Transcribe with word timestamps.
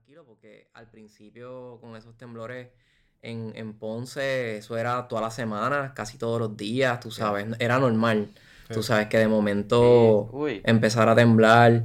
tranquilo 0.00 0.24
porque 0.26 0.68
al 0.74 0.88
principio 0.90 1.78
con 1.80 1.96
esos 1.96 2.16
temblores 2.16 2.68
en, 3.22 3.52
en 3.54 3.78
Ponce, 3.78 4.56
eso 4.58 4.78
era 4.78 5.08
toda 5.08 5.22
la 5.22 5.30
semana, 5.30 5.92
casi 5.94 6.16
todos 6.18 6.40
los 6.40 6.56
días, 6.56 7.00
tú 7.00 7.10
sabes, 7.10 7.46
era 7.58 7.78
normal. 7.78 8.30
Tú 8.70 8.82
sabes 8.82 9.08
que 9.08 9.18
de 9.18 9.28
momento 9.28 10.30
Sí, 10.46 10.62
empezar 10.62 11.08
a 11.08 11.14
temblar 11.14 11.84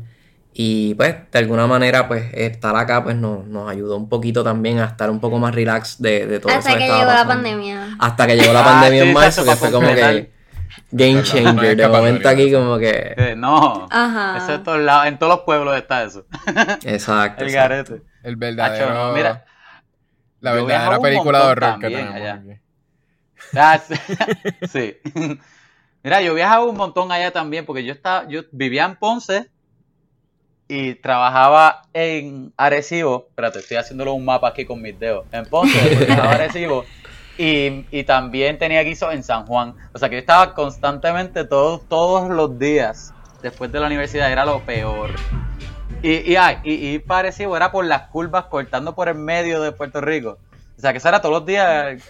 y 0.53 0.93
pues 0.95 1.15
de 1.31 1.39
alguna 1.39 1.67
manera 1.67 2.07
pues 2.07 2.31
estar 2.33 2.75
acá 2.75 3.03
pues 3.03 3.15
nos, 3.17 3.45
nos 3.47 3.69
ayudó 3.69 3.97
un 3.97 4.07
poquito 4.07 4.43
también 4.43 4.79
a 4.79 4.85
estar 4.85 5.09
un 5.09 5.19
poco 5.19 5.39
más 5.39 5.53
relax 5.55 6.01
de, 6.01 6.27
de 6.27 6.39
todo 6.39 6.57
eso 6.57 6.59
Hasta 6.59 6.77
que 6.77 6.83
estaba 6.83 6.99
llegó 6.99 7.11
la 7.11 7.27
pandemia. 7.27 7.95
Hasta 7.99 8.27
que 8.27 8.35
llegó 8.37 8.53
la 8.53 8.61
Ah, 8.61 8.63
pandemia 8.63 9.01
en 9.03 9.13
marzo, 9.13 9.43
que 9.43 9.55
fue 9.57 9.71
como 9.71 9.93
que 9.93 10.34
game 10.95 11.23
changer. 11.23 11.75
De 11.75 11.87
momento 11.87 12.29
aquí 12.29 12.51
como 12.51 12.77
que... 12.77 13.13
Eh, 13.17 13.35
no. 13.35 13.87
Ajá. 13.91 14.37
Eso 14.37 14.53
en 14.53 14.63
todos 14.63 14.79
lados, 14.79 15.07
en 15.07 15.19
todos 15.19 15.33
los 15.33 15.45
pueblos 15.45 15.75
está 15.77 16.03
eso. 16.03 16.25
Exacto. 16.83 17.43
El 17.43 17.49
exacto. 17.49 17.53
garete. 17.53 18.01
El 18.23 18.35
verdadero. 18.37 18.93
No, 18.93 19.13
mira, 19.13 19.45
la 20.39 20.55
yo 20.55 20.65
verdadera 20.65 20.99
película 20.99 21.39
de 21.39 21.45
montón 21.45 21.63
horror 21.63 21.79
que 21.79 21.89
también 21.89 22.13
tenemos. 22.13 22.59
Ah, 23.55 23.79
sí. 24.71 24.97
Mira, 26.03 26.21
yo 26.21 26.33
viajaba 26.33 26.65
un 26.65 26.77
montón 26.77 27.11
allá 27.11 27.31
también 27.31 27.65
porque 27.65 27.83
yo 27.83 27.93
estaba, 27.93 28.27
yo 28.27 28.41
vivía 28.51 28.85
en 28.85 28.95
Ponce 28.95 29.49
y 30.67 30.95
trabajaba 30.95 31.83
en 31.93 32.53
Arecibo. 32.57 33.27
Espérate, 33.29 33.59
estoy 33.59 33.77
haciéndolo 33.77 34.13
un 34.13 34.25
mapa 34.25 34.47
aquí 34.47 34.65
con 34.65 34.81
mis 34.81 34.97
dedos. 34.97 35.25
En 35.31 35.45
Ponce, 35.45 35.77
trabajaba 36.05 36.35
en 36.35 36.41
Arecibo. 36.41 36.85
Y, 37.37 37.85
y 37.91 38.03
también 38.05 38.57
tenía 38.57 38.81
guiso 38.83 39.11
en 39.11 39.23
San 39.23 39.45
Juan. 39.45 39.75
O 39.93 39.99
sea 39.99 40.09
que 40.09 40.15
yo 40.15 40.19
estaba 40.19 40.53
constantemente 40.53 41.43
todos, 41.45 41.87
todos 41.89 42.29
los 42.29 42.57
días 42.57 43.13
después 43.41 43.71
de 43.71 43.79
la 43.79 43.87
universidad. 43.87 44.31
Era 44.31 44.45
lo 44.45 44.61
peor. 44.61 45.11
Y, 46.01 46.31
y, 46.31 46.35
ay, 46.35 46.57
y, 46.63 46.73
y 46.73 47.03
Arecibo 47.07 47.57
era 47.57 47.71
por 47.71 47.83
las 47.85 48.03
curvas 48.03 48.45
cortando 48.45 48.95
por 48.95 49.07
el 49.09 49.15
medio 49.15 49.61
de 49.61 49.71
Puerto 49.71 50.01
Rico. 50.01 50.37
O 50.77 50.81
sea 50.81 50.91
que 50.91 50.99
eso 50.99 51.09
era 51.09 51.21
todos 51.21 51.33
los 51.39 51.45
días. 51.45 52.01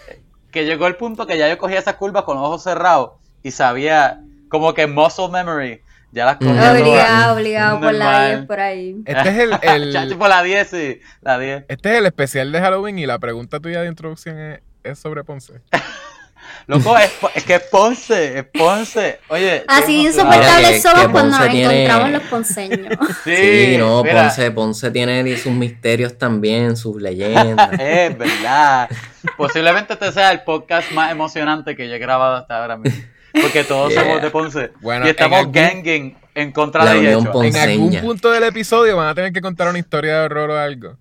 Que 0.51 0.65
llegó 0.65 0.87
el 0.87 0.95
punto 0.95 1.25
que 1.27 1.37
ya 1.37 1.49
yo 1.49 1.57
cogía 1.57 1.79
esas 1.79 1.95
curvas 1.95 2.23
con 2.23 2.37
los 2.37 2.45
ojos 2.45 2.63
cerrados 2.63 3.11
y 3.43 3.51
sabía 3.51 4.21
como 4.49 4.73
que 4.73 4.85
muscle 4.87 5.29
memory. 5.29 5.81
Ya 6.11 6.25
las 6.25 6.37
cogía 6.37 6.53
todas. 6.55 6.81
Obligado, 6.81 7.35
obligado 7.35 7.79
por 7.81 7.93
la 7.93 8.05
Normal. 8.05 8.35
10 8.37 8.45
por 8.47 8.59
ahí. 8.59 8.95
Este 9.05 9.29
es 9.29 9.37
el, 9.37 9.51
el- 9.63 9.93
Chacho, 9.93 10.17
por 10.17 10.29
la 10.29 10.43
10, 10.43 10.67
sí. 10.69 10.99
La 11.21 11.37
10. 11.39 11.65
este 11.67 11.91
es 11.91 11.97
el 11.97 12.05
especial 12.05 12.51
de 12.53 12.61
Halloween 12.61 12.99
y 12.99 13.05
la 13.05 13.19
pregunta 13.19 13.59
tuya 13.59 13.81
de 13.81 13.87
introducción 13.87 14.39
es, 14.39 14.59
es 14.85 14.99
sobre 14.99 15.23
Ponce. 15.23 15.53
Loco, 16.67 16.97
es, 16.97 17.11
es 17.35 17.43
que 17.43 17.55
es 17.55 17.61
Ponce, 17.63 18.39
es 18.39 18.45
Ponce. 18.45 19.19
Oye. 19.29 19.63
Así. 19.67 19.97
Mira 19.97 20.09
insoportables 20.09 20.69
que- 20.71 20.81
somos 20.81 21.07
cuando 21.09 21.37
nos 21.37 21.49
tiene- 21.49 21.83
encontramos 21.85 22.11
los 22.11 22.23
ponceños. 22.23 22.97
Sí, 23.23 23.75
no, 23.77 24.03
mira, 24.03 24.23
Ponce, 24.23 24.51
Ponce 24.51 24.91
tiene 24.91 25.37
sus 25.37 25.51
misterios 25.53 26.17
también, 26.17 26.75
sus 26.75 26.99
leyendas. 27.01 27.69
Es 27.79 28.17
verdad. 28.17 28.89
Posiblemente 29.37 29.93
este 29.93 30.11
sea 30.11 30.31
el 30.31 30.41
podcast 30.41 30.91
más 30.91 31.11
emocionante 31.11 31.75
que 31.75 31.87
yo 31.87 31.93
he 31.95 31.99
grabado 31.99 32.35
hasta 32.37 32.59
ahora 32.61 32.77
mismo. 32.77 33.03
Porque 33.41 33.63
todos 33.63 33.91
Yeah. 33.91 34.01
somos 34.03 34.21
de 34.21 34.29
Ponce. 34.31 34.71
Bueno, 34.81 35.05
y 35.05 35.09
estamos 35.09 35.33
en 35.33 35.39
algún- 35.39 35.53
ganging 35.53 36.17
en 36.35 36.51
contra 36.51 36.83
La 36.85 36.93
de. 36.93 37.17
Ponce. 37.31 37.47
En 37.59 37.69
algún 37.69 37.95
punto 38.01 38.31
del 38.31 38.43
episodio 38.43 38.97
van 38.97 39.09
a 39.09 39.13
tener 39.15 39.31
que 39.33 39.41
contar 39.41 39.67
una 39.67 39.77
historia 39.79 40.19
de 40.19 40.25
horror 40.25 40.49
o 40.51 40.57
algo. 40.57 40.97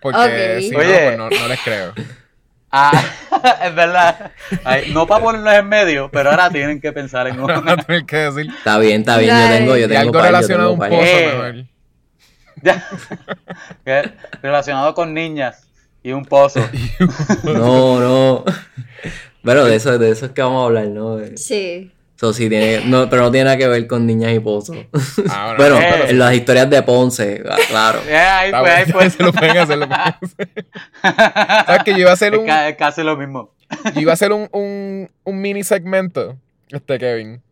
Porque 0.00 0.56
Ok. 0.56 0.60
si 0.62 0.70
no, 0.70 0.78
Oye. 0.78 1.00
pues 1.04 1.18
no, 1.18 1.28
no 1.30 1.48
les 1.48 1.60
creo. 1.60 1.92
Ah, 2.76 2.90
es 3.64 3.72
verdad. 3.72 4.32
Ay, 4.64 4.90
no 4.92 5.06
para 5.06 5.22
ponerlos 5.22 5.54
en 5.54 5.68
medio, 5.68 6.10
pero 6.10 6.30
ahora 6.30 6.50
tienen 6.50 6.80
que 6.80 6.90
pensar 6.92 7.28
en 7.28 7.40
Van 7.40 7.58
uno. 7.62 7.70
a 7.72 7.76
tener 7.76 8.04
que 8.04 8.16
decir. 8.16 8.50
Está 8.50 8.78
bien, 8.78 9.02
está 9.02 9.16
bien, 9.18 9.30
yo 9.30 9.48
tengo, 9.56 9.76
yo 9.76 9.86
tengo 9.88 10.00
algo 10.00 10.12
par, 10.12 10.22
yo 10.22 10.26
relacionado 10.26 10.68
a 10.68 10.72
un 10.72 10.78
pozo. 10.80 10.92
Eh. 10.96 11.64
Relacionado 14.42 14.92
con 14.94 15.14
niñas 15.14 15.68
y 16.02 16.10
un 16.10 16.24
pozo. 16.24 16.60
No, 17.44 18.00
no. 18.00 18.44
Pero 19.44 19.66
de 19.66 19.76
eso, 19.76 19.96
de 19.96 20.10
eso 20.10 20.26
es 20.26 20.32
que 20.32 20.42
vamos 20.42 20.62
a 20.62 20.66
hablar, 20.66 20.88
¿no? 20.88 21.18
Sí. 21.36 21.92
Eso 22.16 22.32
sí 22.32 22.48
tiene, 22.48 22.82
no, 22.86 23.10
pero 23.10 23.22
no 23.22 23.30
tiene 23.30 23.44
nada 23.44 23.56
que 23.56 23.66
ver 23.66 23.86
con 23.88 24.06
niñas 24.06 24.32
y 24.32 24.38
pozos. 24.38 24.76
Ah, 25.28 25.54
bueno, 25.56 25.78
eh. 25.80 26.10
en 26.10 26.18
las 26.18 26.32
historias 26.34 26.70
de 26.70 26.82
Ponce, 26.82 27.42
ah, 27.48 27.56
claro. 27.68 28.00
Eh, 28.08 28.16
ahí 28.16 28.50
fue, 28.50 28.70
ahí 28.70 28.84
bueno, 28.92 28.98
fue. 28.98 29.10
se 29.10 29.22
lo 29.22 29.32
pueden 29.32 29.58
hacer, 29.58 29.78
lo 29.78 29.88
pueden 29.88 30.14
hacer. 30.22 30.66
¿Sabes 31.66 31.82
que 31.84 31.92
yo 31.92 31.98
iba 31.98 32.10
a 32.10 32.14
hacer 32.14 32.38
un, 32.38 32.48
es 32.48 32.76
casi 32.76 33.02
lo 33.02 33.16
mismo. 33.16 33.52
yo 33.94 34.00
iba 34.00 34.12
a 34.12 34.14
hacer 34.14 34.32
un, 34.32 34.48
un, 34.52 35.10
un 35.24 35.40
mini 35.40 35.64
segmento, 35.64 36.38
este 36.70 36.98
Kevin? 36.98 37.42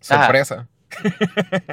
Sorpresa. 0.00 0.66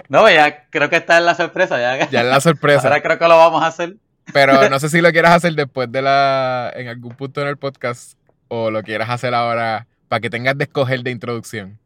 No, 0.10 0.30
ya 0.30 0.66
creo 0.70 0.90
que 0.90 0.98
está 0.98 1.18
en 1.18 1.26
la 1.26 1.36
sorpresa. 1.36 1.80
Ya, 1.80 2.10
Ya 2.10 2.22
es 2.22 2.28
la 2.28 2.40
sorpresa. 2.40 2.88
Ahora 2.88 3.02
creo 3.02 3.20
que 3.20 3.28
lo 3.28 3.38
vamos 3.38 3.64
a 3.64 3.68
hacer. 3.68 3.96
Pero 4.32 4.70
no 4.70 4.80
sé 4.80 4.90
si 4.90 5.02
lo 5.02 5.12
quieras 5.12 5.36
hacer 5.36 5.54
después 5.54 5.92
de 5.92 6.02
la. 6.02 6.72
en 6.76 6.88
algún 6.88 7.16
punto 7.16 7.42
en 7.42 7.48
el 7.48 7.58
podcast. 7.58 8.14
O 8.48 8.70
lo 8.70 8.84
quieras 8.84 9.10
hacer 9.10 9.34
ahora 9.34 9.88
para 10.08 10.20
que 10.20 10.30
tengas 10.30 10.58
de 10.58 10.66
escoger 10.66 11.04
de 11.04 11.12
introducción. 11.12 11.81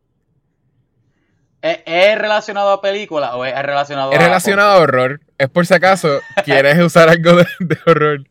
¿Es, 1.66 1.80
es 1.86 2.18
relacionado 2.18 2.72
a 2.72 2.82
películas 2.82 3.32
o 3.34 3.44
es 3.46 3.60
relacionado 3.62 4.12
Es 4.12 4.20
a.? 4.20 4.22
relacionado 4.22 4.72
a 4.72 4.78
horror. 4.80 5.22
Es 5.38 5.50
por 5.50 5.66
si 5.66 5.74
acaso 5.74 6.20
quieres 6.46 6.78
usar 6.80 7.10
algo 7.10 7.36
de, 7.38 7.48
de 7.60 7.78
horror 7.86 8.24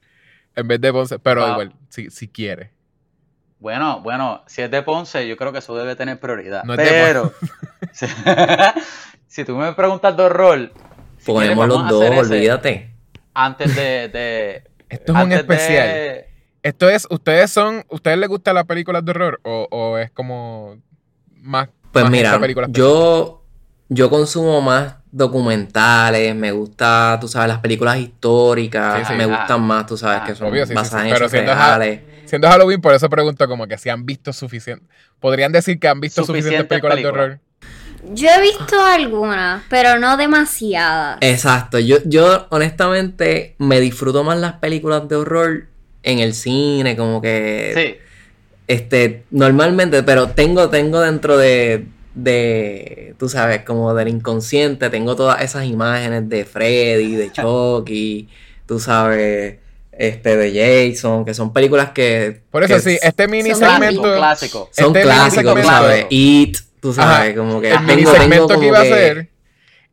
en 0.57 0.69
vez 0.69 0.81
de 0.81 0.93
Ponce. 0.93 1.19
Pero 1.19 1.41
Wow. 1.43 1.51
igual, 1.51 1.73
si, 1.89 2.11
si 2.11 2.29
quieres. 2.29 2.71
Bueno, 3.59 4.01
bueno, 4.01 4.43
si 4.47 4.63
es 4.63 4.71
de 4.71 4.83
Ponce, 4.83 5.27
yo 5.27 5.37
creo 5.37 5.51
que 5.53 5.59
eso 5.59 5.75
debe 5.77 5.97
tener 5.97 6.21
prioridad. 6.21 6.65
No 6.65 6.75
es 6.75 6.79
de 6.79 6.85
Pero, 6.91 7.33
si, 7.93 8.07
si 9.27 9.45
tú 9.45 9.57
me 9.57 9.73
preguntas 9.73 10.17
de 10.17 10.23
horror, 10.23 10.73
si 11.19 11.33
Ponemos 11.33 11.67
los 11.67 11.89
dos, 11.89 12.05
olvídate. 12.31 12.95
Antes 13.33 13.75
de. 13.75 14.09
de- 14.09 14.65
Esto 14.89 15.17
es 15.17 15.25
un 15.25 15.33
especial. 15.33 15.87
de- 15.89 16.29
Esto 16.63 16.89
es, 16.91 17.07
¿ustedes 17.11 17.51
son, 17.51 17.85
ustedes 17.89 18.19
les 18.19 18.29
gustan 18.29 18.55
las 18.55 18.65
películas 18.65 19.05
de 19.05 19.11
horror? 19.11 19.41
¿O, 19.43 19.67
o 19.71 19.99
es 19.99 20.11
como 20.11 20.77
más, 21.33 21.69
Pues 21.95 22.11
mira, 22.11 22.39
yo, 22.69 23.43
yo 23.89 24.11
consumo 24.11 24.61
más 24.61 24.97
documentales, 25.11 26.35
me 26.35 26.53
gusta, 26.53 27.19
tú 27.21 27.29
sabes, 27.29 27.49
las 27.49 27.59
películas 27.61 27.99
históricas, 27.99 28.99
Sí, 29.01 29.05
sí. 29.09 29.15
me 29.15 29.25
Ah. 29.25 29.27
gustan 29.39 29.63
más, 29.63 29.87
tú 29.87 29.97
sabes, 29.97 30.21
Ah. 30.23 30.27
que 30.27 30.35
son 30.35 30.49
Obvio, 30.49 30.67
sí, 30.67 30.75
basadas 30.75 31.05
sí. 31.05 31.09
en 31.11 31.17
hechos 31.17 31.31
siendo 31.31 31.53
ja- 31.55 31.79
reales. 31.79 32.01
Siendo 32.27 32.49
Halloween, 32.49 32.81
por 32.81 32.95
eso 32.95 33.09
pregunto 33.09 33.47
como 33.47 33.67
que 33.67 33.79
si 33.79 33.89
han 33.91 34.05
visto 34.07 34.33
suficiente. 34.33 34.85
Podrían 35.21 35.53
decir 35.53 35.79
que 35.79 35.89
han 35.89 36.01
visto 36.01 36.23
suficientes 36.25 36.67
Suficientes 36.67 36.69
películas, 36.69 36.95
películas. 36.97 37.15
de 37.15 37.25
horror. 37.33 37.41
Yo 38.15 38.29
he 38.29 38.41
visto 38.43 38.85
algunas, 38.85 39.63
pero 39.71 39.99
no 39.99 40.17
demasiadas. 40.17 41.19
Exacto, 41.21 41.79
yo, 41.79 41.99
yo 42.05 42.47
honestamente 42.51 43.55
me 43.59 43.81
disfruto 43.81 44.25
más 44.25 44.39
las 44.39 44.55
películas 44.55 45.09
de 45.09 45.17
horror 45.17 45.67
en 46.03 46.19
el 46.19 46.35
cine, 46.35 46.97
como 46.97 47.23
que 47.23 47.73
Sí. 47.75 48.04
Este 48.67 49.25
normalmente, 49.31 50.03
pero 50.03 50.29
tengo 50.31 50.71
tengo 50.71 51.01
dentro 51.01 51.37
de 51.37 51.87
de 52.15 53.15
tú 53.19 53.29
sabes, 53.29 53.63
como 53.65 53.93
del 53.95 54.09
inconsciente, 54.09 54.89
tengo 54.91 55.17
todas 55.17 55.43
esas 55.43 55.65
imágenes 55.67 56.29
de 56.29 56.45
Freddy, 56.45 57.15
de 57.17 57.33
Chucky, 57.33 58.29
tú 58.67 58.79
sabes, 58.79 59.59
este 59.93 60.37
de 60.37 60.91
Jason, 60.93 61.25
que 61.25 61.35
son 61.35 61.53
películas 61.53 61.91
que 61.91 62.41
Por 62.51 62.63
eso 62.65 62.75
que 62.75 62.81
sí, 62.81 62.99
este 63.03 63.27
mini 63.29 63.51
Son 63.51 63.59
segmento. 63.61 63.79
Son 63.81 63.87
este 63.87 64.09
mini 64.09 64.17
clásicos, 64.19 64.69
tú 64.71 64.83
segmento- 65.61 65.65
sabes, 65.69 66.07
It, 66.11 66.59
tú 66.81 66.93
sabes, 66.93 67.31
Ajá, 67.31 67.35
como 67.37 67.61
que 67.61 67.71
el 67.73 67.81
mini 67.81 67.97
tengo- 68.05 68.13
tengo 68.13 68.23
segmento 68.23 68.61
que 68.61 68.67
iba 68.67 68.79
a 68.79 68.83
hacer 68.83 69.29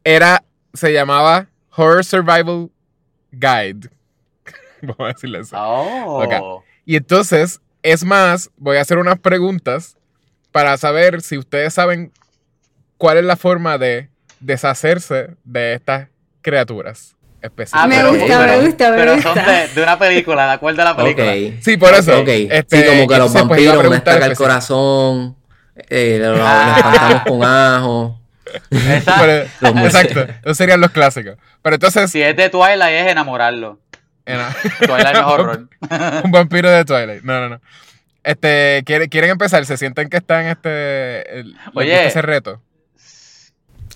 era. 0.04 0.44
Se 0.74 0.94
llamaba 0.94 1.48
Horror 1.76 2.06
Survival 2.06 2.70
Guide. 3.32 3.90
Vamos 4.82 5.00
a 5.00 5.08
decirle 5.08 5.40
eso. 5.40 5.56
Oh. 5.60 6.24
Ok. 6.24 6.64
Y 6.86 6.96
entonces, 6.96 7.60
es 7.84 8.04
más, 8.04 8.50
voy 8.58 8.78
a 8.78 8.82
hacer 8.82 8.98
unas 8.98 9.20
preguntas 9.20 9.98
para 10.52 10.76
saber 10.78 11.22
si 11.22 11.38
ustedes 11.38 11.74
saben 11.74 12.12
cuál 12.98 13.18
es 13.18 13.24
la 13.24 13.36
forma 13.38 13.78
de 13.78 14.10
deshacerse 14.40 15.32
de 15.44 15.74
estas 15.74 16.08
criaturas 16.42 17.16
Ah, 17.44 17.48
específicas. 17.48 17.88
Me 17.88 17.96
pero- 17.96 18.10
gusta, 18.10 18.26
pero- 18.40 18.58
me 18.62 18.66
gusta, 18.68 18.92
me 18.92 18.98
Pero 18.98 19.14
gusta. 19.16 19.34
son 19.34 19.46
de, 19.46 19.68
de 19.74 19.82
una 19.84 19.98
película, 20.00 20.46
de 20.46 20.52
acuerdo 20.52 20.82
a 20.84 20.86
la 20.86 20.96
película. 20.96 21.32
Ok. 21.32 21.62
Sí, 21.64 21.78
por 21.78 21.94
eso. 21.94 22.20
Ok, 22.22 22.28
Este, 22.28 22.82
sí, 22.82 22.88
como 22.88 23.08
que 23.08 23.18
los 23.18 23.32
pues, 23.32 23.44
vampiros, 23.48 23.74
una 23.74 23.80
preguntar 23.80 23.98
estaca 24.14 24.16
específico. 24.26 24.44
corazón, 24.44 25.36
eh, 25.90 26.20
lo, 26.22 26.36
lo- 26.38 26.44
Ah. 26.46 26.74
espantamos 26.78 27.24
con 27.28 27.44
ajo. 27.44 28.18
Los 29.62 29.74
muertos. 29.74 30.02
exacto, 30.02 30.34
esos 30.44 30.58
serían 30.58 30.82
los 30.82 30.92
clásicos. 30.92 31.38
Pero 31.62 31.76
entonces, 31.76 32.12
si 32.12 32.22
es 32.22 32.36
de 32.36 32.50
Twilight, 32.50 33.06
es 33.06 33.12
enamorarlo. 33.12 33.80
Twilight 34.86 35.16
no 35.16 35.28
horror. 35.28 35.70
un 36.24 36.32
vampiro 36.32 36.70
de 36.70 36.86
Twilight. 36.86 37.24
No, 37.24 37.40
no, 37.42 37.50
no. 37.50 37.62
Este, 38.24 38.84
¿quieren, 38.86 39.10
quieren 39.10 39.32
empezar? 39.32 39.66
¿Se 39.66 39.78
sienten 39.78 40.10
que 40.10 40.18
están 40.18 40.46
este, 40.46 41.40
el- 41.40 41.56
Oye. 41.74 42.06
ese 42.06 42.22
reto? 42.22 42.62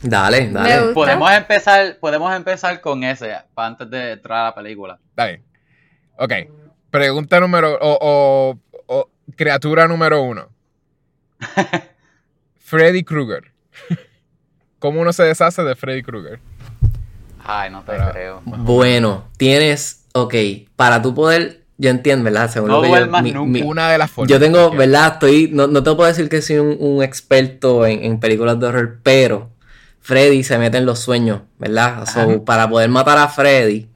Dale, 0.02 0.50
dale. 0.52 0.94
Podemos 0.94 1.32
empezar, 1.32 1.98
podemos 2.00 2.34
empezar 2.36 2.82
con 2.82 3.04
ese 3.04 3.36
antes 3.56 3.90
de 3.90 4.12
entrar 4.14 4.40
a 4.40 4.44
la 4.46 4.56
película. 4.56 5.00
Dale. 5.16 5.42
Ok. 6.18 6.34
Pregunta 6.92 7.40
número. 7.40 7.78
O, 7.80 7.98
o- 8.02 8.60
o 8.88 9.10
criatura 9.36 9.88
número 9.88 10.22
uno. 10.22 10.50
Freddy 12.60 13.04
Krueger. 13.04 13.52
¿Cómo 14.80 15.02
uno 15.02 15.14
se 15.14 15.24
deshace 15.24 15.64
de 15.64 15.76
Freddy 15.76 16.04
Krueger? 16.04 16.40
Ay, 17.44 17.70
no 17.70 17.82
te 17.84 17.92
Pero- 17.94 18.12
creo. 18.12 18.42
Bueno, 18.46 19.30
tienes, 19.38 20.05
ok, 20.16 20.34
para 20.78 21.02
tú 21.02 21.14
poder, 21.14 21.66
yo 21.78 21.90
entiendo, 21.90 22.24
¿verdad? 22.24 22.50
Según 22.50 22.70
No 22.70 22.78
lo 22.78 22.82
que 22.84 22.88
yo, 22.88 22.96
duermas 22.96 23.22
mi- 23.24 23.32
nunca. 23.34 23.52
mi- 23.52 23.62
Una 23.62 23.90
de 23.92 23.98
las 23.98 24.10
formas. 24.10 24.30
yo 24.32 24.40
tengo, 24.40 24.72
¿verdad? 24.72 25.14
Estoy, 25.14 25.50
no, 25.52 25.68
no 25.68 25.84
te 25.84 25.94
puedo 25.94 26.08
decir 26.08 26.30
que 26.30 26.42
soy 26.42 26.58
un, 26.60 26.78
un 26.80 27.04
experto 27.04 27.86
en, 27.86 28.04
en 28.04 28.20
películas 28.20 28.58
de 28.60 28.66
horror, 28.68 29.00
pero 29.04 29.52
Freddy 30.00 30.44
se 30.44 30.58
mete 30.58 30.78
en 30.78 30.86
los 30.86 31.00
sueños, 31.00 31.42
¿verdad? 31.60 32.06
So, 32.06 32.46
para 32.46 32.70
poder 32.70 32.90
matar 32.90 33.18
a 33.18 33.28
Freddy, 33.28 33.90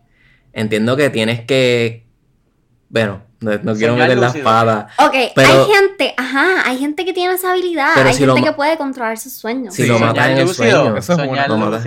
entiendo 0.52 0.98
que 0.98 1.10
tienes 1.10 1.42
que, 1.46 2.06
bueno, 2.90 3.22
no, 3.40 3.52
no 3.64 3.74
quiero 3.76 3.96
meter 3.96 4.18
la 4.18 4.28
espada. 4.28 4.90
Ok, 4.98 5.14
Pero- 5.34 5.48
hay 5.66 5.72
gente, 5.74 6.14
ajá, 6.18 6.68
hay 6.70 6.78
gente 6.80 7.06
que 7.06 7.14
tiene 7.14 7.34
esa 7.36 7.52
habilidad. 7.52 7.92
Pero 7.96 8.10
hay 8.10 8.14
si 8.16 8.26
gente 8.26 8.44
que 8.44 8.52
puede 8.52 8.76
controlar 8.78 9.18
sus 9.18 9.32
sueños. 9.32 9.74
Si 9.74 9.84
Sí, 9.84 9.88
lo 9.88 10.00
matas 10.00 10.32
en 10.32 10.38
el 10.40 10.46
lúcido, 10.48 10.82
sueño. 10.82 10.98
Eso 10.98 11.14
es 11.14 11.20
soñar 11.20 11.50
una-. 11.50 11.82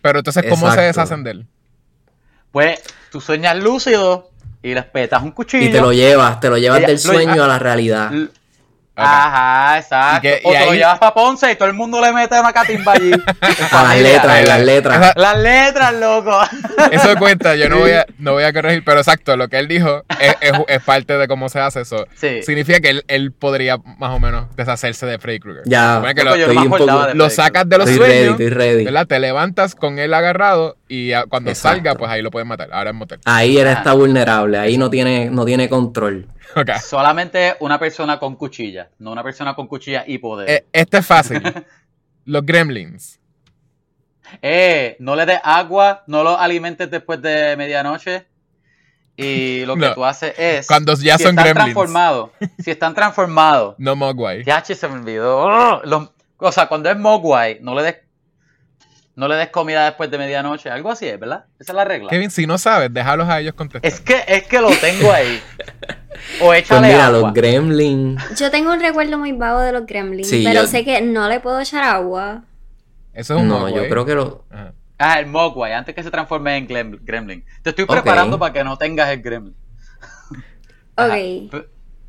Pero 0.00 0.18
entonces, 0.20 0.44
¿cómo 0.48 0.72
se 0.72 0.80
deshacen 0.82 1.24
de 1.24 1.30
él? 1.32 1.46
Pues 2.52 2.80
tú 3.12 3.20
sueñas 3.20 3.56
lúcido 3.56 4.30
y 4.62 4.74
les 4.74 4.84
petas 4.84 5.22
un 5.22 5.30
cuchillo. 5.32 5.66
Y 5.66 5.70
te 5.70 5.80
lo 5.80 5.92
llevas, 5.92 6.40
te 6.40 6.48
lo 6.48 6.56
llevas 6.58 6.78
Ella- 6.78 6.86
del 6.88 6.96
lo- 6.96 7.00
sueño 7.02 7.44
a 7.44 7.46
la 7.46 7.58
realidad. 7.58 8.10
Ajá, 9.04 9.78
exacto. 9.78 10.18
Y 10.18 10.30
que- 10.30 10.40
y 10.44 10.46
o 10.48 10.50
te 10.52 10.64
lo 10.66 10.70
ahí- 10.72 10.78
llevas 10.78 10.98
para 10.98 11.14
Ponce 11.14 11.50
y 11.52 11.56
todo 11.56 11.68
el 11.68 11.74
mundo 11.74 12.00
le 12.00 12.12
mete 12.12 12.38
una 12.38 12.52
catimba 12.52 12.92
allí. 12.92 13.10
A 13.72 13.82
las 13.84 13.98
letras, 14.00 14.38
en 14.40 14.48
las 14.48 14.60
letras. 14.60 15.12
Las 15.16 15.38
letras, 15.38 15.94
loco. 15.94 16.38
Eso 16.90 17.16
cuenta, 17.18 17.54
yo 17.56 17.68
no 17.68 17.78
voy 17.78 17.92
a, 17.92 18.06
no 18.18 18.32
voy 18.32 18.44
a 18.44 18.52
corregir, 18.52 18.82
pero 18.84 18.98
exacto, 19.00 19.36
lo 19.36 19.48
que 19.48 19.58
él 19.58 19.68
dijo 19.68 20.04
es, 20.20 20.34
es- 20.40 20.52
es 20.68 20.82
parte 20.82 21.16
de 21.18 21.28
cómo 21.28 21.48
se 21.48 21.60
hace 21.60 21.80
eso. 21.82 22.06
Sí. 22.14 22.42
Significa 22.42 22.80
que 22.80 22.90
él, 22.90 23.04
él 23.08 23.32
podría 23.32 23.78
más 23.98 24.10
o 24.10 24.18
menos 24.20 24.46
deshacerse 24.56 25.06
de 25.06 25.18
Freddy 25.18 25.38
Krueger. 25.40 25.62
Ya, 25.66 25.96
Supone 25.96 26.14
que 26.14 26.24
Loco, 26.24 26.36
lo, 26.36 26.52
yo 26.52 26.70
poco- 26.70 27.06
de 27.14 27.30
sacas 27.30 27.68
de 27.68 27.78
los 27.78 27.88
Estoy 27.88 28.06
ready, 28.06 28.18
sueños, 28.26 28.40
estoy 28.40 28.48
ready. 28.50 28.84
¿verdad? 28.84 29.06
Te 29.06 29.18
levantas 29.18 29.74
con 29.74 29.98
él 29.98 30.12
agarrado 30.14 30.76
y 30.88 31.12
a- 31.12 31.24
cuando 31.26 31.50
Exacto. 31.50 31.76
salga, 31.76 31.94
pues 31.94 32.10
ahí 32.10 32.22
lo 32.22 32.30
puedes 32.30 32.46
matar. 32.46 32.68
Ahora 32.72 32.90
es 32.90 32.96
motel. 32.96 33.20
Ahí 33.24 33.58
él 33.58 33.68
Ah. 33.68 33.72
está 33.72 33.92
vulnerable, 33.94 34.58
ahí 34.58 34.76
no 34.78 34.90
tiene, 34.90 35.28
no 35.30 35.44
tiene 35.44 35.68
control. 35.68 36.26
Solamente 36.82 37.56
una 37.60 37.78
persona 37.78 38.18
con 38.18 38.36
cuchilla, 38.36 38.90
no 38.98 39.12
una 39.12 39.22
persona 39.22 39.54
con 39.54 39.66
cuchilla 39.66 40.04
y 40.06 40.18
poder. 40.18 40.48
Eh, 40.50 40.64
este 40.72 40.98
es 40.98 41.06
fácil. 41.06 41.42
Los 42.24 42.44
gremlins. 42.44 43.18
Eh, 44.40 44.96
no 44.98 45.14
le 45.14 45.26
des 45.26 45.38
agua, 45.44 46.04
no 46.06 46.22
los 46.22 46.38
alimentes 46.38 46.90
después 46.90 47.20
de 47.20 47.54
medianoche. 47.56 48.26
Y 49.14 49.66
lo 49.66 49.74
que 49.74 49.88
No. 49.88 49.94
tú 49.94 50.04
haces 50.06 50.32
es. 50.38 50.66
Cuando 50.66 50.94
ya 50.94 51.18
si 51.18 51.24
son 51.24 51.30
están 51.38 51.44
gremlins. 51.44 51.64
transformados. 51.74 52.30
Si 52.64 52.70
están 52.70 52.94
transformados. 52.94 53.74
No 53.78 53.94
Mogwai. 53.94 54.42
Ya, 54.44 54.64
se 54.64 54.88
me 54.88 54.94
olvidó. 54.94 55.38
¡Oh! 55.38 55.82
Los- 55.84 56.10
o 56.38 56.50
sea, 56.50 56.66
cuando 56.66 56.90
es 56.90 56.96
Mogwai, 56.96 57.58
no 57.60 57.74
le 57.74 57.82
des. 57.82 57.96
No 59.14 59.28
le 59.28 59.36
des 59.36 59.48
comida 59.50 59.84
después 59.84 60.10
de 60.10 60.16
medianoche. 60.18 60.70
Algo 60.70 60.90
así 60.90 61.06
es, 61.06 61.20
¿verdad? 61.20 61.44
Esa 61.58 61.72
es 61.72 61.76
la 61.76 61.84
regla. 61.84 62.08
Kevin, 62.08 62.30
si 62.30 62.46
no 62.46 62.56
sabes, 62.56 62.92
déjalos 62.92 63.28
a 63.28 63.40
ellos 63.40 63.54
contestar. 63.54 63.90
Es 63.90 64.00
que, 64.00 64.22
es 64.26 64.44
que 64.44 64.60
lo 64.60 64.70
tengo 64.76 65.12
ahí. 65.12 65.40
O 66.40 66.46
Pues 66.46 66.62
échale 66.62 66.88
mira, 66.88 67.06
agua. 67.06 67.18
los 67.20 67.32
gremlins. 67.34 68.38
Yo 68.38 68.50
tengo 68.50 68.72
un 68.72 68.80
recuerdo 68.80 69.18
muy 69.18 69.32
vago 69.32 69.60
de 69.60 69.72
los 69.72 69.86
gremlins, 69.86 70.28
Sí, 70.28 70.42
pero 70.46 70.62
yo- 70.62 70.66
sé 70.68 70.84
que 70.84 71.00
no 71.00 71.28
le 71.28 71.40
puedo 71.40 71.58
echar 71.60 71.82
agua. 71.82 72.44
Eso 73.12 73.34
es 73.34 73.40
un 73.42 73.48
No, 73.48 73.60
Mogwai. 73.60 73.74
yo 73.74 73.88
creo 73.88 74.04
que 74.04 74.14
lo. 74.14 74.44
Ajá. 74.50 74.72
Ah, 74.98 75.18
el 75.18 75.26
Mogwai, 75.26 75.72
antes 75.72 75.94
que 75.94 76.02
se 76.02 76.10
transforme 76.12 76.56
en 76.56 76.66
Gremlin. 76.68 77.44
Te 77.62 77.70
estoy 77.70 77.86
preparando 77.86 78.38
para 78.38 78.52
que 78.52 78.62
no 78.62 78.76
tengas 78.78 79.08
el 79.10 79.20
Gremlin. 79.20 79.54
Ok. 80.96 81.64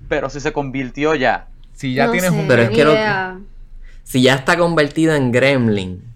Pero 0.10 0.30
si 0.30 0.40
se 0.40 0.52
convirtió 0.54 1.16
ya. 1.16 1.48
Si 1.72 1.94
ya 1.94 2.06
No 2.06 2.12
tienes 2.12 2.32
sé, 2.32 2.38
un... 2.40 2.48
Pero 2.48 2.62
es 2.64 2.70
que 2.70 2.84
lo-. 2.86 2.96
Si 4.04 4.22
ya 4.22 4.36
está 4.36 4.58
convertido 4.58 5.16
en 5.16 5.32
gremlin. 5.32 6.13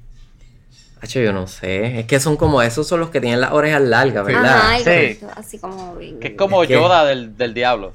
Hacho, 1.02 1.20
yo 1.20 1.32
no 1.34 1.46
sé. 1.48 2.00
Es 2.00 2.06
que 2.08 2.20
son 2.20 2.38
como 2.38 2.62
esos 2.62 2.88
son 2.88 3.00
los 3.00 3.10
que 3.12 3.22
tienen 3.22 3.40
las 3.42 3.52
orejas 3.52 3.82
largas. 3.82 4.26
¿verdad? 4.26 4.58
Ajá, 4.58 4.80
Sí. 4.80 5.20
así 5.36 5.60
como. 5.60 5.98
Que 5.98 6.30
es 6.30 6.34
como 6.36 6.64
Es 6.64 6.68
que- 6.68 6.74
Yoda 6.74 7.06
del, 7.06 7.38
del 7.38 7.54
diablo. 7.54 7.94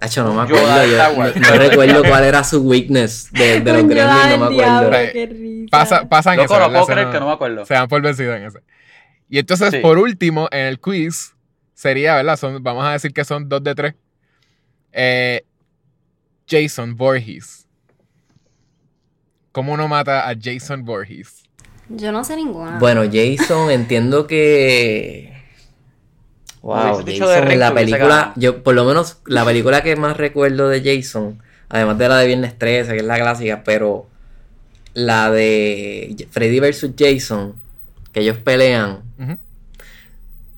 Hacho, 0.00 0.24
no 0.24 0.30
me 0.34 0.48
Yoda 0.48 0.60
acuerdo. 0.64 0.78
de 0.80 0.86
Yo, 0.88 0.92
Star 0.96 1.12
Wars. 1.18 1.36
no, 1.36 1.48
no 1.50 1.56
recuerdo 1.58 2.02
cuál 2.04 2.24
era 2.24 2.42
su 2.44 2.60
weakness 2.62 3.30
de, 3.32 3.60
de 3.60 3.72
los 3.72 3.82
gremlins, 3.86 3.96
Yoda 3.98 4.22
no 4.24 4.28
me 4.28 4.32
acuerdo. 4.34 4.50
diablo, 4.50 4.90
qué 5.12 5.26
risa. 5.26 5.68
Pasa, 5.70 6.08
pasan 6.08 6.36
Loco, 6.36 6.54
eso, 6.54 6.60
no 6.62 6.70
puedo 6.72 6.86
creer 6.86 7.10
que 7.10 7.20
no 7.20 7.26
me 7.26 7.32
acuerdo. 7.32 7.64
Se 7.64 7.74
dan 7.74 7.88
por 7.88 8.02
vencidos 8.02 8.36
en 8.36 8.44
ese. 8.44 8.58
Y 9.30 9.38
entonces, 9.38 9.70
Sí. 9.70 9.78
por 9.78 9.98
último, 9.98 10.48
en 10.50 10.66
el 10.66 10.78
quiz, 10.80 11.34
sería, 11.72 12.16
¿verdad? 12.16 12.36
Son, 12.36 12.62
vamos 12.62 12.84
a 12.84 12.92
decir 12.92 13.12
que 13.14 13.24
son 13.24 13.48
dos 13.48 13.62
de 13.62 13.74
tres. 13.74 13.94
Eh, 14.92 15.42
Jason 16.50 16.96
Voorhees. 16.96 17.66
¿Cómo 19.52 19.72
uno 19.74 19.86
mata 19.88 20.28
a 20.28 20.34
Jason 20.40 20.84
Voorhees? 20.84 21.41
Yo 21.96 22.12
no 22.12 22.24
sé 22.24 22.36
ninguna. 22.36 22.78
Bueno, 22.78 23.02
Jason, 23.10 23.70
entiendo 23.70 24.26
que. 24.26 25.32
Wow, 26.62 27.02
dicho 27.02 27.28
de 27.28 27.34
Jason 27.34 27.52
en 27.52 27.58
la 27.58 27.74
película, 27.74 28.32
yo 28.36 28.62
por 28.62 28.74
lo 28.74 28.84
menos 28.84 29.18
la 29.26 29.44
película 29.44 29.82
que 29.82 29.96
más 29.96 30.16
recuerdo 30.16 30.68
de 30.68 30.80
Jason, 30.80 31.42
además 31.68 31.98
de 31.98 32.08
la 32.08 32.18
de 32.18 32.26
Viernes 32.28 32.56
13, 32.56 32.92
que 32.92 32.98
es 32.98 33.04
la 33.04 33.18
clásica, 33.18 33.62
pero 33.64 34.06
la 34.94 35.30
de 35.30 36.28
Freddy 36.30 36.60
vs. 36.60 36.90
Jason, 36.96 37.54
que 38.12 38.20
ellos 38.20 38.36
pelean. 38.38 39.00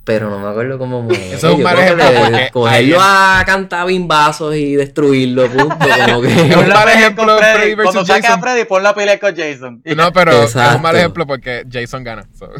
Pero 0.05 0.29
no 0.29 0.39
me 0.39 0.49
acuerdo 0.49 0.79
cómo 0.79 1.03
muere. 1.03 1.33
Eso 1.33 1.49
es 1.49 1.55
un 1.55 1.63
mal 1.63 1.79
ejemplo 1.79 2.05
de- 2.05 2.19
porque 2.21 2.51
cogerlo 2.53 2.99
a 3.01 3.43
cantar 3.47 3.87
bimbazos 3.87 4.55
y 4.55 4.75
destruirlo, 4.75 5.49
punto, 5.49 5.77
como 6.07 6.21
que... 6.23 6.29
Es 6.51 6.57
un 6.57 6.69
mal 6.69 6.89
ejemplo 6.89 7.35
de 7.35 7.39
Freddy. 7.41 7.57
Freddy 7.57 7.75
versus 7.75 8.07
Cuando 8.07 8.29
a. 8.29 8.39
Freddy, 8.39 8.65
pon 8.65 8.83
la 8.83 8.95
pelea 8.95 9.19
con 9.19 9.35
Jason. 9.35 9.83
No, 9.97 10.13
pero 10.13 10.43
es 10.43 10.55
un 10.55 10.83
mal 10.83 10.95
ejemplo 10.97 11.27
porque 11.27 11.65
Jason 11.71 12.05
gana. 12.05 12.27
so. 12.39 12.49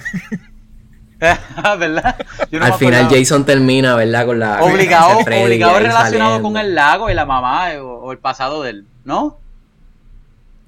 ¿Verdad? 1.79 2.17
Yo 2.51 2.59
no 2.59 2.67
Al 2.67 2.75
final 2.75 2.95
acordaba. 3.05 3.19
Jason 3.19 3.45
termina, 3.47 3.95
¿verdad? 3.95 4.27
Con 4.27 4.39
la... 4.41 4.63
Obligado, 4.63 5.19
obligado 5.19 5.79
relacionado 5.79 6.37
saliendo. 6.37 6.43
con 6.43 6.57
el 6.59 6.75
lago 6.75 7.09
y 7.11 7.15
la 7.15 7.25
mamá 7.25 7.73
eh, 7.73 7.79
o, 7.79 7.89
o 8.01 8.13
el 8.13 8.19
pasado 8.19 8.63
de 8.63 8.71
él, 8.71 8.87
¿no? 9.05 9.39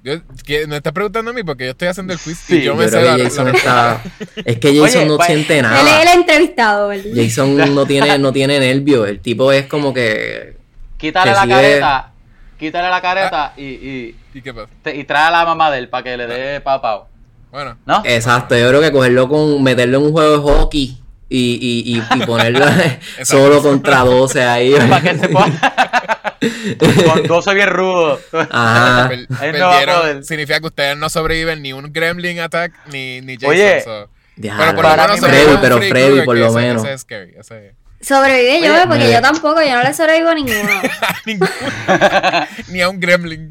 Yo- 0.07 0.21
que 0.45 0.65
me 0.67 0.77
estás 0.77 0.93
preguntando 0.93 1.31
a 1.31 1.33
mí 1.33 1.43
porque 1.43 1.65
yo 1.65 1.71
estoy 1.71 1.87
haciendo 1.89 2.13
el 2.13 2.19
quiz 2.19 2.37
Sí, 2.37 2.57
y 2.57 2.61
yo 2.63 2.75
me 2.75 2.87
sé 2.87 3.01
la, 3.01 3.15
está... 3.17 4.01
Es 4.45 4.57
que 4.59 4.69
Jason 4.79 5.01
Oye, 5.01 5.05
no 5.05 5.17
pues, 5.17 5.27
siente 5.27 5.59
Él 5.59 5.65
es 5.65 5.71
nada. 5.71 6.01
el 6.01 6.07
entrevistado, 6.19 6.87
¿verdad? 6.87 7.11
Jason 7.15 7.75
no 7.75 7.85
tiene, 7.85 8.17
no 8.19 8.31
tiene 8.31 8.59
nervios. 8.59 9.07
El 9.07 9.19
tipo 9.19 9.51
es 9.51 9.65
como 9.67 9.93
que... 9.93 10.55
Quítale 10.97 11.31
Que 11.31 11.35
la 11.35 11.41
sigue- 11.43 11.53
careta, 11.53 12.11
quítale 12.57 12.89
la 12.89 13.01
careta 13.01 13.53
y, 13.57 13.63
y, 13.65 14.15
¿Y 14.33 14.41
qué 14.41 14.53
pasa? 14.53 14.67
te- 14.81 14.95
y 14.95 15.03
trae 15.03 15.27
a 15.27 15.31
la 15.31 15.45
mamá 15.45 15.69
de 15.71 15.79
él 15.79 15.89
para 15.89 16.03
que 16.03 16.17
le 16.17 16.25
dé 16.27 16.61
papao. 16.61 17.07
Bueno, 17.51 17.77
¿No? 17.85 18.01
Exacto, 18.05 18.57
yo 18.57 18.67
creo 18.69 18.81
que 18.81 18.91
cogerlo 18.91 19.27
con... 19.27 19.61
Meterlo 19.63 19.97
en 19.99 20.03
un 20.05 20.11
juego 20.11 20.31
de 20.31 20.37
hockey 20.37 20.97
y, 21.29 21.37
y, 21.39 21.97
y, 21.97 22.03
y 22.21 22.25
ponerlo 22.25 22.65
solo 23.23 23.61
contra 23.61 23.99
12 24.05 24.43
ahí. 24.43 24.73
para 24.89 25.01
que 25.01 25.17
se 25.17 25.29
pueda. 25.29 26.16
Con 26.77 27.23
12 27.27 27.53
bien 27.53 27.69
rudo. 27.69 28.19
Ajá. 28.31 29.05
a 29.05 29.09
perdieron. 29.39 30.23
significa 30.23 30.59
que 30.59 30.67
ustedes 30.67 30.97
no 30.97 31.09
sobreviven 31.09 31.61
ni 31.61 31.73
un 31.73 31.91
Gremlin 31.91 32.39
attack 32.39 32.73
ni, 32.91 33.21
ni 33.21 33.35
Jason. 33.35 33.49
Oye. 33.49 33.81
so. 33.81 34.09
Pero 34.39 34.55
por 34.75 34.75
lo 34.75 34.81
Para 34.81 35.07
menos 35.07 35.19
Freddy, 35.19 35.57
pero 35.61 35.77
Freddy 35.79 36.21
por 36.21 36.37
lo 36.37 36.53
menos. 36.53 36.83
Ese 36.83 36.93
es 36.93 37.01
scary. 37.01 37.33
Ese... 37.39 37.73
Sobrevive 37.99 38.61
yo, 38.61 38.73
Oye, 38.73 38.83
porque 38.87 39.03
me- 39.05 39.11
yo 39.11 39.21
tampoco, 39.21 39.61
yo 39.63 39.75
no 39.75 39.81
le 39.83 39.93
sobrevivo 39.93 40.29
a 40.29 40.35
ninguno. 40.35 40.69
Ninguno. 41.25 41.49
ni 42.69 42.81
a 42.81 42.89
un 42.89 42.99
Gremlin. 42.99 43.49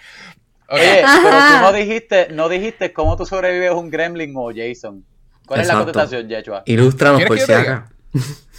Oye, 0.68 1.02
Ajá. 1.04 1.20
pero 1.22 1.38
tú 1.38 1.62
no 1.62 1.72
dijiste, 1.72 2.28
no 2.32 2.48
dijiste 2.48 2.92
cómo 2.92 3.16
tú 3.16 3.24
sobrevives 3.24 3.70
un 3.70 3.88
Gremlin 3.88 4.32
o 4.34 4.50
Jason. 4.54 5.04
¿Cuál 5.46 5.60
es 5.60 5.68
la 5.68 5.74
contestación, 5.74 6.28
Yechua? 6.28 6.64
Ilústranos 6.66 7.18
¿Quieres 7.22 7.28
por 7.28 7.46
si 7.46 7.52
acá. 7.52 7.88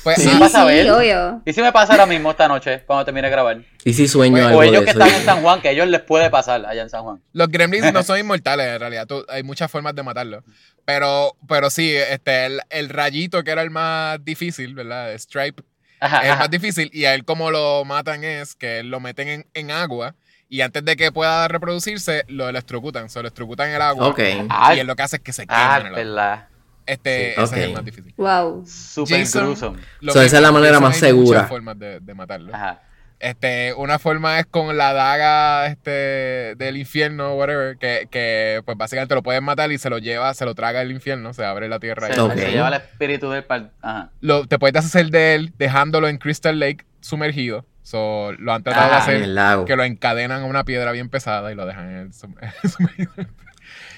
Pues, 0.04 0.22
Sí, 0.22 0.30
ah, 0.34 0.38
vas 0.40 0.56
a 0.56 0.62
sí, 0.62 0.68
ver. 0.68 0.92
obvio. 0.92 1.42
¿Y 1.46 1.54
si 1.54 1.62
me 1.62 1.72
pasa 1.72 1.94
ahora 1.94 2.06
mismo 2.06 2.32
esta 2.32 2.48
noche, 2.48 2.84
cuando 2.86 3.04
termine 3.06 3.28
de 3.28 3.32
grabar? 3.32 3.58
Y 3.84 3.94
si 3.94 4.08
sueño 4.08 4.34
Pues, 4.36 4.46
algo 4.46 4.60
O 4.60 4.64
ellos 4.64 4.80
de 4.80 4.86
que 4.86 4.92
eso. 4.92 5.00
están 5.04 5.20
en 5.20 5.26
San 5.26 5.42
Juan, 5.42 5.62
que 5.62 5.68
a 5.68 5.72
ellos 5.72 5.88
les 5.88 6.02
puede 6.02 6.30
pasar 6.30 6.66
allá 6.66 6.82
en 6.82 6.90
San 6.90 7.04
Juan. 7.04 7.22
los 7.34 7.48
Gremlins 7.50 7.92
no 7.94 8.04
son 8.04 8.20
inmortales 8.20 8.68
en 8.68 8.80
realidad. 8.80 9.06
Tú- 9.08 9.26
hay 9.30 9.44
muchas 9.44 9.70
formas 9.70 9.94
de 9.96 10.04
matarlos. 10.04 10.44
Pero, 10.86 11.36
pero 11.48 11.70
sí, 11.70 11.94
este, 11.96 12.46
el, 12.46 12.62
el 12.70 12.90
rayito 12.90 13.44
que 13.44 13.52
era 13.52 13.62
el 13.62 13.70
más 13.70 14.24
difícil, 14.24 14.74
¿verdad? 14.74 15.14
Stripe 15.18 15.64
Ajá, 16.00 16.20
es 16.20 16.26
el 16.26 16.32
ajá. 16.32 16.40
más 16.42 16.50
difícil 16.52 16.90
y 16.94 17.06
a 17.06 17.14
él 17.14 17.26
como 17.26 17.52
lo 17.52 17.84
matan 17.84 18.24
es 18.24 18.56
que 18.56 18.84
lo 18.84 19.00
meten 19.00 19.28
en, 19.28 19.46
en 19.54 19.72
agua 19.72 20.16
y 20.48 20.62
antes 20.62 20.86
de 20.86 20.96
que 20.96 21.12
pueda 21.12 21.48
reproducirse 21.50 22.24
lo 22.30 22.48
electrocutan, 22.48 23.10
se 23.10 23.18
lo 23.20 23.22
electrocutan 23.22 23.68
en 23.70 23.76
el 23.76 23.82
agua 23.82 24.08
Ok. 24.08 24.20
Ah, 24.50 24.76
y 24.76 24.80
él 24.80 24.88
lo 24.88 24.96
que 24.96 25.04
hace 25.04 25.16
es 25.18 25.22
que 25.24 25.34
se 25.34 25.46
quema 25.48 25.76
ah, 25.76 26.48
Este, 26.88 27.36
Sí, 27.36 27.42
ese 27.44 27.60
es 27.60 27.66
el 27.68 27.74
más 27.74 27.86
difícil. 27.86 28.14
Wow. 28.18 28.66
Super 28.66 29.20
Jason- 29.20 29.44
gruesome. 29.44 29.80
So, 30.12 30.22
esa 30.22 30.38
es 30.38 30.42
la 30.42 30.52
manera 30.52 30.74
Jason 30.76 30.84
más 30.84 30.96
hay 30.96 31.10
segura. 31.10 31.26
muchas 31.40 31.50
formas 31.50 31.78
de, 31.80 32.00
de 32.00 32.14
matarlo. 32.16 32.56
Ajá. 32.56 32.82
Este, 33.20 33.74
una 33.74 33.98
forma 33.98 34.40
es 34.40 34.46
con 34.46 34.78
la 34.78 34.94
daga 34.94 35.66
este, 35.68 36.54
del 36.56 36.78
infierno, 36.78 37.34
whatever, 37.34 37.76
que, 37.78 38.08
que 38.12 38.62
pues 38.64 38.78
básicamente 38.78 39.16
lo 39.16 39.24
pueden 39.24 39.44
matar 39.44 39.72
y 39.72 39.80
se 39.80 39.90
lo 39.90 39.98
lleva, 39.98 40.32
se 40.36 40.46
lo 40.46 40.54
traga 40.54 40.82
el 40.84 40.92
infierno, 40.92 41.34
se 41.34 41.44
abre 41.44 41.68
la 41.68 41.80
tierra. 41.80 42.08
Se, 42.08 42.16
y- 42.16 42.20
Ok. 42.20 42.34
se 42.36 42.52
lleva 42.52 42.68
el 42.68 42.76
espíritu 42.76 43.30
del. 43.32 43.44
Ajá. 43.82 44.12
Lo, 44.22 44.46
te 44.48 44.60
puedes 44.60 44.74
deshacer 44.76 45.10
de 45.10 45.34
él 45.36 45.52
dejándolo 45.58 46.08
en 46.10 46.20
Crystal 46.20 46.60
Lake 46.60 46.86
sumergido. 47.02 47.66
So, 47.82 48.34
lo 48.38 48.54
han 48.54 48.64
tratado 48.64 48.86
de 48.88 48.92
Ah, 48.92 48.98
En 49.16 49.38
hacer 49.40 49.66
que 49.66 49.76
lo 49.76 49.84
encadenan 49.84 50.44
a 50.44 50.46
una 50.46 50.64
piedra 50.66 50.92
bien 50.92 51.10
pesada 51.10 51.52
y 51.52 51.56
lo 51.56 51.66
dejan 51.66 51.90
en 51.90 51.98
el 51.98 52.14
sum- 52.14 52.36
sumergido. 52.70 53.12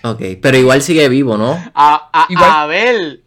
Ok, 0.03 0.21
pero 0.41 0.57
igual 0.57 0.81
sigue 0.81 1.07
vivo, 1.09 1.37
¿no? 1.37 1.51
A, 1.75 2.09
a, 2.13 2.25
Igual- 2.29 2.49
Abel. 2.51 3.23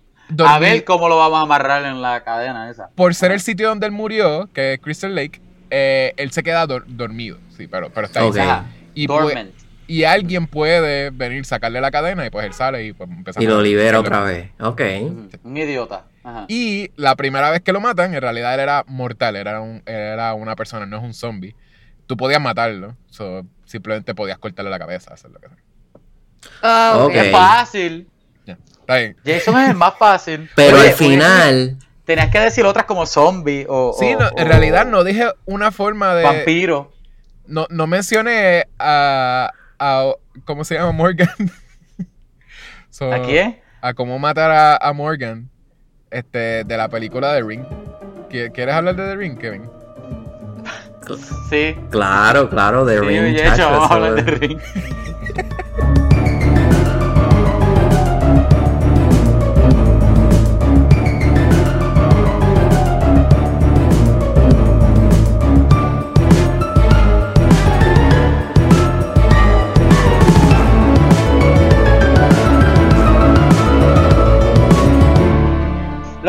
A 0.47 0.59
ver 0.59 0.85
cómo 0.85 1.11
lo 1.11 1.19
vamos 1.19 1.41
a 1.41 1.43
amarrar 1.43 1.85
en 1.85 2.01
la 2.01 2.25
cadena 2.25 2.71
esa. 2.71 2.89
por 2.95 3.15
ser 3.15 3.33
el 3.33 3.41
sitio 3.41 3.69
donde 3.69 3.85
él 3.87 3.93
murió, 3.93 4.49
que 4.55 4.75
es 4.75 4.81
Crystal 4.81 5.15
Lake, 5.15 5.43
eh, 5.69 6.15
él 6.17 6.31
se 6.33 6.43
queda 6.43 6.67
dor- 6.67 6.87
dormido. 6.87 7.39
Sí, 7.57 7.67
pero, 7.67 7.91
pero 7.91 8.07
está 8.07 8.21
ahí. 8.21 8.29
Ok. 8.29 8.37
Ajá. 8.39 8.65
Y, 8.95 9.07
Dormant. 9.07 9.51
y 9.87 10.05
alguien 10.05 10.47
puede 10.47 11.11
venir, 11.11 11.45
sacarle 11.45 11.83
la 11.83 11.91
cadena 11.91 12.25
y 12.27 12.31
pues 12.31 12.47
él 12.47 12.55
sale 12.55 12.85
y 12.87 12.93
pues 12.95 13.11
empieza 13.11 13.43
Y 13.43 13.47
a 13.47 13.51
lo 13.51 13.61
libera 13.61 14.01
otra 14.01 14.21
vez. 14.23 14.51
Ok. 14.61 14.81
Un 15.45 15.57
idiota. 15.57 16.07
Ajá. 16.25 16.47
Y 16.49 16.91
la 16.97 17.15
primera 17.17 17.51
vez 17.51 17.61
que 17.61 17.73
lo 17.75 17.81
matan, 17.81 18.15
en 18.15 18.21
realidad 18.23 18.55
él 18.55 18.61
era 18.61 18.85
mortal, 18.87 19.37
era, 19.37 19.61
un, 19.61 19.83
era 19.85 20.33
una 20.33 20.57
persona, 20.57 20.87
no 20.87 20.97
es 20.97 21.03
un 21.03 21.13
zombie. 21.13 21.55
Tú 22.07 22.17
podías 22.17 22.41
matarlo, 22.41 22.97
so, 23.11 23.45
simplemente 23.67 24.15
podías 24.15 24.39
cortarle 24.39 24.71
la 24.71 24.79
cabeza, 24.79 25.13
hacer 25.13 25.31
lo 25.31 25.41
que 25.41 25.49
sea. 25.49 25.57
Ah. 26.63 27.09
Es 27.13 27.31
fácil. 27.33 28.09
Ya, 28.47 28.57
Está 28.81 28.97
bien. 28.97 29.17
Jason 29.25 29.59
es 29.59 29.71
el 29.71 29.77
más 29.77 29.95
fácil. 29.99 30.51
Pero 30.57 30.77
Oye, 30.77 30.89
al 30.89 30.95
oye, 30.95 30.97
final. 30.97 31.79
Tenías 32.05 32.31
que 32.31 32.41
decir 32.41 32.65
otras 32.65 32.85
como 32.87 33.07
zombie 33.07 33.65
o. 33.69 33.95
Sí, 33.99 34.15
o- 34.15 34.19
no, 34.21 34.27
o 34.29 34.33
en 34.37 34.49
realidad 34.49 34.87
no 34.87 35.05
dije 35.05 35.27
una 35.45 35.71
forma 35.71 36.15
de... 36.15 36.25
Vampiro. 36.25 36.93
No, 37.47 37.67
no 37.71 37.87
mencioné 37.87 38.67
a, 38.79 39.51
a- 39.79 40.13
¿Cómo 40.45 40.65
se 40.65 40.75
llama? 40.75 40.93
Morgan. 40.93 41.29
So, 42.91 43.11
¿A 43.11 43.23
quién? 43.23 43.59
A 43.81 43.95
cómo 43.95 44.19
matar 44.19 44.51
a, 44.51 44.77
a 44.77 44.93
Morgan 44.93 45.49
este, 46.11 46.63
de 46.65 46.77
la 46.77 46.89
película 46.91 47.33
de 47.33 47.43
Ring. 47.43 47.65
¿Qui- 48.29 48.53
¿Quieres 48.53 48.75
hablar 48.75 48.97
de 48.97 49.05
The 49.07 49.17
Ring, 49.17 49.39
Kevin? 49.39 49.71
Sí. 51.49 51.75
Claro, 51.91 52.51
claro, 52.51 52.87
Sí, 52.87 52.97
Ring. 52.99 53.35
hecho, 53.39 53.71
vamos 53.71 53.91
a 53.91 53.95
hablar 53.95 54.15
de 54.17 54.23
Ring. 54.31 54.59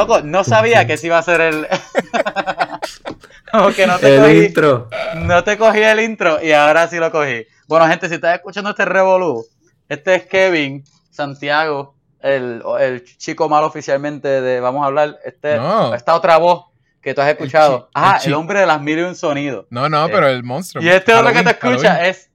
Loco, 0.07 0.22
no 0.22 0.43
sabía 0.43 0.86
que 0.88 0.93
ese 0.93 1.07
iba 1.07 1.17
a 1.17 1.24
ser 1.24 1.41
el. 1.41 1.67
Como 3.51 3.69
que 3.72 3.86
no 3.88 4.00
te 4.00 4.15
El 4.15 4.22
cogí. 4.22 4.45
intro. 4.45 4.89
No 5.17 5.43
te 5.43 5.57
cogí 5.57 5.79
el 5.81 6.00
intro 6.00 6.41
y 6.41 6.51
ahora 6.51 6.88
sí 6.88 6.98
lo 6.98 7.12
cogí. 7.12 7.45
Bueno, 7.67 7.88
gente, 7.88 8.10
si 8.10 8.15
estás 8.15 8.36
escuchando 8.36 8.72
este 8.72 8.86
revolú, 8.86 9.45
este 9.89 10.15
es 10.15 10.25
Kevin 10.25 10.83
Santiago, 11.12 11.95
el, 12.19 12.63
el 12.79 13.03
chico 13.17 13.48
malo 13.50 13.67
oficialmente 13.67 14.27
de 14.41 14.60
Vamos 14.60 14.83
a 14.83 14.88
hablar. 14.88 15.19
Este, 15.24 15.57
No. 15.57 15.93
Esta 15.93 16.15
otra 16.15 16.38
voz 16.38 16.65
que 17.01 17.13
tú 17.13 17.22
has 17.22 17.29
escuchado. 17.29 17.81
chi- 17.86 17.91
ah, 17.95 18.17
el 18.24 18.27
el, 18.29 18.33
hombre 18.33 18.60
de 18.62 18.65
las 18.65 18.81
mil 18.81 18.98
y 18.98 19.01
un 19.03 19.15
sonidos. 19.15 19.65
No, 19.69 19.88
no, 19.88 20.05
Eh, 20.07 20.10
pero 20.12 20.27
el 20.27 20.43
monstruo. 20.43 20.83
Y 20.83 20.89
este 20.89 21.13
otro 21.13 21.31
que 21.31 21.43
te 21.43 21.50
escucha 21.51 21.89
Halloween. 21.95 22.05
es 22.10 22.29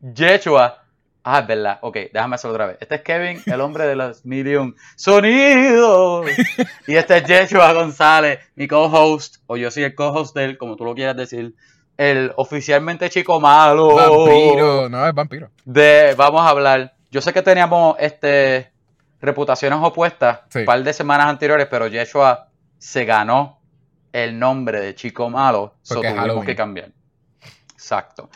Yeshua. 0.00 0.82
Ah, 1.28 1.40
es 1.40 1.46
verdad. 1.48 1.78
Ok, 1.82 1.96
déjame 2.12 2.36
hacerlo 2.36 2.54
otra 2.54 2.66
vez. 2.66 2.76
Este 2.80 2.94
es 2.94 3.00
Kevin, 3.02 3.42
el 3.46 3.60
hombre 3.60 3.84
de 3.84 3.96
los 3.96 4.24
un 4.24 4.76
sonidos. 4.94 6.26
Y 6.86 6.94
este 6.94 7.16
es 7.16 7.24
Yeshua 7.24 7.72
González, 7.72 8.38
mi 8.54 8.68
co-host, 8.68 9.38
o 9.48 9.56
yo 9.56 9.70
soy 9.72 9.82
el 9.82 9.94
co-host 9.96 10.36
de 10.36 10.44
él, 10.44 10.58
como 10.58 10.76
tú 10.76 10.84
lo 10.84 10.94
quieras 10.94 11.16
decir. 11.16 11.54
El 11.96 12.32
oficialmente 12.36 13.10
chico 13.10 13.40
malo. 13.40 13.94
Vampiro. 13.96 14.88
No, 14.88 15.06
es 15.08 15.14
vampiro. 15.14 15.50
De 15.64 16.14
Vamos 16.16 16.42
a 16.42 16.50
hablar. 16.50 16.92
Yo 17.10 17.20
sé 17.20 17.32
que 17.32 17.42
teníamos 17.42 17.96
este 17.98 18.70
reputaciones 19.20 19.78
opuestas 19.82 20.40
Sí. 20.50 20.60
un 20.60 20.64
par 20.66 20.82
de 20.84 20.92
semanas 20.92 21.26
anteriores, 21.26 21.66
pero 21.70 21.88
Yeshua 21.88 22.48
se 22.78 23.04
ganó 23.04 23.58
el 24.12 24.38
nombre 24.38 24.80
de 24.80 24.94
chico 24.94 25.28
malo. 25.30 25.74
So 25.82 25.94
Porque 25.94 26.08
es 26.08 26.12
tuvimos 26.12 26.28
Halloween. 26.28 26.46
que 26.46 26.54
cambiar. 26.56 26.88
Exacto. 27.86 28.30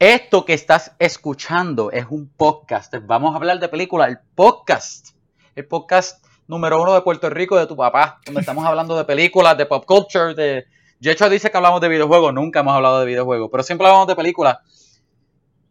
Esto 0.00 0.44
que 0.44 0.54
estás 0.54 0.90
escuchando 0.98 1.92
es 1.92 2.06
un 2.10 2.28
podcast. 2.36 2.92
Vamos 3.02 3.32
a 3.32 3.36
hablar 3.36 3.60
de 3.60 3.68
películas. 3.68 4.08
El 4.08 4.18
podcast. 4.34 5.10
El 5.54 5.68
podcast 5.68 6.26
número 6.48 6.82
uno 6.82 6.94
de 6.94 7.02
Puerto 7.02 7.30
Rico 7.30 7.56
de 7.56 7.68
tu 7.68 7.76
papá. 7.76 8.18
Donde 8.26 8.40
estamos 8.40 8.66
hablando 8.66 8.96
de 8.96 9.04
películas, 9.04 9.56
de 9.56 9.66
pop 9.66 9.84
culture, 9.86 10.34
de. 10.34 10.66
Yecho 10.98 11.30
dice 11.30 11.48
que 11.48 11.56
hablamos 11.56 11.80
de 11.80 11.88
videojuegos. 11.88 12.34
Nunca 12.34 12.58
hemos 12.58 12.74
hablado 12.74 12.98
de 12.98 13.06
videojuegos. 13.06 13.48
Pero 13.52 13.62
siempre 13.62 13.86
hablamos 13.86 14.08
de 14.08 14.16
películas. 14.16 14.58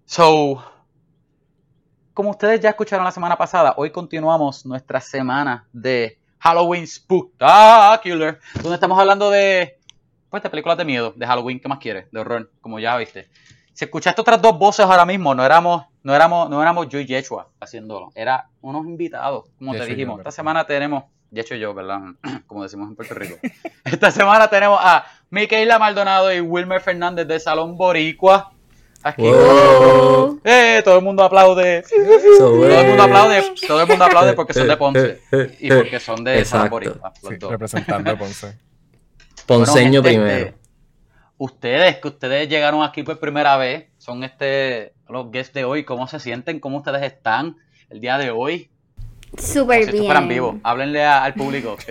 So. 0.06 0.64
Como 2.14 2.30
ustedes 2.30 2.62
ya 2.62 2.70
escucharon 2.70 3.04
la 3.04 3.12
semana 3.12 3.38
pasada, 3.38 3.74
hoy 3.76 3.92
continuamos 3.92 4.66
nuestra 4.66 5.02
semana 5.02 5.68
de 5.74 6.18
Halloween 6.40 6.88
Spooktacular. 6.88 8.40
Donde 8.54 8.76
estamos 8.76 8.98
hablando 8.98 9.30
de 9.30 9.77
pues 10.30 10.44
de 10.44 10.50
películas 10.50 10.78
de 10.78 10.86
miedo, 10.86 11.14
de 11.16 11.26
Halloween, 11.26 11.60
¿qué 11.60 11.68
más 11.68 11.80
quieres? 11.80 12.12
De 12.12 12.20
horror, 12.20 12.50
como 12.62 12.80
ya 12.80 12.96
viste. 12.98 13.28
Si 13.74 13.86
escuchaste 13.86 14.20
otras 14.22 14.42
dos 14.42 14.58
voces 14.58 14.86
ahora 14.86 15.06
mismo, 15.06 15.36
no 15.36 15.46
éramos, 15.46 15.86
no 16.04 16.16
éramos, 16.16 16.50
no 16.50 16.62
éramos 16.62 16.90
yo 16.90 17.00
y 17.00 17.06
Yeshua 17.06 17.48
haciéndolo, 17.60 18.12
era 18.16 18.48
unos 18.62 18.86
invitados, 18.88 19.46
como 19.60 19.74
te 19.74 19.80
yo, 19.80 19.86
dijimos. 19.86 20.18
¿verdad? 20.18 20.30
Esta 20.30 20.36
semana 20.42 20.66
tenemos, 20.66 21.04
Yeshua 21.32 21.58
y 21.58 21.60
yo, 21.60 21.74
¿verdad? 21.74 22.00
Como 22.48 22.64
decimos 22.64 22.88
en 22.90 22.96
Puerto 22.96 23.14
Rico. 23.14 23.36
Esta 23.86 24.10
semana 24.12 24.48
tenemos 24.50 24.80
a 24.82 25.06
Micaela 25.30 25.78
Maldonado 25.78 26.34
y 26.34 26.40
Wilmer 26.40 26.82
Fernández 26.82 27.28
de 27.28 27.40
Salón 27.40 27.78
Boricua. 27.78 28.52
Aquí. 29.04 29.22
Wow. 29.22 30.42
Eh, 30.44 30.82
todo 30.84 30.98
el 30.98 31.04
mundo 31.04 31.24
aplaude. 31.24 31.84
So, 31.84 31.96
Todo 32.40 32.66
el 32.80 32.88
mundo 32.88 33.04
aplaude, 33.04 33.44
todo 33.68 33.82
el 33.82 33.88
mundo 33.88 34.06
aplaude 34.06 34.34
porque 34.34 34.54
son 34.54 34.68
de 34.68 34.78
Ponce 34.78 35.22
y 35.60 35.70
porque 35.70 36.00
son 36.00 36.24
de 36.24 36.44
Salón. 36.46 36.70
Boricua. 36.70 37.14
los 37.22 37.30
Sí, 37.32 37.38
dos. 37.38 37.52
representando 37.52 38.12
a 38.12 38.16
Ponce. 38.18 38.58
Ponceño 39.48 40.02
Bueno, 40.02 40.04
gente, 40.04 40.10
primero. 40.30 40.48
este, 40.48 40.58
ustedes, 41.38 41.96
que 41.98 42.08
ustedes 42.08 42.50
llegaron 42.50 42.84
aquí 42.84 43.04
por 43.04 43.20
primera 43.20 43.58
vez, 43.58 43.86
son 43.98 44.24
este 44.24 44.94
los 45.10 45.32
guests 45.32 45.54
de 45.54 45.64
hoy, 45.64 45.84
¿cómo 45.86 46.08
se 46.08 46.20
sienten? 46.20 46.60
¿Cómo 46.60 46.78
ustedes 46.78 47.04
están 47.04 47.56
el 47.90 48.02
día 48.02 48.18
de 48.18 48.32
hoy? 48.32 48.70
Súper 49.38 49.84
si 49.84 49.90
esto 49.92 50.04
fueran 50.06 50.28
bien. 50.28 50.42
vivos. 50.42 50.56
Háblenle 50.64 51.04
a- 51.04 51.24
al 51.24 51.34
público. 51.34 51.78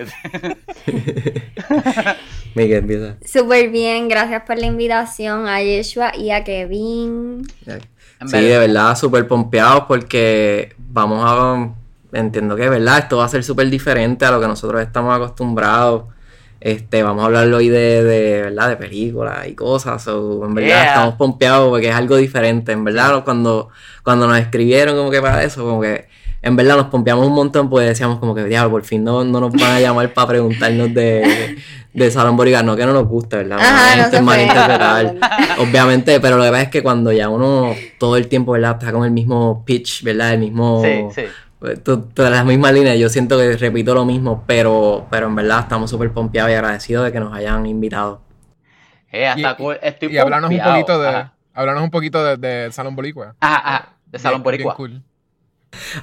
Miguel, 2.55 2.79
empieza. 2.79 3.15
Súper 3.25 3.69
bien, 3.69 4.07
gracias 4.09 4.43
por 4.43 4.57
la 4.57 4.65
invitación 4.65 5.47
a 5.47 5.61
Yeshua 5.61 6.15
y 6.15 6.31
a 6.31 6.43
Kevin. 6.43 7.43
Sí, 8.25 8.41
de 8.41 8.57
verdad, 8.57 8.95
súper 8.97 9.27
pompeados 9.27 9.83
porque 9.87 10.75
vamos 10.77 11.23
a... 11.25 11.69
Entiendo 12.13 12.55
que, 12.55 12.67
¿verdad? 12.69 12.99
Esto 12.99 13.17
va 13.17 13.25
a 13.25 13.29
ser 13.29 13.43
súper 13.43 13.69
diferente 13.69 14.25
a 14.25 14.31
lo 14.31 14.39
que 14.41 14.47
nosotros 14.47 14.81
estamos 14.81 15.15
acostumbrados. 15.15 16.05
Este, 16.59 17.03
vamos 17.03 17.23
a 17.23 17.27
hablar 17.27 17.47
hoy 17.53 17.69
de, 17.69 18.03
de, 18.03 18.41
¿verdad? 18.43 18.69
De 18.69 18.77
películas 18.77 19.47
y 19.47 19.53
cosas. 19.53 20.01
so, 20.03 20.43
en 20.45 20.55
verdad, 20.55 20.67
Yeah. 20.69 20.85
estamos 20.87 21.15
pompeados 21.15 21.69
porque 21.69 21.89
es 21.89 21.95
algo 21.95 22.15
diferente. 22.17 22.71
En 22.71 22.83
verdad, 22.83 23.23
cuando, 23.23 23.69
cuando 24.03 24.27
nos 24.27 24.39
escribieron 24.39 24.95
como 24.95 25.11
que 25.11 25.21
para 25.21 25.43
eso, 25.43 25.63
como 25.63 25.81
que 25.81 26.07
en 26.41 26.55
verdad 26.55 26.77
nos 26.77 26.87
pompeamos 26.87 27.27
un 27.27 27.33
montón 27.33 27.69
porque 27.69 27.87
decíamos 27.87 28.19
como 28.19 28.33
que, 28.33 28.43
diablo, 28.45 28.71
por 28.71 28.83
fin 28.83 29.03
no, 29.03 29.23
no 29.23 29.39
nos 29.39 29.51
van 29.53 29.71
a 29.71 29.79
llamar 29.79 30.13
para 30.13 30.29
preguntarnos 30.29 30.93
de, 30.93 31.57
de 31.93 32.11
Salón 32.11 32.37
Boriga. 32.37 32.63
No 32.63 32.75
que 32.75 32.85
no 32.85 32.93
nos 32.93 33.07
gusta, 33.07 33.37
¿verdad? 33.37 33.59
Ajá, 33.59 34.09
no 34.11 34.21
malinterpretar. 34.23 35.15
Obviamente, 35.59 36.19
pero 36.19 36.37
lo 36.37 36.43
que 36.43 36.49
pasa 36.49 36.63
es 36.63 36.69
que 36.69 36.83
cuando 36.83 37.11
ya 37.11 37.29
uno 37.29 37.75
todo 37.99 38.17
el 38.17 38.27
tiempo, 38.27 38.53
¿verdad? 38.53 38.77
Está 38.79 38.91
con 38.91 39.03
el 39.05 39.11
mismo 39.11 39.63
pitch, 39.65 40.03
¿verdad? 40.03 40.33
El 40.33 40.39
mismo... 40.39 40.81
Sí, 40.83 41.21
sí. 41.21 41.27
Todas 41.59 42.31
las 42.31 42.45
mismas 42.45 42.71
líneas, 42.73 42.99
yo 42.99 43.09
siento 43.09 43.37
que 43.37 43.57
repito 43.57 43.95
lo 43.95 44.05
mismo, 44.05 44.43
pero, 44.45 45.07
pero 45.09 45.25
en 45.27 45.35
verdad 45.35 45.61
estamos 45.61 45.89
súper 45.89 46.11
pompeados 46.13 46.51
y 46.51 46.53
agradecidos 46.53 47.05
de 47.05 47.11
que 47.11 47.19
nos 47.19 47.33
hayan 47.33 47.65
invitado. 47.65 48.21
Eh, 49.11 49.27
hasta 49.27 49.57
Y- 49.59 49.77
estoy 49.81 50.13
Y 50.13 50.17
hablarnos 50.17 50.51
un 50.51 50.59
poquito 50.59 50.99
de. 50.99 51.07
Ajá, 51.09 51.33
Hablarnos 51.53 51.83
un 51.83 51.89
poquito 51.89 52.23
de, 52.23 52.37
de 52.37 52.71
Salón 52.71 52.95
Boricua. 52.95 53.35
ajá, 53.39 53.55
ajá, 53.75 53.89
de 54.05 54.19
Salón 54.19 54.43
Bien- 54.43 54.57
bien 54.57 54.63
Boricua. 54.67 54.75
cool. 54.75 55.03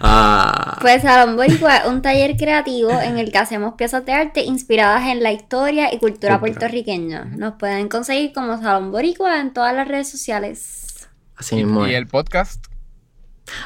Ah, 0.00 0.78
Pues 0.80 1.02
Salón 1.02 1.36
Boricua 1.36 1.76
es 1.78 1.86
un 1.86 2.02
taller 2.02 2.36
creativo 2.36 2.90
en 2.90 3.18
el 3.18 3.30
que 3.32 3.38
hacemos 3.38 3.74
piezas 3.74 4.04
de 4.04 4.12
arte 4.12 4.42
inspiradas 4.42 5.06
en 5.06 5.22
la 5.22 5.32
historia 5.32 5.86
y 5.94 5.98
cultura 5.98 6.38
Cultura. 6.38 6.40
puertorriqueña. 6.40 7.24
Nos 7.36 7.54
pueden 7.54 7.88
conseguir 7.88 8.32
como 8.32 8.58
Salón 8.60 8.90
Boricua 8.90 9.40
en 9.40 9.52
todas 9.52 9.74
las 9.74 9.86
redes 9.88 10.10
sociales. 10.10 11.08
así 11.36 11.56
mismo 11.56 11.86
y 11.86 11.94
el 11.94 12.06
podcast. 12.06 12.66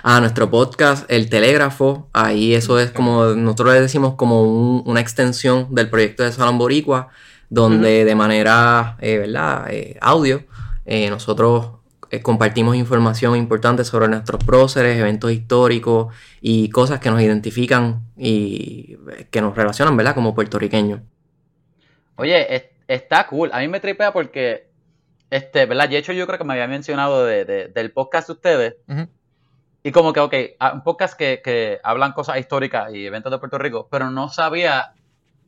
Ah, 0.02 0.20
nuestro 0.20 0.50
podcast, 0.50 1.10
El 1.10 1.28
Telégrafo, 1.30 2.08
ahí 2.12 2.54
eso 2.54 2.78
es 2.80 2.90
como, 2.90 3.26
nosotros 3.26 3.74
le 3.74 3.80
decimos 3.80 4.14
como 4.14 4.42
un- 4.42 4.82
una 4.86 5.00
extensión 5.00 5.72
del 5.74 5.88
proyecto 5.88 6.24
de 6.24 6.32
Salón 6.32 6.58
Boricua, 6.58 7.08
donde 7.48 8.04
de 8.04 8.14
manera, 8.14 8.96
eh, 9.00 9.18
¿verdad? 9.18 9.66
Eh, 9.70 9.96
audio, 10.00 10.42
eh, 10.84 11.08
nosotros 11.10 11.72
eh, 12.10 12.22
compartimos 12.22 12.74
información 12.74 13.36
importante 13.36 13.84
sobre 13.84 14.08
nuestros 14.08 14.42
próceres, 14.42 14.96
eventos 14.98 15.30
históricos 15.30 16.14
y 16.40 16.70
cosas 16.70 17.00
que 17.00 17.10
nos 17.10 17.20
identifican 17.20 18.00
y 18.16 18.96
que 19.30 19.40
nos 19.42 19.54
relacionan, 19.54 19.94
¿verdad? 19.96 20.14
Como 20.14 20.34
puertorriqueños. 20.34 21.00
Oye, 22.16 22.54
es- 22.56 22.64
está 22.88 23.26
cool. 23.26 23.50
A 23.52 23.58
mí 23.60 23.68
me 23.68 23.78
tripea 23.80 24.12
porque, 24.12 24.68
este, 25.30 25.66
¿verdad? 25.66 25.88
De 25.88 25.98
hecho, 25.98 26.12
yo 26.14 26.26
creo 26.26 26.38
que 26.38 26.44
me 26.44 26.54
había 26.54 26.66
mencionado 26.66 27.24
de- 27.26 27.44
de- 27.44 27.68
del 27.68 27.90
podcast 27.92 28.28
de 28.28 28.32
ustedes. 28.32 28.74
Y 29.88 29.92
como 29.92 30.12
que, 30.12 30.20
ok, 30.20 30.34
un 30.74 30.82
podcast 30.82 31.18
que, 31.18 31.40
que 31.42 31.78
hablan 31.82 32.12
cosas 32.12 32.38
históricas 32.38 32.92
y 32.92 33.06
eventos 33.06 33.32
de 33.32 33.38
Puerto 33.38 33.56
Rico, 33.56 33.88
pero 33.90 34.10
no 34.10 34.28
sabía 34.28 34.92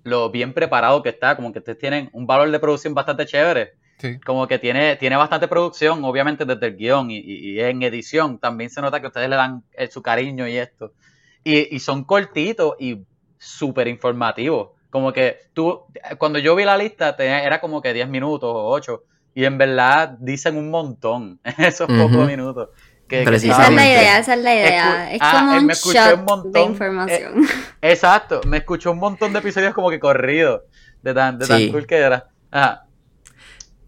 lo 0.02 0.30
bien 0.30 0.54
preparado 0.54 1.02
que 1.02 1.10
está, 1.10 1.36
como 1.36 1.52
que 1.52 1.58
ustedes 1.58 1.76
tienen 1.78 2.08
un 2.14 2.26
valor 2.26 2.50
de 2.50 2.58
producción 2.58 2.94
bastante 2.94 3.26
chévere. 3.26 3.74
Sí. 3.98 4.18
Como 4.24 4.48
que 4.48 4.58
tiene, 4.58 4.96
tiene 4.96 5.16
bastante 5.16 5.46
producción, 5.46 6.02
obviamente 6.04 6.46
desde 6.46 6.68
el 6.68 6.76
guion 6.76 7.10
y, 7.10 7.18
y- 7.18 7.60
en 7.60 7.82
edición. 7.82 8.38
También 8.38 8.70
se 8.70 8.80
nota 8.80 8.98
que 9.02 9.08
ustedes 9.08 9.28
le 9.28 9.36
dan 9.36 9.62
eh, 9.74 9.88
su 9.88 10.00
cariño 10.00 10.48
y 10.48 10.56
esto. 10.56 10.94
Y, 11.44 11.76
y 11.76 11.78
son 11.80 12.04
cortitos 12.04 12.76
y 12.78 13.02
súper 13.36 13.88
informativos. 13.88 14.70
Como 14.88 15.12
que 15.12 15.36
tú, 15.52 15.82
cuando 16.16 16.38
yo 16.38 16.56
vi 16.56 16.64
la 16.64 16.78
lista, 16.78 17.14
tenía- 17.14 17.44
era 17.44 17.60
como 17.60 17.82
que 17.82 17.92
10 17.92 18.08
minutos 18.08 18.50
o 18.50 18.68
8. 18.70 19.02
Y 19.34 19.44
en 19.44 19.58
verdad 19.58 20.16
dicen 20.18 20.56
un 20.56 20.70
montón 20.70 21.40
en 21.44 21.62
esos 21.66 21.86
pocos 21.86 22.26
minutos. 22.26 22.70
Que, 23.10 23.24
que 23.24 23.34
Esa 23.34 23.66
es 23.66 23.74
la 23.74 23.86
idea, 23.86 24.18
esa 24.20 24.34
es 24.34 24.40
la 24.42 24.54
idea. 24.54 25.10
Escu- 25.10 25.14
Es 25.14 25.20
ah, 25.20 25.32
como 25.40 25.52
él 25.54 25.58
un 25.58 25.66
me 25.66 25.72
escuchó 25.72 25.98
shot 25.98 26.18
un 26.20 26.24
montón, 26.24 26.52
de 26.52 26.60
eh, 26.60 26.64
información. 26.64 27.32
Exacto, 27.82 28.40
me 28.46 28.58
escuchó 28.58 28.92
un 28.92 28.98
montón 28.98 29.32
de 29.32 29.40
episodios 29.40 29.74
como 29.74 29.90
que 29.90 29.98
corridos. 30.00 30.62
De 31.02 31.12
tan, 31.12 31.38
de 31.38 31.46
tan 31.46 31.58
Sí. 31.58 31.70
cool 31.72 31.86
que 31.86 31.96
era. 31.96 32.28
Ajá. 32.50 32.84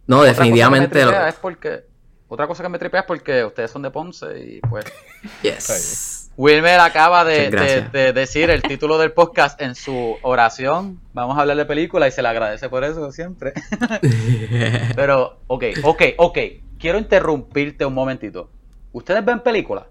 No, 0.07 0.19
Otra 0.19 0.31
cosa 0.33 0.43
que 0.43 0.51
me 0.51 0.57
definitivamente. 0.57 1.01
lo- 1.05 1.11
tripea 1.11 1.29
es 1.29 1.35
porque. 1.37 1.85
Otra 2.29 2.47
cosa 2.49 2.63
que 2.63 2.69
me 2.71 2.79
tripea 2.79 3.01
es 3.01 3.07
porque 3.07 3.45
ustedes 3.45 3.71
son 3.71 3.83
de 3.83 3.91
Ponce 3.91 4.27
y 4.39 4.61
pues. 4.61 4.85
Yes. 5.43 6.31
Wilmer 6.37 6.81
acaba 6.81 7.25
de- 7.25 7.51
de 7.93 8.13
decir 8.15 8.49
el 8.51 8.63
título 8.63 8.97
del 8.99 9.13
podcast 9.13 9.61
en 9.61 9.75
su 9.75 10.17
oración. 10.23 10.99
Vamos 11.13 11.37
a 11.37 11.43
hablar 11.43 11.59
de 11.59 11.67
película 11.67 12.09
y 12.09 12.11
se 12.11 12.23
le 12.23 12.29
agradece 12.29 12.69
por 12.71 12.83
eso 12.85 13.13
siempre. 13.13 13.53
Pero, 14.97 15.41
ok, 15.47 15.65
ok, 15.83 16.03
ok. 16.17 16.39
Quiero 16.79 16.99
interrumpirte 16.99 17.85
un 17.85 17.95
momentito. 17.95 18.51
¿Ustedes 18.93 19.25
ven 19.25 19.41
películas? 19.41 19.85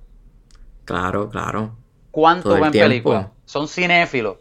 claro, 0.85 1.29
claro. 1.29 1.75
¿Cuánto 2.11 2.49
Todo 2.49 2.61
ven 2.61 2.71
películas? 2.71 3.27
¿Son 3.45 3.67
cinéfilos? 3.67 4.37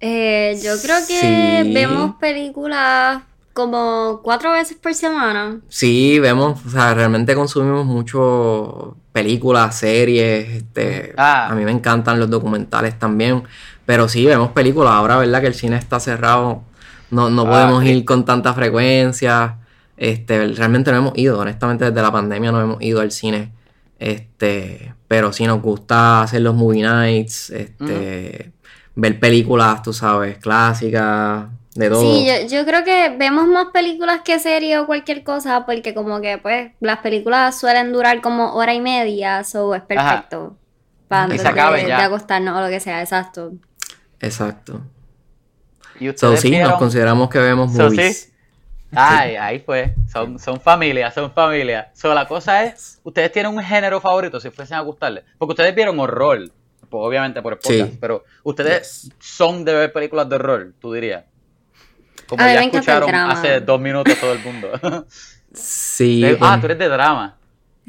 Eh, 0.00 0.58
yo 0.62 0.80
creo 0.82 0.98
que 1.06 1.62
Sí. 1.64 1.72
vemos 1.74 2.16
películas 2.20 3.22
como 3.54 4.20
cuatro 4.22 4.52
veces 4.52 4.76
por 4.76 4.94
semana. 4.94 5.58
Sí, 5.68 6.18
vemos, 6.20 6.64
o 6.64 6.70
sea, 6.70 6.94
realmente 6.94 7.34
consumimos 7.34 7.84
mucho 7.86 8.96
películas, 9.12 9.76
series, 9.76 10.48
este, 10.50 11.14
Ah. 11.16 11.48
a 11.48 11.54
mí 11.54 11.64
me 11.64 11.72
encantan 11.72 12.20
los 12.20 12.30
documentales 12.30 12.96
también, 12.98 13.42
pero 13.86 14.08
sí, 14.08 14.24
vemos 14.26 14.52
películas, 14.52 14.92
ahora, 14.92 15.16
¿verdad? 15.16 15.40
Que 15.40 15.48
el 15.48 15.54
cine 15.54 15.76
está 15.76 15.98
cerrado, 15.98 16.62
no, 17.10 17.30
no 17.30 17.42
Ah, 17.42 17.50
podemos 17.50 17.82
sí. 17.82 17.90
ir 17.90 18.04
con 18.04 18.24
tanta 18.24 18.54
frecuencia, 18.54 19.56
este, 19.98 20.46
realmente 20.48 20.90
no 20.92 20.98
hemos 20.98 21.12
ido, 21.18 21.38
honestamente 21.38 21.84
desde 21.86 22.00
la 22.02 22.10
pandemia 22.12 22.52
no 22.52 22.60
hemos 22.60 22.80
ido 22.82 23.00
al 23.00 23.10
cine, 23.10 23.52
este, 23.98 24.94
pero 25.08 25.32
sí 25.32 25.46
nos 25.46 25.60
gusta 25.60 26.22
hacer 26.22 26.40
los 26.42 26.54
movie 26.54 26.82
nights, 26.82 27.50
este, 27.50 28.52
ver 28.94 29.20
películas, 29.20 29.82
tú 29.82 29.92
sabes, 29.92 30.38
clásicas, 30.38 31.46
de 31.74 31.88
todo. 31.90 32.00
Sí, 32.00 32.26
yo, 32.26 32.46
yo 32.48 32.64
creo 32.66 32.82
que 32.84 33.14
vemos 33.16 33.46
más 33.46 33.66
películas 33.72 34.20
que 34.24 34.38
series 34.40 34.78
o 34.78 34.86
cualquier 34.86 35.22
cosa, 35.22 35.64
porque 35.66 35.94
como 35.94 36.20
que 36.20 36.38
pues 36.38 36.72
las 36.80 36.98
películas 36.98 37.58
suelen 37.58 37.92
durar 37.92 38.20
como 38.20 38.54
hora 38.54 38.74
y 38.74 38.80
media, 38.80 39.44
so 39.44 39.74
es 39.74 39.82
perfecto. 39.82 40.56
Para 41.06 41.22
Y 41.22 41.24
antes 41.24 41.42
se 41.42 41.48
acaben 41.48 41.82
de, 41.84 41.88
ya. 41.88 41.98
de 41.98 42.02
acostarnos 42.04 42.56
o 42.56 42.60
lo 42.60 42.68
que 42.68 42.80
sea, 42.80 43.00
exacto. 43.00 43.52
Exacto. 44.20 44.80
Y 46.00 46.06
So, 46.06 46.10
ustedes 46.10 46.40
sí, 46.40 46.56
nos 46.58 46.74
consideramos 46.74 47.28
que 47.30 47.38
vemos 47.38 47.72
So, 47.72 47.84
movies. 47.84 48.20
sí. 48.20 48.27
Ay, 48.94 49.36
ahí 49.36 49.58
fue. 49.60 49.94
Son, 50.10 50.38
son 50.38 50.60
familia, 50.60 51.10
son 51.10 51.30
familia. 51.32 51.90
So, 51.94 52.14
la 52.14 52.26
cosa 52.26 52.64
es, 52.64 53.00
ustedes 53.04 53.30
tienen 53.32 53.52
un 53.54 53.62
género 53.62 54.00
favorito 54.00 54.40
si 54.40 54.50
fuesen 54.50 54.78
a 54.78 54.80
gustarles. 54.80 55.24
Porque 55.36 55.52
ustedes 55.52 55.74
vieron 55.74 55.98
horror, 56.00 56.38
pues, 56.80 56.90
obviamente 56.92 57.42
por 57.42 57.52
el 57.52 57.58
podcast, 57.58 57.90
Sí. 57.92 57.98
pero 58.00 58.24
ustedes 58.44 59.02
Yes. 59.02 59.12
son 59.18 59.64
de 59.64 59.74
ver 59.74 59.92
películas 59.92 60.28
de 60.28 60.36
horror, 60.36 60.72
tú 60.80 60.92
dirías. 60.94 61.24
Como 62.26 62.42
A 62.42 62.52
ya 62.52 62.62
escucharon 62.62 63.14
hace 63.14 63.60
dos 63.60 63.80
minutos 63.80 64.14
todo 64.18 64.32
el 64.32 64.38
mundo. 64.40 64.68
Sí. 65.52 66.20
De- 66.22 66.38
ah, 66.40 66.56
tú 66.60 66.66
eres 66.66 66.78
de 66.78 66.88
drama. 66.88 67.36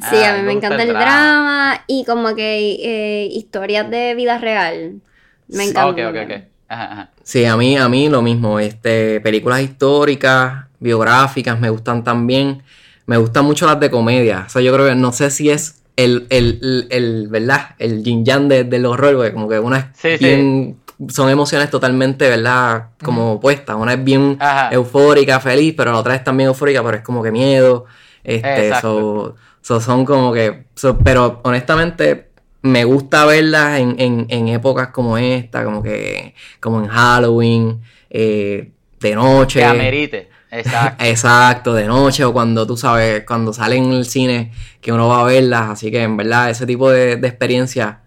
Sí, 0.10 0.16
Ah, 0.24 0.34
a 0.34 0.38
mí 0.38 0.44
me 0.44 0.54
encanta 0.54 0.82
el 0.82 0.90
drama 0.94 1.84
y 1.88 2.06
como 2.06 2.34
que 2.34 2.78
eh, 2.82 3.26
historias 3.32 3.90
de 3.90 4.16
vida 4.16 4.38
real. 4.38 5.02
Me 5.50 5.64
Sí. 5.64 5.70
encanta. 5.72 5.82
Ah, 6.06 6.10
ok, 6.10 6.16
ok, 6.16 6.32
ok. 6.32 6.44
Ajá, 6.70 6.92
ajá. 6.94 7.10
sí, 7.24 7.46
a 7.46 7.58
mí, 7.58 7.76
a 7.78 7.90
mí 7.90 8.08
lo 8.10 8.22
mismo. 8.22 8.60
Este, 8.60 9.20
películas 9.22 9.62
históricas, 9.62 10.66
biográficas, 10.80 11.60
me 11.60 11.70
gustan 11.70 12.04
también. 12.04 12.64
Me 13.06 13.18
gustan 13.18 13.44
mucho 13.46 13.66
las 13.66 13.80
de 13.80 13.90
comedia. 13.90 14.44
O 14.46 14.50
sea, 14.50 14.62
yo 14.62 14.72
creo 14.74 14.88
que 14.88 14.96
no 14.96 15.12
sé 15.12 15.32
si 15.32 15.50
es 15.50 15.82
el, 15.96 16.28
el, 16.30 16.60
el, 16.62 16.88
el, 16.92 17.28
¿verdad? 17.28 17.76
El 17.80 18.04
yin 18.04 18.24
yang 18.24 18.48
de- 18.48 18.64
del 18.64 18.86
horror, 18.86 19.16
porque 19.16 19.34
como 19.34 19.50
que 19.50 19.60
una 19.60 19.78
es 19.80 19.86
Sí, 19.94 20.18
sí. 20.18 20.26
bien. 20.26 20.78
Son 21.10 21.30
emociones 21.30 21.70
totalmente, 21.70 22.30
¿verdad? 22.30 22.90
Como 23.04 23.34
opuestas. 23.34 23.76
Una 23.78 23.94
es 23.94 24.04
bien 24.04 24.38
Ajá. 24.40 24.70
eufórica, 24.72 25.40
feliz, 25.40 25.74
pero 25.76 25.92
la 25.94 25.98
otra 26.00 26.14
es 26.16 26.24
también 26.24 26.48
eufórica, 26.50 26.84
pero 26.84 26.98
es 26.98 27.04
como 27.04 27.24
que 27.24 27.32
miedo. 27.32 27.86
Este, 28.24 28.68
Exacto. 28.68 29.36
so- 29.62 29.76
so 29.80 29.82
son 29.82 30.06
como 30.06 30.32
que. 30.34 30.66
so- 30.76 30.98
pero 31.00 31.40
honestamente, 31.44 32.29
me 32.62 32.84
gusta 32.84 33.26
verlas 33.26 33.80
en, 33.80 33.96
en, 34.00 34.26
en 34.30 34.48
épocas 34.50 34.90
como 34.90 35.18
esta, 35.18 35.64
como 35.64 35.82
que. 35.82 36.36
como 36.60 36.80
en 36.80 36.88
Halloween, 36.88 37.82
eh, 38.10 38.72
de 39.00 39.16
noche. 39.16 39.60
Que 39.60 39.66
amerite. 39.66 40.30
Exacto. 40.52 41.04
Exacto, 41.06 41.74
de 41.74 41.86
noche 41.86 42.24
o 42.26 42.34
cuando 42.34 42.66
tú 42.66 42.76
sabes, 42.76 43.24
cuando 43.26 43.54
salen 43.54 43.86
en 43.86 43.94
el 43.94 44.06
cine 44.06 44.52
que 44.82 44.92
uno 44.92 45.08
va 45.08 45.22
a 45.22 45.26
verlas, 45.26 45.70
así 45.70 45.92
que 45.92 46.04
en 46.04 46.18
verdad 46.18 46.50
ese 46.50 46.66
tipo 46.66 46.90
de, 46.90 47.18
de 47.18 47.28
experiencia, 47.28 48.02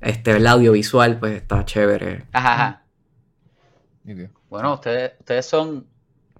este, 0.00 0.32
¿verdad? 0.34 0.54
Audiovisual, 0.54 1.18
pues 1.18 1.36
está 1.36 1.64
chévere. 1.64 2.24
Ajá. 2.32 2.82
Bueno, 4.48 4.74
ustedes, 4.74 5.12
ustedes 5.18 5.46
son 5.46 5.86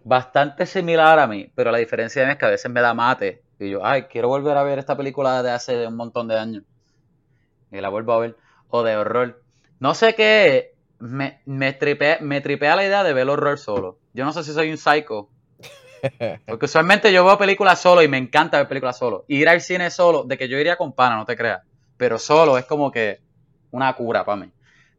bastante 0.05 0.67
similar 0.67 1.19
a 1.19 1.27
mí, 1.27 1.51
pero 1.55 1.73
la 1.73 1.79
diferencia 1.79 2.31
es 2.31 2.39
que 2.39 2.45
a 2.45 2.51
veces 2.51 2.71
me 2.71 2.81
da 2.81 2.95
mate. 2.95 3.43
Y 3.59 3.71
yo, 3.71 3.85
ay, 3.85 4.05
quiero 4.05 4.29
volver 4.29 4.57
a 4.57 4.63
ver 4.63 4.79
esta 4.79 4.97
película 4.97 5.43
de 5.43 5.51
hace 5.51 5.87
un 5.87 5.97
montón 5.97 6.29
de 6.29 6.39
años. 6.39 6.63
Y 7.73 7.81
la 7.81 7.89
vuelvo 7.89 8.13
a 8.13 8.19
ver. 8.21 8.37
O 8.69 8.83
de 8.83 8.97
horror. 8.97 9.43
No 9.81 9.95
sé 9.95 10.15
qué. 10.15 10.75
Me, 10.99 11.41
me, 11.45 11.73
tripea, 11.73 12.19
me 12.21 12.41
tripea 12.41 12.75
la 12.77 12.85
idea 12.85 13.05
de 13.05 13.13
ver 13.13 13.29
horror 13.29 13.59
solo. 13.59 13.99
Yo 14.15 14.25
no 14.25 14.33
sé 14.33 14.43
si 14.45 14.53
soy 14.53 14.71
un 14.71 14.79
psycho. 14.79 15.29
Porque 16.47 16.67
usualmente 16.67 17.13
yo 17.13 17.25
veo 17.25 17.37
películas 17.39 17.81
solo 17.81 18.03
y 18.03 18.09
me 18.09 18.19
encanta 18.19 18.59
ver 18.59 18.69
películas 18.69 18.99
solo. 18.99 19.25
Ir 19.29 19.49
al 19.49 19.61
cine 19.61 19.91
solo, 19.91 20.25
de 20.25 20.39
que 20.39 20.49
yo 20.49 20.59
iría 20.59 20.77
con 20.77 20.93
pana, 20.95 21.17
no 21.17 21.25
te 21.27 21.37
creas. 21.37 21.63
Pero 21.97 22.19
solo 22.19 22.57
es 22.59 22.65
como 22.65 22.91
que 22.91 23.21
una 23.71 23.93
cura 23.95 24.25
para 24.25 24.37
mí. 24.43 24.53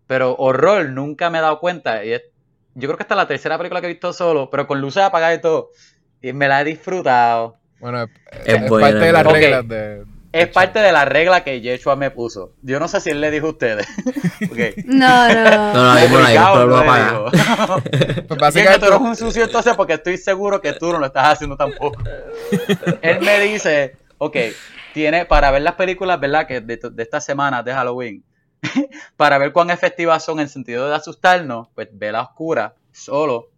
Pero 0.06 0.36
horror 0.36 0.90
nunca 0.90 1.30
me 1.30 1.38
he 1.40 1.42
dado 1.42 1.60
cuenta. 1.60 2.04
Y 2.04 2.14
es- 2.14 2.24
yo 2.76 2.88
creo 2.88 2.98
que 2.98 3.04
esta 3.04 3.16
es 3.16 3.18
la 3.18 3.28
tercera 3.28 3.58
película 3.58 3.82
que 3.82 3.88
he 3.88 3.92
visto 3.92 4.14
solo, 4.14 4.50
pero 4.50 4.68
con 4.68 4.80
luces 4.80 5.04
apagadas 5.04 5.38
y 5.38 5.42
todo. 5.42 5.70
Y 6.22 6.34
me 6.34 6.48
la 6.48 6.62
he 6.62 6.64
disfrutado. 6.64 7.58
Bueno, 7.80 8.04
es, 8.04 8.10
Es 8.46 8.54
es 8.62 8.70
buena, 8.70 8.88
parte 8.88 9.06
de 9.06 9.12
las 9.14 9.26
reglas 9.26 9.68
de. 9.68 10.06
Es 10.42 10.48
parte 10.50 10.80
de 10.80 10.92
la 10.92 11.06
regla 11.06 11.44
que 11.44 11.62
Yeshua 11.62 11.96
me 11.96 12.12
puso. 12.12 12.54
Yo 12.62 12.80
no 12.80 12.88
sé 12.88 13.02
si 13.02 13.10
él 13.12 13.22
le 13.22 13.32
dijo 13.32 13.48
a 13.48 13.52
ustedes. 13.52 13.88
Ok. 14.52 14.58
No, 14.86 15.28
no. 15.34 15.74
No, 15.74 15.94
no, 15.96 16.10
por 16.10 16.22
ahí, 16.22 16.38
pero 16.38 16.66
lo 16.66 16.78
no 16.78 16.84
le 16.84 16.90
apaga. 16.90 17.12
dijo. 17.12 17.26
Pues 18.28 18.42
Así 18.42 18.60
que 18.60 18.66
básicamente. 18.66 18.80
tú 18.80 18.86
eres 18.86 19.00
un 19.00 19.16
sucio 19.16 19.44
entonces 19.44 19.76
porque 19.76 19.94
estoy 19.94 20.18
seguro 20.18 20.62
que 20.62 20.74
tú 20.74 20.92
no 20.92 21.00
lo 21.00 21.06
estás 21.08 21.28
haciendo 21.34 21.56
tampoco. 21.58 22.02
Él 23.02 23.20
me 23.22 23.40
dice, 23.42 23.98
ok, 24.18 24.36
tiene 24.94 25.26
para 25.26 25.52
ver 25.52 25.62
las 25.62 25.76
películas, 25.76 26.20
¿verdad? 26.20 26.48
Que 26.48 26.62
de, 26.62 26.78
de 26.92 27.04
estas 27.04 27.24
semanas 27.26 27.64
de 27.66 27.74
Halloween, 27.74 28.24
para 29.16 29.38
ver 29.38 29.52
cuán 29.54 29.70
efectivas 29.70 30.24
son 30.24 30.40
en 30.40 30.44
el 30.44 30.50
sentido 30.50 30.88
de 30.90 30.96
asustarnos, 30.96 31.68
pues 31.76 31.88
ve 31.92 32.12
la 32.12 32.22
oscura, 32.24 32.74
solo, 32.92 33.50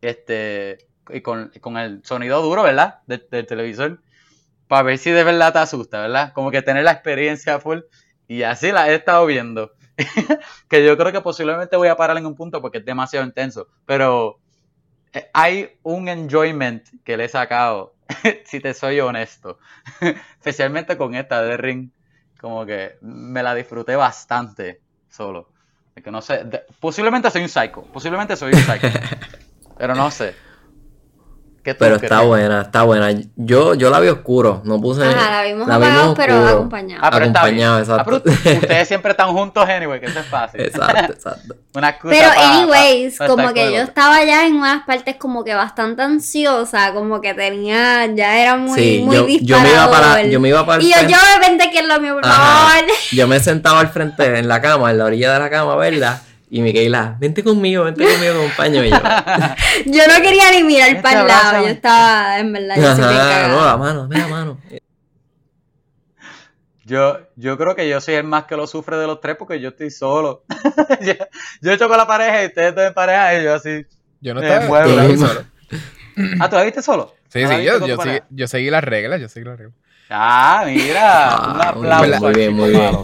este, 0.00 0.78
y 1.10 1.20
con, 1.20 1.50
con 1.60 1.76
el 1.76 2.04
sonido 2.04 2.42
duro, 2.42 2.62
¿verdad? 2.62 2.98
De- 3.06 3.26
del 3.30 3.46
televisor, 3.46 4.00
para 4.68 4.82
ver 4.82 4.98
si 4.98 5.10
de 5.10 5.24
verdad 5.24 5.52
te 5.52 5.58
asusta, 5.58 6.02
¿verdad? 6.02 6.32
Como 6.32 6.50
que 6.50 6.62
tener 6.62 6.84
la 6.84 6.92
experiencia 6.92 7.58
full, 7.58 7.80
y 8.28 8.42
así 8.42 8.70
la 8.70 8.88
he 8.90 8.94
estado 8.94 9.26
viendo. 9.26 9.72
que 10.68 10.84
yo 10.86 10.96
creo 10.96 11.10
que 11.10 11.20
posiblemente 11.20 11.76
voy 11.76 11.88
a 11.88 11.96
parar 11.96 12.16
en 12.18 12.26
un 12.26 12.36
punto 12.36 12.62
porque 12.62 12.78
es 12.78 12.84
demasiado 12.84 13.26
intenso, 13.26 13.66
pero 13.84 14.38
eh, 15.12 15.28
hay 15.32 15.78
un 15.82 16.08
enjoyment 16.08 16.86
que 17.02 17.16
le 17.16 17.24
he 17.24 17.28
sacado, 17.28 17.94
si 18.44 18.60
te 18.60 18.74
soy 18.74 19.00
honesto, 19.00 19.58
especialmente 20.38 20.96
con 20.96 21.14
esta 21.16 21.42
de 21.42 21.56
Ring, 21.56 21.90
como 22.40 22.64
que 22.64 22.96
me 23.00 23.42
la 23.42 23.54
disfruté 23.54 23.96
bastante 23.96 24.80
solo. 25.08 25.48
Es 25.96 26.04
que 26.04 26.12
no 26.12 26.22
sé, 26.22 26.44
de- 26.44 26.62
posiblemente 26.78 27.30
soy 27.30 27.42
un 27.42 27.48
psycho, 27.48 27.82
posiblemente 27.92 28.36
soy 28.36 28.52
un 28.52 28.60
psycho, 28.60 28.88
pero 29.76 29.94
no 29.96 30.10
sé. 30.12 30.34
¿Qué 31.68 31.74
tú 31.74 31.80
Pero 31.80 31.98
crees? 31.98 32.10
está 32.10 32.22
buena, 32.24 32.60
está 32.62 32.82
buena. 32.84 33.10
Yo, 33.36 33.74
yo 33.74 33.90
la 33.90 34.00
vi 34.00 34.08
oscuro, 34.08 34.62
no 34.64 34.80
puse. 34.80 35.04
Ajá, 35.04 35.30
la 35.30 35.42
vimos 35.42 35.68
la 35.68 35.78
pero 35.78 36.12
oscuro. 36.12 36.48
acompañados. 36.48 37.04
Ah, 37.04 37.10
pero 37.12 37.24
está 37.26 37.44
bien. 37.44 37.62
Acompañado, 37.66 37.94
Ah, 37.98 38.04
pero 38.04 38.16
exacto. 38.16 38.50
ustedes 38.62 38.88
siempre 38.88 39.10
están 39.10 39.28
juntos 39.34 39.68
anyway, 39.68 40.00
que 40.00 40.06
eso 40.06 40.20
es 40.20 40.26
fácil. 40.26 40.60
Exacto, 40.62 41.12
exacto. 41.12 41.56
Una 41.74 41.90
excusa 41.90 42.14
Pero 42.16 42.30
anyways, 42.40 43.18
como 43.18 43.52
que 43.52 43.70
yo 43.72 43.82
estaba 43.82 44.24
ya 44.24 44.46
en 44.46 44.56
unas 44.56 44.84
partes 44.84 45.16
como 45.16 45.44
que 45.44 45.54
bastante 45.54 46.00
ansiosa, 46.02 46.94
como 46.94 47.20
que 47.20 47.34
tenía, 47.34 48.06
ya 48.06 48.38
era 48.40 48.56
muy, 48.56 48.78
sí, 48.80 49.02
muy 49.04 49.14
yo, 49.14 49.26
yo 49.42 49.60
me 49.60 49.70
iba 49.70 49.90
para, 49.90 50.22
yo 50.22 50.40
me 50.40 50.48
iba 50.48 50.64
para 50.64 50.80
el 50.80 50.86
Y 50.86 50.88
yo, 50.90 50.94
frente. 50.96 51.12
yo 51.12 51.18
de 51.20 51.34
repente 51.38 51.70
que 51.70 51.78
es 51.80 51.86
lo 51.86 52.00
mío, 52.00 52.14
por 52.14 52.24
Ajá. 52.24 52.70
favor. 52.70 52.84
Yo 53.12 53.28
me 53.28 53.38
sentaba 53.40 53.80
al 53.80 53.88
frente 53.88 54.38
en 54.38 54.48
la 54.48 54.62
cama, 54.62 54.90
en 54.90 54.96
la 54.98 55.04
orilla 55.04 55.34
de 55.34 55.38
la 55.38 55.50
cama, 55.50 55.76
¿verdad? 55.76 56.22
Y 56.50 56.62
Miquela, 56.62 57.16
vente 57.18 57.44
conmigo, 57.44 57.84
vente 57.84 58.04
conmigo, 58.04 58.34
acompaño. 58.40 58.82
Y 58.84 58.90
yo, 58.90 58.96
Yo 59.86 60.02
no 60.06 60.22
quería 60.22 60.50
ni 60.52 60.62
mirar 60.62 60.88
Vente, 60.88 61.02
para 61.02 61.20
el 61.20 61.26
lado, 61.26 61.62
yo 61.62 61.68
estaba, 61.68 62.38
en 62.38 62.52
verdad, 62.52 62.76
yo 62.76 62.88
ajá, 62.88 63.48
no, 63.48 63.64
la 63.66 63.76
mano, 63.76 64.02
dame 64.02 64.18
la 64.18 64.28
mano. 64.28 64.58
Yo, 66.84 67.18
yo 67.36 67.58
creo 67.58 67.76
que 67.76 67.86
yo 67.86 68.00
soy 68.00 68.14
el 68.14 68.24
más 68.24 68.44
que 68.44 68.56
lo 68.56 68.66
sufre 68.66 68.96
de 68.96 69.06
los 69.06 69.20
tres 69.20 69.36
porque 69.36 69.60
yo 69.60 69.68
estoy 69.68 69.90
solo. 69.90 70.44
yo, 71.60 71.74
yo 71.74 71.88
con 71.88 71.98
la 71.98 72.06
pareja 72.06 72.44
y 72.44 72.46
ustedes 72.46 72.74
dos 72.74 72.86
en 72.86 72.94
pareja 72.94 73.38
y 73.38 73.44
yo 73.44 73.54
así. 73.54 73.84
Yo 74.22 74.32
no 74.32 74.40
Me 74.40 74.48
estaba 74.48 75.16
solo. 75.16 75.44
Ah, 76.40 76.48
¿tú 76.48 76.56
la 76.56 76.62
viste 76.62 76.80
solo? 76.80 77.14
Sí, 77.28 77.42
¿No 77.42 77.50
la 77.50 77.56
sí, 77.58 77.64
yo, 77.64 77.86
yo, 77.86 78.02
seguí, 78.02 78.18
yo 78.30 78.48
seguí 78.48 78.70
las 78.70 78.82
reglas, 78.82 79.20
yo 79.20 79.28
seguí 79.28 79.44
las 79.44 79.58
reglas. 79.58 79.76
Ah, 80.08 80.62
mira. 80.66 81.36
un 81.46 81.60
Ah, 81.60 81.68
aplauso. 81.68 82.20
muy 82.20 82.32
bien, 82.32 82.52
muy 82.54 82.70
bien. 82.70 82.96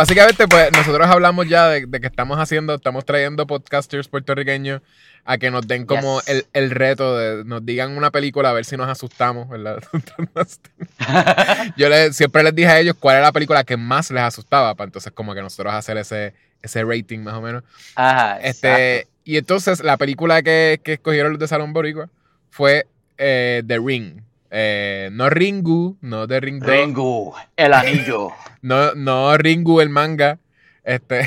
Básicamente, 0.00 0.48
pues 0.48 0.72
nosotros 0.72 1.06
hablamos 1.08 1.46
ya 1.48 1.68
de, 1.68 1.84
de 1.86 2.00
que 2.00 2.06
estamos 2.06 2.38
haciendo, 2.38 2.74
estamos 2.74 3.04
trayendo 3.04 3.46
podcasters 3.46 4.08
puertorriqueños 4.08 4.80
a 5.26 5.36
que 5.36 5.50
nos 5.50 5.66
den 5.68 5.84
como 5.84 6.20
Yes. 6.20 6.28
el, 6.28 6.46
el 6.54 6.70
reto 6.70 7.18
de 7.18 7.44
nos 7.44 7.64
digan 7.66 7.96
una 7.96 8.10
película 8.10 8.48
a 8.50 8.52
ver 8.54 8.64
si 8.64 8.76
nos 8.78 8.88
asustamos, 8.88 9.48
¿verdad? 9.50 9.78
Yo 11.76 11.88
le- 11.88 12.12
siempre 12.12 12.42
les 12.42 12.54
dije 12.54 12.68
a 12.68 12.78
ellos 12.80 12.96
cuál 12.98 13.16
era 13.16 13.26
la 13.26 13.32
película 13.32 13.64
que 13.64 13.76
más 13.76 14.10
les 14.10 14.22
asustaba, 14.22 14.74
para 14.74 14.86
entonces 14.86 15.12
como 15.12 15.34
que 15.34 15.42
nosotros 15.42 15.74
hacer 15.74 15.96
ese, 15.98 16.32
ese 16.62 16.82
rating 16.84 17.18
más 17.20 17.34
o 17.34 17.42
menos. 17.42 17.62
Ajá, 17.94 18.38
Este, 18.40 18.96
exacto. 19.00 19.12
y 19.24 19.36
entonces 19.36 19.82
la 19.84 19.96
película 19.96 20.42
que, 20.42 20.80
que 20.82 20.94
escogieron 20.94 21.32
los 21.32 21.38
de 21.40 21.48
Salón 21.48 21.72
Boricua 21.72 22.08
fue 22.50 22.86
eh, 23.18 23.62
The 23.66 23.78
Ring. 23.78 24.22
Eh, 24.50 25.10
no 25.12 25.30
Ringu, 25.30 25.96
no 26.00 26.26
The 26.26 26.40
Ring 26.40 26.60
2, 26.60 26.68
Ringu, 26.68 27.34
el 27.56 27.72
anillo. 27.72 28.30
no, 28.62 28.94
no 28.94 29.36
Ringu 29.36 29.80
el 29.80 29.90
manga, 29.90 30.38
este, 30.82 31.24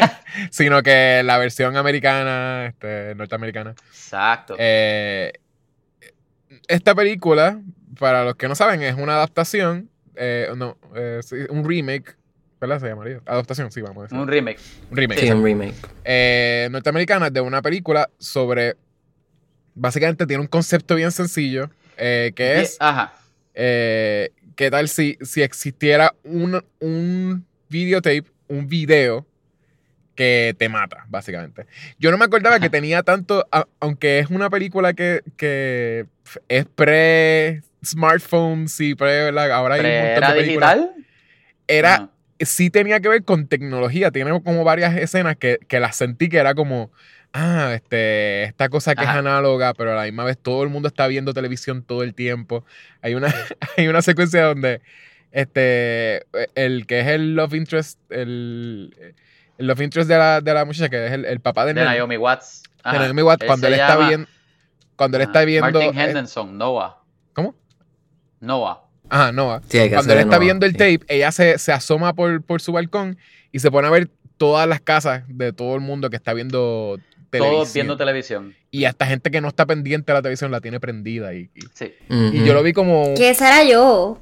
sino 0.50 0.82
que 0.82 1.22
la 1.24 1.38
versión 1.38 1.76
americana, 1.76 2.66
este, 2.66 3.14
norteamericana. 3.14 3.74
Exacto. 3.90 4.56
Eh, 4.58 5.32
esta 6.68 6.94
película, 6.94 7.60
para 7.98 8.24
los 8.24 8.34
que 8.36 8.48
no 8.48 8.54
saben, 8.54 8.82
es 8.82 8.94
una 8.96 9.14
adaptación, 9.14 9.88
eh, 10.16 10.48
no, 10.56 10.76
eh, 10.94 11.20
un 11.50 11.64
remake, 11.68 12.16
¿verdad? 12.60 12.80
Se 12.80 12.88
llamaría. 12.88 13.20
Adaptación, 13.26 13.70
sí, 13.70 13.80
vamos 13.82 13.98
a 13.98 14.02
decir. 14.04 14.18
un 14.18 14.28
remake. 14.28 14.58
Un 14.90 14.96
remake. 14.96 15.20
Sí, 15.20 15.30
un 15.30 15.44
remake. 15.44 15.74
eh, 16.04 16.68
norteamericana 16.70 17.30
de 17.30 17.40
una 17.40 17.62
película 17.62 18.10
sobre. 18.18 18.76
Básicamente 19.76 20.26
tiene 20.26 20.40
un 20.40 20.46
concepto 20.46 20.94
bien 20.94 21.10
sencillo. 21.10 21.70
Eh, 21.98 22.32
que 22.34 22.60
es. 22.60 22.76
Ajá. 22.80 23.14
eh, 23.54 24.30
¿Qué 24.56 24.70
tal 24.70 24.88
si, 24.88 25.18
si 25.22 25.42
existiera 25.42 26.14
un, 26.22 26.64
un 26.80 27.44
videotape, 27.68 28.24
un 28.48 28.68
video 28.68 29.26
que 30.14 30.54
te 30.58 30.68
mata, 30.68 31.04
básicamente? 31.08 31.66
Yo 31.98 32.10
no 32.12 32.18
me 32.18 32.24
acordaba 32.24 32.60
que 32.60 32.70
tenía 32.70 33.02
tanto. 33.02 33.46
a- 33.50 33.66
aunque 33.80 34.20
es 34.20 34.30
una 34.30 34.48
película 34.50 34.94
que, 34.94 35.22
que 35.36 36.06
es 36.48 36.66
pre-smartphone, 36.66 38.68
sí, 38.68 38.94
pre. 38.94 39.24
¿verdad? 39.24 39.50
Ahora 39.52 39.74
hay 39.76 39.80
un 39.80 39.86
montón 39.86 40.16
¿Era 40.16 40.32
de 40.32 40.40
películas. 40.40 40.74
digital? 40.76 41.06
Era 41.66 41.94
Ajá. 41.94 42.10
sí 42.40 42.70
tenía 42.70 43.00
que 43.00 43.08
ver 43.08 43.24
con 43.24 43.46
tecnología. 43.48 44.10
Tiene 44.10 44.30
como 44.42 44.64
varias 44.64 44.96
escenas 44.96 45.36
que, 45.36 45.58
que 45.68 45.80
las 45.80 45.96
sentí 45.96 46.28
que 46.28 46.38
era 46.38 46.54
como, 46.54 46.90
ah, 47.34 47.72
este, 47.74 48.44
esta 48.44 48.70
cosa 48.70 48.94
que 48.94 49.02
Ajá. 49.02 49.12
es 49.12 49.18
análoga, 49.18 49.74
pero 49.74 49.92
a 49.92 49.96
la 49.96 50.04
misma 50.04 50.24
vez 50.24 50.38
todo 50.38 50.62
el 50.62 50.70
mundo 50.70 50.88
está 50.88 51.06
viendo 51.06 51.34
televisión 51.34 51.82
todo 51.82 52.02
el 52.02 52.14
tiempo. 52.14 52.64
Hay 53.02 53.14
una, 53.14 53.28
hay 53.76 53.88
una 53.88 54.00
secuencia 54.00 54.44
donde 54.44 54.80
este, 55.32 56.24
el 56.54 56.86
que 56.86 57.00
es 57.00 57.08
el 57.08 57.34
love 57.34 57.54
interest, 57.54 57.98
el, 58.10 59.14
el 59.58 59.66
love 59.66 59.80
interest 59.82 60.08
de 60.08 60.16
la, 60.16 60.40
de 60.40 60.54
la 60.54 60.64
muchacha, 60.64 60.88
que 60.88 61.06
es 61.06 61.12
el, 61.12 61.24
el 61.26 61.40
papá 61.40 61.66
de, 61.66 61.74
De 61.74 61.84
Naomi 61.84 62.16
Watts. 62.16 62.62
de 62.62 62.70
Ajá. 62.84 62.98
Naomi 63.00 63.22
Watts, 63.22 63.44
cuando 63.44 63.66
él 63.66 63.74
está 63.74 63.94
llama- 63.94 64.08
viendo, 64.08 64.28
cuando 64.96 65.16
él 65.16 65.22
está 65.24 65.44
viendo, 65.44 65.80
Martin 65.80 65.98
eh, 65.98 66.04
Henderson, 66.04 66.56
Noah. 66.56 66.98
¿cómo? 67.32 67.54
Noah. 68.40 68.80
Ajá, 69.10 69.32
Noah. 69.32 69.60
Sí, 69.68 69.90
Cuando 69.90 70.12
él 70.14 70.20
está 70.20 70.38
viendo 70.38 70.64
el 70.66 70.72
sí. 70.72 70.78
tape, 70.78 71.00
ella 71.08 71.30
se, 71.30 71.58
se 71.58 71.72
asoma 71.72 72.14
por, 72.14 72.42
por 72.42 72.60
su 72.62 72.72
balcón 72.72 73.18
y 73.52 73.58
se 73.58 73.70
pone 73.70 73.86
a 73.88 73.90
ver 73.90 74.08
todas 74.38 74.66
las 74.68 74.80
casas 74.80 75.24
de 75.28 75.52
todo 75.52 75.74
el 75.74 75.80
mundo 75.82 76.10
que 76.10 76.16
está 76.16 76.32
viendo 76.32 76.98
televisión. 77.38 77.58
Todos 77.62 77.74
viendo 77.74 77.96
televisión. 77.96 78.54
Y 78.76 78.86
hasta 78.86 79.06
gente 79.06 79.30
que 79.30 79.40
no 79.40 79.46
está 79.48 79.66
pendiente 79.66 80.10
de 80.10 80.18
la 80.18 80.22
televisión 80.22 80.50
la 80.50 80.60
tiene 80.60 80.80
prendida. 80.80 81.32
Y, 81.32 81.48
y- 81.54 81.60
Sí. 81.74 81.92
y 82.08 82.44
yo 82.44 82.54
lo 82.54 82.62
vi 82.64 82.72
como... 82.72 83.14
Que 83.14 83.30
esa 83.30 83.46
era 83.60 83.70
yo. 83.70 84.18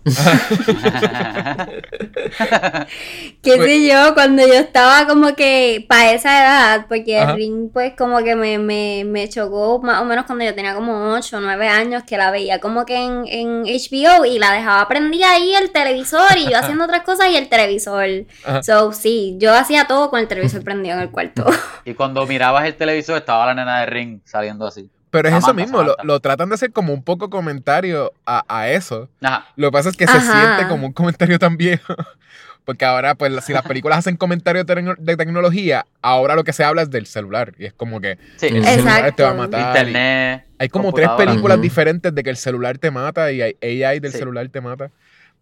Que 3.42 3.56
Pues- 3.56 3.64
sé 3.64 3.88
yo, 3.88 4.14
cuando 4.14 4.46
yo 4.46 4.54
estaba 4.54 5.06
como 5.06 5.34
que 5.34 5.84
para 5.88 6.12
esa 6.12 6.40
edad, 6.42 6.86
porque 6.88 7.18
Ajá. 7.18 7.30
el 7.32 7.36
ring 7.38 7.70
pues 7.72 7.94
como 7.96 8.18
que 8.22 8.36
me, 8.36 8.58
me, 8.58 9.04
me 9.06 9.28
chocó 9.28 9.80
más 9.82 10.00
o 10.00 10.04
menos 10.04 10.26
cuando 10.26 10.44
yo 10.44 10.54
tenía 10.54 10.74
como 10.74 11.12
8 11.14 11.38
o 11.38 11.40
9 11.40 11.68
años, 11.68 12.02
que 12.04 12.16
la 12.16 12.30
veía 12.30 12.60
como 12.60 12.84
que 12.86 12.96
en, 12.96 13.24
en 13.26 13.62
HBO 13.64 14.24
y 14.26 14.38
la 14.38 14.52
dejaba 14.52 14.86
prendida 14.86 15.30
ahí 15.32 15.54
el 15.54 15.70
televisor 15.70 16.36
y 16.36 16.50
yo 16.50 16.58
haciendo 16.58 16.84
otras 16.84 17.02
cosas 17.02 17.28
y 17.30 17.36
el 17.36 17.48
televisor. 17.48 18.06
Ajá. 18.44 18.62
So, 18.62 18.92
sí, 18.92 19.36
yo 19.38 19.54
hacía 19.54 19.86
todo 19.86 20.10
con 20.10 20.20
el 20.20 20.28
televisor 20.28 20.62
prendido 20.62 20.96
en 20.96 21.02
el 21.02 21.10
cuarto. 21.10 21.46
y 21.84 21.94
cuando 21.94 22.26
mirabas 22.26 22.64
el 22.66 22.74
televisor 22.74 23.16
estaba 23.18 23.46
la 23.46 23.54
nena 23.54 23.80
de 23.80 23.86
Ring 23.86 24.20
saliendo 24.42 24.66
así. 24.66 24.90
Pero 25.10 25.28
es 25.28 25.34
eso 25.34 25.52
mismo, 25.54 25.82
lo, 25.82 25.94
lo 26.04 26.20
tratan 26.20 26.48
de 26.48 26.54
hacer 26.54 26.72
como 26.72 26.92
un 26.94 27.02
poco 27.02 27.28
comentario 27.30 28.12
a, 28.26 28.44
a 28.48 28.70
eso. 28.70 29.08
Ajá. 29.20 29.46
Lo 29.56 29.68
que 29.68 29.72
pasa 29.72 29.88
es 29.90 29.96
que 29.96 30.06
se 30.06 30.16
Ajá. 30.16 30.56
siente 30.56 30.68
como 30.68 30.86
un 30.86 30.92
comentario 30.92 31.38
tan 31.38 31.56
viejo. 31.56 31.94
Porque 32.64 32.84
ahora, 32.84 33.16
pues, 33.16 33.44
si 33.44 33.52
las 33.52 33.62
películas 33.64 33.98
hacen 33.98 34.16
comentarios 34.16 34.64
de, 34.64 34.94
de 34.96 35.16
tecnología, 35.16 35.84
ahora 36.00 36.36
lo 36.36 36.44
que 36.44 36.52
se 36.52 36.62
habla 36.64 36.82
es 36.82 36.90
del 36.90 37.06
celular. 37.06 37.52
Y 37.58 37.64
es 37.66 37.72
como 37.72 38.00
que 38.00 38.18
Sí. 38.36 38.46
El 38.46 38.64
celular 38.64 39.12
te 39.14 39.22
va 39.24 39.30
a 39.30 39.32
Exacto. 39.34 39.36
matar. 39.36 39.76
Internet. 39.78 40.46
Hay 40.58 40.68
como 40.68 40.92
tres 40.92 41.08
películas 41.18 41.56
Ujú. 41.56 41.62
diferentes 41.62 42.14
de 42.14 42.22
que 42.22 42.30
el 42.30 42.36
celular 42.36 42.78
te 42.78 42.90
mata 42.92 43.30
y 43.32 43.42
hay 43.42 43.56
AI 43.62 43.98
del 44.00 44.12
Sí. 44.12 44.18
celular 44.18 44.48
te 44.48 44.60
mata. 44.60 44.90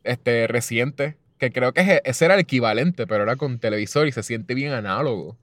Este, 0.02 0.46
reciente. 0.46 1.16
Que 1.38 1.52
creo 1.52 1.72
que 1.72 1.80
es- 1.82 2.00
ese 2.04 2.24
era 2.24 2.34
el 2.34 2.40
equivalente, 2.40 3.06
pero 3.06 3.22
era 3.22 3.36
con 3.36 3.58
televisor 3.58 4.06
y 4.08 4.12
se 4.12 4.22
siente 4.22 4.54
bien 4.54 4.72
análogo. 4.72 5.36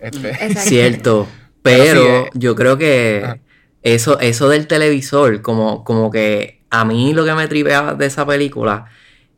Este, 0.00 0.30
Exacto. 0.30 0.60
Cierto. 0.60 1.28
Pero 1.62 1.84
Pero 1.84 2.00
sí, 2.00 2.06
eh. 2.08 2.30
yo 2.34 2.54
creo 2.56 2.76
que 2.78 3.22
Ajá. 3.24 3.38
eso, 3.82 4.18
eso 4.20 4.48
del 4.48 4.66
televisor, 4.66 5.42
como, 5.42 5.84
como 5.84 6.10
que 6.10 6.62
a 6.70 6.84
mí 6.84 7.12
lo 7.14 7.24
que 7.24 7.34
me 7.34 7.46
tripeaba 7.48 7.94
de 7.94 8.06
esa 8.06 8.26
película 8.26 8.86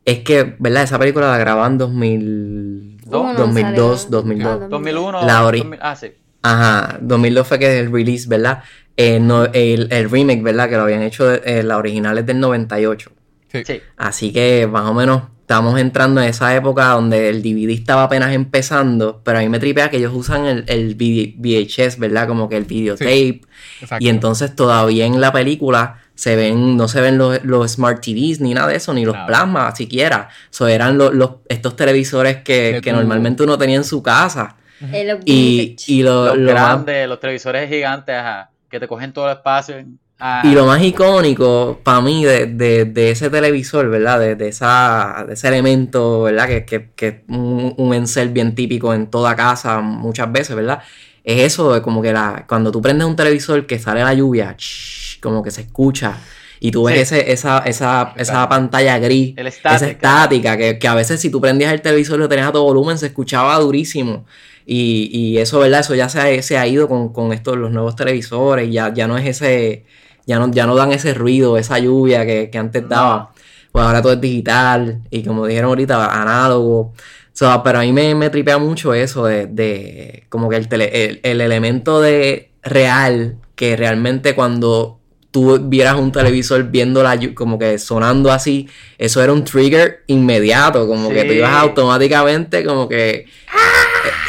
es 0.05 0.19
que, 0.19 0.55
¿verdad? 0.59 0.83
Esa 0.83 0.99
película 0.99 1.29
la 1.31 1.37
grababan 1.37 1.77
2000, 1.77 2.97
Uno 3.07 3.33
2002, 3.35 4.01
salió. 4.01 4.17
2002. 4.17 4.59
Ah, 4.63 4.67
2001. 4.69 5.25
La 5.25 5.43
ori- 5.45 5.57
2000 5.59 5.79
ah, 5.81 5.95
sí. 5.95 6.11
Ajá, 6.41 6.99
2002 7.01 7.47
fue 7.47 7.59
que 7.59 7.65
es 7.79 7.85
el 7.85 7.91
release, 7.91 8.27
¿verdad? 8.27 8.63
Eh, 8.97 9.19
no, 9.19 9.45
el, 9.45 9.87
el 9.91 10.09
remake, 10.09 10.43
¿verdad? 10.43 10.69
Que 10.69 10.75
lo 10.77 10.83
habían 10.83 11.01
hecho, 11.01 11.31
eh, 11.33 11.63
la 11.63 11.77
original 11.77 12.17
es 12.19 12.25
del 12.25 12.39
98. 12.39 13.11
sí. 13.51 13.63
Sí. 13.65 13.81
Así 13.97 14.31
que 14.31 14.67
más 14.71 14.83
o 14.89 14.93
menos 14.93 15.23
estamos 15.45 15.79
entrando 15.79 16.19
en 16.21 16.27
esa 16.27 16.55
época 16.55 16.87
donde 16.87 17.29
el 17.29 17.43
DVD 17.43 17.69
estaba 17.71 18.03
apenas 18.05 18.33
empezando, 18.33 19.21
pero 19.23 19.37
a 19.37 19.41
mí 19.41 19.47
me 19.49 19.59
tripea 19.59 19.91
que 19.91 19.97
ellos 19.97 20.11
usan 20.15 20.47
el, 20.47 20.63
el 20.67 20.95
VHS, 20.95 21.99
¿verdad? 21.99 22.27
Como 22.27 22.49
que 22.49 22.57
el 22.57 22.63
videotape. 22.65 23.41
exacto. 23.79 24.03
Y 24.03 24.09
entonces 24.09 24.55
todavía 24.55 25.05
en 25.05 25.21
la 25.21 25.31
película 25.31 25.99
se 26.15 26.35
ven, 26.35 26.77
no 26.77 26.87
se 26.87 26.99
ven 26.99 27.19
los, 27.19 27.43
los 27.43 27.73
Smart 27.73 28.01
TVs 28.03 28.39
ni 28.41 28.55
nada 28.55 28.69
de 28.69 28.77
eso, 28.77 28.91
ni 28.95 29.05
los 29.05 29.13
Nada. 29.13 29.27
plasmas 29.27 29.77
siquiera. 29.77 30.29
So 30.49 30.67
eran 30.67 30.97
los, 30.97 31.13
los- 31.13 31.31
estos 31.47 31.75
televisores 31.75 32.37
que, 32.37 32.79
que 32.83 32.91
normalmente 32.91 33.43
uno 33.43 33.55
tenía 33.57 33.75
en 33.77 33.83
su 33.83 34.01
casa. 34.01 34.55
Eh, 34.91 35.19
Y, 35.25 35.75
y 35.87 36.01
lo, 36.03 36.25
Los 36.27 36.37
lo 36.37 36.53
más 36.53 36.63
grandes, 36.63 37.07
los 37.07 37.19
televisores 37.19 37.69
gigantes, 37.69 38.15
ajá, 38.15 38.49
que 38.69 38.79
te 38.79 38.87
cogen 38.87 39.13
todo 39.13 39.27
el 39.29 39.33
espacio. 39.37 39.75
Ah, 40.17 40.43
Y 40.45 40.53
lo 40.53 40.65
más 40.65 40.81
icónico 40.81 41.81
para 41.83 41.99
mí 41.99 42.23
de, 42.23 42.45
de- 42.47 42.85
de 42.85 43.11
ese 43.11 43.29
televisor, 43.29 43.89
¿verdad? 43.89 44.19
De, 44.19 44.35
de 44.35 44.47
esa, 44.47 45.25
de 45.27 45.33
ese 45.33 45.47
elemento, 45.49 46.21
¿verdad? 46.23 46.47
Que, 46.47 46.63
que, 46.65 46.89
que 46.95 47.07
es 47.07 47.15
un, 47.27 47.73
un 47.77 47.93
encel 47.93 48.29
bien 48.29 48.55
típico 48.55 48.93
en 48.93 49.07
toda 49.07 49.35
casa 49.35 49.81
muchas 49.81 50.31
veces, 50.31 50.55
¿verdad? 50.55 50.79
Es 51.25 51.41
eso 51.41 51.73
de 51.73 51.81
como 51.81 52.01
que 52.01 52.13
la, 52.13 52.45
cuando 52.47 52.71
tú 52.71 52.81
prendes 52.81 53.05
un 53.07 53.15
televisor 53.17 53.65
que 53.65 53.77
sale 53.77 54.01
la 54.03 54.13
lluvia, 54.13 54.55
shhh, 54.57 55.19
como 55.21 55.43
que 55.43 55.51
se 55.51 55.61
escucha. 55.61 56.17
Y 56.61 56.71
tú 56.71 56.85
ves 56.85 57.09
Sí. 57.09 57.15
ese, 57.15 57.31
esa, 57.33 57.57
esa, 57.59 58.13
esa 58.15 58.47
pantalla 58.47 58.97
gris, 58.99 59.33
El 59.35 59.47
esa 59.47 59.57
estática. 59.57 59.91
estática, 59.91 60.57
que, 60.57 60.79
que 60.79 60.87
a 60.87 60.95
veces 60.95 61.19
si 61.19 61.29
tú 61.29 61.41
prendías 61.41 61.73
el 61.73 61.81
televisor 61.81 62.15
y 62.17 62.19
lo 62.19 62.29
tenías 62.29 62.47
a 62.47 62.51
todo 62.53 62.63
volumen, 62.63 62.97
se 62.97 63.07
escuchaba 63.07 63.57
durísimo. 63.59 64.25
Y, 64.65 65.09
y 65.11 65.37
eso, 65.39 65.59
¿verdad? 65.59 65.81
Eso 65.81 65.93
ya 65.93 66.07
se 66.07 66.19
ha, 66.21 66.41
se 66.41 66.57
ha 66.57 66.65
ido 66.65 66.87
con, 66.87 67.11
con 67.11 67.33
estos, 67.33 67.57
los 67.57 67.71
nuevos 67.71 67.95
televisores, 67.97 68.71
ya, 68.71 68.93
ya 68.93 69.07
no 69.07 69.17
es 69.17 69.27
ese, 69.27 69.85
ya 70.25 70.39
no, 70.39 70.49
ya 70.51 70.65
no 70.65 70.75
dan 70.75 70.91
ese 70.91 71.13
ruido, 71.13 71.57
esa 71.57 71.79
lluvia 71.79 72.25
que, 72.25 72.49
que 72.49 72.57
antes 72.57 72.87
daba. 72.87 73.31
Pues 73.71 73.85
ahora 73.85 74.01
todo 74.01 74.13
es 74.13 74.21
digital 74.21 75.01
y 75.09 75.23
como 75.23 75.45
dijeron 75.45 75.69
ahorita, 75.69 76.21
análogo. 76.21 76.93
So, 77.33 77.61
pero 77.63 77.79
a 77.79 77.81
mí 77.81 77.91
me, 77.91 78.15
me 78.15 78.29
tripea 78.29 78.57
mucho 78.57 78.93
eso 78.93 79.25
de, 79.25 79.47
de 79.47 80.23
como 80.29 80.47
que 80.49 80.55
el, 80.55 80.69
tele- 80.69 80.89
el, 80.93 81.19
el 81.23 81.41
elemento 81.41 81.99
de 81.99 82.51
real, 82.63 83.37
que 83.55 83.75
realmente 83.75 84.33
cuando 84.35 84.99
tú 85.31 85.59
vieras 85.63 85.95
un 85.97 86.13
televisor 86.13 86.63
viendo 86.71 87.03
la 87.03 87.19
como 87.33 87.59
que 87.59 87.77
sonando 87.77 88.31
así, 88.31 88.69
eso 88.97 89.21
era 89.21 89.33
un 89.33 89.43
trigger 89.43 90.03
inmediato, 90.07 90.87
como 90.87 91.09
que 91.09 91.25
tú 91.25 91.33
ibas 91.33 91.51
automáticamente 91.55 92.63
como 92.63 92.87
que 92.87 93.09
eh, 93.09 93.25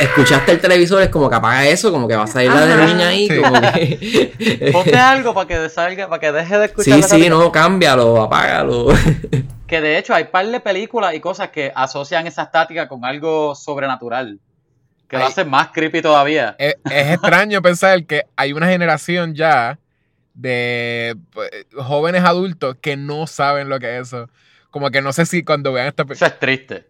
escuchaste 0.01 0.53
el 0.53 0.61
televisor, 0.61 1.03
es 1.03 1.09
como 1.09 1.29
que 1.31 1.37
apaga 1.37 1.67
eso, 1.67 1.91
como 1.93 2.07
que 2.09 2.17
va 2.17 2.25
a 2.25 2.27
salir 2.27 2.51
la 2.51 2.67
de 2.67 2.87
niña 2.87 3.09
ahí, 3.09 3.29
Sí. 3.29 3.41
como 3.41 3.61
que... 3.61 4.71
Ponte 4.73 4.97
algo 4.97 5.35
para 5.35 5.47
que 5.47 5.69
salga, 5.69 6.09
para 6.09 6.21
que 6.21 6.33
deje 6.33 6.59
de 6.59 6.65
escuchar. 6.67 6.95
Sí, 6.97 7.03
sí, 7.03 7.09
película. 7.11 7.45
no, 7.45 7.53
cámbialo, 7.53 8.23
apágalo. 8.23 8.89
Que 9.67 9.81
de 9.81 9.99
hecho 9.99 10.15
hay 10.15 10.25
par 10.27 10.47
de 10.47 10.61
películas 10.61 11.13
y 11.15 11.19
cosas 11.19 11.49
que 11.51 11.73
asocian 11.75 12.25
esa 12.29 12.45
estática 12.45 12.87
con 12.87 13.05
algo 13.05 13.57
sobrenatural. 13.57 14.39
Que 15.09 15.17
lo 15.17 15.25
Ay. 15.25 15.29
hacen 15.29 15.51
más 15.51 15.71
creepy 15.73 16.03
todavía. 16.03 16.55
Es, 16.57 16.77
es 16.85 17.13
extraño 17.15 17.61
pensar 17.63 18.05
que 18.07 18.23
hay 18.37 18.53
una 18.53 18.69
generación 18.69 19.35
ya 19.35 19.81
de 20.35 21.17
pues, 21.33 21.51
jóvenes 21.77 22.23
adultos 22.23 22.77
que 22.81 22.97
no 22.97 23.27
saben 23.27 23.69
lo 23.69 23.81
que 23.81 23.97
es 23.99 24.07
eso. 24.09 24.29
Como 24.71 24.91
que 24.91 25.03
no 25.03 25.13
sé 25.13 25.27
si 25.27 25.43
cuando 25.43 25.73
vean 25.73 25.89
esta 25.89 26.05
Eso 26.09 26.27
es 26.27 26.39
triste. 26.39 26.87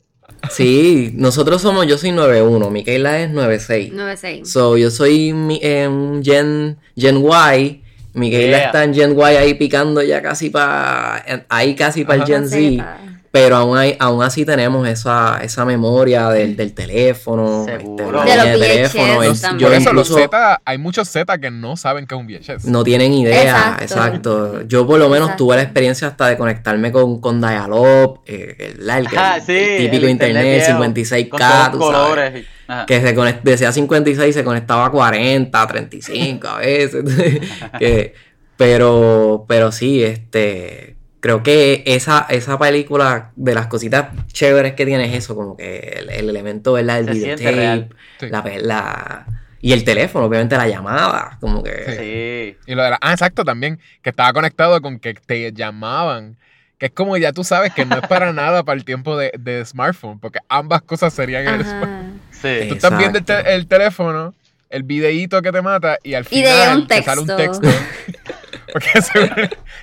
Sí, 0.51 1.11
nosotros 1.15 1.61
somos, 1.63 1.87
yo 1.87 1.99
soy 1.99 2.11
9'1, 2.13 2.71
Micaela 2.71 3.21
es 3.21 3.31
9'6. 3.31 3.93
9-6. 3.93 4.45
So, 4.49 4.77
yo 4.77 4.91
soy 4.91 5.33
mi- 5.33 5.59
eh, 5.63 5.89
un 5.89 6.23
Gen, 6.23 6.77
Gen 6.97 7.17
Y, 7.19 7.83
Micaela 8.15 8.57
Yeah. 8.59 8.67
está 8.67 8.85
en 8.85 8.95
Gen 8.95 9.17
Y 9.19 9.23
ahí 9.23 9.55
picando 9.55 10.03
ya 10.03 10.23
casi 10.23 10.51
para, 10.51 11.45
ahí 11.49 11.75
casi 11.75 12.05
para 12.05 12.23
el. 12.23 12.27
Gen 12.27 12.49
Z. 12.49 12.99
Pero 13.39 13.57
aún, 13.57 13.77
hay- 13.77 13.97
aún 13.99 14.23
así 14.23 14.45
tenemos 14.47 14.89
esa, 14.89 15.41
esa 15.43 15.65
memoria 15.67 16.31
del, 16.31 16.57
del 16.57 16.73
teléfono. 16.73 17.65
Seguro. 17.67 18.23
este, 18.25 18.31
De 18.31 18.37
los 18.37 18.59
VHS 18.61 18.93
teléfono. 18.93 19.59
yo 19.59 19.67
Por 19.69 19.77
eso 19.77 19.93
los 19.93 20.09
Z, 20.09 20.61
hay 20.65 20.79
muchos 20.79 21.09
Z 21.11 21.39
que 21.39 21.51
no 21.51 21.77
saben 21.77 22.07
que 22.07 22.15
es 22.15 22.21
un 22.21 22.27
VHS. 22.27 22.65
no 22.67 22.83
tienen 22.83 23.13
idea, 23.13 23.77
Exacto. 23.81 23.83
exacto. 23.85 24.63
Yo 24.69 24.87
por 24.87 24.99
lo 24.99 25.09
menos 25.09 25.27
Exacto. 25.29 25.45
tuve 25.45 25.57
la 25.57 25.63
experiencia 25.63 26.09
hasta 26.09 26.29
de 26.29 26.37
conectarme 26.37 26.91
con, 26.93 27.21
con 27.21 27.41
Dial-Up, 27.41 28.21
eh, 28.27 28.75
el, 28.79 28.89
el- 28.89 29.07
el 29.07 29.07
Ah, 29.17 29.39
sí, 29.45 29.59
típico 29.79 30.05
el 30.05 30.11
internet, 30.11 30.65
viejo, 30.67 30.83
56K, 30.83 31.29
Con 31.29 31.39
todos 31.39 31.71
tú 31.73 31.93
sabes. 32.17 32.47
que 32.87 33.01
se 33.01 33.15
conect- 33.17 33.43
decía 33.43 33.71
56 33.73 34.35
se 34.35 34.45
conectaba 34.45 34.87
a 34.87 34.91
40, 34.91 35.67
35 35.67 36.49
a 36.49 36.59
veces. 36.59 37.05
que, 37.79 38.15
pero, 38.57 39.45
pero 39.47 39.71
sí, 39.73 40.03
este, 40.03 40.96
creo 41.27 41.43
que 41.43 41.83
esa, 41.87 42.25
esa 42.31 42.57
película 42.59 43.31
de 43.37 43.55
las 43.55 43.67
cositas 43.67 44.09
chéveres 44.29 44.75
que 44.75 44.87
tiene 44.87 45.07
es 45.07 45.15
eso, 45.15 45.35
como 45.35 45.57
que 45.57 45.79
el, 45.99 46.11
el 46.11 46.29
elemento, 46.31 46.75
¿verdad? 46.75 47.01
El 47.01 47.11
videotape. 47.11 47.89
Sí. 48.21 48.27
la, 48.29 48.45
la- 48.63 49.27
y 49.61 49.73
el 49.73 49.83
teléfono, 49.85 50.27
obviamente 50.27 50.57
la 50.57 50.69
llamada, 50.69 51.39
como 51.41 51.63
que... 51.65 52.55
Sí. 52.57 52.71
Y 52.71 52.75
lo 52.77 52.83
de 52.85 52.91
la, 52.91 52.99
ah, 53.01 53.13
exacto, 53.13 53.45
también, 53.45 53.81
que 54.03 54.11
estaba 54.11 54.33
conectado 54.33 54.81
con 54.81 55.01
que 55.01 55.15
te 55.15 55.53
llamaban. 55.53 56.37
Que 56.79 56.87
es 56.87 56.93
como 56.93 57.17
ya 57.17 57.33
tú 57.33 57.43
sabes 57.43 57.73
que 57.73 57.85
no 57.87 57.97
es 57.97 58.07
para 58.07 58.33
nada 58.35 58.63
para 58.63 58.79
el 58.79 58.85
tiempo 58.85 59.17
de, 59.17 59.33
de 59.39 59.65
smartphone, 59.65 60.21
porque 60.21 60.39
ambas 60.49 60.83
cosas 60.83 61.13
serían 61.15 61.49
en 61.49 61.55
el 61.55 61.65
smartphone. 61.65 62.21
Sí. 62.31 62.69
Tú 62.69 62.75
estás 62.75 62.97
viendo 62.99 63.19
el, 63.19 63.25
te- 63.25 63.33
Exacto. 63.33 63.51
el 63.51 63.67
teléfono, 63.67 64.35
el 64.71 64.83
videíto 64.83 65.41
que 65.43 65.53
te 65.53 65.63
mata, 65.63 65.99
y 66.03 66.15
al 66.15 66.25
Y 66.25 66.27
final 66.27 66.71
de 66.71 66.77
un 66.83 66.87
te 66.87 67.03
sale 67.03 67.21
un 67.21 67.27
texto. 67.29 67.69
Porque 68.73 68.89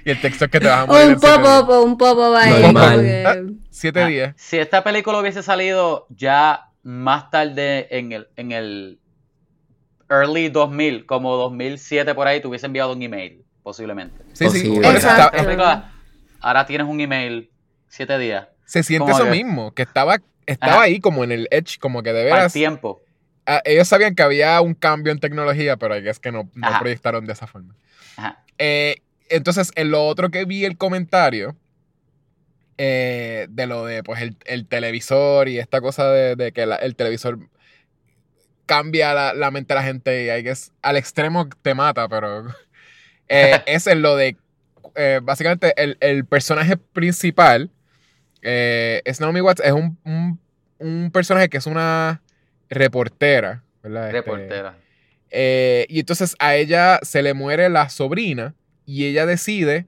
y 0.05 0.09
el 0.11 0.21
texto 0.21 0.45
es 0.45 0.51
que 0.51 0.59
te 0.59 0.67
vas 0.67 0.79
a 0.79 0.85
morir. 0.85 1.07
Un 1.15 1.19
días. 1.19 1.37
popo, 1.39 1.81
un 1.81 1.97
popo 1.97 2.31
va 2.31 2.41
ahí. 2.43 2.73
Ah, 3.25 3.35
Siete 3.69 4.01
Ah, 4.03 4.07
días. 4.07 4.33
Si 4.37 4.57
esta 4.57 4.83
película 4.83 5.19
hubiese 5.19 5.41
salido 5.41 6.05
ya 6.09 6.67
más 6.83 7.29
tarde 7.31 7.87
en 7.97 8.11
el, 8.11 8.27
en 8.35 8.51
el 8.51 8.99
early 10.09 10.49
2000, 10.49 11.05
como 11.05 11.35
2007 11.37 12.13
por 12.13 12.27
ahí, 12.27 12.41
te 12.41 12.47
hubiese 12.47 12.65
enviado 12.65 12.91
un 12.93 13.01
email, 13.01 13.43
posiblemente. 13.63 14.23
Sí, 14.33 14.49
sí. 14.49 14.75
Exacto. 14.83 15.37
ahora 16.41 16.65
tienes 16.65 16.85
un 16.87 16.99
email, 16.99 17.49
siete 17.87 18.17
días, 18.19 18.47
se 18.65 18.83
siente 18.83 19.11
eso 19.11 19.23
que- 19.23 19.31
mismo, 19.31 19.73
que 19.73 19.81
estaba, 19.83 20.17
estaba 20.45 20.73
Ajá. 20.73 20.81
ahí 20.83 20.99
como 20.99 21.23
en 21.23 21.31
el 21.31 21.47
edge, 21.51 21.79
como 21.79 22.03
que 22.03 22.11
de 22.13 22.25
veras. 22.25 22.51
tiempo. 22.53 23.01
Ah, 23.45 23.61
ellos 23.65 23.87
sabían 23.87 24.15
que 24.15 24.23
había 24.23 24.59
un 24.61 24.73
cambio 24.73 25.11
en 25.11 25.19
tecnología, 25.19 25.77
pero 25.77 25.95
es 25.95 26.19
que 26.19 26.31
no, 26.31 26.49
no 26.55 26.67
proyectaron 26.79 27.25
de 27.25 27.33
esa 27.33 27.47
forma. 27.47 27.75
Ajá. 28.17 28.43
Eh, 28.57 28.97
entonces, 29.29 29.71
en 29.75 29.91
lo 29.91 30.05
otro 30.05 30.29
que 30.29 30.45
vi 30.45 30.65
el 30.65 30.77
comentario 30.77 31.55
eh, 32.77 33.47
de 33.49 33.67
lo 33.67 33.85
de 33.85 34.03
pues 34.03 34.21
el, 34.21 34.35
el 34.45 34.67
televisor 34.67 35.47
y 35.47 35.59
esta 35.59 35.79
cosa 35.79 36.09
de, 36.09 36.35
de 36.35 36.51
que 36.51 36.65
la- 36.65 36.75
el 36.77 36.95
televisor 36.95 37.39
cambia 38.65 39.13
la, 39.13 39.33
la 39.33 39.51
mente 39.51 39.73
de 39.73 39.79
la 39.79 39.85
gente 39.85 40.23
y 40.25 40.29
hay 40.29 40.43
que 40.43 40.49
es, 40.51 40.71
al 40.81 40.97
extremo 40.97 41.47
te 41.61 41.75
mata, 41.75 42.07
pero 42.09 42.47
eh, 43.29 43.61
es 43.67 43.85
en 43.87 44.01
lo 44.01 44.15
de 44.15 44.37
eh, 44.95 45.19
básicamente 45.21 45.73
el, 45.81 45.97
el 45.99 46.25
personaje 46.25 46.77
principal 46.77 47.69
eh, 48.41 49.01
Naomi 49.19 49.41
Watts, 49.41 49.61
es 49.63 49.71
un, 49.71 49.97
un, 50.03 50.39
un 50.79 51.11
personaje 51.11 51.47
que 51.49 51.57
es 51.57 51.65
una 51.67 52.22
reportera, 52.73 53.63
¿verdad? 53.81 54.07
Este, 54.07 54.17
Reportera. 54.21 54.77
eh, 55.31 55.85
y 55.89 55.99
entonces 55.99 56.35
a 56.39 56.55
ella 56.55 56.99
se 57.01 57.21
le 57.21 57.33
muere 57.33 57.69
la 57.69 57.89
sobrina 57.89 58.53
y 58.85 59.05
ella 59.05 59.25
decide 59.25 59.87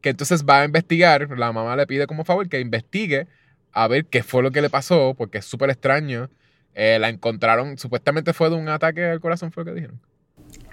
que 0.00 0.10
entonces 0.10 0.44
va 0.44 0.60
a 0.62 0.64
investigar, 0.64 1.28
la 1.38 1.52
mamá 1.52 1.76
le 1.76 1.86
pide 1.86 2.06
como 2.06 2.24
favor 2.24 2.48
que 2.48 2.60
investigue 2.60 3.26
a 3.72 3.86
ver 3.86 4.06
qué 4.06 4.22
fue 4.22 4.42
lo 4.42 4.50
que 4.50 4.62
le 4.62 4.70
pasó, 4.70 5.14
porque 5.16 5.38
es 5.38 5.44
súper 5.44 5.70
extraño. 5.70 6.30
Eh, 6.74 6.98
la 6.98 7.08
encontraron, 7.08 7.76
supuestamente 7.78 8.32
fue 8.32 8.48
de 8.48 8.56
un 8.56 8.68
ataque 8.68 9.04
al 9.04 9.20
corazón, 9.20 9.52
fue 9.52 9.64
lo 9.64 9.70
que 9.70 9.74
dijeron. 9.74 10.00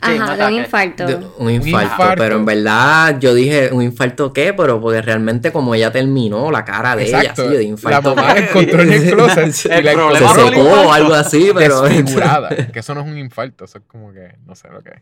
Sí, 0.03 0.11
un 0.11 0.21
Ajá, 0.21 0.35
de 0.35 0.45
un 0.45 0.53
infarto. 0.53 1.05
de- 1.07 1.15
un 1.37 1.49
infarto, 1.49 1.85
infarto. 1.91 2.15
pero 2.23 2.35
en 2.37 2.45
verdad 2.45 3.19
yo 3.19 3.33
dije 3.33 3.69
un 3.71 3.81
infarto 3.81 4.31
qué, 4.31 4.53
pero 4.53 4.79
porque 4.79 5.01
realmente 5.01 5.51
como 5.51 5.73
ella 5.73 5.91
terminó 5.91 6.51
la 6.51 6.63
cara 6.63 6.95
de 6.95 7.05
Exacto. 7.05 7.41
ella, 7.41 7.49
sí, 7.51 7.57
de 7.57 7.63
La 7.63 7.63
infarto. 7.63 8.15
mamá 8.15 8.33
la 8.35 8.39
encontró 8.41 8.81
en 8.81 8.93
el 8.93 9.11
closet 9.11 9.65
y 9.65 9.81
la 9.83 9.93
problema 9.93 10.33
se 10.35 10.47
secó 10.49 10.61
o 10.61 10.93
algo 10.93 11.13
así, 11.15 11.49
pero 11.55 11.81
desfigurada. 11.83 12.49
que 12.71 12.79
eso 12.79 12.93
no 12.93 13.01
es 13.01 13.07
un 13.07 13.17
infarto, 13.17 13.65
eso 13.65 13.79
es 13.79 13.83
como 13.87 14.13
que 14.13 14.35
no 14.45 14.53
sé 14.55 14.67
lo 14.69 14.83
que 14.83 14.89
es. 14.91 15.01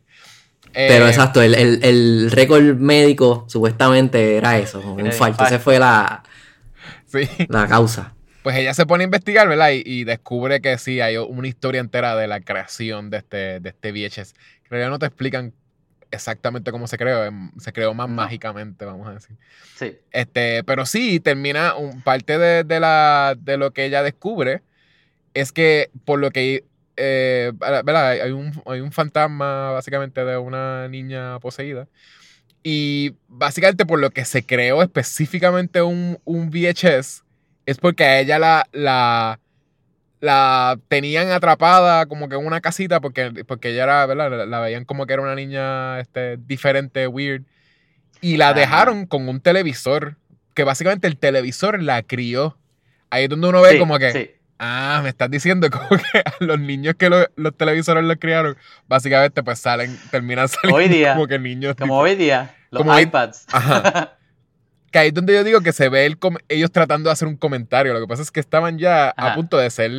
Eh, 0.73 0.87
Pero 0.89 1.07
exacto, 1.07 1.41
el, 1.41 1.53
el, 1.55 1.79
el 1.83 2.31
récord 2.31 2.63
médico 2.77 3.45
supuestamente 3.47 4.35
era 4.37 4.57
eso, 4.57 4.79
un 4.79 4.99
infarto. 5.05 5.05
infarto. 5.33 5.45
Esa 5.45 5.59
fue 5.59 5.77
la, 5.79 6.23
Sí. 7.05 7.27
la 7.49 7.67
causa. 7.67 8.13
Pues 8.43 8.57
ella 8.57 8.73
se 8.73 8.85
pone 8.85 9.03
a 9.03 9.05
investigar, 9.05 9.47
¿verdad? 9.47 9.71
Y, 9.71 9.81
y 9.85 10.03
descubre 10.03 10.61
que 10.61 10.77
sí, 10.77 11.01
hay 11.01 11.17
una 11.17 11.47
historia 11.47 11.81
entera 11.81 12.15
de 12.15 12.27
la 12.27 12.41
creación 12.41 13.09
de 13.09 13.17
este, 13.17 13.59
de 13.59 13.69
este 13.69 13.91
VHS. 13.91 14.33
En 14.65 14.69
realidad 14.71 14.89
no 14.89 14.99
te 14.99 15.05
explican 15.05 15.53
exactamente 16.11 16.71
cómo 16.71 16.87
se 16.87 16.97
creó, 16.97 17.25
em, 17.25 17.51
se 17.59 17.73
creó 17.73 17.93
más 17.93 18.07
No. 18.09 18.15
mágicamente, 18.15 18.85
vamos 18.85 19.07
a 19.07 19.13
decir. 19.13 19.35
Sí. 19.75 19.97
Este, 20.11 20.63
pero 20.63 20.85
sí, 20.85 21.19
termina 21.19 21.75
un, 21.75 22.01
parte 22.01 22.37
de, 22.37 22.63
de 22.63 22.79
la, 22.79 23.35
de 23.39 23.57
lo 23.57 23.71
que 23.71 23.85
ella 23.85 24.01
descubre 24.03 24.61
es 25.33 25.51
que 25.51 25.89
por 26.05 26.19
lo 26.19 26.31
que, 26.31 26.63
eh, 26.95 27.51
¿verdad? 27.59 28.11
Hay 28.11 28.31
un, 28.31 28.53
hay 28.65 28.79
un 28.79 28.91
fantasma 28.91 29.71
básicamente 29.71 30.23
de 30.23 30.37
una 30.37 30.87
niña 30.87 31.39
poseída. 31.39 31.87
Y 32.63 33.13
básicamente 33.27 33.85
por 33.85 33.99
lo 33.99 34.09
que 34.09 34.25
se 34.25 34.43
creó 34.43 34.81
específicamente 34.81 35.81
un, 35.83 36.19
un 36.23 36.49
VHS 36.49 37.23
es 37.67 37.77
porque 37.77 38.03
a 38.05 38.19
ella 38.19 38.39
la, 38.39 38.67
la, 38.71 39.39
la 40.25 40.77
tenían 40.87 41.29
atrapada 41.31 42.05
como 42.07 42.27
que 42.29 42.35
en 42.35 42.45
una 42.45 42.59
casita 42.61 42.99
porque, 42.99 43.43
porque 43.47 43.69
ella 43.69 43.83
era, 43.83 44.05
¿verdad? 44.05 44.29
La, 44.31 44.45
la 44.45 44.59
veían 44.59 44.83
como 44.85 45.05
que 45.05 45.13
era 45.13 45.21
una 45.21 45.35
niña 45.35 45.99
este, 45.99 46.37
diferente, 46.37 47.07
weird. 47.07 47.43
Y 48.21 48.37
la 48.37 48.49
Ajá. 48.49 48.59
dejaron 48.59 49.05
con 49.05 49.29
un 49.29 49.39
televisor, 49.39 50.15
que 50.53 50.63
básicamente 50.63 51.07
el 51.07 51.17
televisor 51.17 51.81
la 51.81 52.01
crió. 52.01 52.57
Ahí 53.09 53.25
es 53.25 53.29
donde 53.29 53.47
uno 53.47 53.61
ve 53.61 53.71
Sí, 53.73 53.77
como 53.79 53.99
que, 53.99 54.11
sí. 54.11 54.31
ah, 54.57 54.99
me 55.03 55.09
estás 55.09 55.29
diciendo 55.29 55.69
como 55.71 55.89
que 55.89 56.19
a 56.19 56.33
los 56.39 56.59
niños 56.59 56.95
que 56.97 57.09
lo- 57.09 57.27
los 57.35 57.55
televisores 57.55 58.03
los 58.03 58.17
criaron, 58.17 58.57
básicamente 58.87 59.43
pues 59.43 59.59
salen, 59.59 59.97
terminan 60.11 60.47
saliendo 60.49 60.77
Hoy 60.77 60.87
día, 60.89 61.13
como 61.13 61.27
que 61.27 61.37
niños. 61.39 61.75
Como 61.79 61.97
hoy 61.99 62.15
día, 62.15 62.55
los 62.71 62.79
Como 62.81 62.93
hoy- 62.93 63.03
iPads. 63.03 63.45
Ajá. 63.51 64.13
Que 64.95 64.99
ahí 64.99 65.07
es 65.09 65.13
donde 65.13 65.33
yo 65.33 65.43
digo 65.43 65.59
que 65.59 65.73
se 65.73 65.89
ve 65.89 66.05
el 66.05 66.17
com- 66.17 66.37
ellos 66.47 66.71
tratando 66.71 67.09
de 67.09 67.11
hacer 67.11 67.27
un 67.27 67.35
comentario. 67.35 67.91
Lo 67.93 67.99
que 67.99 68.07
pasa 68.07 68.21
es 68.21 68.31
que 68.31 68.39
estaban 68.39 68.77
ya 68.77 69.07
a 69.09 69.13
Ajá. 69.17 69.35
punto 69.35 69.57
de 69.57 69.69
ser 69.69 69.91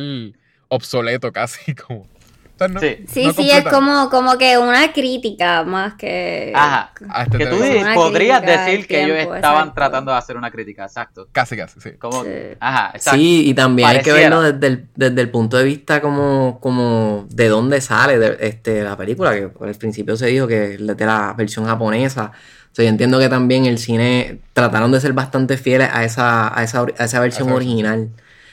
obsoleto 0.69 1.31
casi 1.31 1.75
como. 1.87 1.99
O 1.99 2.57
sea, 2.57 2.67
no- 2.67 2.79
Sí. 2.79 3.05
Sí, 3.07 3.25
no 3.27 3.33
sí, 3.33 3.47
es 3.51 3.61
completa 3.61 3.69
como, 3.69 4.09
como 4.09 4.37
que 4.39 4.57
una 4.57 4.91
crítica 4.91 5.63
más 5.63 5.93
que... 5.93 6.51
Ajá. 6.55 6.91
a 7.09 7.21
este 7.21 7.37
Que 7.37 7.45
tú 7.45 7.57
podrías 7.93 8.41
decir 8.41 8.87
que 8.87 9.03
ellos 9.03 9.17
estaban 9.35 9.37
exacto. 9.67 9.73
tratando 9.75 10.11
de 10.13 10.17
hacer 10.17 10.35
una 10.35 10.49
crítica, 10.49 10.85
exacto. 10.85 11.27
Casi, 11.31 11.55
casi, 11.55 11.79
sí. 11.79 11.91
Como, 11.99 12.23
Sí. 12.23 12.31
Ajá, 12.59 12.91
exacto. 12.95 13.19
Sí, 13.19 13.47
y 13.49 13.53
también 13.53 13.87
hay 13.89 13.97
que 14.01 14.09
Pareciera. 14.09 14.39
verlo 14.39 14.51
desde 14.51 14.67
el, 14.73 14.87
desde 14.95 15.21
el 15.21 15.29
punto 15.29 15.57
de 15.57 15.63
vista 15.65 16.01
como, 16.01 16.57
como 16.59 17.27
de 17.29 17.47
dónde 17.49 17.79
sale 17.81 18.17
de, 18.17 18.37
este, 18.39 18.81
la 18.81 18.97
película, 18.97 19.35
que 19.35 19.51
al 19.61 19.75
principio 19.75 20.17
se 20.17 20.25
dijo 20.25 20.47
que 20.47 20.73
es 20.73 20.87
de 20.87 21.05
la 21.05 21.35
versión 21.37 21.65
japonesa. 21.65 22.31
O 22.77 22.79
sea, 22.79 22.85
yo 22.85 22.89
entiendo 22.89 23.17
que 23.17 23.27
también 23.27 23.65
el 23.65 23.79
cine 23.79 24.37
trataron 24.53 24.91
de 24.91 25.01
ser 25.01 25.13
bastante 25.13 25.57
fieles 25.57 25.89
a 25.91 26.03
esa, 26.03 26.55
a 26.55 26.61
esa, 26.61 26.85
a 26.95 27.05
esa 27.05 27.19
versión 27.19 27.49
original. 27.49 28.11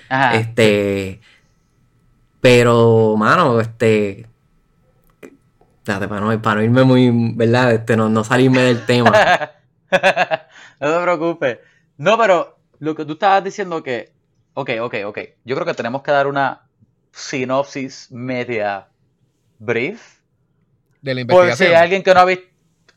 Ajá. 0.08 0.36
Este. 0.36 1.20
Pero, 2.40 3.16
mano, 3.18 3.60
este. 3.60 4.26
Espérate, 5.20 6.08
para 6.08 6.22
no, 6.22 6.40
para 6.40 6.54
no 6.54 6.62
irme 6.62 6.84
muy, 6.84 7.10
¿verdad? 7.34 7.72
Este, 7.74 7.98
no, 7.98 8.08
no 8.08 8.24
salirme 8.24 8.62
del 8.62 8.86
tema. 8.86 9.10
no 10.80 10.96
te 10.96 11.02
preocupes. 11.02 11.58
No, 11.98 12.16
pero 12.16 12.56
lo 12.78 12.94
que 12.94 13.04
tú 13.04 13.12
estabas 13.12 13.44
diciendo 13.44 13.82
que. 13.82 14.10
Ok, 14.54 14.70
ok, 14.80 14.94
ok. 15.04 15.18
Yo 15.44 15.54
creo 15.54 15.66
que 15.66 15.74
tenemos 15.74 16.02
que 16.02 16.12
dar 16.12 16.28
una 16.28 16.62
sinopsis 17.12 18.10
media 18.10 18.88
brief. 19.58 20.14
De 21.02 21.14
la 21.14 21.26
Por 21.26 21.42
si 21.42 21.42
investigación. 21.42 21.76
hay 21.76 21.82
alguien 21.82 22.02
que 22.02 22.14
no 22.14 22.20
ha 22.20 22.24
visto. 22.24 22.53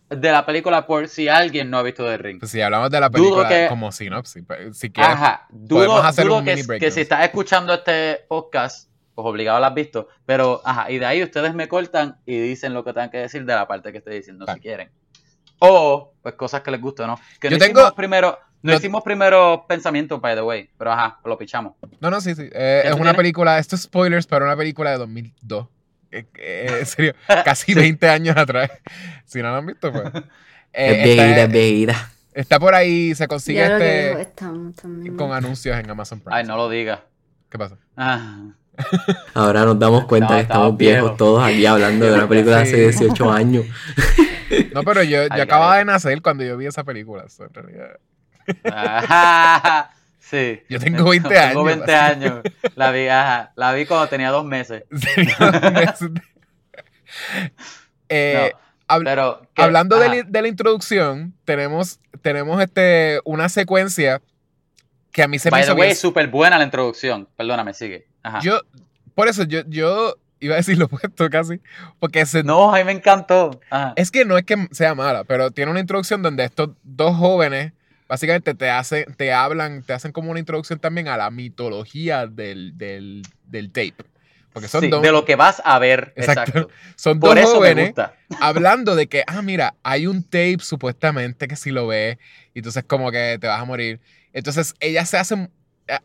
De 0.09 0.31
la 0.31 0.45
película, 0.45 0.87
por 0.87 1.07
si 1.09 1.27
alguien 1.27 1.69
no 1.69 1.77
ha 1.79 1.83
visto 1.83 2.05
The 2.05 2.17
Ring. 2.17 2.39
Pues 2.39 2.51
si 2.51 2.61
hablamos 2.61 2.89
de 2.89 2.99
la 2.99 3.09
película 3.09 3.47
que- 3.49 3.67
como 3.67 3.91
sinopsis, 3.91 4.41
pues, 4.47 4.77
si 4.77 4.89
quieres, 4.89 5.13
Ajá. 5.15 5.47
Dudo, 5.49 5.79
podemos 5.85 6.05
hacer 6.05 6.25
dudo 6.25 6.37
un 6.37 6.45
que, 6.45 6.55
mini 6.55 6.79
que 6.79 6.91
si 6.91 7.01
estás 7.01 7.25
escuchando 7.25 7.73
este 7.73 8.21
podcast, 8.29 8.89
pues 9.15 9.25
obligado 9.27 9.59
lo 9.59 9.65
has 9.65 9.73
visto. 9.73 10.07
Pero, 10.25 10.61
ajá, 10.63 10.89
y 10.91 10.99
de 10.99 11.05
ahí 11.05 11.21
ustedes 11.23 11.53
me 11.53 11.67
cortan 11.67 12.17
y 12.25 12.37
dicen 12.39 12.73
lo 12.73 12.83
que 12.85 12.93
tengan 12.93 13.09
que 13.09 13.17
decir 13.17 13.43
de 13.43 13.53
la 13.53 13.67
parte 13.67 13.91
que 13.91 13.97
estoy 13.97 14.15
diciendo, 14.15 14.45
Claro. 14.45 14.55
si 14.57 14.61
quieren. 14.61 14.91
O, 15.59 16.13
pues 16.21 16.35
cosas 16.35 16.61
que 16.61 16.71
les 16.71 16.79
gustan, 16.79 17.07
¿no? 17.07 17.19
Que 17.41 17.49
Yo 17.49 17.57
no 17.57 17.65
tengo- 17.65 17.95
primero, 17.95 18.37
no, 18.61 18.71
no- 18.71 18.77
hicimos 18.77 19.03
primero 19.03 19.65
pensamiento, 19.67 20.19
by 20.19 20.35
the 20.35 20.41
way. 20.41 20.69
Pero 20.77 20.91
ajá, 20.93 21.19
lo 21.25 21.37
pichamos. 21.37 21.73
No, 21.99 22.09
no, 22.11 22.21
sí, 22.21 22.33
sí. 22.35 22.43
Eh, 22.53 22.81
¿Ya 22.83 22.89
es 22.89 22.93
una 22.95 23.01
tienes? 23.05 23.15
película, 23.17 23.57
esto 23.59 23.75
es 23.75 23.81
spoilers, 23.81 24.25
pero 24.27 24.45
una 24.45 24.55
película 24.55 24.91
de 24.91 24.97
2002. 24.99 25.67
Eh, 26.19 26.27
eh, 26.37 26.77
en 26.79 26.85
serio, 26.85 27.13
casi 27.45 27.73
Sí. 27.73 27.79
20 27.79 28.09
años 28.09 28.37
atrás. 28.37 28.71
Si 29.25 29.41
no 29.41 29.49
lo 29.51 29.55
han 29.57 29.65
visto, 29.65 29.91
pues. 29.91 30.05
Eh, 30.73 30.91
es 30.91 31.03
viejita, 31.05 31.25
está, 31.29 31.41
es 31.43 31.51
viejita. 31.51 32.11
está 32.33 32.59
por 32.59 32.75
ahí, 32.75 33.15
se 33.15 33.27
consigue 33.27 33.59
Ya 33.59 33.77
este 33.77 34.21
estamos 34.21 34.75
con 35.17 35.31
anuncios 35.31 35.75
en 35.77 35.89
Amazon 35.89 36.19
Prime. 36.19 36.37
Ay, 36.37 36.43
no 36.45 36.55
lo 36.55 36.69
digas. 36.69 36.99
¿Qué 37.49 37.57
pasa? 37.57 37.77
Ah. 37.95 38.49
Ahora 39.33 39.63
nos 39.65 39.79
damos 39.79 40.05
cuenta 40.05 40.29
No, 40.29 40.35
que 40.35 40.41
estamos 40.41 40.77
viejos 40.77 41.17
todos 41.17 41.43
aquí 41.43 41.65
hablando 41.65 42.05
de 42.05 42.13
una 42.13 42.27
película 42.27 42.57
de 42.57 42.61
hace 42.63 42.91
Sí. 42.93 43.05
18 43.05 43.31
años. 43.31 43.65
No, 44.73 44.83
pero 44.83 45.01
yo, 45.01 45.23
yo 45.23 45.27
Ay, 45.31 45.41
acababa 45.41 45.77
de 45.79 45.85
nacer 45.85 46.21
cuando 46.21 46.43
yo 46.43 46.57
vi 46.57 46.67
esa 46.67 46.83
película. 46.83 47.25
en 47.39 47.53
realidad. 47.53 47.97
Ajá. 48.71 49.91
Sí. 50.19 50.61
Yo 50.69 50.79
tengo 50.79 51.09
20 51.09 51.29
Tengo 51.29 51.61
años, 51.61 51.65
20 51.65 51.95
años. 51.95 52.41
La 52.75 52.91
vi, 52.91 53.07
ajá. 53.07 53.53
La 53.55 53.71
vi 53.73 53.85
cuando 53.85 54.07
tenía 54.07 54.29
dos 54.31 54.43
meses. 54.45 54.83
Eh, 58.09 58.51
No, 58.53 58.59
hab- 58.95 59.03
pero. 59.03 59.41
¿qué? 59.53 59.61
Hablando 59.63 59.97
de 59.99 60.09
la, 60.09 60.23
de 60.23 60.41
la 60.41 60.47
introducción, 60.47 61.33
tenemos, 61.45 61.99
tenemos 62.21 62.61
este, 62.61 63.19
una 63.25 63.49
secuencia 63.49 64.21
que 65.11 65.23
a 65.23 65.27
mí 65.27 65.39
se 65.39 65.49
me 65.49 65.51
By 65.51 65.61
hizo 65.63 65.73
the 65.73 65.79
way, 65.79 65.87
bien- 65.89 65.97
súper 65.97 66.27
buena 66.27 66.57
la 66.57 66.63
introducción. 66.63 67.27
Perdóname, 67.35 67.73
sigue. 67.73 68.07
Ajá. 68.23 68.39
Yo, 68.41 68.61
por 69.15 69.27
eso, 69.27 69.43
yo, 69.43 69.61
yo 69.67 70.15
iba 70.39 70.53
a 70.53 70.57
decir 70.57 70.77
lo 70.77 70.85
opuesto 70.85 71.29
casi, 71.29 71.59
porque 71.99 72.25
se- 72.25 72.43
No, 72.43 72.73
a 72.73 72.77
mí 72.77 72.83
me 72.83 72.91
encantó. 72.93 73.59
Ajá. 73.69 73.93
es 73.95 74.11
que 74.11 74.23
no 74.25 74.37
es 74.37 74.45
que 74.45 74.67
sea 74.71 74.95
mala, 74.95 75.23
pero 75.23 75.51
tiene 75.51 75.71
una 75.71 75.79
introducción 75.79 76.21
donde 76.21 76.43
estos 76.45 76.69
dos 76.83 77.15
jóvenes 77.15 77.73
básicamente 78.07 78.53
te 78.53 78.69
hacen, 78.69 79.13
te 79.15 79.33
hablan, 79.33 79.83
te 79.83 79.93
hacen 79.93 80.11
como 80.11 80.31
una 80.31 80.39
introducción 80.39 80.79
también 80.79 81.07
a 81.07 81.17
la 81.17 81.29
mitología 81.29 82.27
del, 82.27 82.77
del, 82.77 83.23
del 83.45 83.71
tape. 83.71 83.95
Porque 84.53 84.67
son 84.69 84.81
Sí, 84.81 84.89
dos, 84.89 85.01
de 85.03 85.11
lo 85.11 85.23
que 85.25 85.35
vas 85.35 85.61
a 85.63 85.77
ver. 85.77 86.13
Exacto. 86.15 86.41
Exacto. 86.41 86.69
son 86.95 87.19
Por 87.19 87.35
dos 87.35 87.43
eso 87.43 87.55
jóvenes 87.55 87.93
hablando 88.41 88.95
de 88.95 89.07
que, 89.07 89.23
ah, 89.27 89.41
mira, 89.41 89.75
hay 89.83 90.07
un 90.07 90.23
tape 90.23 90.57
supuestamente 90.59 91.47
que 91.47 91.55
si 91.55 91.71
lo 91.71 91.87
ves, 91.87 92.17
y 92.53 92.59
entonces 92.59 92.83
como 92.87 93.11
que 93.11 93.37
te 93.39 93.47
vas 93.47 93.61
a 93.61 93.65
morir. 93.65 93.99
Entonces 94.33 94.73
ellas 94.79 95.09
se 95.09 95.17
hacen, 95.17 95.51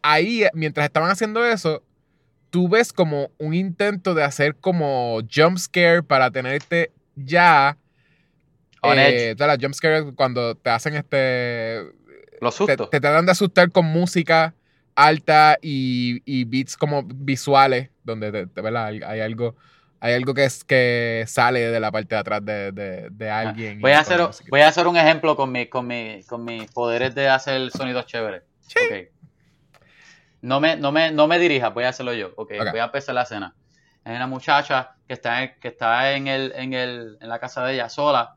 ahí, 0.02 0.44
mientras 0.52 0.84
estaban 0.84 1.10
haciendo 1.10 1.44
eso, 1.46 1.82
tú 2.50 2.68
ves 2.68 2.92
como 2.92 3.30
un 3.38 3.54
intento 3.54 4.12
de 4.14 4.24
hacer 4.24 4.56
como 4.56 5.20
jump 5.34 5.56
scare 5.58 6.02
para 6.02 6.30
tenerte 6.30 6.92
ya... 7.16 7.78
On 8.82 8.98
eh, 8.98 9.08
edge. 9.30 9.34
o 9.34 9.38
sea, 9.38 9.46
la 9.46 9.56
jump 9.60 9.74
scare 9.74 10.12
cuando 10.14 10.54
te 10.56 10.70
hacen 10.70 10.94
este... 10.94 11.82
Los 12.40 12.54
Te, 12.54 12.58
sustos. 12.58 12.90
te 12.90 13.00
tratan 13.00 13.24
de 13.26 13.32
asustar 13.32 13.70
con 13.70 13.86
música 13.86 14.54
alta 14.94 15.56
y, 15.62 16.20
y 16.24 16.44
beats 16.44 16.76
como 16.76 17.02
visuales, 17.04 17.90
donde 18.04 18.30
te- 18.32 18.46
te- 18.46 18.60
¿verdad? 18.60 18.86
hay, 18.86 19.00
hay 19.04 19.20
algo... 19.20 19.56
Hay 20.04 20.14
algo 20.14 20.34
que, 20.34 20.42
es, 20.44 20.64
que 20.64 21.22
sale 21.28 21.60
de 21.60 21.78
la 21.78 21.92
parte 21.92 22.16
de 22.16 22.20
atrás 22.20 22.44
de, 22.44 22.72
de- 22.72 23.08
de 23.10 23.30
alguien. 23.30 23.80
Voy 23.80 23.92
a, 23.92 24.00
hacer, 24.00 24.20
voy 24.50 24.60
a 24.60 24.66
hacer 24.66 24.88
un 24.88 24.96
ejemplo 24.96 25.36
con, 25.36 25.52
mi, 25.52 25.66
con, 25.68 25.86
mi, 25.86 26.24
con 26.24 26.44
mis 26.44 26.68
poderes 26.72 27.14
de 27.14 27.28
hacer 27.28 27.70
sonidos 27.70 28.06
chéveres. 28.06 28.42
Ok. 28.66 29.10
No 30.40 30.58
me, 30.58 30.76
no, 30.76 30.90
me, 30.90 31.12
no 31.12 31.28
me 31.28 31.38
dirijas, 31.38 31.72
voy 31.72 31.84
a 31.84 31.90
hacerlo 31.90 32.12
yo. 32.14 32.32
ok, 32.36 32.50
Ok. 32.60 32.70
Voy 32.72 32.80
a 32.80 32.84
empezar 32.86 33.14
la 33.14 33.22
escena. 33.22 33.54
Hay 34.02 34.16
una 34.16 34.26
muchacha 34.26 34.96
que 35.06 35.12
está, 35.14 35.44
en, 35.44 35.52
que 35.60 35.68
está 35.68 36.14
en, 36.16 36.26
el, 36.26 36.52
en, 36.56 36.72
el, 36.74 37.16
en 37.20 37.28
la 37.28 37.38
casa 37.38 37.64
de 37.64 37.74
ella 37.74 37.88
sola 37.88 38.34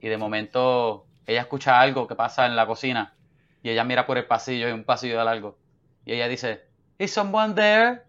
y 0.00 0.08
de 0.08 0.16
momento 0.16 1.06
ella 1.26 1.42
escucha 1.42 1.80
algo 1.80 2.06
que 2.06 2.14
pasa 2.14 2.46
en 2.46 2.56
la 2.56 2.66
cocina 2.66 3.14
y 3.62 3.70
ella 3.70 3.84
mira 3.84 4.06
por 4.06 4.18
el 4.18 4.26
pasillo, 4.26 4.68
es 4.68 4.74
un 4.74 4.84
pasillo 4.84 5.18
de 5.18 5.24
largo. 5.24 5.58
Y 6.04 6.12
ella 6.12 6.28
dice, 6.28 6.62
¿Is 6.98 7.12
someone 7.12 7.54
there? 7.54 8.02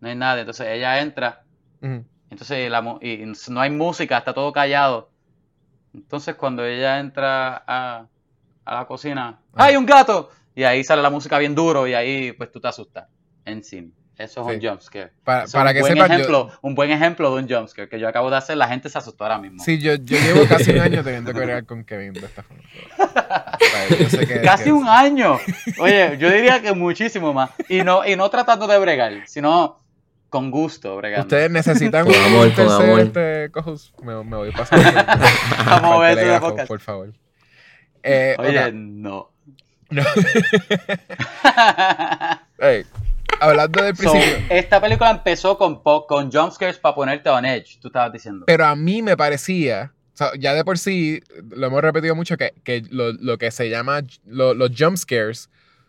No 0.00 0.08
hay 0.08 0.16
nadie. 0.16 0.40
Entonces 0.40 0.66
ella 0.68 1.00
entra 1.00 1.44
entonces 2.30 2.70
la 2.70 2.98
y 3.00 3.32
no 3.48 3.60
hay 3.60 3.70
música, 3.70 4.18
está 4.18 4.34
todo 4.34 4.52
callado. 4.52 5.10
Entonces 5.94 6.34
cuando 6.34 6.64
ella 6.64 6.98
entra 6.98 7.64
a, 7.66 8.06
a 8.64 8.74
la 8.74 8.86
cocina. 8.86 9.40
¡hay 9.54 9.76
un 9.76 9.86
gato! 9.86 10.30
Y 10.54 10.64
ahí 10.64 10.84
sale 10.84 11.02
la 11.02 11.10
música 11.10 11.38
bien 11.38 11.54
duro 11.54 11.86
y 11.86 11.94
ahí 11.94 12.32
pues 12.32 12.50
tú 12.50 12.60
te 12.60 12.68
asustas. 12.68 13.08
En 13.44 13.64
sí. 13.64 13.92
Eso 14.18 14.40
es 14.40 14.46
Sí. 14.60 14.66
un 14.66 14.70
jumpscare. 14.70 15.12
Para 15.22 15.46
que 15.72 15.80
un 15.80 15.86
buen 15.86 15.96
yo- 15.96 16.04
ejemplo, 16.04 16.50
un 16.60 16.74
buen 16.74 16.90
ejemplo 16.90 17.34
de 17.36 17.42
un 17.42 17.48
jumpscare 17.48 17.88
que 17.88 18.00
yo 18.00 18.08
acabo 18.08 18.30
de 18.30 18.36
hacer, 18.36 18.56
la 18.56 18.66
gente 18.68 18.88
se 18.88 18.98
asustó 18.98 19.22
ahora 19.24 19.38
mismo. 19.38 19.62
Sí, 19.62 19.78
yo, 19.78 19.94
yo 19.94 20.18
llevo 20.18 20.44
casi 20.48 20.72
un 20.72 20.80
año 20.80 21.04
teniendo 21.04 21.32
que 21.32 21.38
bregar 21.38 21.64
con 21.64 21.84
Kevin 21.84 22.12
de 22.14 22.26
esta 22.26 22.42
forma. 22.42 22.62
Pero, 23.88 24.02
yo 24.02 24.08
sé 24.10 24.26
que- 24.26 24.40
Casi 24.42 24.64
que- 24.64 24.72
un 24.72 24.88
año. 24.88 25.38
Oye, 25.78 26.16
yo 26.18 26.30
diría 26.30 26.60
que 26.60 26.72
muchísimo 26.72 27.32
más. 27.32 27.50
Y 27.68 27.82
no, 27.84 28.04
y 28.04 28.16
no 28.16 28.28
tratando 28.28 28.66
de 28.66 28.78
bregar, 28.78 29.12
sino 29.26 29.78
con 30.30 30.50
gusto 30.50 30.96
bregando. 30.96 31.22
Ustedes 31.26 31.50
necesitan 31.50 32.06
un 32.06 32.14
amor, 32.14 32.50
tercer 32.54 32.98
este, 32.98 33.50
co-host. 33.52 33.98
me, 34.00 34.14
me 34.24 34.36
voy 34.36 34.50
pasando. 34.50 34.84
Vamos 35.64 35.92
a 35.96 35.98
ver 36.00 36.10
ese 36.10 36.16
telégrafo, 36.20 36.48
podcast. 36.50 36.68
por 36.68 36.80
favor. 36.80 37.12
Eh, 38.02 38.34
Oye, 38.38 38.72
no. 38.72 39.30
No. 39.90 40.02
Ey, 42.58 42.84
hablando 43.40 43.82
del 43.82 43.96
So, 43.96 44.10
principio. 44.12 44.38
esta 44.50 44.80
película 44.80 45.10
empezó 45.10 45.56
con, 45.58 45.82
con 45.82 46.30
jumpscares 46.30 46.78
para 46.78 46.94
ponerte 46.94 47.28
on 47.28 47.44
edge, 47.44 47.78
tú 47.80 47.88
estabas 47.88 48.12
diciendo. 48.12 48.44
Pero 48.46 48.66
a 48.66 48.74
mí 48.76 49.02
me 49.02 49.16
parecía, 49.16 49.92
o 50.14 50.16
sea, 50.16 50.30
ya 50.38 50.54
de 50.54 50.64
por 50.64 50.78
sí, 50.78 51.22
lo 51.50 51.66
hemos 51.68 51.82
repetido 51.82 52.14
mucho, 52.14 52.36
que, 52.36 52.52
que 52.64 52.82
lo, 52.90 53.12
lo 53.12 53.38
que 53.38 53.50
se 53.50 53.70
llama 53.70 54.00
lo- 54.26 54.54
los 54.54 54.70
jump 54.76 54.96
scares 54.96 55.48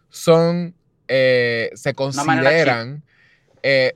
son, 0.09 0.73
eh, 1.07 1.69
se 1.75 1.93
consideran 1.93 3.03
eh, 3.63 3.95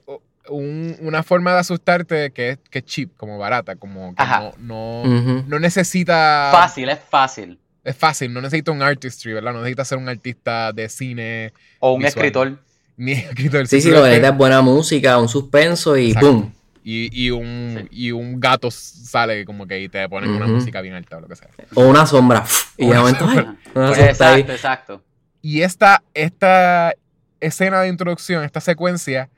un- 0.50 0.98
una 1.02 1.24
forma 1.24 1.54
de 1.54 1.60
asustarte 1.60 2.32
que 2.32 2.50
es, 2.52 2.58
que 2.70 2.80
es 2.80 2.86
cheap, 2.86 3.16
como 3.16 3.38
barata, 3.38 3.76
como 3.78 4.14
que 4.16 4.22
Ajá. 4.24 4.52
no, 4.58 5.06
no, 5.06 5.44
no 5.48 5.60
necesita... 5.60 6.50
Fácil, 6.52 6.90
es 6.90 7.00
fácil. 7.00 7.60
Es 7.84 7.96
fácil, 7.98 8.34
no 8.34 8.40
necesita 8.42 8.72
un 8.72 8.82
artistry, 8.82 9.34
¿verdad? 9.34 9.52
No 9.52 9.60
necesita 9.60 9.84
ser 9.86 9.98
un 9.98 10.08
artista 10.08 10.72
de 10.72 10.88
cine, 10.90 11.54
O 11.80 11.92
un 11.94 12.00
Visual. 12.00 12.08
escritor. 12.26 12.63
Ni 12.98 13.14
escritor. 13.14 13.68
Sí, 13.68 13.82
sí, 13.82 13.90
lo 13.90 13.98
que 13.98 14.04
necesitas 14.04 14.32
es 14.32 14.38
buena 14.38 14.62
música, 14.62 15.18
un 15.18 15.30
suspenso 15.30 15.98
y 15.98 16.08
Exacto. 16.10 16.32
¡pum! 16.32 16.52
y, 16.86 17.26
y, 17.26 17.32
un, 17.32 17.78
Sí. 17.80 17.88
y 18.08 18.12
un 18.12 18.40
gato 18.42 18.70
sale 18.70 19.46
como 19.46 19.66
que 19.66 19.80
y 19.82 19.88
te 19.90 20.08
ponen 20.10 20.32
una 20.32 20.46
Ujú. 20.46 20.56
música 20.56 20.82
bien 20.82 20.94
alta 20.96 21.18
o 21.18 21.22
lo 21.22 21.28
que 21.28 21.36
sea. 21.38 21.48
O 21.76 21.86
una 21.88 22.06
sombra. 22.06 22.44
Y 22.78 22.86
de 22.86 22.92
Una 22.92 23.00
momento, 23.00 23.26
ay, 23.28 23.36
sombra. 23.36 23.56
una 23.76 23.88
Pues, 23.88 24.00
ahí. 24.00 24.06
exacto, 24.10 24.52
exacto. 24.52 25.04
Y 25.42 25.62
esta, 25.62 26.04
esta 26.14 26.94
escena 27.40 27.82
de 27.82 27.88
introducción, 27.90 28.44
esta 28.44 28.60
secuencia, 28.62 29.30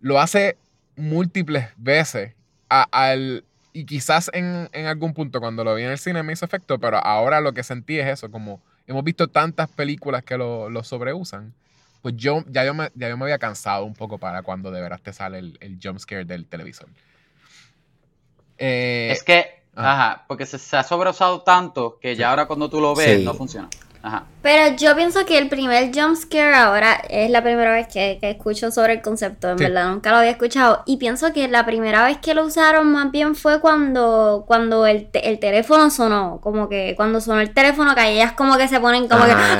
lo 0.00 0.18
hace 0.20 0.56
múltiples 0.96 1.66
veces. 1.76 2.32
a- 2.70 2.88
al, 2.90 3.44
y 3.72 3.84
quizás 3.84 4.30
en, 4.32 4.68
en 4.72 4.86
algún 4.86 5.12
punto 5.14 5.38
cuando 5.40 5.62
lo 5.62 5.74
vi 5.74 5.82
en 5.84 5.90
el 5.90 5.98
cine 5.98 6.22
me 6.22 6.32
hizo 6.32 6.44
efecto, 6.44 6.78
pero 6.80 6.96
ahora 7.04 7.40
lo 7.40 7.52
que 7.52 7.62
sentí 7.62 7.98
es 7.98 8.08
eso, 8.08 8.30
como 8.30 8.60
hemos 8.86 9.04
visto 9.04 9.28
tantas 9.28 9.68
películas 9.68 10.24
que 10.24 10.36
lo, 10.38 10.70
lo 10.70 10.82
sobreusan, 10.82 11.52
pues 12.04 12.14
yo 12.18 12.44
ya, 12.48 12.66
yo 12.66 12.74
me, 12.74 12.90
ya 12.94 13.08
yo 13.08 13.16
me 13.16 13.24
había 13.24 13.38
cansado 13.38 13.86
un 13.86 13.94
poco 13.94 14.18
para 14.18 14.42
cuando 14.42 14.70
de 14.70 14.82
veras 14.82 15.00
te 15.00 15.10
sale 15.14 15.38
el, 15.38 15.56
el 15.62 15.78
jump 15.82 15.98
scare 15.98 16.26
del 16.26 16.44
televisor. 16.46 16.86
Eh, 18.58 19.08
Es 19.10 19.22
que, 19.22 19.62
ah. 19.74 19.92
ajá, 20.10 20.24
porque 20.28 20.44
se, 20.44 20.58
se 20.58 20.76
ha 20.76 20.82
sobreusado 20.82 21.40
tanto 21.40 21.98
que 22.00 22.14
ya 22.14 22.28
ahora 22.28 22.44
cuando 22.44 22.68
tú 22.68 22.78
lo 22.78 22.94
ves 22.94 23.18
Sí. 23.20 23.24
no 23.24 23.32
funciona. 23.32 23.68
Ajá. 24.02 24.26
Pero 24.42 24.76
yo 24.76 24.94
pienso 24.94 25.24
que 25.24 25.38
el 25.38 25.48
primer 25.48 25.90
jump 25.94 26.14
scare 26.14 26.54
ahora 26.54 26.92
es 27.08 27.30
la 27.30 27.42
primera 27.42 27.72
vez 27.72 27.88
que, 27.88 28.18
que 28.20 28.28
escucho 28.32 28.70
sobre 28.70 28.92
el 28.92 29.00
concepto, 29.00 29.48
en 29.50 29.56
Sí. 29.56 29.64
verdad, 29.64 29.88
nunca 29.88 30.10
lo 30.10 30.18
había 30.18 30.32
escuchado. 30.32 30.82
Y 30.84 30.98
pienso 30.98 31.32
que 31.32 31.48
la 31.48 31.64
primera 31.64 32.04
vez 32.04 32.18
que 32.18 32.34
lo 32.34 32.44
usaron 32.44 32.92
más 32.92 33.10
bien 33.12 33.34
fue 33.34 33.62
cuando, 33.62 34.44
cuando 34.46 34.86
el, 34.86 35.06
te- 35.10 35.30
el 35.30 35.38
teléfono 35.38 35.88
sonó, 35.88 36.38
como 36.42 36.68
que 36.68 36.92
cuando 36.96 37.22
sonó 37.22 37.40
el 37.40 37.54
teléfono 37.54 37.94
que 37.94 38.06
ellas 38.12 38.32
como 38.32 38.58
que 38.58 38.68
se 38.68 38.78
ponen 38.78 39.08
como 39.08 39.24
que, 39.24 39.30
Ajá. 39.32 39.58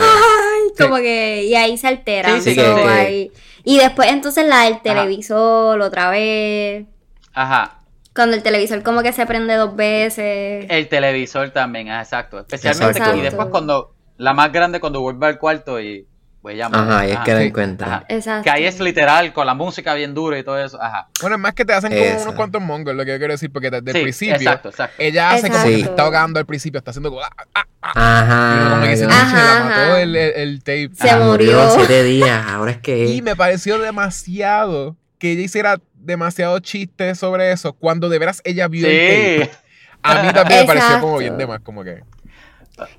Como 0.79 0.97
que, 0.97 1.45
y 1.45 1.55
ahí 1.55 1.77
se 1.79 1.89
alteran. 1.89 2.43
Sí, 2.43 2.55
sí, 2.55 2.61
so, 2.61 2.77
que- 2.77 2.83
que- 2.83 2.89
ahí- 2.89 3.33
Y 3.64 3.79
después 3.79 4.11
entonces 4.11 4.47
la 4.47 4.62
del 4.64 4.75
Ajá. 4.75 4.83
televisor 4.83 5.81
otra 5.81 6.11
vez, 6.11 6.87
Ajá. 7.33 7.79
cuando 8.14 8.37
el 8.37 8.43
televisor 8.43 8.83
como 8.83 9.03
que 9.03 9.12
se 9.12 9.25
prende 9.27 9.55
dos 9.55 9.75
veces. 9.75 10.66
El 10.68 10.89
televisor 10.89 11.51
también, 11.51 11.89
ah, 11.89 12.01
exacto. 12.03 12.41
Especialmente 12.41 12.99
Exacto. 12.99 13.18
y 13.18 13.22
después 13.22 13.49
cuando 13.49 13.95
la 14.18 14.35
más 14.35 14.53
grande 14.53 14.81
cuando 14.81 15.01
vuelve 15.01 15.27
al 15.27 15.39
cuarto 15.39 15.81
y 15.81 16.07
pues. 16.45 16.61
Ajá, 16.61 17.07
y 17.07 17.11
es 17.11 17.16
Ajá. 17.16 17.24
que 17.24 17.32
la 17.34 17.40
Sí. 17.40 17.53
Ajá. 17.80 18.05
Exacto. 18.09 18.45
Que 18.45 18.51
ahí 18.51 18.64
es 18.64 18.78
literal 18.78 19.32
con 19.32 19.47
la 19.47 19.55
música 19.55 19.95
bien 19.95 20.12
dura 20.14 20.38
y 20.38 20.45
todo 20.45 20.62
eso. 20.62 20.80
Ajá. 20.80 21.09
Bueno, 21.20 21.36
es 21.36 21.40
más 21.42 21.55
que 21.55 21.64
te 21.64 21.72
hacen 21.72 21.90
como 21.90 22.22
unos 22.22 22.34
cuantos 22.34 22.61
mongos, 22.62 22.95
lo 22.95 23.05
que 23.05 23.12
yo 23.12 23.18
quiero 23.18 23.32
decir, 23.32 23.51
porque 23.51 23.70
desde 23.70 23.90
el 23.90 23.97
Sí, 23.97 24.03
principio 24.03 24.34
exacto, 24.36 24.68
exacto. 24.68 24.95
ella 24.99 25.30
hace 25.30 25.49
como 25.49 25.55
que 25.55 25.68
se 25.68 25.74
Exacto. 25.74 25.90
está 25.92 26.03
ahogando 26.03 26.38
al 26.40 26.47
principio, 26.47 26.78
está 26.78 26.90
haciendo 26.90 27.11
como, 27.11 27.22
ah, 27.22 27.30
ah, 27.55 27.64
ah, 27.82 27.92
y 27.95 27.99
Ajá. 27.99 28.70
como 28.70 28.82
que 28.82 28.88
Ajá, 28.92 28.97
"Che, 28.97 29.07
la 29.07 29.20
ajá. 29.20 29.64
mató 29.64 29.97
el, 29.97 30.16
el, 30.16 30.32
el 30.36 30.59
tape. 30.61 30.90
Se 30.95 31.11
Ah, 31.11 31.18
murió. 31.18 31.70
siete 31.70 32.03
días, 32.05 32.47
ahora 32.47 32.70
es 32.72 32.78
que... 32.78 33.07
Y 33.14 33.22
me 33.22 33.34
pareció 33.34 33.78
demasiado 33.78 34.97
que 35.18 35.32
ella 35.32 35.42
hiciera 35.42 35.80
demasiado 35.95 36.59
chiste 36.59 37.14
sobre 37.14 37.53
eso 37.53 37.72
cuando 37.72 38.09
de 38.11 38.18
veras 38.18 38.42
ella 38.45 38.68
vio 38.68 38.86
el 38.86 39.40
tape. 39.47 39.51
A 40.03 40.22
mí 40.22 40.32
también 40.34 40.61
me 40.61 40.66
pareció 40.66 41.01
como 41.01 41.14
Exacto. 41.14 41.18
bien 41.18 41.38
de 41.38 41.47
más, 41.47 41.61
como 41.61 41.82
que. 41.82 42.03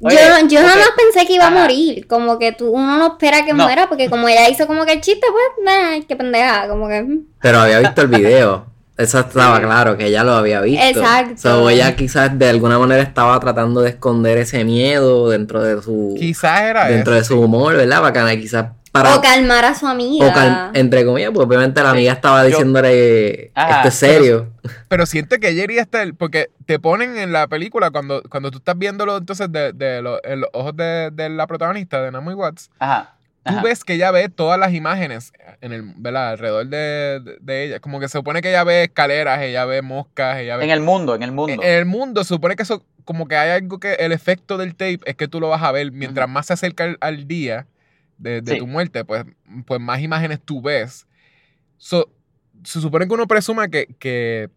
Oye, 0.01 0.15
yo 0.15 0.29
no- 0.29 0.47
yo 0.47 0.59
ok. 0.59 0.65
nada 0.65 0.75
más 0.77 0.89
pensé 0.97 1.27
que 1.27 1.33
iba 1.33 1.47
a 1.47 1.51
morir, 1.51 2.07
como 2.07 2.39
que 2.39 2.51
tú, 2.53 2.69
uno 2.71 2.97
no 2.97 3.07
espera 3.07 3.43
que 3.45 3.53
No. 3.53 3.63
muera, 3.65 3.87
porque 3.89 4.09
como 4.09 4.27
ella 4.27 4.47
hizo 4.49 4.67
como 4.67 4.85
que 4.85 4.93
el 4.93 5.01
chiste, 5.01 5.25
pues, 5.31 5.65
nah, 5.65 5.99
qué 6.07 6.15
pendeja, 6.15 6.67
como 6.69 6.87
que... 6.87 7.03
mm. 7.03 7.19
Pero 7.41 7.59
había 7.59 7.79
visto 7.79 8.01
el 8.01 8.07
video. 8.07 8.65
Eso 8.97 9.19
estaba 9.19 9.57
Sí. 9.57 9.63
claro, 9.63 9.97
que 9.97 10.05
ella 10.05 10.23
lo 10.23 10.31
había 10.35 10.61
visto. 10.61 10.85
Exacto. 10.85 11.33
So, 11.35 11.69
ella 11.69 11.93
quizás 11.97 12.39
de 12.39 12.47
alguna 12.47 12.79
manera 12.79 13.01
estaba 13.03 13.37
tratando 13.41 13.81
de 13.81 13.89
esconder 13.89 14.37
ese 14.37 14.63
miedo 14.63 15.29
dentro 15.29 15.61
de 15.61 15.81
su 15.81 16.15
Quizás 16.17 16.61
era 16.61 16.85
dentro 16.87 17.13
eso. 17.13 17.19
de 17.19 17.25
su 17.25 17.41
humor, 17.41 17.75
¿verdad? 17.75 18.01
Bacana, 18.01 18.33
quizás 18.37 18.67
para 18.95 19.15
O 19.15 19.21
calmar 19.21 19.65
a 19.65 19.75
su 19.75 19.87
amiga. 19.87 20.27
o 20.27 20.33
cal- 20.33 20.71
entre 20.73 21.05
comillas, 21.05 21.31
pues 21.33 21.45
obviamente 21.45 21.83
la 21.83 21.89
amiga 21.91 22.13
estaba 22.13 22.41
Yo- 22.43 22.49
diciéndole 22.49 23.51
Ajá, 23.53 23.75
esto 23.77 23.87
es 23.89 23.93
serio. 23.95 24.51
Pero 24.89 25.05
siente 25.05 25.39
que 25.39 25.53
Jerry 25.53 25.77
está. 25.79 26.01
el- 26.01 26.15
Porque 26.15 26.49
te 26.65 26.79
ponen 26.79 27.17
en 27.17 27.31
la 27.31 27.47
película 27.47 27.91
cuando, 27.91 28.23
cuando 28.29 28.51
tú 28.51 28.59
estás 28.59 28.77
viéndolo 28.77 29.17
entonces 29.17 29.51
de, 29.51 29.73
de 29.73 30.01
lo- 30.01 30.23
en 30.23 30.41
los 30.41 30.49
ojos 30.53 30.75
de, 30.75 31.09
de 31.11 31.29
la 31.29 31.45
protagonista, 31.47 32.01
de 32.01 32.11
Naomi 32.11 32.33
Watts. 32.33 32.69
Ajá. 32.79 33.11
Tú 33.43 33.51
ajá. 33.53 33.61
ves 33.61 33.83
que 33.83 33.93
ella 33.93 34.09
ve 34.09 34.27
todas 34.29 34.57
las 34.59 34.73
imágenes 34.73 35.31
en 35.61 35.71
el, 35.71 35.83
¿verdad? 35.97 36.29
alrededor 36.29 36.65
de, 36.65 37.19
de- 37.23 37.37
de 37.41 37.63
ella. 37.65 37.79
Como 37.79 37.99
que 37.99 38.07
se 38.07 38.17
supone 38.17 38.41
que 38.41 38.49
ella 38.49 38.63
ve 38.63 38.85
escaleras, 38.85 39.41
ella 39.41 39.65
ve 39.65 39.81
moscas, 39.83 40.39
ella 40.39 40.57
ve. 40.57 40.63
En 40.63 40.71
el 40.71 40.79
mundo, 40.79 41.13
en 41.15 41.21
el 41.23 41.31
mundo. 41.31 41.53
En 41.61 41.69
el 41.69 41.85
mundo 41.85 42.23
se 42.23 42.29
supone 42.29 42.55
que 42.55 42.63
eso, 42.63 42.81
como 43.03 43.27
que 43.27 43.35
hay 43.35 43.51
algo 43.51 43.79
que 43.79 43.93
el 43.95 44.13
efecto 44.13 44.57
del 44.57 44.71
tape 44.73 44.99
es 45.05 45.15
que 45.15 45.27
tú 45.27 45.39
lo 45.39 45.49
vas 45.49 45.61
a 45.61 45.71
ver 45.71 45.91
mientras 45.91 46.27
más 46.27 46.47
se 46.47 46.53
acerca 46.53 46.85
al, 46.85 46.97
al 47.01 47.27
día 47.27 47.67
de, 48.17 48.41
de 48.41 48.53
Sí. 48.53 48.57
tu 48.59 48.67
muerte, 48.67 49.03
pues, 49.05 49.25
pues 49.65 49.79
más 49.79 50.01
imágenes 50.01 50.39
tú 50.43 50.61
ves. 50.61 51.05
So, 51.77 52.09
se 52.63 52.79
supone 52.81 53.07
que 53.07 53.13
uno 53.13 53.27
presuma 53.27 53.67
que, 53.67 53.87
que 53.99 54.49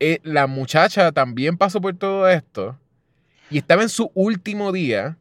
eh, 0.00 0.20
la 0.22 0.46
muchacha 0.46 1.10
también 1.12 1.56
pasó 1.56 1.80
por 1.80 1.96
todo 1.96 2.28
esto 2.28 2.78
y 3.50 3.58
estaba 3.58 3.82
en 3.82 3.88
su 3.88 4.10
último 4.14 4.70
día 4.72 5.16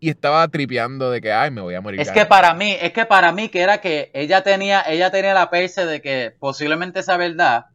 y 0.00 0.08
estaba 0.08 0.48
tripeando 0.48 1.10
de 1.10 1.20
que, 1.20 1.30
ay, 1.32 1.50
me 1.50 1.60
voy 1.60 1.74
a 1.74 1.80
morir. 1.82 2.00
Es 2.00 2.06
ya". 2.08 2.14
que 2.14 2.24
para 2.26 2.54
mí, 2.54 2.74
es 2.80 2.92
que 2.92 3.04
para 3.04 3.32
mí 3.32 3.50
que 3.50 3.60
era 3.60 3.78
que 3.82 4.10
ella 4.14 4.42
tenía, 4.42 4.80
ella 4.80 5.10
tenía 5.10 5.34
la 5.34 5.50
perse 5.50 5.84
de 5.84 6.00
que 6.00 6.34
posiblemente 6.38 7.02
sea 7.02 7.18
verdad, 7.18 7.66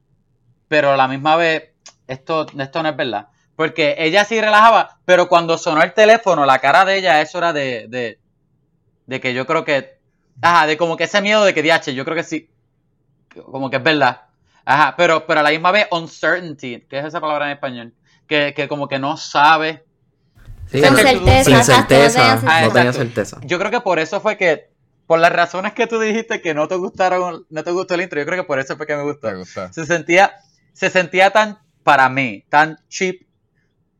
pero 0.67 0.91
a 0.93 0.97
la 0.97 1.07
misma 1.07 1.35
vez 1.35 1.65
esto, 2.07 2.47
esto 2.57 2.81
no 2.81 2.89
es 2.89 2.95
verdad. 2.97 3.27
Porque 3.55 3.95
ella 3.99 4.25
sí 4.25 4.41
relajaba, 4.41 4.97
pero 5.05 5.29
cuando 5.29 5.57
sonó 5.57 5.81
el 5.83 5.93
teléfono, 5.93 6.45
la 6.45 6.59
cara 6.59 6.83
de 6.83 6.97
ella, 6.97 7.21
eso 7.21 7.37
era 7.37 7.53
de, 7.53 7.85
de, 7.87 8.19
de 9.05 9.19
que 9.21 9.33
yo 9.33 9.45
creo 9.45 9.63
que, 9.65 9.97
ajá, 10.41 10.67
de 10.67 10.77
como 10.77 10.97
que 10.97 11.05
ese 11.05 11.21
miedo 11.21 11.43
de 11.45 11.53
que, 11.53 11.61
diache, 11.61 11.93
yo 11.93 12.03
creo 12.05 12.15
que 12.15 12.23
sí, 12.23 12.49
como 13.51 13.69
que 13.69 13.77
es 13.77 13.83
verdad. 13.83 14.21
Ajá, 14.65 14.95
pero, 14.97 15.25
pero 15.27 15.41
a 15.41 15.43
la 15.43 15.51
misma 15.51 15.71
vez, 15.71 15.87
uncertainty, 15.91 16.81
que 16.89 16.99
es 16.99 17.05
esa 17.05 17.21
palabra 17.21 17.45
en 17.45 17.51
español, 17.53 17.93
que, 18.27 18.53
que 18.55 18.67
como 18.67 18.87
que 18.87 18.97
no 18.99 19.15
sabe, 19.17 19.83
Sí, 20.71 20.81
no- 20.81 20.95
certeza, 20.97 21.43
sin 21.43 21.55
exacto, 21.55 21.93
no 21.93 21.99
certeza, 22.01 22.37
certeza. 22.39 22.61
no 22.61 22.73
tenía 22.73 22.93
certeza. 22.93 23.37
Yo 23.43 23.59
creo 23.59 23.69
que 23.71 23.81
por 23.81 23.99
eso 23.99 24.19
fue 24.19 24.35
que, 24.35 24.71
por 25.05 25.19
las 25.19 25.31
razones 25.31 25.73
que 25.73 25.85
tú 25.85 25.99
dijiste 25.99 26.41
que 26.41 26.55
no 26.55 26.67
te 26.67 26.75
gustaron, 26.75 27.45
no 27.49 27.63
te 27.63 27.69
gustó 27.71 27.93
el 27.93 28.01
intro, 28.01 28.19
yo 28.19 28.25
creo 28.25 28.41
que 28.41 28.47
por 28.47 28.59
eso 28.59 28.75
fue 28.75 28.87
que 28.87 28.95
me 28.95 29.03
gustó. 29.03 29.29
Me 29.29 29.37
gusta. 29.37 29.71
Se 29.71 29.85
sentía, 29.85 30.33
se 30.73 30.89
sentía 30.89 31.29
tan, 31.29 31.59
para 31.83 32.09
mí, 32.09 32.43
tan 32.49 32.79
cheap. 32.89 33.21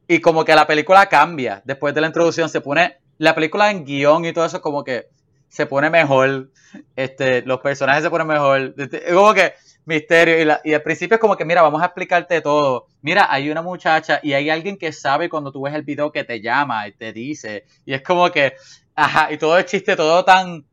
Y 0.07 0.19
como 0.19 0.43
que 0.43 0.55
la 0.55 0.65
película 0.65 1.05
cambia 1.07 1.61
después 1.65 1.93
de 1.93 2.01
la 2.01 2.07
introducción. 2.07 2.49
Se 2.49 2.61
pone, 2.61 2.97
la 3.17 3.35
película 3.35 3.71
en 3.71 3.85
guion 3.85 4.25
y 4.25 4.33
todo 4.33 4.45
eso 4.45 4.61
como 4.61 4.83
que 4.83 5.07
se 5.49 5.65
pone 5.65 5.89
mejor. 5.89 6.49
Este, 6.95 7.41
los 7.43 7.59
personajes 7.61 8.03
se 8.03 8.09
ponen 8.09 8.27
mejor. 8.27 8.73
Este, 8.77 9.07
Es 9.07 9.13
como 9.13 9.33
que 9.33 9.53
misterio. 9.85 10.39
Y, 10.41 10.45
la- 10.45 10.61
y 10.63 10.73
al 10.73 10.81
principio 10.83 11.15
es 11.15 11.21
como 11.21 11.35
que, 11.37 11.45
mira, 11.45 11.61
vamos 11.61 11.81
a 11.81 11.85
explicarte 11.85 12.41
todo. 12.41 12.87
Mira, 13.01 13.27
hay 13.31 13.49
una 13.49 13.61
muchacha 13.61 14.19
y 14.23 14.33
hay 14.33 14.49
alguien 14.49 14.77
que 14.77 14.91
sabe 14.91 15.29
cuando 15.29 15.51
tú 15.51 15.61
ves 15.61 15.73
el 15.73 15.83
video 15.83 16.11
que 16.11 16.23
te 16.23 16.41
llama 16.41 16.87
y 16.87 16.91
te 16.93 17.13
dice. 17.13 17.65
Y 17.85 17.93
es 17.93 18.01
como 18.01 18.29
que, 18.31 18.53
ajá, 18.95 19.31
y 19.31 19.37
todo 19.37 19.57
el 19.57 19.65
chiste, 19.65 19.95
todo 19.95 20.25
tan, 20.25 20.65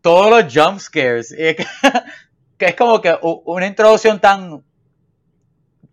todos 0.00 0.30
los 0.30 0.52
jump 0.54 0.78
scares. 0.80 1.32
Es 1.32 1.56
que, 2.58 2.66
es 2.66 2.76
como 2.76 3.00
que 3.00 3.16
una 3.22 3.66
introducción 3.66 4.20
tan 4.20 4.62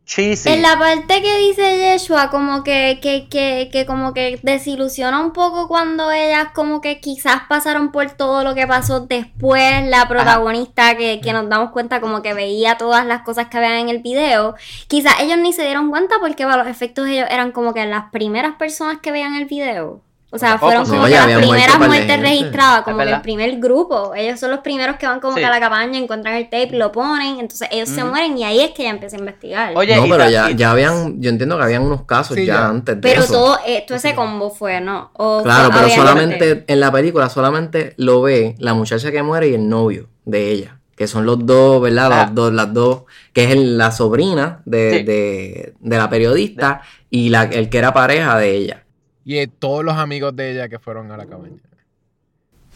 cheesy. 0.08 0.50
En 0.50 0.64
la 0.64 0.80
parte 0.80 1.22
que 1.22 1.38
dice 1.38 1.78
Yeshua, 1.78 2.32
como 2.32 2.64
que, 2.64 3.00
que, 3.02 3.28
que, 3.30 3.70
que 3.72 3.86
como 3.86 4.14
que 4.14 4.40
desilusiona 4.42 5.20
un 5.22 5.34
poco 5.34 5.68
cuando 5.68 6.12
ellas 6.12 6.48
como 6.56 6.82
que 6.82 7.00
quizás 7.00 7.42
pasaron 7.48 7.92
por 7.92 8.10
todo 8.12 8.44
lo 8.44 8.56
que 8.56 8.66
pasó 8.66 9.02
después, 9.02 9.86
la 9.86 10.08
protagonista 10.08 10.98
que, 10.98 11.22
que 11.22 11.34
nos 11.34 11.48
damos 11.50 11.72
cuenta 11.72 12.02
como 12.02 12.24
que 12.24 12.34
veía 12.34 12.78
todas 12.78 13.06
las 13.06 13.22
cosas 13.22 13.50
que 13.50 13.58
habían 13.58 13.74
en 13.74 13.90
el 13.90 14.00
video, 14.00 14.56
quizás 14.88 15.14
ellos 15.20 15.38
ni 15.38 15.54
se 15.54 15.64
dieron 15.64 15.92
cuenta 15.92 16.16
porque 16.20 16.46
para 16.46 16.64
los 16.64 16.68
efectos 16.68 17.08
ellos 17.08 17.28
eran 17.30 17.52
como 17.52 17.74
que 17.74 17.86
las 17.86 18.10
primeras 18.12 18.56
personas 18.56 19.00
que 19.02 19.12
veían 19.12 19.36
el 19.36 19.46
video. 19.46 20.07
O 20.30 20.38
sea, 20.38 20.58
fueron 20.60 20.84
como 20.86 20.98
No, 21.00 21.06
que 21.06 21.12
ya 21.12 21.26
las 21.26 21.38
primeras 21.38 21.80
muertes 21.80 22.20
registradas, 22.20 22.82
como 22.84 22.98
que 22.98 23.10
el 23.12 23.22
primer 23.22 23.60
grupo. 23.60 24.14
Ellos 24.14 24.38
son 24.38 24.52
los 24.52 24.60
primeros 24.60 24.98
que 24.98 25.08
van 25.08 25.22
como 25.22 25.36
Sí. 25.36 25.40
que 25.40 25.46
a 25.46 25.50
la 25.50 25.60
cabaña, 25.62 25.98
encuentran 25.98 26.36
el 26.36 26.44
tape, 26.50 26.72
lo 26.74 26.92
ponen, 26.92 27.40
entonces 27.40 27.70
ellos 27.72 27.88
se 27.88 28.04
mueren 28.04 28.38
y 28.38 28.44
ahí 28.44 28.60
es 28.60 28.72
que 28.72 28.82
ella 28.82 28.92
empieza 28.92 29.16
a 29.16 29.20
investigar. 29.20 29.72
Oye, 29.78 29.96
no, 29.96 30.04
pero 30.10 30.30
ya, 30.30 30.52
ya 30.52 30.72
habían, 30.72 31.22
yo 31.22 31.30
entiendo 31.30 31.58
que 31.58 31.64
habían 31.64 31.84
unos 31.84 32.04
casos 32.04 32.36
Sí, 32.36 32.46
ya, 32.46 32.56
ya. 32.56 32.68
antes 32.68 32.96
de 32.96 33.02
Pero 33.02 33.22
eso. 33.24 33.32
todo, 33.34 33.60
eh, 33.66 33.86
todo 33.88 33.98
ese 33.98 34.16
combo 34.16 34.50
fue, 34.50 34.82
¿no? 34.82 35.12
O 35.14 35.44
Claro, 35.44 35.72
fue- 35.72 35.84
pero 35.84 35.96
solamente 35.96 36.66
en 36.68 36.80
la 36.82 36.92
película 36.92 37.30
solamente 37.30 37.94
lo 37.96 38.22
ve 38.22 38.56
la 38.60 38.74
muchacha 38.74 39.12
que 39.12 39.24
muere 39.24 39.48
y 39.48 39.54
el 39.54 39.70
novio 39.70 40.10
de 40.26 40.52
ella, 40.52 40.80
que 40.98 41.08
son 41.08 41.26
los 41.26 41.46
dos, 41.46 41.82
¿verdad? 41.82 42.12
Ah. 42.12 42.26
Los 42.26 42.36
dos, 42.36 42.54
las 42.54 42.74
dos, 42.74 43.04
que 43.32 43.46
es 43.46 43.52
el- 43.52 43.78
la 43.78 43.92
sobrina 43.92 44.60
de, 44.66 44.92
Sí. 44.98 45.04
de, 45.06 45.74
de 45.80 45.98
la 45.98 46.10
periodista 46.10 46.82
y 47.10 47.30
la, 47.30 47.44
el 47.44 47.70
que 47.70 47.78
era 47.78 47.94
pareja 47.94 48.38
de 48.38 48.52
ella. 48.58 48.84
Y 49.28 49.40
eh, 49.40 49.48
todos 49.48 49.84
los 49.84 49.96
amigos 49.98 50.34
de 50.38 50.52
ella 50.54 50.70
que 50.70 50.80
fueron 50.80 51.12
a 51.12 51.18
la 51.18 51.26
cabaña. 51.26 51.58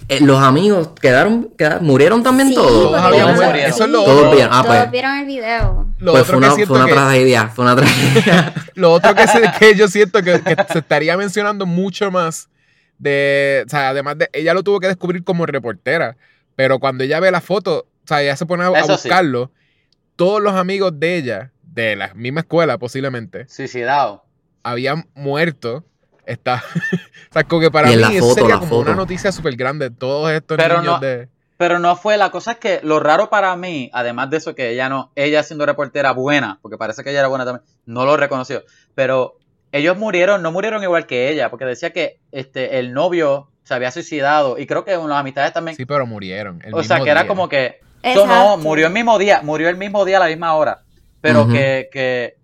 Eh, 0.10 0.20
los 0.20 0.38
amigos 0.42 0.90
quedaron, 1.00 1.50
quedaron- 1.58 1.84
murieron 1.86 2.24
también 2.24 2.50
Sí, 2.50 2.56
todos. 2.56 2.70
Todos 2.90 3.00
habían 3.02 3.36
muerto. 3.36 3.56
Eso 3.56 3.84
es 3.86 3.90
lo 3.90 4.04
Todos 4.04 4.18
otro. 4.18 4.32
vieron. 4.32 4.50
Ah, 4.52 4.64
todos 4.64 4.78
pues. 4.80 4.92
vieron 4.92 5.18
el 5.20 5.26
video. 5.28 5.88
Lo 6.00 6.12
Pues 6.12 6.24
otro 6.24 6.40
fue 6.40 6.48
una, 6.48 6.56
que 6.58 6.66
fue 6.66 6.76
una 6.78 6.86
que, 6.88 6.92
tragedia, 6.92 7.48
fue 7.48 7.64
una 7.66 7.76
tragedia. 7.78 8.54
lo 8.76 8.92
otro 8.92 9.16
que, 9.16 9.28
se- 9.28 9.52
que 9.60 9.76
yo 9.76 9.88
siento 9.88 10.22
que, 10.24 10.42
que 10.42 10.56
se 10.74 10.80
estaría 10.80 11.16
mencionando 11.16 11.66
mucho 11.66 12.12
más 12.12 12.50
de, 12.98 13.64
o 13.66 13.70
sea, 13.70 13.90
además 13.90 14.18
de, 14.18 14.30
ella 14.34 14.54
lo 14.54 14.62
tuvo 14.64 14.80
que 14.82 14.88
descubrir 14.88 15.24
como 15.24 15.46
reportera, 15.46 16.18
pero 16.58 16.80
cuando 16.80 17.04
ella 17.06 17.20
ve 17.22 17.32
la 17.32 17.40
foto, 17.42 17.88
o 18.04 18.08
sea, 18.08 18.22
ella 18.22 18.36
se 18.36 18.46
pone 18.46 18.64
a, 18.64 18.68
a 18.68 18.80
Eso 18.80 18.98
sí. 18.98 19.08
buscarlo, 19.08 19.52
todos 20.16 20.42
los 20.42 20.54
amigos 20.54 21.00
de 21.00 21.16
ella, 21.18 21.52
de 21.64 21.96
la 21.96 22.14
misma 22.16 22.42
escuela 22.42 22.78
posiblemente, 22.78 23.48
Suicidado. 23.48 24.26
habían 24.64 25.08
muerto. 25.16 25.86
Está, 26.32 26.64
o 27.30 27.34
sea, 27.34 27.44
como 27.44 27.62
que 27.62 27.72
para 27.72 27.88
mí 27.90 27.94
eso 28.16 28.34
sería 28.34 28.50
la 28.56 28.60
como 28.60 28.70
foto. 28.70 28.82
una 28.82 28.96
noticia 28.96 29.32
súper 29.32 29.56
grande. 29.56 29.90
Todos 29.92 30.32
estos 30.32 30.58
Pero 30.58 30.80
niños 30.82 31.00
no- 31.02 31.08
de... 31.08 31.28
Pero 31.58 31.78
no 31.78 31.96
fue, 31.96 32.18
la 32.18 32.32
cosa 32.32 32.54
es 32.54 32.58
que 32.58 32.80
lo 32.82 33.00
raro 33.00 33.30
para 33.30 33.56
mí, 33.56 33.92
además 33.94 34.32
de 34.32 34.38
eso 34.38 34.56
que 34.56 34.72
ella 34.72 34.90
no, 34.90 35.12
ella 35.16 35.44
siendo 35.44 35.64
reportera 35.68 36.12
buena, 36.12 36.58
porque 36.64 36.76
parece 36.78 37.04
que 37.04 37.12
ella 37.12 37.20
era 37.20 37.28
buena 37.28 37.46
también, 37.46 37.64
no 37.86 38.04
lo 38.04 38.18
reconoció, 38.18 38.64
pero 38.96 39.38
ellos 39.72 39.96
murieron, 39.96 40.42
no 40.42 40.52
murieron 40.52 40.82
igual 40.82 41.06
que 41.06 41.30
ella, 41.30 41.52
porque 41.52 41.66
decía 41.66 41.94
que 41.94 42.20
este 42.32 42.80
el 42.80 42.94
novio 42.94 43.52
se 43.64 43.76
había 43.76 43.92
suicidado 43.92 44.58
y 44.58 44.66
creo 44.66 44.84
que 44.84 44.98
las 44.98 45.20
amistades 45.20 45.54
también, 45.54 45.78
Sí, 45.78 45.86
pero 45.86 46.08
murieron. 46.08 46.64
el 46.66 46.74
o 46.74 46.84
sea, 46.84 47.00
que 47.02 47.12
era 47.12 47.28
como 47.28 47.48
que 47.48 47.80
Exacto. 48.02 48.26
no, 48.26 48.58
murió 48.58 48.88
el 48.88 48.94
mismo 48.94 49.20
día, 49.20 49.42
murió 49.44 49.70
el 49.70 49.78
mismo 49.78 50.04
día 50.04 50.18
a 50.18 50.22
la 50.22 50.28
misma 50.30 50.56
hora, 50.56 50.82
pero 51.22 51.48
que, 51.48 51.90
que 51.94 52.38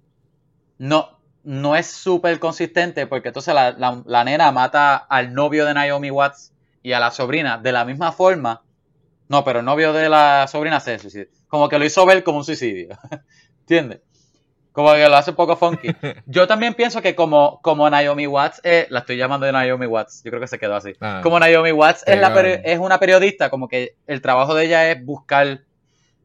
no, 0.77 1.16
no 1.47 1.77
es 1.77 1.87
súper 1.87 2.39
consistente 2.39 3.07
porque 3.07 3.29
entonces 3.29 3.53
la, 3.53 3.71
la- 3.71 4.03
la 4.05 4.23
nena 4.25 4.51
mata 4.51 4.97
al 4.97 5.33
novio 5.33 5.65
de 5.65 5.73
Naomi 5.73 6.11
Watts 6.11 6.51
y 6.83 6.91
a 6.91 6.99
la 6.99 7.09
sobrina 7.09 7.57
de 7.57 7.71
la 7.71 7.85
misma 7.85 8.11
forma. 8.11 8.63
No, 9.29 9.45
pero 9.45 9.59
el 9.59 9.65
novio 9.65 9.93
de 9.93 10.09
la 10.09 10.45
sobrina 10.49 10.81
se 10.81 10.99
suicida. 10.99 11.27
Como 11.47 11.69
que 11.69 11.79
lo 11.79 11.85
hizo 11.85 12.05
ver 12.05 12.25
como 12.25 12.39
un 12.39 12.43
suicidio. 12.43 12.97
¿Entiendes? 13.61 14.01
Como 14.73 14.91
que 14.93 15.07
lo 15.07 15.15
hace 15.15 15.29
un 15.29 15.37
poco 15.37 15.55
funky. 15.55 15.87
Yo 16.25 16.47
también 16.47 16.73
pienso 16.73 17.01
que 17.01 17.15
como, 17.15 17.61
como 17.61 17.89
Naomi 17.89 18.27
Watts, 18.27 18.59
eh, 18.65 18.85
la 18.89 18.99
estoy 18.99 19.15
llamando 19.15 19.45
de 19.45 19.53
Naomi 19.53 19.85
Watts, 19.85 20.23
yo 20.23 20.31
creo 20.31 20.41
que 20.41 20.47
se 20.47 20.59
quedó 20.59 20.75
así. 20.75 20.93
Ah. 20.99 21.21
Como 21.23 21.39
Naomi 21.39 21.71
Watts 21.71 22.03
es, 22.05 22.19
la 22.19 22.79
una 22.79 22.99
periodista, 22.99 23.49
como 23.49 23.69
que 23.69 23.95
el 24.05 24.21
trabajo 24.21 24.53
de 24.53 24.65
ella 24.65 24.91
es 24.91 25.03
buscar, 25.03 25.61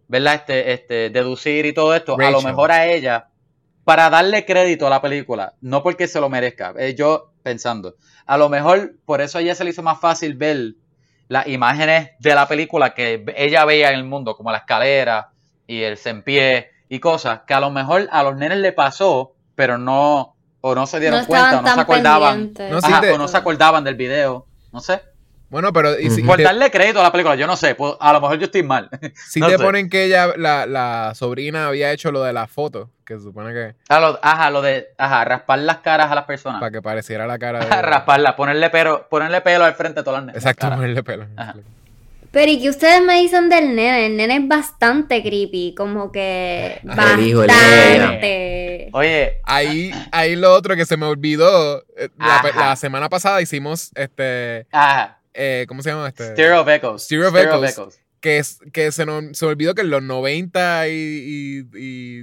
¿verdad? 0.09 0.35
Este, 0.35 0.73
este, 0.73 1.11
deducir 1.11 1.65
y 1.65 1.73
todo 1.73 1.95
esto. 1.95 2.17
A 2.21 2.31
lo 2.31 2.43
mejor 2.43 2.73
a 2.73 2.87
ella, 2.87 3.29
para 3.85 4.11
darle 4.11 4.45
crédito 4.45 4.87
a 4.87 4.91
la 4.91 5.03
película, 5.03 5.55
no 5.61 5.83
porque 5.83 6.07
se 6.07 6.21
lo 6.21 6.29
merezca, 6.29 6.75
eh, 6.79 6.95
yo 6.95 7.33
pensando. 7.43 7.97
A 8.27 8.37
lo 8.37 8.49
mejor 8.49 8.95
por 9.05 9.21
eso 9.21 9.39
a 9.39 9.41
ella 9.41 9.55
se 9.55 9.65
le 9.65 9.71
hizo 9.71 9.83
más 9.83 10.01
fácil 10.01 10.35
ver 10.35 10.75
las 11.29 11.47
imágenes 11.49 12.11
de 12.19 12.35
la 12.35 12.47
película 12.47 12.95
que 12.95 13.25
ella 13.37 13.65
veía 13.65 13.91
en 13.91 13.97
el 13.97 14.05
mundo, 14.05 14.37
como 14.37 14.53
la 14.53 14.59
escalera 14.59 15.31
y 15.67 15.83
el 15.83 15.97
sempié 15.97 16.71
y 16.89 17.01
cosas, 17.01 17.41
que 17.47 17.55
a 17.55 17.61
lo 17.61 17.71
mejor 17.71 18.09
a 18.13 18.23
los 18.23 18.37
nenes 18.37 18.59
le 18.59 18.73
pasó, 18.73 19.33
pero 19.55 19.79
no, 19.79 20.37
o 20.61 20.75
no 20.75 20.87
se 20.87 21.01
dieron 21.01 21.21
no 21.21 21.27
cuenta, 21.27 21.59
o 21.59 21.63
no 21.63 21.75
se 21.75 21.81
acordaban. 21.81 22.53
Ajá, 22.83 23.03
o 23.13 23.19
no 23.19 23.29
se 23.29 23.37
acordaban 23.37 23.83
del 23.83 23.95
video, 23.95 24.47
no 24.73 24.81
sé. 24.81 25.01
Bueno, 25.53 25.73
pero 25.73 25.99
y 26.01 26.11
si. 26.11 26.23
Por 26.23 26.39
te, 26.39 26.43
darle 26.45 26.71
crédito 26.71 26.99
a 27.01 27.03
la 27.05 27.13
película, 27.13 27.35
yo 27.37 27.47
no 27.47 27.57
sé, 27.57 27.75
pues, 27.75 27.93
a 28.01 28.13
lo 28.13 28.21
mejor 28.23 28.39
yo 28.39 28.47
estoy 28.47 28.63
mal. 28.63 28.89
si 29.15 29.39
no 29.39 29.49
te 29.49 29.59
sé. 29.59 29.63
ponen 29.63 29.89
que 29.91 30.05
ella, 30.07 30.33
la, 30.37 30.65
la 30.67 31.13
sobrina 31.15 31.67
había 31.69 31.93
hecho 31.93 32.11
lo 32.11 32.23
de 32.25 32.33
la 32.33 32.47
foto, 32.47 32.91
que 33.07 33.15
se 33.19 33.21
supone 33.23 33.53
que 33.53 33.75
A 33.89 34.01
lo- 34.01 34.19
ajá, 34.23 34.51
lo 34.51 34.63
de, 34.63 34.89
ajá, 34.97 35.25
raspar 35.27 35.59
las 35.61 35.77
caras 35.79 36.11
a 36.11 36.15
las 36.15 36.25
personas. 36.25 36.59
para 36.59 36.73
que 36.73 36.81
pareciera 36.83 37.27
la 37.27 37.39
cara 37.39 37.59
de... 37.67 37.83
Rasparla, 37.83 38.35
ponerle 38.35 38.71
pelo, 38.71 39.07
ponerle 39.11 39.43
pelo 39.43 39.65
al 39.67 39.75
frente 39.75 40.01
de 40.01 40.05
todas 40.05 40.21
las 40.21 40.27
nenas. 40.27 40.43
Exacto, 40.43 40.69
ponerle 40.75 41.03
pelo. 41.03 41.27
Ajá. 41.37 41.55
Pero 42.31 42.51
¿y 42.51 42.63
qué 42.63 42.71
ustedes 42.71 43.03
me 43.03 43.21
dicen 43.21 43.51
del 43.51 43.77
nene? 43.77 44.07
El 44.07 44.17
nene 44.17 44.37
es 44.37 44.49
bastante 44.49 45.21
creepy, 45.23 45.75
como 45.77 46.11
que 46.11 46.81
Ah, 46.89 46.95
bastante. 46.97 48.89
Oye, 48.93 49.35
Ahí, 49.45 49.91
ahí 50.13 50.37
lo 50.37 50.53
otro 50.55 50.75
que 50.77 50.87
se 50.87 50.97
me 50.97 51.07
olvidó, 51.07 51.83
eh, 51.97 52.09
la, 52.19 52.43
la 52.57 52.77
semana 52.77 53.09
pasada 53.09 53.43
hicimos 53.43 53.91
este, 53.95 54.67
ajá, 54.73 55.19
eh, 55.35 55.65
¿cómo 55.69 55.83
se 55.83 55.91
llama 55.91 56.09
este? 56.09 56.33
Stereo 56.33 56.61
of 56.61 56.69
Echoes. 56.69 57.03
Stereo 57.03 57.29
of 57.29 57.35
Stereo 57.35 57.59
of 57.59 57.65
Echoes. 57.65 57.73
Echoes. 57.73 58.01
que, 58.21 58.39
es, 58.39 58.59
que 58.73 58.93
se, 58.93 59.07
nos, 59.07 59.37
se 59.37 59.45
me 59.45 59.53
olvidó 59.53 59.75
que 59.75 59.83
en 59.83 59.91
los 59.91 60.03
90 60.03 60.89
y, 60.89 60.93
y, 60.93 61.79
y, 61.79 62.21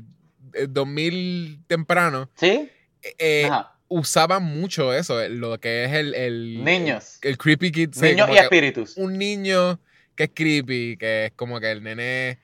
eh, 0.53 0.67
2000 0.69 1.59
temprano 1.67 2.29
¿Sí? 2.35 2.69
eh, 3.01 3.45
Ajá. 3.45 3.75
usaban 3.87 4.43
mucho 4.43 4.93
eso, 4.93 5.21
eh, 5.21 5.29
lo 5.29 5.59
que 5.59 5.85
es 5.85 5.93
el... 5.93 6.15
el 6.15 6.63
Niños. 6.63 7.19
El, 7.21 7.37
creepy 7.37 7.71
kid. 7.71 7.89
sí, 7.93 8.01
Niños 8.01 8.29
y 8.31 8.37
espíritus. 8.37 8.97
Un 8.97 9.17
niño 9.17 9.79
que 10.15 10.25
es 10.25 10.31
creepy, 10.33 10.97
que 10.97 11.25
es 11.27 11.31
como 11.35 11.59
que 11.59 11.71
el 11.71 11.83
nene 11.83 12.39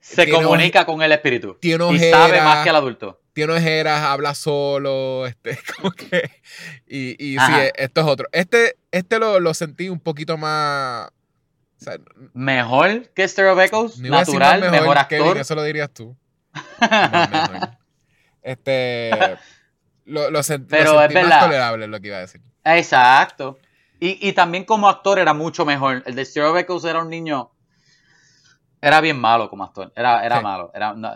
Se 0.00 0.28
comunica 0.30 0.84
con 0.84 1.02
el 1.02 1.12
espíritu. 1.12 1.56
tiene 1.60 1.92
Y 1.92 1.98
sabe 1.98 2.40
más 2.40 2.62
que 2.64 2.70
el 2.70 2.76
adulto. 2.76 3.20
Tiene 3.38 3.52
ojeras, 3.52 4.02
habla 4.02 4.34
solo, 4.34 5.28
este, 5.28 5.56
como 5.76 5.92
que... 5.92 6.28
Y, 6.88 7.10
y 7.24 7.38
sí, 7.38 7.52
esto 7.76 8.00
es 8.00 8.06
otro. 8.08 8.26
Este, 8.32 8.76
este 8.90 9.20
lo, 9.20 9.38
lo 9.38 9.54
sentí 9.54 9.88
un 9.88 10.00
poquito 10.00 10.36
más... 10.36 11.06
O 11.08 11.84
sea, 11.84 11.98
Mejor 12.34 13.08
que 13.10 13.28
Stereo 13.28 13.60
Echoes. 13.60 14.00
no 14.00 14.08
Natural, 14.08 14.60
mejor, 14.72 15.06
Kevin, 15.06 15.22
actor. 15.26 15.38
eso 15.38 15.54
lo 15.54 15.62
dirías 15.62 15.88
tú. 15.94 16.16
Mejor. 16.80 17.70
Este... 18.42 19.10
Lo, 20.04 20.30
lo 20.32 20.40
sent- 20.40 20.62
lo 20.62 20.66
Pero 20.68 20.98
sentí 20.98 21.16
es 21.16 21.22
más 21.22 21.28
verdad. 21.30 21.40
tolerable, 21.46 21.84
es 21.84 21.90
lo 21.92 22.00
que 22.00 22.06
iba 22.08 22.16
a 22.16 22.20
decir. 22.20 22.40
Exacto. 22.64 23.58
Y, 24.00 24.26
y 24.28 24.32
también 24.32 24.64
como 24.64 24.88
actor 24.88 25.20
era 25.20 25.32
mucho 25.32 25.64
mejor. 25.64 26.02
El 26.06 26.16
de 26.16 26.24
Stereo 26.24 26.56
Echoes 26.58 26.84
era 26.84 26.98
un 27.00 27.08
niño. 27.10 27.52
Era 28.80 29.00
bien 29.00 29.20
malo 29.20 29.48
como 29.48 29.62
actor. 29.62 29.92
Era, 29.94 30.24
era 30.26 30.38
Sí. 30.38 30.42
malo. 30.42 30.72
Era, 30.74 30.94
no, 30.94 31.12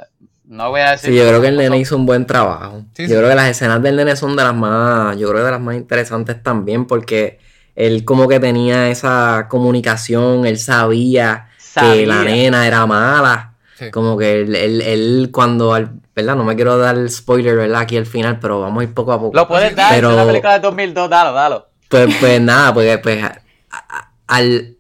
no 0.53 0.71
voy 0.71 0.81
a 0.83 0.93
decir. 0.93 1.11
Sí, 1.11 1.17
yo 1.17 1.27
creo 1.27 1.41
que 1.41 1.49
el 1.49 1.57
nene 1.57 1.79
hizo 1.79 1.97
un 1.97 2.07
buen 2.07 2.27
trabajo. 2.27 2.83
Sí, 2.95 3.03
yo 3.05 3.09
sí. 3.09 3.15
creo 3.17 3.29
que 3.29 3.35
las 3.35 3.49
escenas 3.49 3.83
del 3.83 3.97
nene 3.97 4.15
son 4.17 4.37
de 4.37 4.45
las 4.45 4.55
más, 4.55 5.17
yo 5.19 5.29
creo 5.29 5.41
que 5.41 5.45
de 5.47 5.51
las 5.51 5.61
más 5.61 5.75
interesantes 5.77 6.43
también, 6.43 6.87
porque 6.87 7.39
él 7.75 8.05
como 8.05 8.29
que 8.29 8.39
tenía 8.39 8.89
esa 8.91 9.47
comunicación, 9.49 10.47
él 10.47 10.59
sabía, 10.59 11.49
que 11.75 12.07
la 12.07 12.23
nena 12.23 12.67
era 12.67 12.85
mala. 12.87 13.55
Sí. 13.79 13.91
Como 13.91 14.17
que 14.19 14.43
él, 14.43 14.55
él, 14.55 14.81
él 14.83 15.31
cuando, 15.33 15.73
al- 15.75 15.93
¿verdad? 16.15 16.37
No 16.37 16.45
me 16.45 16.55
quiero 16.55 16.77
dar 16.79 17.09
spoiler, 17.09 17.57
¿verdad? 17.57 17.81
Aquí 17.81 17.97
al 17.97 18.07
final, 18.07 18.39
pero 18.39 18.61
vamos 18.61 18.83
a 18.83 18.85
ir 18.85 18.93
poco 18.95 19.13
a 19.13 19.19
poco. 19.19 19.35
Lo 19.35 19.49
puedes 19.49 19.75
dar. 19.75 19.93
Pero- 19.95 20.11
Es 20.11 20.15
una 20.17 20.27
película 20.27 20.53
de 20.53 20.59
2002. 20.61 21.09
Dalo, 21.11 21.33
dalo. 21.33 21.69
Pues, 21.89 22.15
pues 22.21 22.41
nada, 22.43 22.73
pues 22.75 23.23
a- 23.25 23.41
a- 23.71 24.11
al 24.29 24.77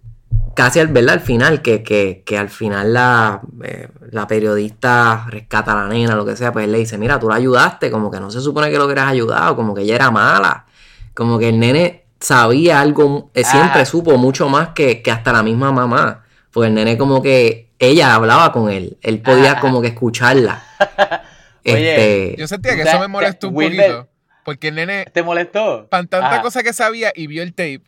casi 0.54 0.80
al 0.80 0.88
verla 0.88 1.12
al 1.14 1.20
final, 1.20 1.62
que, 1.62 1.82
que, 1.82 2.22
que 2.26 2.38
al 2.38 2.48
final 2.48 2.92
la, 2.92 3.40
eh, 3.64 3.88
la 4.10 4.26
periodista 4.26 5.26
rescata 5.28 5.72
a 5.72 5.76
la 5.76 5.88
nena, 5.88 6.14
lo 6.14 6.24
que 6.24 6.36
sea, 6.36 6.52
pues 6.52 6.64
él 6.64 6.72
le 6.72 6.78
dice, 6.78 6.98
mira, 6.98 7.18
tú 7.18 7.28
la 7.28 7.36
ayudaste, 7.36 7.90
como 7.90 8.10
que 8.10 8.20
no 8.20 8.30
se 8.30 8.40
supone 8.40 8.70
que 8.70 8.78
lo 8.78 8.84
hubieras 8.86 9.08
ayudado, 9.08 9.56
como 9.56 9.74
que 9.74 9.82
ella 9.82 9.94
era 9.96 10.10
mala, 10.10 10.66
como 11.14 11.38
que 11.38 11.48
el 11.48 11.58
nene 11.58 12.04
sabía 12.20 12.80
algo, 12.80 13.30
eh, 13.34 13.44
siempre 13.44 13.80
Ah. 13.82 13.86
supo 13.86 14.16
mucho 14.18 14.48
más 14.48 14.68
que, 14.70 15.02
que 15.02 15.10
hasta 15.10 15.32
la 15.32 15.42
misma 15.42 15.72
mamá, 15.72 16.24
porque 16.52 16.68
el 16.68 16.74
nene 16.74 16.96
como 16.98 17.22
que 17.22 17.70
ella 17.78 18.14
hablaba 18.14 18.52
con 18.52 18.70
él, 18.70 18.96
él 19.02 19.20
podía 19.20 19.52
Ah. 19.52 19.60
como 19.60 19.80
que 19.82 19.88
escucharla. 19.88 20.62
Oye, 21.64 21.90
este, 22.30 22.40
Yo 22.40 22.48
sentía 22.48 22.74
que 22.74 22.82
eso 22.82 22.98
me 22.98 23.08
molestó 23.08 23.48
un 23.48 23.54
poquito. 23.54 24.08
Porque 24.44 24.68
el 24.68 24.74
nene, 24.74 25.04
¿Te 25.12 25.22
molestó? 25.22 25.84
tan 25.88 26.08
tanta 26.08 26.26
Ajá. 26.34 26.42
cosa 26.42 26.64
que 26.64 26.72
sabía 26.72 27.12
y 27.14 27.28
vio 27.28 27.44
el 27.44 27.54
tape, 27.54 27.82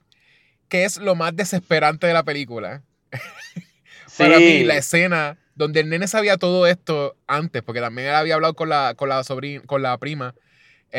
que 0.69 0.85
es 0.85 0.99
lo 0.99 1.15
más 1.15 1.35
desesperante 1.37 2.07
de 2.07 2.13
la 2.13 2.23
película. 2.23 2.83
Para 4.19 4.39
mí, 4.39 4.65
la 4.65 4.77
escena 4.77 5.39
donde 5.55 5.81
el 5.81 5.89
nene 5.89 6.07
sabía 6.09 6.37
todo 6.37 6.67
esto 6.67 7.17
antes, 7.27 7.63
porque 7.63 7.81
también 7.81 8.09
él 8.09 8.15
había 8.15 8.35
hablado 8.35 8.55
con 8.55 8.69
la, 8.69 8.95
con 8.97 9.09
la 9.09 9.23
sobrina, 9.25 9.63
con 9.67 9.83
la 9.83 9.97
prima. 9.99 10.35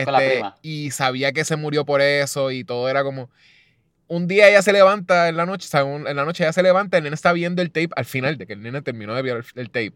Con 0.03 0.13
la 0.13 0.23
este, 0.23 0.33
prima. 0.35 0.57
Y 0.61 0.91
sabía 0.91 1.31
que 1.31 1.45
se 1.45 1.55
murió 1.55 1.85
por 1.85 2.01
eso 2.01 2.51
y 2.51 2.63
todo 2.63 2.89
era 2.89 3.03
como. 3.03 3.29
Un 4.07 4.27
día 4.27 4.47
ella 4.49 4.61
se 4.61 4.71
levanta 4.71 5.29
en 5.29 5.37
la 5.37 5.45
noche, 5.47 5.65
o 5.67 5.69
sea, 5.69 5.83
un- 5.83 6.07
en 6.07 6.15
la 6.15 6.25
noche 6.25 6.43
ella 6.43 6.53
se 6.53 6.61
levanta, 6.61 6.97
el 6.97 7.03
nene 7.03 7.15
está 7.15 7.33
viendo 7.33 7.61
el 7.63 7.71
tape 7.71 7.89
al 7.95 8.05
final 8.05 8.37
de 8.37 8.45
que 8.45 8.53
el 8.53 8.61
nene 8.61 8.81
terminó 8.83 9.15
de 9.15 9.21
ver 9.23 9.43
el 9.55 9.69
tape. 9.71 9.93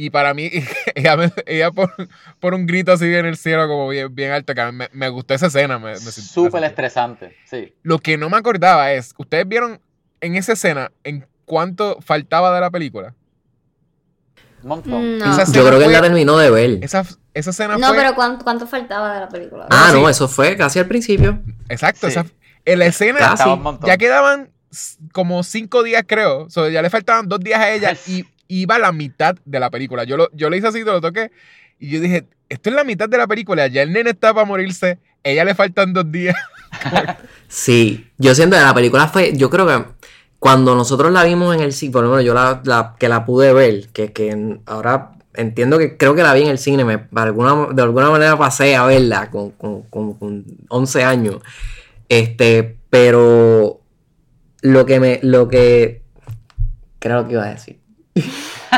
Y 0.00 0.10
para 0.10 0.32
mí, 0.32 0.48
ella, 0.94 1.16
me- 1.16 1.32
ella 1.44 1.72
por, 1.72 1.92
por 2.38 2.54
un 2.54 2.66
grito 2.66 2.92
así 2.92 3.12
en 3.12 3.26
el 3.26 3.36
cielo, 3.36 3.66
como 3.66 3.88
bien, 3.88 4.14
bien 4.14 4.30
alto, 4.30 4.54
que 4.54 4.70
me, 4.70 4.88
me 4.92 5.08
gustó 5.08 5.34
esa 5.34 5.46
escena. 5.48 5.80
Me, 5.80 5.96
Súper 5.96 6.62
estresante. 6.62 7.36
Sí. 7.44 7.74
Lo 7.82 7.98
que 7.98 8.16
no 8.16 8.30
me 8.30 8.36
acordaba 8.36 8.92
es, 8.92 9.12
¿ustedes 9.18 9.48
vieron 9.48 9.80
en 10.20 10.36
esa 10.36 10.52
escena 10.52 10.92
en 11.02 11.26
cuánto 11.46 11.98
faltaba 12.00 12.54
de 12.54 12.60
la 12.60 12.70
película? 12.70 13.12
Un 14.62 14.68
montón. 14.68 15.18
No. 15.18 15.44
Yo 15.52 15.66
creo 15.66 15.80
que 15.80 15.86
él 15.86 15.92
la 15.92 16.00
terminó 16.00 16.38
de 16.38 16.50
ver. 16.50 16.78
Esa, 16.82 17.04
esa 17.34 17.50
escena 17.50 17.76
No, 17.76 17.88
fue... 17.88 17.96
pero 17.96 18.14
¿cuánto, 18.14 18.44
cuánto 18.44 18.66
faltaba 18.68 19.14
de 19.14 19.20
la 19.20 19.28
película? 19.28 19.66
Ah, 19.68 19.88
sí. 19.92 20.00
no, 20.00 20.08
eso 20.08 20.28
fue 20.28 20.56
casi 20.56 20.78
al 20.78 20.86
principio. 20.86 21.40
Exacto, 21.68 22.06
Sí. 22.06 22.12
esa, 22.12 22.26
en 22.64 22.78
la 22.78 22.86
escena 22.86 23.18
Casi. 23.18 23.44
Ya 23.84 23.96
quedaban 23.96 24.52
como 25.12 25.42
cinco 25.42 25.82
días, 25.82 26.04
creo. 26.06 26.44
O 26.44 26.50
sea, 26.50 26.68
ya 26.68 26.82
le 26.82 26.90
faltaban 26.90 27.28
dos 27.28 27.40
días 27.40 27.58
a 27.58 27.72
ella 27.72 27.96
y 28.06 28.24
iba 28.48 28.76
a 28.76 28.78
la 28.78 28.92
mitad 28.92 29.36
de 29.44 29.60
la 29.60 29.70
película. 29.70 30.04
Yo, 30.04 30.16
lo, 30.16 30.28
yo 30.32 30.50
le 30.50 30.56
hice 30.56 30.68
así, 30.68 30.82
lo 30.82 31.00
toqué 31.00 31.30
y 31.78 31.90
yo 31.90 32.00
dije, 32.00 32.26
esto 32.48 32.70
es 32.70 32.74
la 32.76 32.84
mitad 32.84 33.08
de 33.08 33.18
la 33.18 33.26
película. 33.26 33.66
Ya 33.68 33.82
el 33.82 33.92
nene 33.92 34.10
está 34.10 34.34
para 34.34 34.46
morirse, 34.46 34.98
ella 35.22 35.44
le 35.44 35.54
faltan 35.54 35.92
dos 35.92 36.10
días. 36.10 36.34
Sí, 37.48 38.06
yo 38.18 38.34
siento 38.34 38.56
que 38.56 38.62
la 38.62 38.74
película 38.74 39.08
fue, 39.08 39.32
yo 39.36 39.48
creo 39.48 39.66
que 39.66 39.84
cuando 40.38 40.74
nosotros 40.74 41.10
la 41.12 41.24
vimos 41.24 41.54
en 41.56 41.62
el 41.62 41.72
cine, 41.72 41.92
por 41.92 42.04
lo 42.04 42.10
menos 42.10 42.24
yo 42.24 42.34
la, 42.34 42.94
que 42.98 43.08
la 43.08 43.24
pude 43.24 43.52
ver, 43.54 43.88
que, 43.88 44.12
que 44.12 44.58
ahora 44.66 45.12
entiendo 45.34 45.78
que 45.78 45.96
creo 45.96 46.14
que 46.14 46.22
la 46.22 46.34
vi 46.34 46.42
en 46.42 46.48
el 46.48 46.58
cine, 46.58 46.84
me, 46.84 46.96
de, 46.98 47.20
alguna, 47.20 47.68
de 47.72 47.82
alguna 47.82 48.10
manera 48.10 48.36
pasé 48.36 48.76
a 48.76 48.84
verla 48.84 49.30
con, 49.30 49.50
con, 49.52 49.82
con- 49.84 50.14
con 50.14 50.44
11 50.68 51.04
años, 51.04 51.36
este, 52.08 52.76
pero 52.90 53.80
lo 54.60 54.84
que 54.86 55.00
me, 55.00 55.20
lo 55.22 55.48
que, 55.48 56.02
creo 56.98 57.26
que 57.26 57.32
iba 57.32 57.44
a 57.44 57.50
decir. 57.50 57.78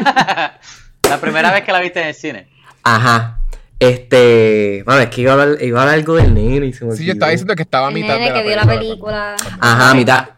la 1.09 1.21
primera 1.21 1.53
vez 1.53 1.65
que 1.65 1.73
la 1.73 1.81
viste 1.81 2.01
en 2.01 2.09
el 2.09 2.15
cine. 2.15 2.49
Ajá, 2.83 3.41
este, 3.79 4.83
bueno, 4.87 5.01
es 5.03 5.09
que 5.09 5.21
iba 5.23 5.33
a 5.33 5.43
hablar, 5.43 5.63
iba 5.63 5.79
a 5.79 5.83
hablar 5.83 5.95
algo 5.99 6.15
del 6.17 6.35
nene 6.35 6.67
y 6.67 6.73
se 6.73 6.85
me 6.85 6.95
Sí, 6.97 7.05
yo 7.05 7.13
estaba 7.13 7.33
diciendo 7.33 7.55
que 7.57 7.63
estaba 7.63 7.87
a 7.87 7.91
El 7.91 7.95
mitad 7.95 8.15
de 8.15 8.21
nene 8.21 8.31
la 8.31 8.35
que 8.43 8.43
vio 8.49 8.57
película. 8.79 9.31
la 9.31 9.37
película. 9.37 9.57
Ajá, 9.61 9.91
a 9.91 9.95
mitad. 9.95 10.29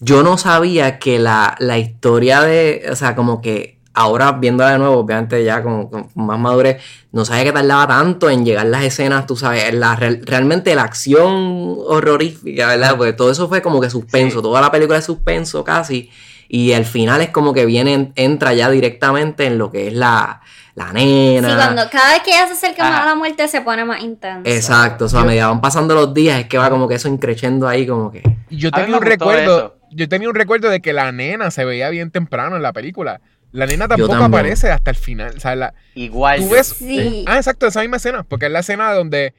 Yo 0.00 0.22
no 0.22 0.38
sabía 0.38 0.98
que 0.98 1.18
la, 1.18 1.56
la 1.58 1.78
historia 1.78 2.40
de, 2.42 2.86
o 2.90 2.96
sea, 2.96 3.14
como 3.14 3.40
que 3.40 3.78
ahora 3.92 4.32
viéndola 4.32 4.72
de 4.72 4.78
nuevo, 4.78 4.96
obviamente 4.98 5.42
ya 5.44 5.62
con, 5.62 5.88
con 5.88 6.08
más 6.14 6.38
madurez, 6.38 6.82
no 7.12 7.24
sabía 7.24 7.44
que 7.44 7.52
tardaba 7.52 7.86
tanto 7.86 8.30
en 8.30 8.44
llegar 8.44 8.66
las 8.66 8.82
escenas, 8.84 9.26
tú 9.26 9.36
sabes, 9.36 9.74
la, 9.74 9.96
real- 9.96 10.20
realmente 10.24 10.74
la 10.74 10.82
acción 10.82 11.76
horrorífica, 11.86 12.68
¿verdad? 12.68 12.96
Porque 12.96 13.12
todo 13.12 13.30
eso 13.30 13.48
fue 13.48 13.60
como 13.60 13.80
que 13.80 13.90
suspenso, 13.90 14.38
Sí. 14.38 14.42
toda 14.42 14.60
la 14.60 14.70
película 14.70 14.98
es 14.98 15.04
suspenso 15.04 15.64
casi, 15.64 16.08
y 16.52 16.72
al 16.72 16.84
final 16.84 17.20
es 17.20 17.30
como 17.30 17.54
que 17.54 17.64
viene, 17.64 18.10
entra 18.16 18.52
ya 18.54 18.68
directamente 18.68 19.46
en 19.46 19.56
lo 19.56 19.70
que 19.70 19.86
es 19.86 19.92
la, 19.94 20.40
la 20.74 20.92
nena. 20.92 21.48
Sí, 21.48 21.54
cuando 21.54 21.82
cada 21.92 22.14
vez 22.14 22.22
que 22.24 22.30
ella 22.32 22.48
se 22.48 22.54
acerca 22.54 22.82
más 22.82 22.92
Ajá. 22.92 23.02
a 23.04 23.06
la 23.06 23.14
muerte 23.14 23.46
se 23.46 23.60
pone 23.60 23.84
más 23.84 24.02
intenso. 24.02 24.50
Exacto, 24.50 25.04
o 25.04 25.08
sea, 25.08 25.20
a 25.20 25.24
medida 25.24 25.46
van 25.46 25.60
pasando 25.60 25.94
los 25.94 26.12
días 26.12 26.40
es 26.40 26.46
que 26.48 26.58
va 26.58 26.68
como 26.68 26.88
que 26.88 26.96
eso 26.96 27.06
increciendo 27.08 27.68
ahí 27.68 27.86
como 27.86 28.10
que... 28.10 28.22
Yo 28.50 28.72
tenía 28.72 28.96
un 28.96 29.02
recuerdo, 29.02 29.58
eso. 29.58 29.76
yo 29.92 30.08
tenía 30.08 30.28
un 30.28 30.34
recuerdo 30.34 30.70
de 30.70 30.80
que 30.80 30.92
la 30.92 31.12
nena 31.12 31.52
se 31.52 31.64
veía 31.64 31.88
bien 31.88 32.10
temprano 32.10 32.56
en 32.56 32.62
la 32.62 32.72
película. 32.72 33.20
La 33.52 33.66
nena 33.66 33.86
tampoco 33.86 34.14
aparece 34.14 34.72
hasta 34.72 34.90
el 34.90 34.96
final. 34.96 35.34
O 35.36 35.40
sea, 35.40 35.54
la- 35.54 35.74
Igual. 35.94 36.40
tú 36.40 36.50
ves. 36.50 36.66
Sí. 36.66 37.24
Ah, 37.28 37.36
exacto, 37.36 37.68
esa 37.68 37.80
misma 37.80 37.98
escena. 37.98 38.24
Porque 38.24 38.46
es 38.46 38.52
la 38.52 38.58
escena 38.60 38.92
donde 38.92 39.34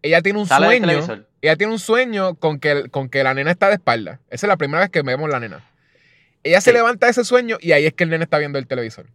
ella 0.00 0.22
tiene 0.22 0.38
un 0.38 0.46
Sale 0.46 0.66
sueño. 0.66 1.24
Ella 1.42 1.56
tiene 1.56 1.72
un 1.74 1.78
sueño 1.78 2.36
con 2.36 2.58
que, 2.58 2.88
con 2.90 3.10
que 3.10 3.22
la 3.22 3.34
nena 3.34 3.50
está 3.50 3.68
de 3.68 3.74
espalda. 3.74 4.20
Esa 4.30 4.46
es 4.46 4.48
la 4.48 4.56
primera 4.56 4.80
vez 4.80 4.90
que 4.90 5.02
vemos 5.02 5.28
la 5.28 5.40
nena. 5.40 5.60
Ella 6.44 6.60
se 6.60 6.70
Sí. 6.70 6.76
levanta 6.76 7.06
de 7.06 7.10
ese 7.12 7.24
sueño 7.24 7.56
y 7.60 7.72
ahí 7.72 7.86
es 7.86 7.94
que 7.94 8.04
el 8.04 8.10
nene 8.10 8.24
está 8.24 8.38
viendo 8.38 8.58
el 8.58 8.66
televisor. 8.66 9.06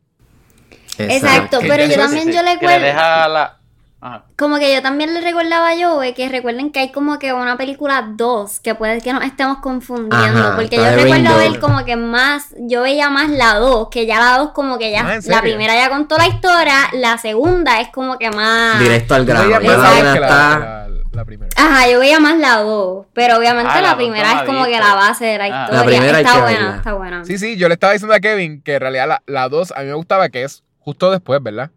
Exacto, 0.98 1.60
pero 1.62 1.86
yo 1.86 1.96
también 1.96 2.32
yo 2.32 2.42
le 2.44 2.54
recuerdo, 2.56 2.86
la. 2.86 3.56
Ajá. 4.02 4.24
como 4.38 4.60
que 4.60 4.74
yo 4.74 4.82
también 4.82 5.14
le 5.14 5.20
recordaba 5.20 5.72
a 5.72 5.76
Joe 5.78 6.14
que 6.14 6.30
recuerden 6.30 6.72
que 6.72 6.80
hay 6.80 6.92
como 6.94 7.20
que 7.20 7.34
una 7.34 7.58
película 7.58 8.08
2 8.16 8.62
que 8.62 8.74
puede 8.74 9.02
que 9.02 9.12
nos 9.12 9.26
estemos 9.26 9.58
confundiendo, 9.58 10.40
Ajá, 10.40 10.56
porque 10.56 10.78
yo 10.78 10.90
recuerdo 10.96 11.36
ver 11.38 11.60
como 11.60 11.84
que 11.84 11.98
más, 11.98 12.56
yo 12.60 12.82
veía 12.84 13.10
más 13.10 13.30
la 13.30 13.56
2, 13.56 13.90
que 13.90 14.06
ya 14.06 14.20
la 14.22 14.38
2 14.38 14.52
como 14.52 14.78
que 14.78 14.92
ya, 14.92 15.06
Ah, 15.06 15.16
¿en 15.16 15.22
la 15.30 15.42
primera 15.42 15.76
ya 15.76 15.90
contó 15.90 16.18
la 16.18 16.28
historia, 16.28 16.76
la 16.94 17.18
segunda 17.18 17.82
es 17.82 17.90
como 17.90 18.18
que 18.18 18.32
más... 18.32 18.80
Directo 18.80 19.16
al 19.16 19.26
Yo 19.28 19.34
grano. 19.34 19.60
más 19.60 20.02
la 20.02 20.20
la. 20.20 20.88
La- 21.20 21.26
primera. 21.26 21.50
Ajá, 21.56 21.90
yo 21.90 22.00
veía 22.00 22.20
más 22.20 22.38
la 22.38 22.58
2, 22.58 23.06
pero 23.14 23.38
obviamente 23.38 23.72
Ah, 23.72 23.76
la 23.76 23.82
la 23.82 23.88
dos 23.90 23.98
primera 23.98 24.32
es 24.40 24.42
como 24.44 24.66
que 24.66 24.80
la 24.80 24.94
base 24.96 25.26
de 25.26 25.38
la 25.38 25.44
Ah. 25.46 25.48
historia. 25.64 25.80
La 25.80 25.86
primera 25.86 26.20
está 26.20 26.42
buena, 26.42 26.58
verla. 26.60 26.76
está 26.78 26.94
buena. 26.94 27.26
Sí, 27.26 27.38
sí, 27.38 27.58
yo 27.58 27.68
le 27.68 27.74
estaba 27.76 27.94
diciendo 27.94 28.16
a 28.16 28.20
Kevin 28.20 28.62
que 28.62 28.76
en 28.76 28.82
realidad 28.82 29.08
la, 29.08 29.22
la 29.28 29.50
2 29.50 29.72
a 29.76 29.80
mí 29.82 29.86
me 29.88 29.94
gustaba 29.94 30.30
que 30.30 30.44
es 30.44 30.64
justo 30.80 31.12
después, 31.12 31.42
¿verdad? 31.44 31.72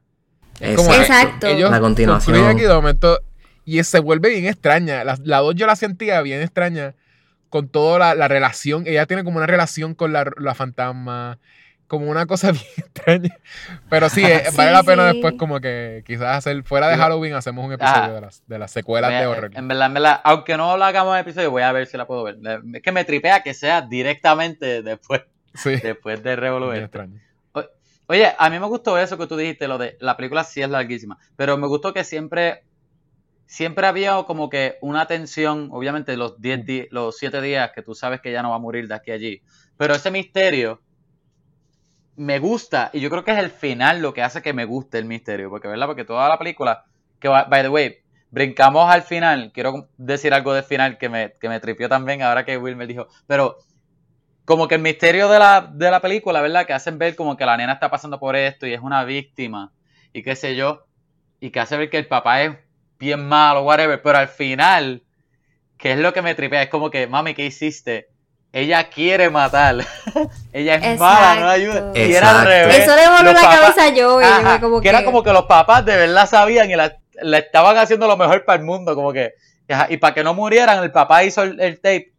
Es 0.60 0.76
como 0.76 0.90
que 0.90 0.96
Exacto. 0.96 1.46
ellos 1.46 1.70
La 1.70 1.80
continuación. 1.80 2.46
aquí 2.46 2.60
de 2.62 2.68
momento 2.74 3.20
y 3.64 3.82
se 3.84 3.98
vuelve 4.00 4.28
bien 4.30 4.46
extraña. 4.46 5.04
La, 5.04 5.16
la 5.22 5.38
2 5.38 5.54
yo 5.56 5.66
la 5.66 5.76
sentía 5.76 6.20
bien 6.22 6.40
extraña 6.42 6.94
con 7.48 7.68
toda 7.68 7.98
la, 7.98 8.14
la 8.14 8.28
relación. 8.28 8.84
Ella 8.86 9.06
tiene 9.06 9.24
como 9.24 9.36
una 9.38 9.46
relación 9.46 9.94
con 9.94 10.12
la, 10.12 10.24
la 10.38 10.54
fantasma, 10.54 11.38
como 11.92 12.10
una 12.10 12.24
cosa 12.24 12.52
bien 12.52 12.64
extraña. 12.78 13.36
Pero 13.90 14.08
sí, 14.08 14.24
eh, 14.24 14.44
Sí, 14.50 14.56
vale 14.56 14.72
la 14.72 14.82
pena 14.82 15.10
sí. 15.10 15.16
después 15.16 15.34
como 15.38 15.60
que 15.60 16.02
quizás 16.06 16.38
hacer, 16.38 16.62
fuera 16.64 16.88
de 16.88 16.96
Halloween, 16.96 17.34
hacemos 17.34 17.62
un 17.66 17.72
episodio 17.74 18.02
Ajá. 18.02 18.12
de 18.14 18.20
las, 18.22 18.42
de 18.46 18.58
las 18.58 18.70
secuelas 18.70 19.12
a- 19.12 19.20
de 19.20 19.26
horror. 19.26 19.50
En 19.54 19.68
verdad, 19.68 19.86
en 19.88 19.94
verdad, 19.94 20.20
aunque 20.24 20.56
no 20.56 20.78
lo 20.78 20.84
hagamos 20.84 21.14
en 21.14 21.20
episodio, 21.20 21.50
voy 21.50 21.62
a 21.62 21.70
ver 21.72 21.86
si 21.86 21.98
la 21.98 22.06
puedo 22.06 22.22
ver. 22.24 22.38
Es 22.72 22.80
que 22.82 22.92
me 22.92 23.04
tripea 23.04 23.42
que 23.42 23.52
sea 23.52 23.82
directamente 23.82 24.82
después, 24.82 25.20
Sí, 25.54 25.76
después 25.82 26.22
de 26.22 26.34
Revolver. 26.34 26.90
Oye, 28.06 28.32
a 28.38 28.48
mí 28.50 28.58
me 28.58 28.66
gustó 28.66 28.98
eso 28.98 29.16
que 29.18 29.26
tú 29.26 29.36
dijiste, 29.36 29.68
lo 29.68 29.76
de 29.78 29.96
la 30.00 30.16
película 30.16 30.44
sí 30.44 30.60
es 30.62 30.68
larguísima, 30.70 31.18
pero 31.36 31.56
me 31.58 31.66
gustó 31.66 31.92
que 31.94 32.04
siempre, 32.04 32.64
siempre 33.46 33.86
había 33.86 34.14
como 34.24 34.48
que 34.50 34.76
una 34.82 35.06
tensión, 35.06 35.68
obviamente 35.72 36.16
los 36.16 36.40
10 36.40 36.64
di- 36.66 36.88
los 36.90 37.16
7 37.18 37.40
días 37.42 37.70
que 37.74 37.82
tú 37.82 37.94
sabes 37.94 38.20
que 38.20 38.32
ya 38.32 38.42
no 38.42 38.50
va 38.50 38.56
a 38.56 38.58
morir 38.58 38.88
de 38.88 38.94
aquí 38.94 39.10
a 39.12 39.14
allí, 39.14 39.42
pero 39.78 39.94
ese 39.94 40.10
misterio 40.10 40.80
me 42.16 42.38
gusta 42.38 42.90
y 42.92 43.00
yo 43.00 43.10
creo 43.10 43.24
que 43.24 43.32
es 43.32 43.38
el 43.38 43.50
final 43.50 44.00
lo 44.00 44.12
que 44.12 44.22
hace 44.22 44.42
que 44.42 44.52
me 44.52 44.64
guste 44.64 44.98
el 44.98 45.04
misterio, 45.04 45.50
porque 45.50 45.68
verdad, 45.68 45.86
porque 45.86 46.04
toda 46.04 46.28
la 46.28 46.38
película, 46.38 46.84
que 47.18 47.28
by 47.28 47.62
the 47.62 47.68
way, 47.68 47.98
brincamos 48.30 48.90
al 48.90 49.02
final, 49.02 49.52
quiero 49.52 49.88
decir 49.96 50.34
algo 50.34 50.54
del 50.54 50.64
final 50.64 50.98
que 50.98 51.08
me, 51.08 51.32
que 51.40 51.48
me 51.48 51.60
tripió 51.60 51.88
también 51.88 52.22
ahora 52.22 52.44
que 52.44 52.56
Will 52.56 52.76
me 52.76 52.86
dijo, 52.86 53.08
pero 53.26 53.56
como 54.44 54.68
que 54.68 54.74
el 54.74 54.82
misterio 54.82 55.28
de 55.28 55.38
la, 55.38 55.70
de 55.72 55.90
la 55.90 56.00
película, 56.00 56.40
¿verdad? 56.40 56.66
Que 56.66 56.72
hacen 56.72 56.98
ver 56.98 57.14
como 57.14 57.36
que 57.36 57.46
la 57.46 57.56
nena 57.56 57.74
está 57.74 57.90
pasando 57.90 58.18
por 58.18 58.36
esto 58.36 58.66
y 58.66 58.74
es 58.74 58.80
una 58.80 59.04
víctima 59.04 59.72
y 60.12 60.22
qué 60.22 60.36
sé 60.36 60.56
yo, 60.56 60.86
y 61.40 61.50
que 61.50 61.60
hace 61.60 61.76
ver 61.76 61.90
que 61.90 61.98
el 61.98 62.06
papá 62.06 62.42
es 62.42 62.56
bien 62.98 63.26
malo, 63.26 63.62
whatever, 63.64 64.00
pero 64.00 64.18
al 64.18 64.28
final, 64.28 65.02
que 65.76 65.92
es 65.92 65.98
lo 65.98 66.12
que 66.12 66.22
me 66.22 66.34
tripea, 66.34 66.62
es 66.62 66.68
como 66.68 66.90
que, 66.90 67.06
mami, 67.06 67.34
¿qué 67.34 67.46
hiciste? 67.46 68.11
Ella 68.54 68.90
quiere 68.90 69.30
matar, 69.30 69.76
ella 70.52 70.74
es 70.74 71.00
mala, 71.00 71.40
no 71.40 71.48
ayuda, 71.48 71.90
y 71.94 72.12
era 72.12 72.28
al 72.28 72.36
Exacto. 72.36 72.48
revés. 72.50 72.78
Eso 72.80 72.96
le 72.96 73.08
voló 73.08 73.32
la 73.32 73.40
papás- 73.40 73.58
cabeza 73.58 73.82
a 73.84 73.88
Joe. 73.88 73.96
y 73.96 74.00
yo 74.28 74.34
Ajá, 74.34 74.52
me 74.54 74.60
como 74.60 74.80
que 74.82 74.88
era 74.90 75.04
como 75.04 75.22
que 75.22 75.32
los 75.32 75.44
papás 75.44 75.84
de 75.86 75.96
verdad 75.96 76.28
sabían 76.28 76.70
y 76.70 76.76
la, 76.76 76.94
la 77.22 77.38
estaban 77.38 77.78
haciendo 77.78 78.06
lo 78.06 78.18
mejor 78.18 78.44
para 78.44 78.58
el 78.60 78.66
mundo, 78.66 78.94
como 78.94 79.10
que, 79.12 79.32
ajá, 79.70 79.86
y 79.88 79.96
para 79.96 80.12
que 80.12 80.22
no 80.22 80.34
murieran, 80.34 80.82
el 80.82 80.92
papá 80.92 81.24
hizo 81.24 81.42
el, 81.44 81.58
el 81.60 81.76
tape 81.80 82.12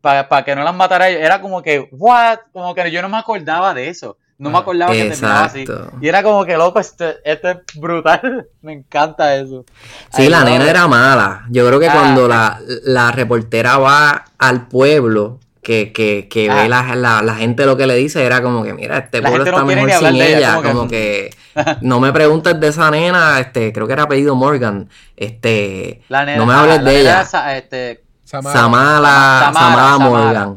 para, 0.00 0.44
que 0.44 0.56
no 0.56 0.64
las 0.64 0.74
matara 0.74 1.08
ellos. 1.08 1.22
Era 1.22 1.40
como 1.40 1.62
que, 1.62 1.88
what? 1.92 2.38
Como 2.52 2.74
que 2.74 2.90
yo 2.90 3.00
no 3.02 3.08
me 3.08 3.18
acordaba 3.18 3.72
de 3.72 3.88
eso. 3.88 4.16
No 4.38 4.50
me 4.50 4.58
Ah, 4.58 4.60
acordaba 4.60 4.92
que 4.92 5.04
terminaba 5.04 5.44
así. 5.44 5.60
Exacto. 5.62 5.92
Y 6.00 6.08
era 6.08 6.22
como 6.22 6.44
que, 6.44 6.56
loco, 6.56 6.78
esto, 6.80 7.06
esto 7.24 7.48
es 7.50 7.56
brutal. 7.76 8.46
me 8.60 8.72
encanta 8.72 9.34
eso. 9.36 9.64
Sí, 10.12 10.28
la 10.28 10.44
nena 10.44 10.68
era 10.68 10.86
mala. 10.88 11.44
Yo 11.48 11.66
creo 11.66 11.78
que 11.80 11.88
Ah. 11.88 11.92
cuando 11.94 12.28
la, 12.28 12.60
la 12.84 13.12
reportera 13.12 13.78
va 13.78 14.24
al 14.38 14.66
pueblo, 14.68 15.40
que, 15.66 15.90
que, 15.92 16.28
que 16.30 16.48
Ah. 16.48 16.62
ve 16.62 16.68
la, 16.68 16.94
la, 16.94 17.22
la 17.22 17.34
gente 17.34 17.66
lo 17.66 17.76
que 17.76 17.88
le 17.88 17.96
dice, 17.96 18.24
era 18.24 18.40
como 18.40 18.62
que, 18.62 18.72
mira, 18.72 18.98
este 18.98 19.20
pueblo 19.20 19.38
no 19.44 19.50
está 19.50 19.64
mejor 19.64 19.90
sin 19.90 20.14
ella, 20.14 20.38
ella. 20.38 20.54
como 20.54 20.68
Como 20.70 20.88
que- 20.88 21.30
que, 21.56 21.76
no 21.80 21.98
me 21.98 22.12
preguntes 22.12 22.60
de 22.60 22.68
esa 22.68 22.88
nena, 22.92 23.40
este, 23.40 23.72
creo 23.72 23.88
que 23.88 23.92
era 23.94 24.04
apellido 24.04 24.36
Morgan. 24.36 24.88
Este, 25.16 26.02
La 26.08 26.24
nena- 26.24 26.38
no 26.38 26.46
me 26.46 26.54
hables 26.54 26.76
la 26.76 26.82
de 26.84 26.96
nena 26.98 27.00
ella. 27.00 27.20
esa- 27.22 27.56
este, 27.56 28.04
Samara. 28.22 28.56
Samala, 28.60 28.98
Samara, 29.00 29.52
Samara 29.52 29.88
Samara. 29.90 29.98
Morgan. 30.24 30.56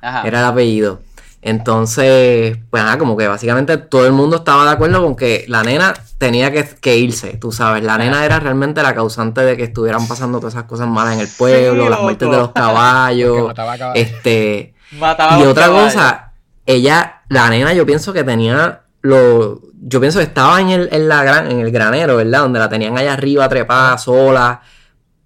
ajá. 0.00 0.22
Era 0.24 0.38
el 0.38 0.44
apellido. 0.44 1.00
Entonces, 1.46 2.56
pues 2.70 2.82
nada, 2.82 2.96
como 2.96 3.18
que 3.18 3.28
básicamente 3.28 3.76
todo 3.76 4.06
el 4.06 4.12
mundo 4.12 4.36
estaba 4.36 4.64
de 4.64 4.70
acuerdo 4.70 5.02
con 5.02 5.14
que 5.14 5.44
la 5.46 5.62
nena 5.62 5.92
tenía 6.16 6.50
que, 6.50 6.64
que 6.80 6.96
irse, 6.96 7.36
tú 7.36 7.52
sabes. 7.52 7.84
La 7.84 7.98
nena 7.98 8.24
era 8.24 8.40
realmente 8.40 8.82
la 8.82 8.94
causante 8.94 9.42
de 9.42 9.54
que 9.54 9.64
estuvieran 9.64 10.08
pasando 10.08 10.38
todas 10.38 10.54
esas 10.54 10.64
cosas 10.64 10.88
malas 10.88 11.14
en 11.14 11.20
el 11.20 11.28
pueblo, 11.28 11.84
Sí, 11.84 11.90
las 11.90 12.00
muertes 12.00 12.30
de 12.30 12.36
los 12.38 12.52
caballos. 12.52 13.46
mataba 13.48 13.76
caballos. 13.76 13.96
este. 14.02 14.74
Mataba 14.92 15.38
Y 15.38 15.42
otra 15.44 15.66
caballos. 15.66 15.92
cosa, 15.94 16.32
ella, 16.64 17.22
la 17.28 17.50
nena, 17.50 17.74
yo 17.74 17.84
pienso 17.84 18.12
que 18.14 18.24
tenía 18.24 18.80
lo. 19.02 19.60
Yo 19.86 20.00
pienso 20.00 20.20
que 20.20 20.24
estaba 20.24 20.62
en 20.62 20.70
el, 20.70 20.88
en 20.92 21.08
la 21.08 21.22
gran, 21.24 21.50
en 21.50 21.60
el 21.60 21.70
granero, 21.70 22.16
¿verdad? 22.16 22.40
Donde 22.40 22.58
la 22.58 22.70
tenían 22.70 22.96
allá 22.96 23.12
arriba 23.12 23.46
trepada 23.50 23.98
sola. 23.98 24.62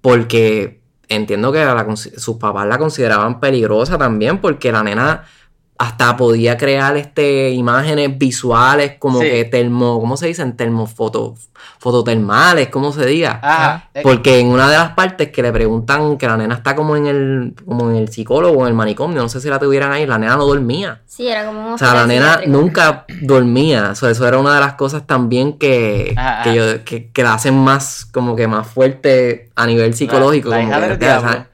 Porque 0.00 0.82
entiendo 1.08 1.52
que 1.52 1.64
la 1.64 1.86
sus 1.96 2.36
papás 2.38 2.66
la 2.66 2.76
consideraban 2.78 3.38
peligrosa 3.38 3.96
también. 3.98 4.38
Porque 4.38 4.72
la 4.72 4.82
nena 4.82 5.22
hasta 5.80 6.16
podía 6.16 6.56
crear 6.56 6.96
este 6.96 7.50
imágenes 7.50 8.18
visuales 8.18 8.94
como 8.98 9.20
Sí. 9.20 9.30
que 9.30 9.44
termo, 9.44 10.00
¿cómo 10.00 10.16
se 10.16 10.26
dicen? 10.26 10.56
Termofoto, 10.56 11.36
fototermales, 11.78 12.68
¿cómo 12.68 12.92
se 12.92 13.06
diga? 13.06 13.38
Ajá. 13.42 13.88
eh, 13.94 14.00
Porque 14.02 14.40
en 14.40 14.48
una 14.48 14.68
de 14.68 14.76
las 14.76 14.90
partes 14.94 15.30
que 15.30 15.40
le 15.40 15.52
preguntan 15.52 16.18
que 16.18 16.26
la 16.26 16.36
nena 16.36 16.56
está 16.56 16.74
como 16.74 16.96
en 16.96 17.06
el, 17.06 17.54
como 17.64 17.90
en 17.90 17.96
el 17.96 18.08
psicólogo, 18.08 18.62
en 18.62 18.68
el 18.68 18.74
manicomio, 18.74 19.22
no 19.22 19.28
sé 19.28 19.40
si 19.40 19.48
la 19.48 19.60
tuvieran 19.60 19.92
ahí, 19.92 20.04
la 20.04 20.18
nena 20.18 20.36
no 20.36 20.46
dormía. 20.46 21.00
Sí, 21.06 21.28
era 21.28 21.46
como 21.46 21.68
un 21.68 21.72
O 21.74 21.78
sea, 21.78 21.94
la 21.94 22.06
nena 22.06 22.32
psiquiátrico. 22.38 22.58
nunca 22.58 23.04
dormía. 23.22 23.90
O 23.92 23.94
sea, 23.94 24.10
eso 24.10 24.26
era 24.26 24.38
una 24.38 24.54
de 24.54 24.60
las 24.60 24.74
cosas 24.74 25.06
también 25.06 25.58
que, 25.58 26.12
Ajá, 26.16 26.42
que, 26.42 26.50
ajá. 26.50 26.56
yo, 26.58 26.84
que, 26.84 27.10
que 27.12 27.22
la 27.22 27.34
hacen 27.34 27.56
más, 27.56 28.04
como 28.04 28.34
que 28.34 28.48
más 28.48 28.66
fuerte 28.66 29.50
a 29.54 29.64
nivel 29.66 29.94
psicológico. 29.94 30.48
la 30.50 30.56
como 30.56 30.68
hija 30.68 30.80
que, 30.80 30.88
del 30.88 30.96
o 30.96 30.98
sea, 31.00 31.20
diablo. 31.20 31.46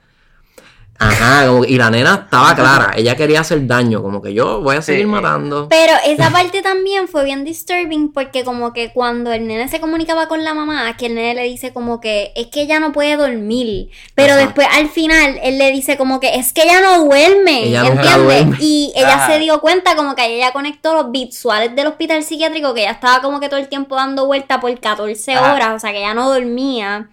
Ajá, 1.09 1.47
como 1.47 1.63
que- 1.63 1.73
y 1.73 1.79
la 1.79 1.91
nena 1.91 2.21
estaba 2.25 2.55
clara, 2.55 2.93
ella 2.97 3.17
quería 3.17 3.41
hacer 3.41 3.67
daño, 3.67 4.03
como 4.03 4.21
que 4.23 4.33
yo 4.35 4.61
voy 4.61 4.77
a 4.77 4.83
seguir 4.83 5.07
matando. 5.07 5.69
Pero 5.69 5.93
esa 6.07 6.31
parte 6.33 6.63
también 6.63 7.09
fue 7.09 7.25
bien 7.25 7.45
disturbing 7.45 8.13
porque 8.13 8.45
como 8.45 8.73
que 8.73 8.93
cuando 8.93 9.33
el 9.33 9.47
nene 9.47 9.69
se 9.69 9.81
comunicaba 9.81 10.29
con 10.29 10.45
la 10.45 10.55
mamá, 10.55 10.97
que 10.97 11.07
el 11.07 11.15
nene 11.15 11.35
le 11.35 11.43
dice 11.45 11.73
como 11.73 12.01
que 12.01 12.33
es 12.37 12.47
que 12.49 12.63
ella 12.63 12.81
no 12.81 12.93
puede 12.93 13.17
dormir, 13.17 13.89
pero 14.15 14.37
después 14.37 14.67
al 14.73 14.89
final 14.89 15.39
él 15.43 15.59
le 15.59 15.71
dice 15.73 15.97
como 15.97 16.21
que 16.21 16.35
es 16.37 16.53
que 16.53 16.63
ella 16.63 16.81
no 16.81 17.05
duerme, 17.05 17.65
Ella 17.69 17.87
¿entiendes? 17.87 18.17
duerme. 18.17 18.57
Y 18.61 18.93
ella 18.97 19.15
Ajá. 19.15 19.27
se 19.33 19.39
dio 19.39 19.61
cuenta 19.61 19.97
como 19.97 20.15
que 20.15 20.25
ella 20.37 20.53
conectó 20.53 20.95
los 20.95 21.11
visuales 21.11 21.75
del 21.77 21.87
hospital 21.87 22.23
psiquiátrico, 22.23 22.75
que 22.75 22.83
ella 22.83 22.93
estaba 22.93 23.21
como 23.21 23.41
que 23.41 23.49
todo 23.49 23.61
el 23.61 23.69
tiempo 23.69 23.97
dando 23.97 24.27
vuelta 24.27 24.61
por 24.61 24.79
14 24.79 25.35
Ajá. 25.35 25.53
horas, 25.55 25.75
o 25.75 25.79
sea 25.79 25.93
que 25.93 25.99
ella 25.99 26.15
no 26.15 26.29
dormía. 26.33 27.09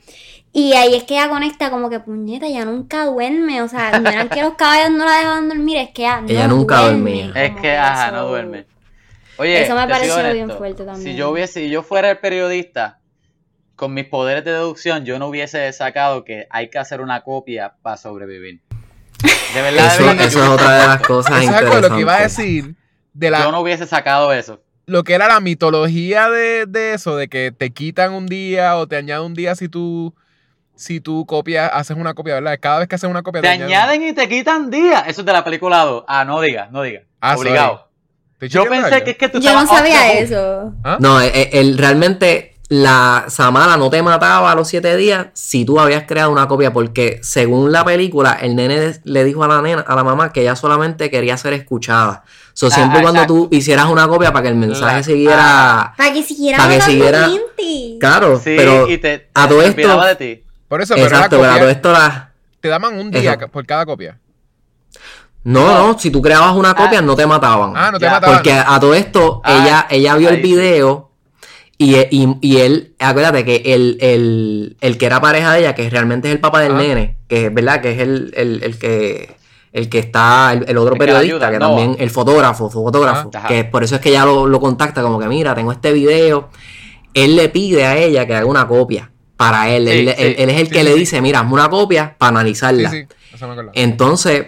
Y 0.53 0.73
ahí 0.73 0.95
es 0.95 1.03
que 1.03 1.13
ella 1.13 1.29
conecta 1.29 1.69
como 1.71 1.89
que 1.89 1.99
puñeta, 2.01 2.45
ella 2.45 2.65
nunca 2.65 3.05
duerme, 3.05 3.61
o 3.61 3.67
sea, 3.69 3.97
no 3.99 4.09
eran 4.09 4.27
que 4.27 4.41
los 4.41 4.55
caballos 4.55 4.91
no 4.91 5.05
la 5.05 5.17
dejaban 5.17 5.47
dormir, 5.47 5.77
es 5.77 5.89
que 5.91 6.01
ella, 6.01 6.19
no 6.21 6.27
Ella 6.27 6.47
nunca 6.47 6.81
duerme, 6.81 7.23
dormía. 7.25 7.45
Es 7.45 7.61
que, 7.61 7.77
ajá, 7.77 8.07
eso- 8.07 8.15
no 8.17 8.27
duerme. 8.27 8.65
Oye, 9.37 9.63
Eso 9.63 9.75
me 9.75 9.87
pareció 9.87 10.19
en 10.19 10.33
bien 10.33 10.51
fuerte 10.51 10.83
también. 10.83 11.03
Si 11.03 11.15
yo 11.15 11.31
hubiese, 11.31 11.61
si 11.61 11.69
yo 11.69 11.83
fuera 11.83 12.11
el 12.11 12.17
periodista, 12.19 12.99
con 13.75 13.93
mis 13.93 14.05
poderes 14.05 14.43
de 14.43 14.51
deducción, 14.51 15.05
yo 15.05 15.17
no 15.19 15.27
hubiese 15.27 15.71
sacado 15.73 16.23
que 16.25 16.47
hay 16.51 16.69
que 16.69 16.77
hacer 16.77 17.01
una 17.01 17.21
copia 17.21 17.73
para 17.81 17.97
sobrevivir. 17.97 18.59
De 19.55 19.61
verdad, 19.61 19.83
de 19.83 19.87
Eso, 19.95 20.05
verdad 20.05 20.25
eso 20.25 20.43
es 20.43 20.49
otra 20.49 20.81
de 20.81 20.87
las 20.87 21.01
cosas 21.01 21.41
Eso 21.41 21.51
es 21.51 21.57
algo 21.57 21.75
de 21.75 21.81
lo 21.81 21.95
que 21.95 22.01
iba 22.01 22.13
a 22.13 22.17
interesantes. 22.17 22.55
decir 22.63 22.75
de 23.13 23.29
la, 23.31 23.39
Yo 23.43 23.51
no 23.51 23.61
hubiese 23.61 23.87
sacado 23.87 24.31
eso. 24.33 24.61
lo 24.85 25.03
que 25.03 25.13
era 25.13 25.27
la 25.27 25.39
mitología 25.39 26.29
de, 26.29 26.65
de 26.67 26.93
eso, 26.93 27.15
de 27.15 27.27
que 27.29 27.51
te 27.51 27.71
quitan 27.71 28.13
un 28.13 28.27
día 28.27 28.77
o 28.77 28.87
te 28.87 28.97
añaden 28.97 29.25
un 29.27 29.33
día 29.33 29.55
si 29.55 29.67
tú, 29.69 30.13
si 30.81 30.99
tú 30.99 31.25
copias, 31.27 31.69
haces 31.73 31.95
una 31.95 32.13
copia, 32.15 32.33
¿verdad? 32.35 32.57
Cada 32.59 32.79
vez 32.79 32.87
que 32.87 32.95
haces 32.95 33.09
una 33.09 33.21
copia 33.21 33.41
Te 33.41 33.47
añaden 33.49 34.01
y 34.01 34.13
te 34.13 34.27
quitan 34.27 34.71
días. 34.71 35.03
Eso 35.07 35.21
es 35.21 35.25
de 35.27 35.33
la 35.33 35.43
película 35.43 35.83
2. 35.85 36.05
Ah, 36.07 36.25
no 36.25 36.41
digas, 36.41 36.71
no 36.71 36.81
digas. 36.81 37.03
Ah, 37.21 37.35
Obligado. 37.37 37.87
¿Estoy 38.39 38.49
Yo 38.49 38.65
pensé 38.67 39.03
que 39.03 39.11
es 39.11 39.17
que 39.17 39.29
tú 39.29 39.39
Yo 39.39 39.53
no 39.53 39.67
sabía 39.67 40.13
eso. 40.13 40.73
¿Ah? 40.83 40.97
No, 40.99 41.21
él, 41.21 41.31
él- 41.51 41.77
realmente 41.77 42.55
la 42.69 43.25
Samara 43.27 43.77
no 43.77 43.89
te 43.91 44.01
mataba 44.01 44.51
a 44.51 44.55
los 44.55 44.67
siete 44.69 44.95
días 44.97 45.27
si 45.33 45.65
tú 45.65 45.79
habías 45.79 46.03
creado 46.07 46.31
una 46.31 46.47
copia, 46.47 46.73
porque 46.73 47.19
según 47.21 47.71
la 47.71 47.85
película, 47.85 48.37
el 48.41 48.55
nene 48.55 48.99
le 49.03 49.23
dijo 49.23 49.43
a 49.43 49.47
la 49.49 49.61
nena, 49.61 49.81
a 49.81 49.95
la 49.95 50.03
mamá, 50.03 50.31
que 50.33 50.41
ella 50.41 50.55
solamente 50.55 51.11
quería 51.11 51.37
ser 51.37 51.53
escuchada. 51.53 52.23
So, 52.53 52.67
Ah, 52.67 52.71
siempre 52.71 52.97
y 52.97 53.01
ah, 53.01 53.03
cuando 53.03 53.25
tú 53.27 53.47
hicieras 53.51 53.85
una 53.85 54.07
copia 54.07 54.31
para 54.33 54.43
que 54.43 54.49
el 54.49 54.55
mensaje 54.55 54.95
La- 54.97 55.03
siguiera. 55.03 55.93
Para 55.95 56.13
que 56.13 56.23
siguiera 56.23 56.57
Para 56.57 56.73
que 56.73 56.81
siguiera-. 56.81 57.29
Claro, 57.99 58.37
Sí, 58.39 58.55
pero 58.57 58.89
y 58.89 58.97
te, 58.97 59.29
a 59.35 59.43
te 59.43 59.49
todo 59.53 59.59
olvidaba 59.65 60.09
esto. 60.11 60.23
de 60.23 60.35
ti. 60.35 60.43
Por 60.71 60.81
eso, 60.81 60.93
pero 60.95 61.09
la 61.09 61.15
Exacto, 61.17 61.35
pero 61.37 61.49
a 61.51 61.55
copia- 61.55 61.59
todo 61.59 61.69
esto 61.69 61.91
la. 61.91 62.31
te 62.61 62.67
daban 62.69 62.97
un 62.97 63.11
día 63.11 63.37
por 63.51 63.65
cada 63.65 63.85
copia. 63.85 64.17
No, 65.43 65.65
No. 65.65 65.87
no, 65.93 65.99
si 65.99 66.11
tú 66.11 66.21
creabas 66.21 66.55
una 66.55 66.73
copia, 66.73 66.99
Ah. 66.99 67.01
no 67.01 67.13
te 67.13 67.27
mataban. 67.27 67.73
Ah, 67.75 67.91
no 67.91 67.99
te 67.99 68.05
Ya, 68.05 68.11
mataban. 68.11 68.35
Porque 68.37 68.53
a 68.53 68.79
todo 68.79 68.93
esto, 68.93 69.41
Ah, 69.43 69.61
ella, 69.61 69.87
ella 69.89 70.15
vio 70.15 70.29
ahí 70.29 70.35
el 70.35 70.41
video 70.41 71.11
y, 71.77 71.97
y, 71.97 72.37
y 72.39 72.57
él, 72.59 72.95
acuérdate 72.99 73.43
que 73.43 73.61
el, 73.65 73.97
el, 73.99 74.77
el 74.79 74.97
que 74.97 75.05
era 75.07 75.19
pareja 75.19 75.51
de 75.51 75.59
ella, 75.59 75.75
que 75.75 75.89
realmente 75.89 76.29
es 76.29 76.35
el 76.35 76.39
papá 76.39 76.61
del 76.61 76.71
Ajá. 76.71 76.81
nene, 76.83 77.17
que 77.27 77.47
es 77.47 77.53
verdad, 77.53 77.81
que 77.81 77.91
es 77.91 77.99
el, 77.99 78.31
el, 78.37 78.63
el 78.63 78.79
que 78.79 79.35
el 79.73 79.89
que 79.89 79.99
está, 79.99 80.53
el, 80.53 80.63
el 80.69 80.77
otro 80.77 80.93
la 80.95 80.99
periodista, 80.99 81.35
ayuda, 81.35 81.51
que 81.51 81.59
también, 81.59 81.97
el 81.99 82.09
fotógrafo, 82.11 82.71
su 82.71 82.81
fotógrafo, 82.81 83.29
que 83.49 83.65
por 83.65 83.83
eso 83.83 83.95
es 83.95 84.01
que 84.01 84.09
ella 84.09 84.23
lo, 84.25 84.47
lo 84.47 84.59
contacta 84.61 85.01
como 85.01 85.19
que 85.19 85.27
mira, 85.27 85.53
tengo 85.53 85.73
este 85.73 85.91
video, 85.91 86.47
él 87.13 87.35
le 87.35 87.49
pide 87.49 87.85
a 87.85 87.97
ella 87.97 88.25
que 88.25 88.35
haga 88.35 88.45
una 88.45 88.65
copia 88.67 89.11
para 89.45 89.69
él, 89.69 89.87
Sí, 89.87 89.91
él, 89.91 90.07
sí. 90.09 90.15
él- 90.17 90.35
él 90.37 90.49
es 90.49 90.57
el 90.61 90.67
Sí, 90.67 90.71
que 90.73 90.79
sí, 90.79 90.83
le 90.85 90.93
sí. 90.93 90.99
dice, 90.99 91.21
mira, 91.21 91.39
hazme 91.39 91.53
una 91.53 91.69
copia 91.69 92.15
para 92.17 92.29
analizarla. 92.29 92.89
sí, 92.91 93.05
eso 93.33 93.45
me 93.47 93.53
acuerdo. 93.53 93.71
Entonces, 93.73 94.45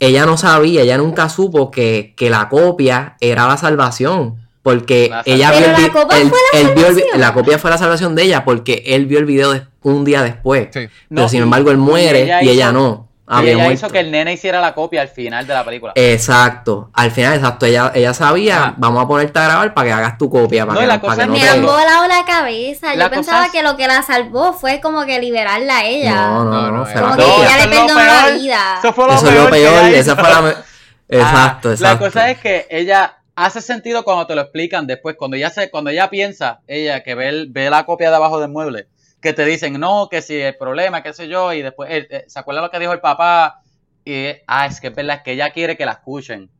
ella 0.00 0.26
no 0.26 0.36
sabía, 0.36 0.82
ella 0.82 0.98
nunca 0.98 1.28
supo 1.28 1.70
que, 1.70 2.14
que 2.16 2.30
la 2.30 2.48
copia 2.48 3.16
era 3.20 3.46
la 3.46 3.56
salvación. 3.56 4.36
Porque 4.62 5.08
La 5.10 5.22
ella 5.26 5.50
vio 5.50 5.58
el 5.66 5.72
la 5.72 5.88
copia 5.92 6.18
él- 6.22 6.32
la 6.54 6.58
él 6.60 6.66
vio 6.74 6.86
el 6.86 6.94
vi- 6.94 7.00
salvación. 7.02 7.20
la 7.20 7.34
copia 7.34 7.58
fue 7.58 7.70
la 7.70 7.76
salvación 7.78 8.14
de 8.14 8.22
ella 8.22 8.44
porque 8.46 8.82
él 8.86 9.04
vio 9.06 9.18
el 9.18 9.26
video 9.26 9.60
un 9.82 10.04
día 10.06 10.22
después. 10.22 10.68
Sí. 10.72 10.88
Pero 10.88 10.88
No, 11.10 11.28
sin 11.28 11.42
embargo, 11.42 11.70
él 11.70 11.76
muere 11.76 12.20
y 12.20 12.22
ella 12.22 12.40
ella, 12.40 12.70
hizo- 12.70 13.08
no. 13.26 13.34
y 13.36 13.38
Había 13.38 13.52
ella 13.52 13.64
muerto. 13.64 13.72
hizo 13.86 13.92
que 13.92 14.00
el 14.00 14.10
nene 14.10 14.32
hiciera 14.34 14.60
la 14.60 14.74
copia 14.74 15.00
al 15.02 15.08
final 15.08 15.46
de 15.46 15.54
la 15.54 15.64
película. 15.64 15.92
Exacto. 15.96 16.90
Al 16.92 17.10
final, 17.10 17.34
exacto. 17.34 17.66
Ella, 17.66 17.90
ella 17.94 18.12
sabía, 18.14 18.74
vamos 18.76 19.02
a 19.04 19.08
ponerte 19.08 19.38
a 19.38 19.44
grabar 19.44 19.74
para 19.74 19.86
que 19.86 19.92
hagas 19.92 20.18
tu 20.18 20.28
copia. 20.30 20.64
Para 20.66 20.74
No, 20.74 20.80
que, 20.80 20.86
la 20.86 21.00
para 21.00 21.14
cosa 21.14 21.16
que 21.16 21.22
es 21.22 21.28
no 21.28 21.34
Me 21.44 21.48
han 21.48 21.62
volado 21.66 22.06
la 22.08 22.24
cabeza. 22.24 22.94
La 22.94 23.04
Yo 23.06 23.10
pensaba 23.10 23.46
es- 23.46 23.52
que 23.52 23.62
lo 23.62 23.76
que 23.76 23.86
la 23.86 24.02
salvó 24.02 24.52
fue 24.52 24.80
como 24.80 25.04
que 25.06 25.18
liberarla 25.20 25.78
a 25.78 25.84
ella. 25.86 26.14
No, 26.14 26.44
no, 26.44 26.50
No, 26.62 26.70
no. 26.78 26.86
fue 26.86 27.00
Como 27.00 27.16
que 27.16 27.22
ella 27.22 27.46
eso 27.58 27.68
le 27.68 27.76
perdonó 27.76 27.94
la 28.04 28.24
peor. 28.26 28.38
vida. 28.40 28.74
Eso 28.78 28.92
fue 28.92 29.06
lo 29.06 29.14
Eso 29.14 29.28
es 29.28 29.34
lo 29.34 29.50
peor. 29.50 29.80
peor. 29.80 29.94
Esa 29.94 30.16
fue 30.16 30.28
la. 30.30 30.54
Exacto, 31.08 31.68
Ah, 31.68 31.72
exacto. 31.72 31.78
La 31.80 31.98
cosa 31.98 32.30
es 32.30 32.38
que 32.40 32.66
ella 32.70 33.18
hace 33.36 33.60
sentido 33.60 34.04
cuando 34.04 34.26
te 34.26 34.34
lo 34.34 34.40
explican 34.42 34.86
después, 34.86 35.16
cuando 35.18 35.36
ella 35.36 35.50
se, 35.50 35.70
cuando 35.70 35.90
ella 35.90 36.08
piensa, 36.08 36.60
ella 36.66 37.02
que 37.02 37.14
ve, 37.14 37.28
el- 37.28 37.48
ve 37.50 37.68
la 37.68 37.84
copia 37.84 38.08
de 38.10 38.16
abajo 38.16 38.40
del 38.40 38.48
mueble, 38.50 38.86
que 39.24 39.32
te 39.32 39.46
dicen, 39.46 39.80
no, 39.80 40.08
que 40.10 40.20
si 40.20 40.36
el 40.36 40.54
problema, 40.54 41.02
qué 41.02 41.14
sé 41.14 41.28
yo, 41.28 41.50
y 41.54 41.62
después 41.62 41.90
eh, 41.90 42.06
eh, 42.10 42.24
se 42.28 42.38
acuerda 42.38 42.60
lo 42.60 42.70
que 42.70 42.78
dijo 42.78 42.92
el 42.92 43.00
papá, 43.00 43.62
y 44.04 44.26
ah, 44.46 44.66
es 44.66 44.82
que 44.82 44.88
es 44.88 44.94
verdad, 44.94 45.16
es 45.16 45.22
que 45.22 45.32
ella 45.32 45.48
quiere 45.50 45.78
que 45.78 45.86
la 45.86 45.92
escuchen. 45.92 46.50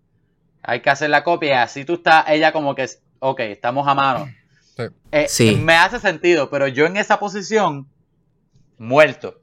Hay 0.63 0.81
que 0.81 0.89
hacer 0.89 1.11
la 1.11 1.23
copia, 1.23 1.49
y 1.51 1.59
así 1.59 1.85
tú 1.85 1.97
estás, 1.97 2.25
ella 2.29 2.53
como 2.53 2.75
que, 2.75 2.89
ok, 3.19 3.41
estamos 3.41 3.87
a 3.87 3.95
mano. 3.95 4.27
Sí. 4.77 4.83
Eh, 5.13 5.27
Sí. 5.29 5.57
Me 5.57 5.75
hace 5.75 6.01
sentido, 6.01 6.49
pero 6.49 6.67
yo 6.67 6.87
en 6.87 6.97
esa 6.97 7.19
posición, 7.19 7.87
muerto, 8.79 9.43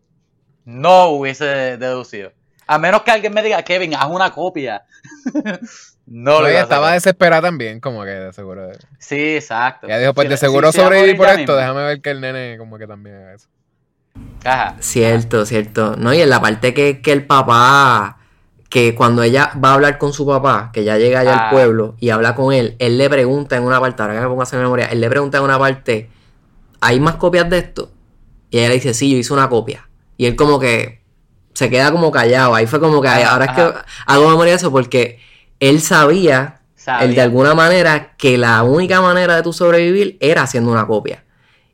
no 0.65 1.09
hubiese 1.09 1.77
deducido. 1.77 2.33
A 2.65 2.79
menos 2.79 3.03
que 3.03 3.11
alguien 3.11 3.33
me 3.35 3.43
diga, 3.43 3.61
Kevin, 3.61 3.93
haz 3.93 4.09
una 4.09 4.31
copia. 4.31 4.83
no 6.11 6.41
lo 6.41 6.47
ella 6.47 6.61
estaba 6.63 6.91
desesperada 6.93 7.43
también, 7.43 7.79
como 7.79 8.03
que 8.03 8.09
de 8.09 8.33
seguro. 8.33 8.69
Sí, 8.99 9.35
exacto. 9.35 9.87
Ella 9.87 9.99
dijo, 9.99 10.13
pues 10.13 10.25
Si- 10.25 10.29
de 10.31 10.37
seguro 10.37 10.71
si 10.71 10.81
morir 10.81 11.15
por 11.17 11.27
esto, 11.27 11.37
mismo. 11.39 11.55
déjame 11.55 11.83
ver 11.83 12.01
que 12.01 12.11
el 12.11 12.21
nene 12.21 12.57
como 12.57 12.77
que 12.77 12.85
también 12.87 13.15
haga 13.17 13.33
eso. 13.33 13.47
Ajá. 14.43 14.75
Cierto, 14.79 15.45
cierto. 15.45 15.95
No, 15.97 16.13
y 16.13 16.21
en 16.21 16.29
la 16.29 16.41
parte 16.41 16.73
que, 16.73 17.01
que 17.01 17.11
el 17.13 17.25
papá, 17.25 18.17
que 18.69 18.95
cuando 18.95 19.23
ella 19.23 19.51
va 19.63 19.69
a 19.71 19.73
hablar 19.75 19.97
con 19.97 20.13
su 20.13 20.25
papá, 20.25 20.69
que 20.73 20.83
ya 20.83 20.97
llega 20.97 21.21
allá 21.21 21.33
Ah. 21.35 21.43
al 21.45 21.49
pueblo 21.51 21.95
y 21.99 22.09
habla 22.09 22.35
con 22.35 22.53
él, 22.53 22.75
él 22.79 22.97
le 22.97 23.09
pregunta 23.09 23.55
en 23.55 23.63
una 23.63 23.79
parte, 23.79 24.01
ahora 24.01 24.15
que 24.15 24.21
me 24.21 24.27
pongo 24.27 24.41
a 24.41 24.43
hacer 24.43 24.59
memoria, 24.59 24.85
él 24.87 24.99
le 25.01 25.09
pregunta 25.09 25.37
en 25.37 25.43
una 25.43 25.59
parte, 25.59 26.09
¿hay 26.81 26.99
más 26.99 27.15
copias 27.15 27.49
de 27.49 27.59
esto? 27.59 27.91
Y 28.49 28.59
ella 28.59 28.69
le 28.69 28.75
dice, 28.75 28.93
sí, 28.93 29.11
yo 29.11 29.17
hice 29.17 29.31
una 29.33 29.47
copia. 29.49 29.87
Y 30.17 30.25
él 30.25 30.35
como 30.35 30.59
que 30.59 31.01
se 31.53 31.69
queda 31.69 31.91
como 31.91 32.11
callado. 32.11 32.53
Ahí 32.55 32.65
fue 32.67 32.79
como 32.79 33.01
que, 33.01 33.07
Ajá, 33.07 33.31
ahora 33.33 33.45
es 33.45 33.51
que 33.51 33.61
ajá. 33.61 33.85
hago 34.05 34.29
memoria 34.29 34.51
de 34.53 34.57
eso 34.57 34.71
porque 34.71 35.19
él 35.61 35.79
sabía, 35.79 36.59
Sabía. 36.75 37.05
él 37.05 37.15
de 37.15 37.21
alguna 37.21 37.53
manera, 37.53 38.15
que 38.17 38.37
la 38.37 38.63
única 38.63 38.99
manera 39.01 39.37
de 39.37 39.43
tu 39.43 39.53
sobrevivir 39.53 40.17
era 40.19 40.41
haciendo 40.41 40.71
una 40.71 40.85
copia. 40.85 41.23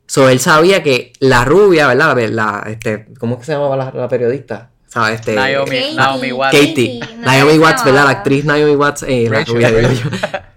So, 0.06 0.28
él 0.28 0.38
sabía 0.40 0.82
que 0.84 1.12
la 1.18 1.44
rubia, 1.44 1.88
¿verdad? 1.88 2.16
La, 2.16 2.28
la- 2.28 2.64
este, 2.70 3.06
¿Cómo 3.18 3.34
es 3.34 3.40
que 3.40 3.46
se 3.46 3.52
llamaba 3.52 3.76
la, 3.76 3.90
la 3.92 4.08
periodista? 4.08 4.70
¿Sabes? 4.86 5.20
Este, 5.20 5.34
Naomi- 5.36 5.64
Katie. 5.66 5.94
Naomi 5.96 6.32
Watts. 6.32 6.56
Katie. 6.56 6.98
Katie, 7.00 7.16
Naomi 7.18 7.56
no, 7.58 7.62
Watts, 7.62 7.84
¿verdad? 7.84 8.04
La 8.04 8.12
no. 8.12 8.18
actriz 8.18 8.44
Naomi 8.46 8.74
Watts, 8.76 9.02
eh, 9.02 9.28
la 9.30 9.38
Rachel. 9.40 9.54
rubia, 9.54 9.70
digo 9.70 9.90
yo. 9.92 10.10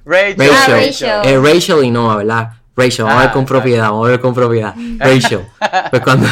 Rachel. 0.05 0.36
Rachel. 0.38 0.49
Ah, 0.51 0.67
Rachel. 0.67 1.09
Eh, 1.25 1.39
Rachel 1.53 1.84
y 1.84 1.91
Noah, 1.91 2.15
¿verdad? 2.17 2.49
Rachel, 2.77 3.03
vamos 3.05 3.17
a 3.17 3.19
ver 3.23 3.29
Ah, 3.29 3.34
con 3.34 3.41
exacto. 3.41 3.45
propiedad, 3.45 3.84
vamos 3.89 4.07
a 4.07 4.11
ver 4.11 4.19
con 4.21 4.34
propiedad. 4.34 4.75
Rachel. 4.99 5.41
Pues 5.89 6.01
cuando, 6.01 6.27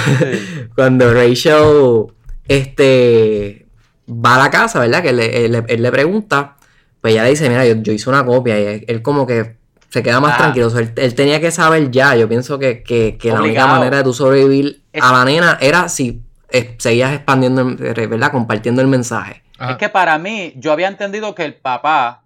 cuando 0.76 1.14
Rachel 1.14 2.06
este, 2.48 3.66
va 4.10 4.36
a 4.36 4.40
la 4.40 4.50
casa, 4.50 4.80
¿verdad? 4.80 5.02
Que 5.04 5.14
le- 5.14 5.46
él, 5.46 5.64
él 5.68 5.82
le 5.82 5.92
pregunta, 5.92 6.56
pues 7.02 7.14
ella 7.14 7.24
le 7.24 7.30
dice, 7.32 7.50
mira, 7.50 7.66
yo, 7.66 7.76
yo 7.76 7.94
hice 7.94 8.10
una 8.10 8.26
copia 8.26 8.60
y 8.60 8.64
él, 8.66 8.86
él 8.88 9.02
como 9.02 9.26
que 9.26 9.58
se 9.90 10.04
queda 10.04 10.20
más 10.20 10.32
Ajá. 10.34 10.44
tranquilo. 10.44 10.68
O 10.68 10.70
sea, 10.70 10.82
él, 10.82 10.94
él 10.96 11.16
tenía 11.16 11.40
que 11.40 11.52
saber 11.52 11.90
ya, 11.92 12.16
yo 12.16 12.28
pienso 12.30 12.60
que, 12.60 12.84
que- 12.84 13.18
que 13.18 13.32
la 13.32 13.42
única 13.42 13.66
manera 13.68 13.98
de 13.98 14.04
tú 14.04 14.14
sobrevivir 14.14 14.84
Es- 14.94 15.04
a 15.04 15.12
la 15.12 15.26
nena 15.26 15.58
era 15.62 15.90
si 15.90 16.22
eh, 16.52 16.76
seguías 16.80 17.14
expandiendo, 17.14 17.64
¿verdad? 17.76 18.32
Compartiendo 18.32 18.82
el 18.82 18.88
mensaje. 18.88 19.44
Ajá. 19.58 19.72
Es 19.74 19.78
que 19.78 19.90
para 19.90 20.18
mí, 20.18 20.54
yo 20.58 20.72
había 20.72 20.88
entendido 20.88 21.36
que 21.36 21.46
el 21.46 21.56
papá 21.56 22.24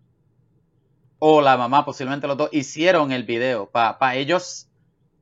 o 1.19 1.41
la 1.41 1.57
mamá, 1.57 1.85
posiblemente 1.85 2.27
los 2.27 2.37
dos, 2.37 2.49
hicieron 2.51 3.11
el 3.11 3.23
video 3.23 3.69
para 3.69 4.15
ellos 4.15 4.67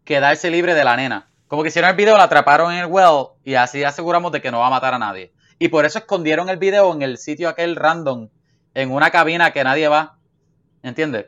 quedarse 0.04 0.50
libre 0.50 0.74
de 0.74 0.84
la 0.84 0.96
nena. 0.98 1.28
Como 1.48 1.62
que 1.64 1.70
hicieron 1.70 1.90
el 1.92 1.96
video, 1.96 2.18
la 2.18 2.24
atraparon 2.24 2.72
en 2.72 2.80
el 2.80 2.86
well 2.88 3.28
y 3.44 3.56
así 3.56 3.84
aseguramos 3.84 4.32
de 4.32 4.42
que 4.42 4.52
no 4.52 4.60
va 4.60 4.68
a 4.68 4.72
matar 4.72 4.94
a 4.94 5.00
nadie. 5.00 5.32
Y 5.60 5.68
por 5.68 5.86
eso 5.86 6.00
escondieron 6.00 6.50
el 6.50 6.58
video 6.58 6.92
en 6.94 7.02
el 7.04 7.18
sitio 7.18 7.50
aquel 7.50 7.76
random, 7.76 8.30
en 8.74 8.92
una 8.92 9.10
cabina 9.12 9.52
que 9.52 9.64
nadie 9.64 9.88
va. 9.88 10.18
¿Entiendes? 10.84 11.26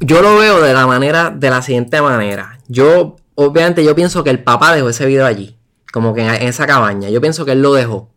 Yo 0.00 0.22
lo 0.22 0.36
veo 0.38 0.60
de 0.62 0.72
la 0.72 0.86
manera, 0.86 1.30
de 1.30 1.50
la 1.50 1.62
siguiente 1.62 2.00
manera. 2.00 2.58
Yo, 2.68 3.16
obviamente, 3.34 3.84
yo 3.84 3.94
pienso 3.94 4.24
que 4.24 4.30
el 4.30 4.42
papá 4.42 4.74
dejó 4.74 4.88
ese 4.88 5.06
video 5.06 5.26
allí, 5.26 5.58
como 5.92 6.14
que 6.14 6.22
en, 6.22 6.30
en 6.34 6.48
esa 6.48 6.66
cabaña. 6.66 7.10
Yo 7.10 7.20
pienso 7.20 7.44
que 7.44 7.52
él 7.52 7.62
lo 7.62 7.74
dejó 7.74 8.10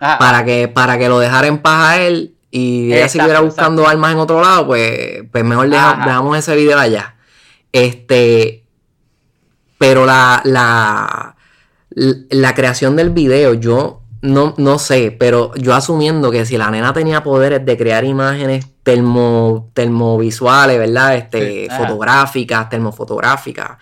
Ajá. 0.00 0.18
para 0.18 0.44
que, 0.44 0.66
para 0.68 0.98
que 0.98 1.08
lo 1.08 1.18
dejara 1.18 1.46
en 1.46 1.58
paz 1.58 1.90
a 1.90 2.00
él 2.00 2.34
y 2.50 2.92
ella 2.92 3.08
siguiera 3.08 3.40
buscando 3.40 3.86
armas 3.86 4.12
en 4.12 4.18
otro 4.18 4.40
lado, 4.40 4.66
pues, 4.66 5.22
pues 5.30 5.44
mejor 5.44 5.68
deja- 5.68 6.00
dejamos 6.04 6.36
ese 6.38 6.56
video 6.56 6.78
allá. 6.78 7.14
Este, 7.72 8.64
pero 9.78 10.04
la, 10.06 10.40
la, 10.44 11.36
la 11.90 12.54
creación 12.54 12.96
del 12.96 13.10
video, 13.10 13.54
yo 13.54 13.99
no, 14.22 14.54
no 14.58 14.78
sé, 14.78 15.16
pero 15.18 15.54
yo 15.56 15.74
asumiendo 15.74 16.30
que 16.30 16.44
si 16.44 16.56
la 16.58 16.70
nena 16.70 16.92
tenía 16.92 17.22
poderes 17.22 17.64
de 17.64 17.76
crear 17.78 18.04
imágenes 18.04 18.66
termo, 18.82 19.70
termovisuales, 19.74 20.78
¿verdad? 20.78 21.16
Este, 21.16 21.68
Sí, 21.70 21.76
fotográficas, 21.76 22.68
termofotográficas. 22.68 23.78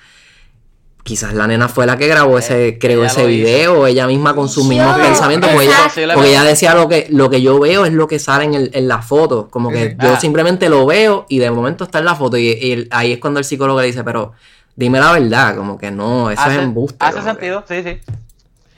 Quizás 1.03 1.33
la 1.33 1.47
nena 1.47 1.69
fue 1.69 1.87
la 1.87 1.97
que 1.97 2.07
grabó 2.07 2.39
ese, 2.39 2.77
creó 2.79 2.99
ella 3.01 3.07
ese 3.07 3.21
hizo. 3.23 3.29
video, 3.29 3.87
ella 3.87 4.07
misma 4.07 4.35
con 4.35 4.49
sus 4.49 4.67
mismos 4.67 4.95
pensamientos, 4.99 5.49
porque 5.51 5.67
ella, 5.67 6.13
porque 6.15 6.29
ella 6.31 6.45
decía 6.45 6.75
lo 6.75 6.87
que, 6.87 7.07
lo 7.09 7.31
que 7.31 7.41
yo 7.41 7.59
veo 7.59 7.87
es 7.87 7.93
lo 7.95 8.07
que 8.07 8.19
sale 8.19 8.45
en, 8.45 8.55
el, 8.55 8.71
en 8.75 8.89
la 8.89 9.01
foto. 9.01 9.49
Como 9.49 9.71
que 9.71 9.91
Sí. 9.93 9.97
yo 10.03 10.13
Ah. 10.15 10.21
simplemente 10.21 10.69
lo 10.69 10.85
veo 10.85 11.25
y 11.31 11.39
de 11.39 11.51
momento 11.51 11.85
está 11.85 12.01
en 12.01 12.05
la 12.05 12.15
foto. 12.15 12.37
Y, 12.37 12.49
y 12.49 12.73
el- 12.73 12.89
ahí 12.91 13.13
es 13.13 13.19
cuando 13.21 13.39
el 13.39 13.45
psicólogo 13.47 13.81
le 13.81 13.87
dice, 13.87 14.05
pero 14.05 14.33
dime 14.77 15.01
la 15.01 15.13
verdad, 15.13 15.57
como 15.57 15.79
que 15.79 15.91
no, 15.91 16.31
eso 16.31 16.43
es 16.43 16.47
hace, 16.47 16.63
embuste. 16.63 16.97
hace 17.03 17.17
que- 17.19 17.25
sentido, 17.25 17.65
sí, 17.67 17.83
sí. 17.83 17.99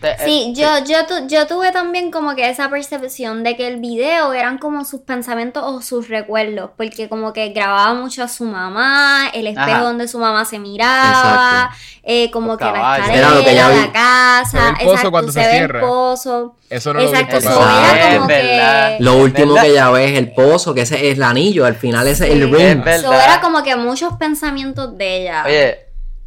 Te- 0.01 0.17
Sí, 0.25 0.55
eh, 0.57 0.61
yo, 0.61 0.85
yo, 0.87 1.05
tu- 1.07 1.27
yo 1.29 1.47
tuve 1.47 1.73
también 1.73 2.11
como 2.11 2.35
que 2.35 2.49
esa 2.49 2.71
percepción 2.71 3.43
de 3.45 3.55
que 3.57 3.67
el 3.67 3.77
video 3.81 4.33
eran 4.33 4.57
como 4.57 4.85
sus 4.87 5.03
pensamientos 5.03 5.63
o 5.67 5.83
sus 5.83 6.09
recuerdos, 6.09 6.71
porque 6.77 7.09
como 7.11 7.33
que 7.35 7.51
grababa 7.51 7.93
mucho 7.95 8.23
a 8.23 8.29
su 8.29 8.45
mamá, 8.45 9.29
el 9.35 9.47
espejo 9.47 9.71
Ajá. 9.71 9.83
donde 9.83 10.09
su 10.09 10.19
mamá 10.19 10.47
se 10.47 10.59
miraba, 10.59 11.71
eh, 12.03 12.31
como 12.31 12.53
Los 12.53 12.59
que 12.59 12.65
la 12.65 12.97
escalera, 12.99 13.15
Era 13.19 13.35
lo 13.35 13.45
que 13.45 13.53
la 13.53 13.93
casa, 13.93 14.47
Se 14.51 14.57
ve 14.59 14.69
el 14.69 14.75
pozo 14.77 14.91
exacto, 14.91 15.11
cuando 15.11 15.33
se 15.33 15.41
se 15.43 15.47
ve 15.47 15.53
el 15.53 15.59
cierra. 15.59 15.81
pozo, 15.81 16.57
Eso 16.71 16.95
no 16.95 17.01
exacto, 17.01 17.37
lo 17.41 17.41
era 17.51 17.51
Ah, 17.61 18.17
como 18.17 18.23
es 18.23 18.27
verdad. 18.29 18.97
que... 18.97 19.05
Lo 19.05 19.17
último 19.19 19.55
que 19.57 19.67
ella 19.67 19.91
ve 19.91 20.05
es 20.13 20.19
el 20.19 20.33
pozo, 20.33 20.73
que 20.73 20.81
ese 20.81 21.11
es 21.11 21.17
el 21.19 21.23
anillo, 21.23 21.67
al 21.67 21.75
final 21.75 22.07
ese 22.07 22.27
es 22.27 22.33
el 22.33 22.51
ring. 22.51 22.87
Es. 22.87 23.01
Eso 23.01 23.13
era 23.13 23.41
como 23.43 23.63
que 23.63 23.77
muchos 23.77 24.15
pensamientos 24.15 24.97
de 24.97 25.23
ella. 25.23 25.43
Oye, 25.45 25.79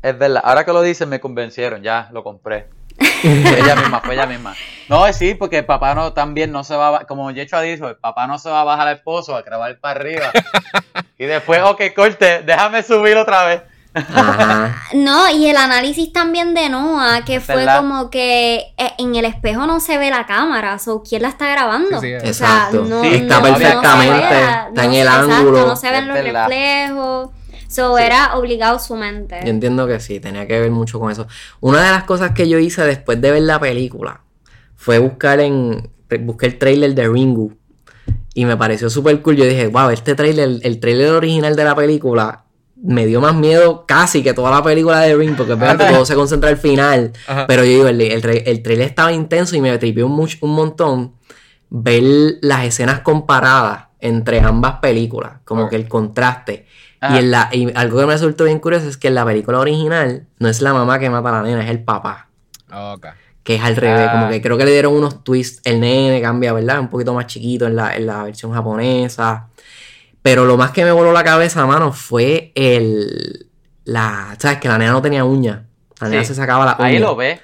es 0.03 0.17
verdad, 0.19 0.43
ahora 0.45 0.63
que 0.63 0.73
lo 0.73 0.81
dicen 0.83 1.09
me 1.09 1.19
convencieron, 1.19 1.81
ya 1.81 2.09
lo 2.11 2.23
compré. 2.23 2.67
Fue 2.97 3.59
ella 3.59 3.75
misma, 3.75 4.01
fue 4.01 4.13
ella 4.15 4.25
misma. 4.25 4.55
No, 4.89 5.11
sí, 5.13 5.33
porque 5.33 5.59
el 5.59 5.65
papá 5.65 5.95
no 5.95 6.13
también 6.13 6.51
no 6.51 6.63
se 6.63 6.75
va 6.75 6.97
a, 6.99 7.05
como 7.05 7.31
Yecho 7.31 7.55
ha 7.57 7.61
dicho, 7.61 7.87
el 7.89 7.95
papá 7.95 8.27
no 8.27 8.37
se 8.37 8.49
va 8.49 8.61
a 8.61 8.63
bajar 8.65 8.87
al 8.89 8.95
esposo 8.97 9.35
a 9.35 9.41
grabar 9.41 9.77
para 9.79 9.99
arriba. 9.99 10.31
Y 11.17 11.25
después, 11.25 11.61
ok, 11.63 11.81
corte, 11.95 12.41
déjame 12.43 12.83
subir 12.83 13.15
otra 13.17 13.45
vez. 13.45 13.61
Ajá. 13.95 14.75
No, 14.93 15.29
y 15.29 15.47
el 15.47 15.55
análisis 15.55 16.11
también 16.11 16.53
de 16.55 16.67
Noah, 16.67 17.23
que 17.25 17.39
fue 17.39 17.65
como 17.77 18.09
que 18.09 18.73
eh, 18.77 18.91
en 18.97 19.15
el 19.15 19.25
espejo 19.25 19.67
no 19.67 19.79
se 19.79 19.97
ve 19.99 20.09
la 20.09 20.25
cámara, 20.25 20.77
o 20.87 21.03
¿quién 21.03 21.21
la 21.21 21.27
está 21.29 21.47
grabando? 21.49 22.01
Sí, 22.01 22.07
sí, 22.07 22.15
o 22.29 22.33
sea, 22.33 22.47
exacto. 22.47 22.85
no, 22.89 23.01
Sí, 23.03 23.07
está 23.13 23.39
no- 23.39 23.47
no 23.49 23.55
se 23.55 23.63
perfectamente, 23.63 24.17
está 24.17 24.83
en 24.83 24.93
el 24.93 25.07
exacto, 25.07 25.31
ángulo. 25.33 25.65
no 25.67 25.75
se 25.75 25.91
ven 25.91 26.03
Es 26.03 26.07
los 26.07 26.33
reflejos. 26.33 27.29
So, 27.73 27.97
Sí. 27.97 28.03
era 28.03 28.35
obligado 28.37 28.79
su 28.79 28.95
mente. 28.95 29.39
Yo 29.43 29.49
entiendo 29.49 29.87
que 29.87 29.99
sí, 29.99 30.19
tenía 30.19 30.45
que 30.47 30.59
ver 30.59 30.71
mucho 30.71 30.99
con 30.99 31.11
eso. 31.11 31.27
Una 31.59 31.83
de 31.83 31.91
las 31.91 32.03
cosas 32.03 32.31
que 32.31 32.47
yo 32.47 32.59
hice 32.59 32.83
después 32.83 33.19
de 33.21 33.31
ver 33.31 33.41
la 33.43 33.59
película 33.59 34.21
fue 34.75 34.99
buscar 34.99 35.39
en 35.39 35.89
busqué 36.21 36.45
el 36.45 36.59
trailer 36.59 36.93
de 36.93 37.07
Ringu 37.09 37.53
y 38.35 38.45
me 38.45 38.55
pareció 38.55 38.89
súper 38.89 39.21
cool. 39.21 39.35
Yo 39.37 39.45
dije, 39.45 39.67
wow, 39.67 39.89
este 39.89 40.13
trailer, 40.13 40.59
el 40.61 40.79
trailer 40.79 41.09
original 41.11 41.55
de 41.55 41.63
la 41.63 41.75
película 41.75 42.43
me 42.75 43.05
dio 43.05 43.21
más 43.21 43.33
miedo 43.33 43.85
casi 43.87 44.21
que 44.21 44.33
toda 44.33 44.51
la 44.51 44.61
película 44.61 44.99
de 44.99 45.15
Ring, 45.15 45.35
porque 45.35 45.53
obviamente 45.53 45.85
todo 45.89 46.05
se 46.05 46.13
concentra 46.15 46.49
al 46.49 46.57
final. 46.57 47.13
Ajá. 47.27 47.47
Pero 47.47 47.63
yo 47.63 47.69
digo, 47.69 47.87
el, 47.87 47.99
el, 48.01 48.21
tra- 48.21 48.43
el 48.45 48.61
trailer 48.61 48.87
estaba 48.87 49.11
intenso 49.13 49.55
y 49.55 49.61
me 49.61 49.75
tripió 49.79 50.05
un, 50.05 50.29
un 50.41 50.49
montón 50.53 51.13
ver 51.69 52.03
las 52.41 52.65
escenas 52.65 52.99
comparadas 52.99 53.85
entre 53.99 54.41
ambas 54.41 54.79
películas, 54.81 55.37
como 55.45 55.69
que 55.69 55.77
el 55.77 55.87
contraste. 55.87 56.67
Ajá. 57.03 57.15
Y, 57.15 57.19
en 57.19 57.31
la, 57.31 57.49
y 57.51 57.71
algo 57.75 57.99
que 57.99 58.05
me 58.05 58.13
resultó 58.13 58.45
bien 58.45 58.59
curioso 58.59 58.87
es 58.87 58.97
que 58.97 59.09
en 59.09 59.15
la 59.15 59.25
película 59.25 59.59
original 59.59 60.25
no 60.39 60.47
es 60.47 60.61
la 60.61 60.73
mamá 60.73 60.99
que 60.99 61.09
mata 61.09 61.29
a 61.29 61.31
la 61.33 61.41
nena, 61.43 61.63
es 61.63 61.69
el 61.69 61.83
papá. 61.83 62.27
Ok. 62.73 63.07
Que 63.43 63.55
es 63.55 63.61
al 63.61 63.75
revés, 63.75 64.07
Ah. 64.09 64.11
como 64.13 64.29
que 64.29 64.41
creo 64.41 64.57
que 64.57 64.63
le 64.65 64.71
dieron 64.71 64.93
unos 64.93 65.23
twists. 65.23 65.59
El 65.65 65.81
nene 65.81 66.21
cambia, 66.21 66.53
¿verdad? 66.53 66.79
Un 66.79 66.89
poquito 66.89 67.13
más 67.13 67.27
chiquito 67.27 67.67
en 67.67 67.75
la, 67.75 67.95
en 67.95 68.05
la 68.07 68.23
versión 68.23 68.53
japonesa. 68.53 69.47
Pero 70.21 70.45
lo 70.45 70.55
más 70.55 70.71
que 70.71 70.85
me 70.85 70.91
voló 70.93 71.11
la 71.11 71.23
cabeza, 71.25 71.65
mano, 71.65 71.91
fue 71.91 72.53
el. 72.55 73.47
La. 73.83 74.35
¿Sabes? 74.39 74.59
Que 74.59 74.69
la 74.69 74.77
nena 74.77 74.93
no 74.93 75.01
tenía 75.01 75.25
uña. 75.25 75.65
La 75.99 76.07
nena 76.07 76.21
Sí. 76.21 76.29
se 76.29 76.35
sacaba 76.35 76.65
la 76.65 76.75
uña. 76.79 76.87
Ahí 76.87 76.99
lo 76.99 77.15
ve 77.17 77.41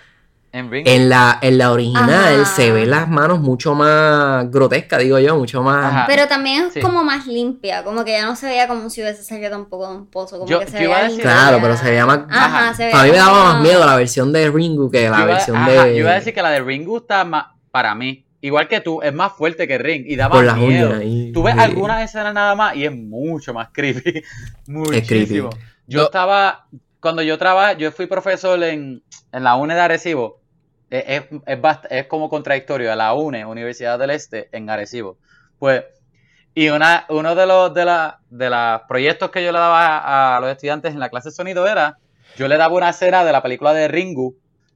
en 0.52 0.72
Ring. 0.72 0.88
En 0.88 1.10
la, 1.10 1.38
en 1.42 1.58
la 1.60 1.72
original 1.72 2.42
Ajá. 2.42 2.46
se 2.46 2.72
ven 2.72 2.90
las 2.90 3.08
manos 3.08 3.40
mucho 3.40 3.76
más 3.76 4.50
grotescas, 4.50 5.00
digo 5.00 5.20
yo, 5.20 5.36
mucho 5.38 5.62
más. 5.62 5.86
Ajá. 5.94 6.06
Pero 6.08 6.28
también 6.28 6.66
es 6.66 6.74
Sí. 6.74 6.80
como 6.80 7.04
más 7.04 7.28
limpia, 7.28 7.84
como 7.84 8.04
que 8.04 8.12
ya 8.14 8.26
no 8.26 8.36
se 8.36 8.48
veía 8.48 8.68
como 8.68 8.90
si 8.90 9.02
hubiese 9.02 9.24
salido 9.24 9.50
tampoco 9.52 9.88
de 9.92 9.98
un 9.98 10.08
pozo, 10.08 10.38
como 10.40 10.50
Yo- 10.50 10.60
que 10.60 10.68
se 10.68 10.78
yo 10.80 10.84
iba 10.86 10.96
a 10.96 11.02
veía 11.02 11.10
decir-. 11.10 11.22
Claro, 11.22 11.60
pero 11.62 11.78
se 11.78 11.86
veía 11.90 12.06
más. 12.06 12.20
Ajá, 12.30 12.46
Ajá. 12.70 12.74
se 12.74 12.86
veía 12.86 13.00
A 13.00 13.04
mí 13.04 13.12
me 13.12 13.18
daba 13.18 13.44
más 13.54 13.62
miedo 13.62 13.86
la 13.86 13.96
versión 13.96 14.34
de 14.34 14.50
Ringu 14.50 14.90
que 14.90 15.10
la 15.10 15.18
yo, 15.18 15.24
iba, 15.24 15.34
versión 15.34 15.58
ajá, 15.58 15.70
de. 15.86 15.94
yo 15.94 16.00
iba 16.00 16.12
a 16.12 16.16
decir 16.16 16.34
que 16.34 16.42
la 16.42 16.50
de 16.50 16.62
Ringu 16.62 16.98
está 16.98 17.24
más, 17.26 17.46
para 17.72 17.94
mí, 17.94 18.26
igual 18.42 18.68
que 18.68 18.80
tú, 18.82 19.02
es 19.04 19.14
más 19.14 19.34
fuerte 19.34 19.68
que 19.68 19.78
Ring 19.78 20.04
y 20.08 20.16
da 20.16 20.30
Por 20.30 20.38
más 20.46 20.46
las 20.48 20.58
miedo. 20.58 21.02
y- 21.02 21.32
Tú 21.32 21.44
ves 21.44 21.56
algunas 21.58 22.02
escenas 22.02 22.34
nada 22.34 22.56
más 22.56 22.76
y 22.76 22.86
es 22.86 22.92
mucho 22.96 23.54
más 23.54 23.70
creepy. 23.72 24.24
Muchísimo. 24.68 25.50
Yo 25.88 26.00
No. 26.00 26.06
estaba, 26.06 26.66
cuando 27.00 27.22
yo 27.22 27.38
trabajé, 27.38 27.78
yo 27.78 27.92
fui 27.92 28.06
profesor 28.08 28.62
en, 28.64 29.04
en 29.32 29.44
la 29.44 29.56
UNE 29.56 29.74
de 29.76 29.82
Arecibo. 29.82 30.39
Es, 30.90 31.24
es, 31.46 31.60
es 31.90 32.08
como 32.08 32.30
contradictorio 32.30 32.92
a 32.92 32.96
la 32.96 33.14
UNE, 33.14 33.46
Universidad 33.46 34.00
del 34.00 34.12
Este, 34.12 34.50
en 34.52 34.70
Arecibo. 34.70 35.18
Pues, 35.58 35.84
y 36.54 36.70
una, 36.70 37.06
uno 37.10 37.36
de 37.36 37.46
los 37.46 37.74
de, 37.74 37.86
la, 37.86 38.20
de 38.30 38.50
los 38.50 38.82
proyectos 38.88 39.32
que 39.32 39.44
yo 39.44 39.52
le 39.52 39.60
daba 39.60 39.98
a, 40.00 40.38
a 40.38 40.40
los 40.42 40.50
estudiantes 40.52 40.94
en 40.94 41.00
la 41.00 41.10
clase 41.10 41.30
de 41.30 41.36
sonido 41.36 41.68
era, 41.68 41.98
yo 42.36 42.48
le 42.48 42.58
daba 42.58 42.76
una 42.76 42.90
escena 42.90 43.24
de 43.24 43.32
la 43.32 43.42
película 43.44 43.74
de 43.74 43.88
Ringu 43.88 44.36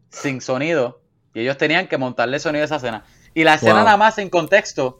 sin 0.09 0.41
sonido 0.41 1.01
y 1.33 1.41
ellos 1.41 1.57
tenían 1.57 1.87
que 1.87 1.97
montarle 1.97 2.39
sonido 2.39 2.63
a 2.63 2.65
esa 2.65 2.75
escena. 2.77 3.05
Y 3.33 3.43
la 3.43 3.55
escena 3.55 3.79
Wow. 3.79 3.85
nada 3.85 3.97
más 3.97 4.17
en 4.19 4.29
contexto 4.29 4.99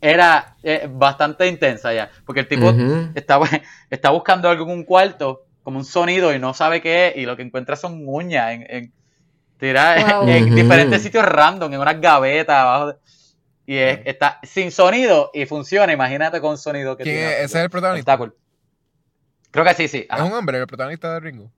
era 0.00 0.56
eh, 0.62 0.88
bastante 0.90 1.46
intensa 1.48 1.92
ya, 1.92 2.10
porque 2.24 2.40
el 2.40 2.48
tipo 2.48 2.66
Ujú. 2.68 3.10
está, 3.14 3.38
bu- 3.38 3.62
está 3.90 4.10
buscando 4.10 4.48
algo 4.48 4.64
en 4.64 4.70
un 4.70 4.84
cuarto, 4.84 5.42
como 5.62 5.78
un 5.78 5.84
sonido, 5.84 6.34
y 6.34 6.38
no 6.38 6.54
sabe 6.54 6.80
qué 6.80 7.08
es, 7.08 7.16
y 7.16 7.26
lo 7.26 7.36
que 7.36 7.42
encuentra 7.42 7.76
son 7.76 8.02
uñas 8.06 8.52
en, 8.52 8.66
en, 8.68 8.94
tira- 9.58 10.18
Wow. 10.20 10.28
en 10.28 10.54
diferentes 10.54 11.02
sitios 11.02 11.24
random, 11.24 11.72
en 11.74 11.80
unas 11.80 12.00
gavetas 12.00 12.56
abajo. 12.56 12.86
de- 12.88 12.96
y 13.68 13.76
es- 13.78 14.00
está 14.04 14.38
sin 14.44 14.70
sonido 14.70 15.30
y 15.34 15.44
funciona, 15.46 15.92
imagínate 15.92 16.40
con 16.40 16.56
sonido 16.56 16.96
que 16.96 17.02
¿Quién 17.02 17.16
tiene. 17.16 17.32
es? 17.32 17.38
¿Ese 17.46 17.58
es 17.58 17.64
el 17.64 17.70
protagonista? 17.70 18.16
Cool. 18.16 18.34
Creo 19.50 19.64
que 19.64 19.74
sí, 19.74 19.88
sí. 19.88 20.06
¿Es 20.08 20.20
un 20.20 20.32
hombre 20.32 20.58
el 20.58 20.66
protagonista 20.66 21.12
de 21.14 21.20
Ringo? 21.20 21.50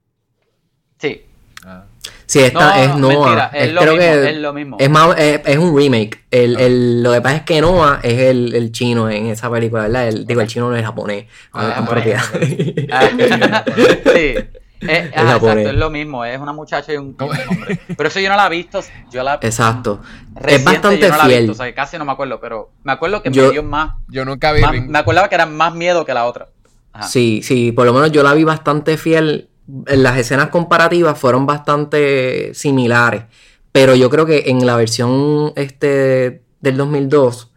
Sí. 0.99 1.25
Ah. 1.67 1.85
Sí, 2.25 2.41
esta 2.41 2.61
No, 2.77 2.83
es 2.83 2.89
no, 2.91 2.99
Noah. 2.99 3.25
mentira, 3.27 3.51
es 3.55 3.67
Es- 3.69 3.73
lo 3.75 3.81
creo 3.81 3.93
mismo, 3.95 4.07
que 4.13 4.31
es 4.31 4.37
lo 4.37 4.53
mismo. 4.53 4.77
Es, 4.79 4.91
más, 4.91 5.19
es, 5.19 5.41
es 5.45 5.57
un 5.59 5.77
remake. 5.77 6.25
El, 6.31 6.57
Ah. 6.57 6.61
el- 6.63 7.03
lo 7.03 7.13
que 7.13 7.21
pasa 7.21 7.37
es 7.37 7.43
que 7.43 7.61
Noah 7.61 8.01
es 8.03 8.19
el, 8.21 8.55
el 8.55 8.73
chino 8.73 9.11
en 9.11 9.27
esa 9.27 9.51
película, 9.51 9.83
¿verdad? 9.83 10.09
El, 10.09 10.27
digo, 10.27 10.41
el 10.41 10.47
chino 10.47 10.71
no 10.71 10.77
es 10.77 10.85
japonés. 10.85 11.27
Ah, 11.53 11.75
con 11.87 11.87
japonés. 11.87 12.23
propiedad. 12.31 12.89
Ah, 12.93 13.65
sí. 14.15 14.35
Eh, 14.81 15.11
ajá, 15.15 15.27
japonés. 15.33 15.57
exacto, 15.57 15.71
es 15.71 15.77
lo 15.77 15.91
mismo, 15.91 16.25
es 16.25 16.39
una 16.41 16.53
muchacha 16.53 16.93
y 16.93 16.97
un, 16.97 17.11
y 17.11 17.13
¿Cómo? 17.15 17.33
un 17.33 17.39
hombre. 17.57 17.81
Pero 17.97 18.09
eso 18.09 18.21
yo 18.21 18.29
no 18.29 18.37
la 18.37 18.47
he 18.47 18.51
visto, 18.51 18.81
yo 19.11 19.23
la 19.25 19.35
Exacto. 19.43 20.01
reciente, 20.35 20.65
bastante 20.65 20.99
yo 21.01 21.09
no 21.11 21.17
la 21.17 21.25
fiel. 21.25 21.39
visto, 21.41 21.53
o 21.53 21.55
sea, 21.57 21.67
que 21.67 21.75
casi 21.75 21.99
no 21.99 22.05
me 22.05 22.13
acuerdo, 22.13 22.39
pero 22.41 22.71
me 22.85 22.93
acuerdo 22.93 23.23
que 23.23 23.31
Yo- 23.31 23.47
me 23.47 23.51
dio 23.53 23.63
más, 23.63 23.95
Yo 24.09 24.25
nunca 24.25 24.53
vi 24.53 24.61
más- 24.63 24.73
me 24.87 24.99
acordaba 24.99 25.29
que 25.29 25.35
era 25.35 25.47
más 25.47 25.75
miedo 25.75 26.05
que 26.05 26.15
la 26.15 26.27
otra. 26.27 26.49
Ajá. 26.93 27.07
Sí, 27.09 27.41
sí, 27.43 27.73
por 27.73 27.87
lo 27.87 27.93
menos 27.93 28.13
yo 28.13 28.23
la 28.23 28.35
vi 28.35 28.45
bastante 28.45 28.97
fiel. 28.97 29.49
Las 29.87 30.17
escenas 30.17 30.49
comparativas 30.49 31.19
fueron 31.19 31.45
bastante 31.45 32.53
similares. 32.55 33.25
Pero 33.73 33.95
yo 33.95 34.09
creo 34.11 34.25
que 34.27 34.45
en 34.47 34.65
la 34.65 34.77
versión 34.77 35.53
este 35.57 36.43
del 36.61 36.77
2002 36.77 37.48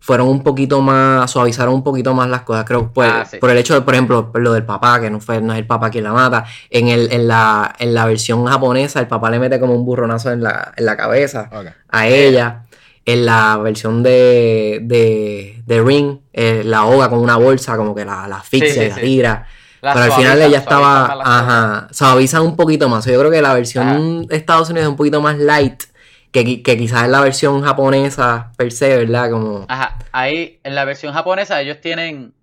fueron 0.00 0.28
un 0.28 0.42
poquito 0.42 0.80
más, 0.80 1.30
suavizaron 1.30 1.74
un 1.74 1.84
poquito 1.84 2.14
más 2.14 2.28
las 2.28 2.42
cosas. 2.42 2.64
Creo 2.64 2.92
por, 2.92 3.04
Ah, 3.04 3.24
sí. 3.30 3.36
por 3.38 3.50
el 3.50 3.58
hecho 3.58 3.74
de, 3.74 3.82
por 3.82 3.94
ejemplo, 3.94 4.30
lo 4.34 4.52
del 4.52 4.64
papá, 4.64 5.00
que 5.00 5.10
no 5.10 5.20
fue, 5.20 5.40
no 5.40 5.52
es 5.52 5.58
el 5.58 5.66
papá 5.66 5.90
quien 5.90 6.04
la 6.04 6.12
mata. 6.12 6.44
En 6.70 6.88
el, 6.88 7.12
en 7.12 7.28
la, 7.28 7.74
en 7.78 7.94
la 7.94 8.06
versión 8.06 8.44
japonesa, 8.46 8.98
el 9.00 9.06
papá 9.08 9.30
le 9.30 9.38
mete 9.38 9.60
como 9.60 9.74
un 9.74 9.84
burronazo 9.84 10.32
en 10.32 10.42
la, 10.42 10.72
en 10.76 10.84
la 10.86 10.96
cabeza 10.96 11.48
a 11.90 12.06
ella. 12.08 12.62
En 13.06 13.24
la 13.26 13.56
versión 13.56 14.02
de, 14.02 14.80
de, 14.82 15.62
de 15.66 15.82
Ring, 15.82 16.18
eh, 16.32 16.62
la 16.64 16.78
ahoga 16.80 17.08
con 17.08 17.18
una 17.18 17.36
bolsa, 17.36 17.76
como 17.76 17.94
que 17.94 18.04
la, 18.04 18.28
la 18.28 18.36
asfixia 18.36 18.72
Sí, 18.72 18.78
sí, 18.80 18.84
y 18.84 18.88
la 18.88 18.94
sí. 18.94 19.00
tira. 19.00 19.46
La 19.82 19.92
Pero 19.94 20.04
al 20.04 20.12
final 20.12 20.42
ella 20.42 20.58
estaba, 20.58 21.18
ajá, 21.24 21.88
suavizan 21.90 22.42
un 22.42 22.54
poquito 22.56 22.88
más. 22.90 23.06
Yo 23.06 23.18
creo 23.18 23.30
que 23.30 23.40
la 23.40 23.54
versión 23.54 24.26
de 24.26 24.36
Estados 24.36 24.68
Unidos 24.68 24.84
es 24.84 24.90
un 24.90 24.96
poquito 24.96 25.22
más 25.22 25.38
light 25.38 25.84
que, 26.32 26.62
que 26.62 26.76
quizás 26.76 27.08
la 27.08 27.20
versión 27.20 27.62
japonesa 27.62 28.52
per 28.56 28.72
se, 28.72 28.96
¿verdad? 28.96 29.30
Como, 29.30 29.66
Ajá, 29.68 29.98
ahí 30.12 30.60
en 30.62 30.74
la 30.74 30.84
versión 30.84 31.12
japonesa 31.12 31.60
ellos 31.60 31.80
tienen 31.80 32.34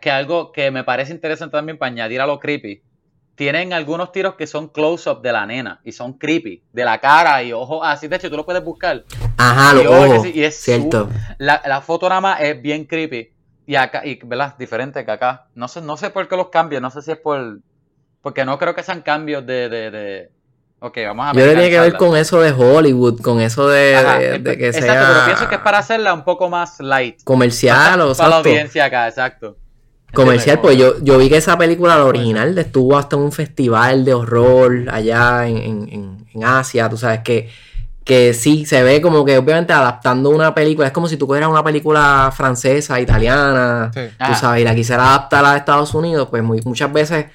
que 0.00 0.10
algo 0.10 0.52
que 0.52 0.70
me 0.70 0.84
parece 0.84 1.12
interesante 1.12 1.56
también 1.56 1.78
para 1.78 1.92
añadir 1.92 2.20
a 2.20 2.26
lo 2.26 2.38
creepy. 2.38 2.82
Tienen 3.34 3.72
algunos 3.72 4.12
tiros 4.12 4.34
que 4.34 4.46
son 4.46 4.68
close-up 4.68 5.22
de 5.22 5.32
la 5.32 5.46
nena 5.46 5.80
y 5.82 5.92
son 5.92 6.14
creepy, 6.14 6.62
de 6.72 6.84
la 6.84 6.98
cara 6.98 7.42
y 7.42 7.52
ojos 7.52 7.80
así. 7.82 8.06
De 8.06 8.16
hecho, 8.16 8.28
tú 8.28 8.36
lo 8.36 8.44
puedes 8.44 8.62
buscar. 8.62 9.04
ajá, 9.38 9.72
los 9.72 9.86
ojos, 9.86 10.22
sí, 10.24 10.32
y 10.34 10.42
es 10.42 10.56
cierto. 10.56 11.08
La, 11.38 11.62
la 11.64 11.80
foto 11.80 12.08
nada 12.08 12.20
más 12.20 12.40
es 12.42 12.60
bien 12.60 12.84
creepy. 12.84 13.32
Y 13.66 13.76
acá, 13.76 14.04
y, 14.04 14.18
¿verdad? 14.24 14.56
Diferente 14.58 15.04
que 15.04 15.10
acá. 15.10 15.46
No 15.54 15.68
sé, 15.68 15.80
no 15.80 15.96
sé 15.96 16.10
por 16.10 16.28
qué 16.28 16.36
los 16.36 16.48
cambios, 16.48 16.82
no 16.82 16.90
sé 16.90 17.02
si 17.02 17.12
es 17.12 17.18
por. 17.18 17.60
Porque 18.20 18.44
no 18.44 18.58
creo 18.58 18.74
que 18.74 18.82
sean 18.82 19.00
cambios 19.00 19.46
de. 19.46 19.68
de, 19.68 19.90
de... 19.90 20.30
Ok, 20.82 20.96
vamos 21.06 21.26
a 21.26 21.32
Yo 21.32 21.34
creo 21.34 21.46
que 21.48 21.54
tiene 21.54 21.70
que 21.70 21.80
ver 21.80 21.96
con 21.98 22.16
eso 22.16 22.40
de 22.40 22.52
Hollywood, 22.52 23.20
con 23.20 23.40
eso 23.40 23.68
de, 23.68 23.96
Ajá, 23.96 24.18
de- 24.18 24.38
de 24.38 24.56
que 24.58 24.66
exacto, 24.68 24.86
sea 24.92 25.08
pero 25.12 25.24
pienso 25.26 25.48
que 25.48 25.54
es 25.56 25.60
para 25.60 25.78
hacerla 25.78 26.14
un 26.14 26.24
poco 26.24 26.48
más 26.48 26.80
light. 26.80 27.22
comercial 27.22 28.00
o 28.00 28.14
para 28.14 28.28
la 28.30 28.36
exacto. 28.36 28.36
audiencia 28.48 28.84
acá, 28.86 29.06
exacto. 29.08 29.56
Comercial, 30.12 30.58
pues 30.60 30.76
yo, 30.76 30.94
yo 31.02 31.18
vi 31.18 31.28
que 31.28 31.36
esa 31.36 31.56
película, 31.56 31.96
la 31.96 32.04
original, 32.04 32.56
estuvo 32.58 32.96
hasta 32.98 33.14
en 33.16 33.22
un 33.22 33.30
festival 33.30 34.04
de 34.04 34.14
horror 34.14 34.86
allá 34.90 35.46
en, 35.46 35.56
en- 35.58 35.88
en- 35.92 36.26
en 36.34 36.44
Asia, 36.44 36.88
tú 36.88 36.96
sabes 36.96 37.20
que, 37.20 37.48
que 38.02 38.32
sí, 38.34 38.64
se 38.66 38.82
ve 38.82 39.00
como 39.02 39.24
que 39.24 39.36
obviamente 39.38 39.72
adaptando 39.72 40.30
una 40.30 40.52
película, 40.54 40.86
es 40.88 40.92
como 40.92 41.06
si 41.06 41.16
tú 41.16 41.26
cogieras 41.28 41.50
una 41.50 41.62
película 41.62 42.32
francesa, 42.34 42.98
italiana, 42.98 43.90
Sí. 43.94 44.00
tú 44.26 44.34
sabes, 44.34 44.62
y 44.62 44.64
la 44.64 44.74
quisieras 44.74 45.06
adaptar 45.06 45.44
a 45.44 45.56
Estados 45.56 45.94
Unidos, 45.94 46.26
pues 46.30 46.42
muy- 46.42 46.60
muchas 46.64 46.92
veces 46.92 47.26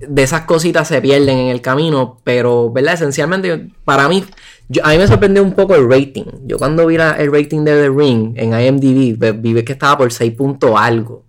de 0.00 0.22
esas 0.22 0.42
cositas 0.42 0.86
se 0.88 1.00
pierden 1.00 1.38
en 1.38 1.48
el 1.48 1.60
camino, 1.60 2.18
pero, 2.24 2.70
¿verdad? 2.70 2.94
Esencialmente, 2.94 3.68
para 3.84 4.08
mí, 4.08 4.24
yo- 4.68 4.84
a 4.84 4.90
mí 4.90 4.98
me 4.98 5.06
sorprendió 5.08 5.42
un 5.42 5.52
poco 5.54 5.74
el 5.74 5.88
rating. 5.90 6.24
Yo 6.46 6.58
cuando 6.58 6.86
vi 6.86 6.96
la- 6.96 7.12
el 7.12 7.32
rating 7.32 7.64
de 7.64 7.82
The 7.82 7.88
Ring 7.90 8.34
en 8.36 8.52
IMDb, 8.58 9.32
vi 9.40 9.62
que 9.64 9.72
estaba 9.72 9.98
por 9.98 10.12
6 10.12 10.32
punto 10.34 10.76
algo. 10.78 11.24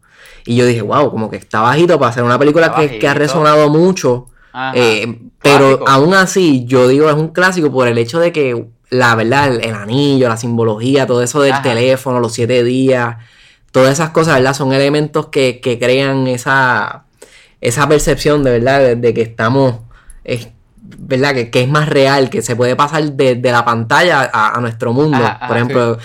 Y 0.45 0.55
yo 0.55 0.65
dije, 0.65 0.81
wow, 0.81 1.09
como 1.11 1.29
que 1.29 1.37
está 1.37 1.61
bajito 1.61 1.97
para 1.99 2.09
hacer 2.11 2.23
una 2.23 2.37
película 2.39 2.73
que, 2.73 2.99
que 2.99 3.07
ha 3.07 3.13
resonado 3.13 3.69
mucho. 3.69 4.27
Eh, 4.73 5.19
pero 5.41 5.77
Clásico. 5.79 5.89
aún 5.89 6.13
así, 6.13 6.65
yo 6.65 6.87
digo, 6.87 7.07
es 7.09 7.15
un 7.15 7.29
clásico 7.29 7.71
por 7.71 7.87
el 7.87 7.97
hecho 7.97 8.19
de 8.19 8.31
que 8.31 8.65
la 8.89 9.13
verdad, 9.15 9.53
el, 9.53 9.63
el 9.63 9.73
anillo, 9.75 10.27
la 10.27 10.37
simbología, 10.37 11.05
todo 11.05 11.21
eso 11.21 11.41
del 11.41 11.51
Ajá. 11.53 11.61
teléfono, 11.61 12.19
los 12.19 12.33
siete 12.33 12.63
días, 12.63 13.17
todas 13.71 13.93
esas 13.93 14.09
cosas, 14.09 14.35
¿verdad? 14.35 14.55
Son 14.55 14.73
elementos 14.73 15.27
que, 15.27 15.59
que 15.61 15.77
crean 15.77 16.25
esa, 16.27 17.05
esa 17.61 17.87
percepción 17.87 18.43
de 18.43 18.51
verdad, 18.51 18.79
de, 18.79 18.95
de 18.95 19.13
que 19.13 19.21
estamos, 19.21 19.75
eh, 20.23 20.51
¿verdad? 20.97 21.33
Que, 21.33 21.49
que 21.49 21.61
es 21.61 21.67
más 21.69 21.89
real, 21.89 22.29
que 22.29 22.41
se 22.41 22.55
puede 22.55 22.75
pasar 22.75 23.03
de, 23.13 23.35
de 23.35 23.51
la 23.51 23.65
pantalla 23.65 24.29
a, 24.31 24.57
a 24.57 24.61
nuestro 24.61 24.93
mundo. 24.93 25.17
Ajá, 25.17 25.35
ajá, 25.35 25.47
Por 25.47 25.57
ejemplo, 25.57 25.97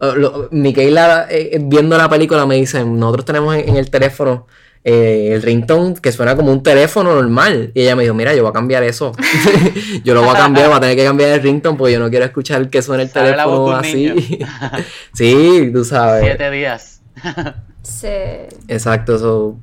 eh, 0.00 0.12
lo- 0.16 0.48
Micaela, 0.52 1.26
eh, 1.30 1.58
viendo 1.62 1.96
la 1.98 2.08
película, 2.08 2.46
me 2.46 2.56
dice, 2.56 2.84
nosotros 2.84 3.24
tenemos 3.24 3.54
en, 3.56 3.68
en 3.70 3.76
el 3.76 3.90
teléfono 3.90 4.46
eh, 4.84 5.30
el 5.32 5.42
ringtone 5.42 5.94
que 6.00 6.12
suena 6.12 6.36
como 6.36 6.52
un 6.52 6.62
teléfono 6.62 7.14
normal. 7.14 7.72
Y 7.74 7.82
ella 7.82 7.96
me 7.96 8.04
dijo, 8.04 8.14
mira, 8.14 8.32
yo 8.34 8.42
voy 8.42 8.50
a 8.50 8.52
cambiar 8.52 8.82
eso. 8.84 9.12
yo 10.04 10.14
lo 10.14 10.20
voy 10.22 10.30
a 10.30 10.34
cambiar, 10.38 10.68
voy 10.68 10.76
a 10.76 10.80
tener 10.80 10.96
que 10.96 11.04
cambiar 11.04 11.30
el 11.30 11.42
ringtone 11.42 11.76
porque 11.76 11.94
yo 11.94 11.98
no 12.00 12.08
quiero 12.10 12.24
escuchar 12.24 12.68
que 12.70 12.80
suene 12.80 13.02
el 13.04 13.08
Sabe 13.10 13.30
teléfono 13.32 13.72
así. 13.72 14.38
sí, 15.14 15.70
tú 15.72 15.84
sabes. 15.84 16.22
Siete 16.24 16.50
días. 16.50 17.00
Sí. 17.80 18.06
Exacto, 18.68 19.16
eso. 19.16 19.56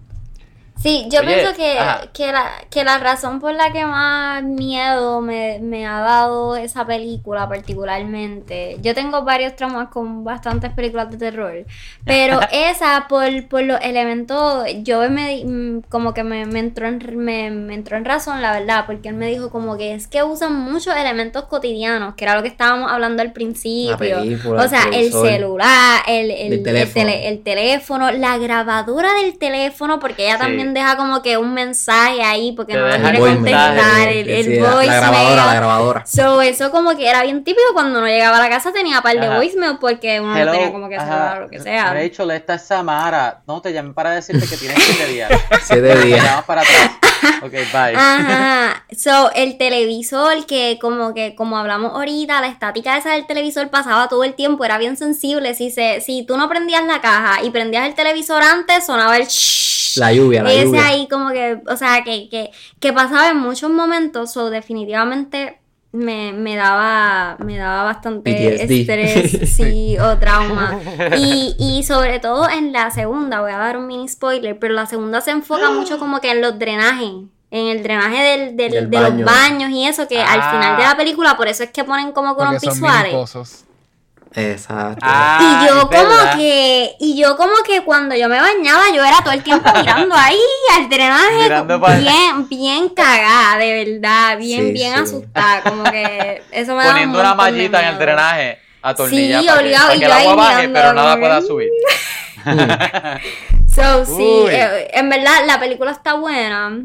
Sí, 0.82 1.08
yo 1.10 1.22
Oye, 1.22 1.28
pienso 1.36 1.56
que, 1.56 1.78
que, 2.14 2.32
la, 2.32 2.52
que 2.70 2.84
la 2.84 2.98
razón 3.00 3.40
por 3.40 3.54
la 3.54 3.72
que 3.72 3.86
más 3.86 4.44
miedo 4.44 5.22
me, 5.22 5.58
me 5.60 5.88
ha 5.88 6.00
dado 6.02 6.56
esa 6.58 6.86
película 6.86 7.48
particularmente, 7.50 8.78
yo 8.82 8.94
tengo 8.94 9.24
varios 9.24 9.56
traumas 9.56 9.88
con 9.90 10.24
bastantes 10.24 10.72
películas 10.74 11.10
de 11.10 11.18
terror, 11.18 11.66
pero 12.04 12.40
esa 12.52 13.06
por, 13.08 13.48
por 13.48 13.64
los 13.64 13.80
elementos, 13.82 14.66
yo 14.84 15.10
me 15.10 15.44
mm, 15.46 15.82
como 15.90 16.14
que 16.14 16.24
me, 16.24 16.46
me 16.46 16.60
entró 16.60 16.88
en, 16.88 17.00
me, 17.18 17.50
me 17.52 17.74
entró 17.74 17.98
en 17.98 18.06
razón, 18.06 18.42
la 18.42 18.52
verdad, 18.60 18.86
porque 18.86 19.10
él 19.10 19.16
me 19.16 19.28
dijo 19.28 19.50
como 19.50 19.78
que 19.78 19.94
es 19.94 20.08
que 20.08 20.24
usan 20.24 20.54
muchos 20.54 20.96
elementos 20.96 21.46
cotidianos, 21.46 22.16
que 22.16 22.26
era 22.26 22.36
lo 22.36 22.42
que 22.44 22.50
estábamos 22.50 22.92
hablando 22.92 23.22
al 23.22 23.32
principio. 23.32 23.98
película, 23.98 24.64
o 24.64 24.68
sea, 24.68 24.84
el 24.92 25.12
celular, 25.12 26.02
el, 26.08 26.32
el, 26.32 26.38
El 26.48 26.54
el 26.54 26.64
teléfono. 26.64 27.06
tele- 27.06 27.28
el 27.30 27.44
teléfono, 27.44 28.12
la 28.12 28.38
grabadora 28.38 29.14
del 29.14 29.38
teléfono, 29.38 30.00
porque 30.00 30.26
ella 30.26 30.34
Sí. 30.36 30.40
también 30.42 30.65
deja 30.74 30.98
como 30.98 31.22
que 31.22 31.38
un 31.38 31.54
mensaje 31.54 32.24
ahí, 32.24 32.52
porque 32.54 32.74
Te 32.74 32.80
no 32.80 32.90
quiere 32.90 33.20
contestar, 33.20 34.08
el, 34.10 34.30
el 34.30 34.60
voicemail. 34.60 34.88
la 34.88 34.96
grabadora, 34.96 35.46
la 35.46 35.54
grabadora. 35.56 36.06
So, 36.06 36.42
eso 36.42 36.72
como 36.72 36.96
que 36.96 37.10
era 37.10 37.24
bien 37.24 37.44
típico 37.44 37.62
cuando 37.74 38.00
uno 38.00 38.08
llegaba 38.08 38.38
a 38.38 38.40
la 38.42 38.50
casa 38.50 38.72
tenía 38.72 39.02
par 39.02 39.20
de 39.20 39.28
Ajá. 39.28 39.38
voicemail 39.38 39.78
porque 39.80 40.20
uno 40.20 40.34
no 40.34 40.38
Hello, 40.40 40.52
tenía 40.52 40.72
como 40.72 40.90
que 40.90 40.98
o 40.98 41.40
lo 41.42 41.50
que 41.50 41.60
sea. 41.62 41.94
Rachel, 41.94 42.32
esta 42.32 42.56
es 42.56 42.64
Samara. 42.64 43.42
No, 43.48 43.62
te 43.62 43.72
llamé 43.74 43.94
para 43.94 44.12
decirte 44.12 44.48
que 44.48 44.58
tienes 44.58 44.82
siete 44.84 45.08
días. 45.08 45.32
Siete 45.64 45.82
Te 45.94 46.02
días. 46.06 46.24
llamas 46.24 46.46
para 46.46 46.62
atrás. 46.62 46.92
Ok, 47.42 47.52
bye. 47.52 47.96
Ajá. 47.96 48.86
So, 48.98 49.32
el 49.34 49.58
televisor 49.58 50.46
que 50.46 50.78
como 50.82 51.14
que 51.14 51.36
como 51.36 51.58
hablamos 51.58 51.94
ahorita, 51.94 52.42
la 52.42 52.48
estática 52.48 52.98
esa 52.98 53.12
del 53.12 53.26
televisor 53.26 53.70
pasaba 53.70 54.08
todo 54.08 54.24
el 54.24 54.34
tiempo, 54.36 54.64
era 54.66 54.78
bien 54.78 54.98
sensible. 54.98 55.54
Si 55.56 55.72
se 55.72 56.02
si 56.02 56.24
tú 56.26 56.38
no 56.38 56.48
prendías 56.50 56.86
la 56.86 57.02
caja 57.02 57.44
y 57.44 57.50
prendías 57.50 57.86
el 57.88 57.96
televisor 57.96 58.44
antes, 58.44 58.86
sonaba 58.86 59.18
el 59.18 59.26
shhh. 59.28 59.75
La 59.98 60.12
lluvia, 60.14 60.44
la 60.44 60.52
Ese 60.52 60.66
lluvia. 60.66 60.88
ahí 60.88 61.08
como 61.08 61.30
que, 61.30 61.62
o 61.68 61.78
sea, 61.78 62.04
que, 62.04 62.30
que, 62.30 62.52
que 62.80 62.94
pasaba 62.94 63.30
en 63.30 63.38
muchos 63.38 63.70
momentos, 63.70 64.32
so 64.34 64.50
definitivamente 64.50 65.60
me, 65.92 66.34
me 66.34 66.56
daba 66.58 67.38
me 67.40 67.58
daba 67.58 67.84
bastante 67.84 68.34
PTSD. 68.34 68.72
estrés, 68.72 69.50
sí, 69.56 69.98
o 69.98 70.18
trauma. 70.18 70.80
Y, 71.18 71.56
y 71.58 71.84
sobre 71.84 72.20
todo 72.20 72.50
en 72.50 72.72
la 72.74 72.92
segunda, 72.92 73.40
voy 73.42 73.52
a 73.52 73.58
dar 73.58 73.78
un 73.78 73.88
mini 73.88 74.08
spoiler, 74.10 74.60
pero 74.60 74.74
la 74.74 74.86
segunda 74.88 75.22
se 75.22 75.32
enfoca 75.32 75.72
mucho 75.72 75.98
como 76.00 76.20
que 76.20 76.32
en 76.32 76.42
los 76.42 76.60
drenajes. 76.60 77.12
En 77.52 77.68
el 77.68 77.84
drenaje 77.84 78.22
del, 78.22 78.58
del- 78.58 78.72
Del 78.72 78.90
de 78.90 78.98
los 79.00 79.10
baño. 79.12 79.26
baños 79.26 79.70
y 79.70 79.86
eso, 79.88 80.08
que 80.10 80.20
al 80.22 80.42
Ah. 80.42 80.52
final 80.52 80.78
de 80.78 80.84
la 80.84 80.98
película, 80.98 81.38
por 81.38 81.48
eso 81.48 81.64
es 81.64 81.70
que 81.70 81.86
ponen 81.86 82.12
como 82.12 82.36
con 82.36 82.60
son 82.60 82.72
visuales. 82.74 83.14
Exacto. 84.36 85.00
Ah, 85.04 85.40
Y 85.64 85.68
yo 85.68 85.82
como 85.90 86.10
verdad. 86.10 86.36
que, 86.36 86.96
y 87.00 87.18
yo 87.18 87.38
como 87.38 87.54
que 87.66 87.84
cuando 87.84 88.16
yo 88.16 88.28
me 88.28 88.40
bañaba, 88.42 88.84
yo 88.94 89.04
era 89.04 89.18
todo 89.24 89.34
el 89.34 89.42
tiempo 89.44 89.72
mirando 89.74 90.14
ahí 90.16 90.38
al 90.76 90.90
drenaje, 90.90 92.02
bien, 92.02 92.50
bien 92.50 92.90
cagada, 92.90 93.58
de 93.58 93.86
verdad, 93.86 94.38
bien, 94.38 94.66
Sí, 94.68 94.72
bien 94.74 94.94
sí. 94.96 95.02
asustada, 95.02 95.64
como 95.64 95.84
que 95.90 96.44
eso 96.52 96.76
me 96.76 96.84
da 96.84 96.90
un 96.90 96.92
Poniendo 96.94 97.20
una 97.22 97.34
mallita 97.36 97.82
en 97.82 97.88
el 97.94 97.98
drenaje. 97.98 98.60
Atornillada 98.82 99.42
Sí, 99.42 99.48
para 99.48 99.58
que, 99.60 99.64
obligado, 99.66 99.86
para 99.88 99.96
y 99.96 100.00
que 100.00 100.06
yo 100.06 100.12
el 100.12 100.18
agua 100.22 100.36
baje, 100.36 100.56
mirando, 100.68 100.80
pero 100.80 100.94
nada 100.94 101.18
pueda 101.20 101.42
subir. 101.42 101.70
So, 103.76 104.06
sí, 104.06 104.14
Uy. 104.14 104.52
eh, 104.54 104.90
en 104.94 105.10
verdad 105.10 105.46
la 105.46 105.60
película 105.60 105.92
está 105.92 106.14
buena. 106.14 106.78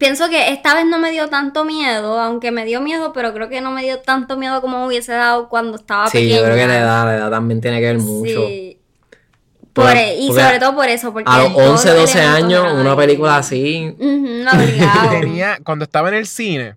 Pienso 0.00 0.30
que 0.30 0.48
esta 0.50 0.74
vez 0.74 0.86
no 0.86 0.98
me 0.98 1.10
dio 1.10 1.28
tanto 1.28 1.66
miedo, 1.66 2.18
aunque 2.18 2.50
me 2.50 2.64
dio 2.64 2.80
miedo, 2.80 3.12
pero 3.12 3.34
creo 3.34 3.50
que 3.50 3.60
no 3.60 3.70
me 3.70 3.82
dio 3.82 3.98
tanto 4.00 4.38
miedo 4.38 4.62
como 4.62 4.78
me 4.80 4.86
hubiese 4.86 5.12
dado 5.12 5.50
cuando 5.50 5.76
estaba 5.76 6.06
Sí, 6.08 6.16
pequeña. 6.16 6.36
yo 6.38 6.44
creo 6.44 6.56
que 6.56 6.66
la 6.66 6.78
edad, 6.78 7.04
la 7.04 7.16
edad 7.16 7.30
también 7.30 7.60
tiene 7.60 7.80
que 7.80 7.84
ver 7.84 7.98
mucho. 7.98 8.46
Sí. 8.48 8.78
Por, 9.74 9.84
Por- 9.84 9.96
e- 9.98 10.16
y 10.16 10.28
sobre 10.28 10.58
todo 10.58 10.74
por 10.74 10.88
eso, 10.88 11.12
porque 11.12 11.30
A 11.30 11.38
los 11.42 11.52
todos 11.52 11.68
11, 11.72 11.88
los 11.88 11.96
12 12.00 12.18
elementos 12.18 12.44
años, 12.64 12.80
una 12.80 12.96
película 12.96 13.36
así. 13.36 13.94
Obligado. 14.00 15.10
Tenía, 15.20 15.58
cuando 15.62 15.84
estaba 15.84 16.08
en 16.08 16.14
el 16.14 16.26
cine, 16.26 16.76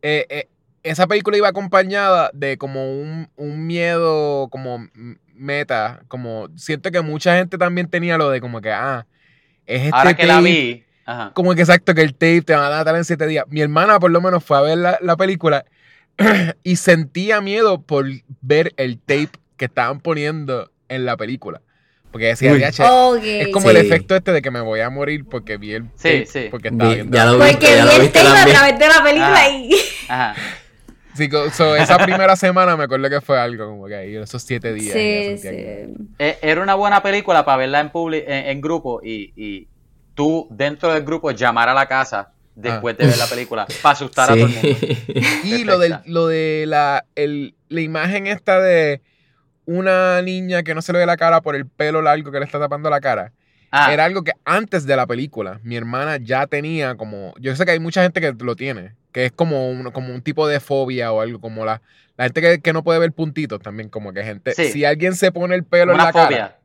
eh, 0.00 0.24
eh, 0.30 0.48
esa 0.84 1.08
película 1.08 1.36
iba 1.36 1.48
acompañada 1.48 2.30
de 2.32 2.56
como 2.56 2.88
un, 2.88 3.28
un 3.34 3.66
miedo 3.66 4.46
como 4.48 4.86
meta, 5.34 6.02
como 6.06 6.46
siento 6.56 6.92
que 6.92 7.00
mucha 7.00 7.36
gente 7.36 7.58
también 7.58 7.88
tenía 7.90 8.16
lo 8.16 8.30
de 8.30 8.40
como 8.40 8.60
que, 8.60 8.70
ah, 8.70 9.06
es 9.66 9.82
este 9.86 9.90
Ahora 9.96 10.14
que 10.14 10.26
la 10.26 10.40
vi. 10.40 10.83
Ajá. 11.06 11.32
como 11.34 11.54
que 11.54 11.60
exacto, 11.62 11.94
que 11.94 12.02
el 12.02 12.12
tape 12.14 12.42
te 12.42 12.54
van 12.54 12.72
a 12.72 12.82
dar 12.84 12.96
en 12.96 13.04
siete 13.04 13.26
días. 13.26 13.44
Mi 13.48 13.60
hermana 13.60 13.98
por 14.00 14.10
lo 14.10 14.20
menos 14.20 14.42
fue 14.44 14.56
a 14.56 14.60
ver 14.62 14.78
la, 14.78 14.98
la 15.02 15.16
película 15.16 15.64
y 16.62 16.76
sentía 16.76 17.40
miedo 17.40 17.82
por 17.82 18.06
ver 18.40 18.72
el 18.76 18.98
tape 18.98 19.30
que 19.56 19.66
estaban 19.66 20.00
poniendo 20.00 20.70
en 20.88 21.04
la 21.04 21.16
película. 21.16 21.60
Porque 22.10 22.26
decía, 22.26 22.52
Uy. 22.52 22.58
"Diache, 22.58 22.84
Ok. 22.86 23.20
es 23.24 23.48
como 23.48 23.70
Sí. 23.70 23.76
el 23.76 23.84
efecto 23.84 24.14
este 24.14 24.30
de 24.32 24.40
que 24.40 24.50
me 24.52 24.60
voy 24.60 24.78
a 24.80 24.88
morir 24.90 25.24
porque 25.28 25.56
vi 25.56 25.72
el 25.72 25.82
Sí, 25.96 26.24
tape, 26.24 26.26
sí. 26.26 26.46
porque 26.50 26.68
estaba 26.68 26.90
Vi- 26.90 26.94
viendo 26.96 27.16
ya 27.16 27.24
la 27.24 27.32
lo 27.32 27.38
Porque 27.38 27.66
ya 27.66 27.84
vi 27.86 28.06
el 28.06 28.12
tape 28.12 28.28
a 28.28 28.44
través 28.46 28.78
de 28.78 28.86
la 28.88 29.02
película 29.02 29.34
Ah. 29.44 29.48
y... 29.50 29.70
Ajá. 30.08 30.34
Sí, 31.16 31.28
so, 31.52 31.76
esa 31.76 31.98
primera 31.98 32.34
semana 32.34 32.76
me 32.76 32.84
acuerdo 32.84 33.08
que 33.08 33.20
fue 33.20 33.38
algo 33.38 33.66
como 33.66 33.86
que 33.86 33.94
ahí, 33.94 34.16
esos 34.16 34.42
siete 34.42 34.72
días. 34.74 34.92
Sí, 34.92 35.42
que- 35.42 35.88
sí. 35.88 36.04
Eh, 36.18 36.38
Era 36.42 36.60
una 36.62 36.74
buena 36.74 37.02
película 37.02 37.44
para 37.44 37.58
verla 37.58 37.80
en, 37.80 37.90
publi- 37.92 38.24
en, 38.26 38.46
en 38.46 38.60
grupo 38.60 39.00
y, 39.02 39.32
y 39.36 39.68
tú 40.14 40.46
dentro 40.50 40.92
del 40.92 41.04
grupo 41.04 41.30
llamar 41.30 41.68
a 41.68 41.74
la 41.74 41.86
casa 41.86 42.30
después 42.54 42.96
de 42.96 43.06
ver 43.06 43.18
la 43.18 43.26
película 43.26 43.66
para 43.82 43.92
asustar 43.94 44.30
a 44.30 44.34
todo 44.34 44.46
el 44.46 44.52
mundo. 44.52 44.68
Y 45.44 45.64
lo, 45.64 45.78
del, 45.78 45.90
Perfecta. 45.92 46.12
lo 46.12 46.26
de 46.28 46.64
la, 46.68 47.04
el- 47.16 47.54
la 47.68 47.80
imagen 47.80 48.26
esta 48.26 48.60
de 48.60 49.00
una 49.66 50.20
niña 50.22 50.62
que 50.62 50.74
no 50.74 50.82
se 50.82 50.92
le 50.92 51.00
ve 51.00 51.06
la 51.06 51.16
cara 51.16 51.40
por 51.40 51.56
el 51.56 51.66
pelo 51.66 52.02
largo 52.02 52.30
que 52.30 52.38
le 52.38 52.44
está 52.44 52.58
tapando 52.58 52.90
la 52.90 53.00
cara. 53.00 53.32
Ah, 53.70 53.92
Era 53.92 54.04
algo 54.04 54.22
que 54.22 54.32
antes 54.44 54.86
de 54.86 54.94
la 54.94 55.06
película 55.06 55.58
mi 55.64 55.74
hermana 55.76 56.18
ya 56.18 56.46
tenía 56.46 56.94
como... 56.94 57.34
Yo 57.40 57.56
sé 57.56 57.64
que 57.64 57.72
hay 57.72 57.80
mucha 57.80 58.02
gente 58.02 58.20
que 58.20 58.32
lo 58.38 58.54
tiene, 58.54 58.94
que 59.10 59.26
es 59.26 59.32
como 59.32 59.68
un, 59.68 59.90
como 59.90 60.14
un 60.14 60.22
tipo 60.22 60.46
de 60.46 60.60
fobia 60.60 61.10
o 61.12 61.20
algo 61.20 61.40
como 61.40 61.64
la... 61.64 61.82
La 62.16 62.24
gente 62.26 62.40
que, 62.40 62.60
que 62.60 62.72
no 62.72 62.84
puede 62.84 63.00
ver 63.00 63.10
puntitos 63.10 63.60
también, 63.60 63.88
como 63.88 64.12
que 64.12 64.22
gente... 64.22 64.52
Sí. 64.54 64.68
Si 64.70 64.84
alguien 64.84 65.16
se 65.16 65.32
pone 65.32 65.56
el 65.56 65.64
pelo 65.64 65.90
en 65.92 65.98
la 65.98 66.12
cara... 66.12 66.58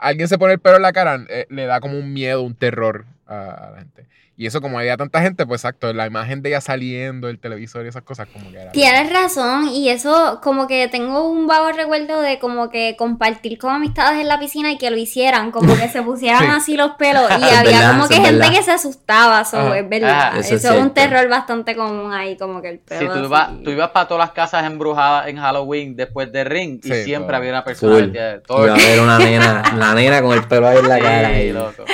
alguien 0.00 0.28
se 0.28 0.38
pone 0.38 0.54
el 0.54 0.58
pelo 0.60 0.76
en 0.76 0.82
la 0.82 0.92
cara, 0.92 1.24
eh, 1.28 1.46
le 1.50 1.66
da 1.66 1.80
como 1.80 1.98
un 1.98 2.12
miedo, 2.12 2.42
un 2.42 2.54
terror 2.54 3.04
a, 3.26 3.50
a 3.50 3.70
la 3.70 3.78
gente. 3.78 4.06
Y 4.40 4.46
eso, 4.46 4.62
como 4.62 4.78
había 4.78 4.96
tanta 4.96 5.20
gente, 5.20 5.44
pues 5.44 5.60
exacto, 5.60 5.92
la 5.92 6.06
imagen 6.06 6.40
de 6.40 6.48
ella 6.48 6.62
saliendo 6.62 7.26
del 7.26 7.38
televisor 7.38 7.84
y 7.84 7.88
esas 7.90 8.02
cosas, 8.04 8.26
como 8.32 8.50
que 8.50 8.56
era. 8.58 8.72
Tienes 8.72 9.12
razón, 9.12 9.68
y 9.68 9.90
eso 9.90 10.40
como 10.42 10.66
que 10.66 10.88
tengo 10.88 11.28
un 11.28 11.46
vago 11.46 11.70
recuerdo 11.72 12.22
de 12.22 12.38
como 12.38 12.70
que 12.70 12.96
compartir 12.96 13.58
con 13.58 13.74
amistades 13.74 14.18
en 14.18 14.28
la 14.28 14.38
piscina 14.38 14.72
y 14.72 14.78
que 14.78 14.90
lo 14.90 14.96
hicieran, 14.96 15.50
como 15.50 15.76
que 15.76 15.90
se 15.90 16.00
pusieran 16.02 16.40
Sí. 16.44 16.46
así 16.56 16.76
los 16.78 16.92
pelos 16.92 17.24
y 17.30 17.34
Es 17.44 17.52
había 17.52 17.62
verdad, 17.64 17.90
como 17.92 18.08
que 18.08 18.14
gente 18.14 18.32
verdad. 18.32 18.50
que 18.54 18.62
se 18.62 18.70
asustaba, 18.70 19.44
so, 19.44 19.58
Ajá. 19.58 19.78
es 19.78 19.86
verdad. 19.90 20.30
Ah, 20.32 20.38
eso, 20.38 20.54
eso 20.54 20.72
es 20.74 20.80
un 20.80 20.94
terror 20.94 21.28
bastante 21.28 21.76
común 21.76 22.10
ahí, 22.14 22.38
como 22.38 22.62
que 22.62 22.70
el 22.70 22.78
pelo 22.78 23.08
tú, 23.12 23.18
así. 23.18 23.24
ibas, 23.26 23.48
tú 23.62 23.70
ibas 23.72 23.90
para 23.90 24.08
todas 24.08 24.24
las 24.26 24.32
casas 24.32 24.64
embrujadas 24.64 25.28
en 25.28 25.36
Halloween 25.36 25.96
después 25.96 26.32
de 26.32 26.44
Ring 26.44 26.80
y 26.82 26.88
Sí, 26.88 27.04
siempre 27.04 27.26
todo. 27.26 27.36
había 27.36 27.50
una 27.50 27.64
persona 27.64 27.92
Full. 27.92 28.02
vestida 28.04 28.30
de 28.38 28.42
Iba 28.48 28.72
a 28.72 28.76
ver 28.78 29.00
una 29.00 29.18
nena, 29.18 29.62
la 29.76 29.92
nena 29.94 30.22
con 30.22 30.32
el 30.32 30.44
pelo 30.48 30.66
ahí 30.66 30.78
en 30.78 30.88
la 30.88 30.96
Sí, 30.96 31.02
cara. 31.02 31.40
y- 31.42 31.52
loco. 31.52 31.84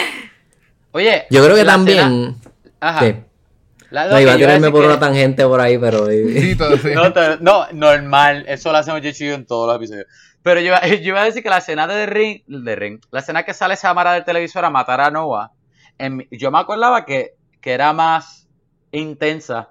Oye, 0.97 1.27
Yo 1.31 1.45
creo 1.45 1.55
que 1.57 1.65
la 1.65 1.73
también. 1.73 1.99
escena- 1.99 2.35
Ajá. 2.81 3.01
No, 3.91 4.21
iba 4.21 4.33
a 4.33 4.37
tirarme 4.37 4.71
por 4.71 4.81
que- 4.83 4.87
una 4.89 4.99
tangente 4.99 5.45
por 5.47 5.61
ahí, 5.61 5.79
pero. 5.79 6.07
Sí, 6.11 6.57
todo, 6.59 6.77
sí. 6.79 6.91
No, 7.41 7.67
normal. 7.73 8.45
Eso 8.49 8.73
lo 8.73 8.79
hacemos 8.79 9.01
yo 9.03 9.13
chido 9.13 9.35
en 9.35 9.47
todos 9.47 9.67
los 9.69 9.77
episodios. 9.77 10.07
Pero 10.43 10.61
yo, 10.61 10.67
iba- 10.69 10.81
yo 10.87 10.97
iba 11.09 11.21
a 11.23 11.25
decir 11.25 11.43
que 11.43 11.51
la 11.51 11.59
escena 11.59 11.87
de 11.87 12.07
Ring, 12.07 12.43
de 12.47 12.77
Ring, 12.77 13.01
la 13.11 13.21
escena 13.21 13.45
que 13.45 13.53
sale 13.55 13.77
Samara 13.77 14.13
del 14.15 14.25
televisor 14.25 14.65
a 14.65 14.71
matar 14.71 15.01
a 15.01 15.11
Noah, 15.11 15.53
en 15.99 16.27
yo 16.31 16.51
me 16.51 16.59
acordaba 16.59 17.05
que, 17.05 17.35
que 17.61 17.73
era 17.73 17.93
más 17.93 18.49
intensa 18.93 19.71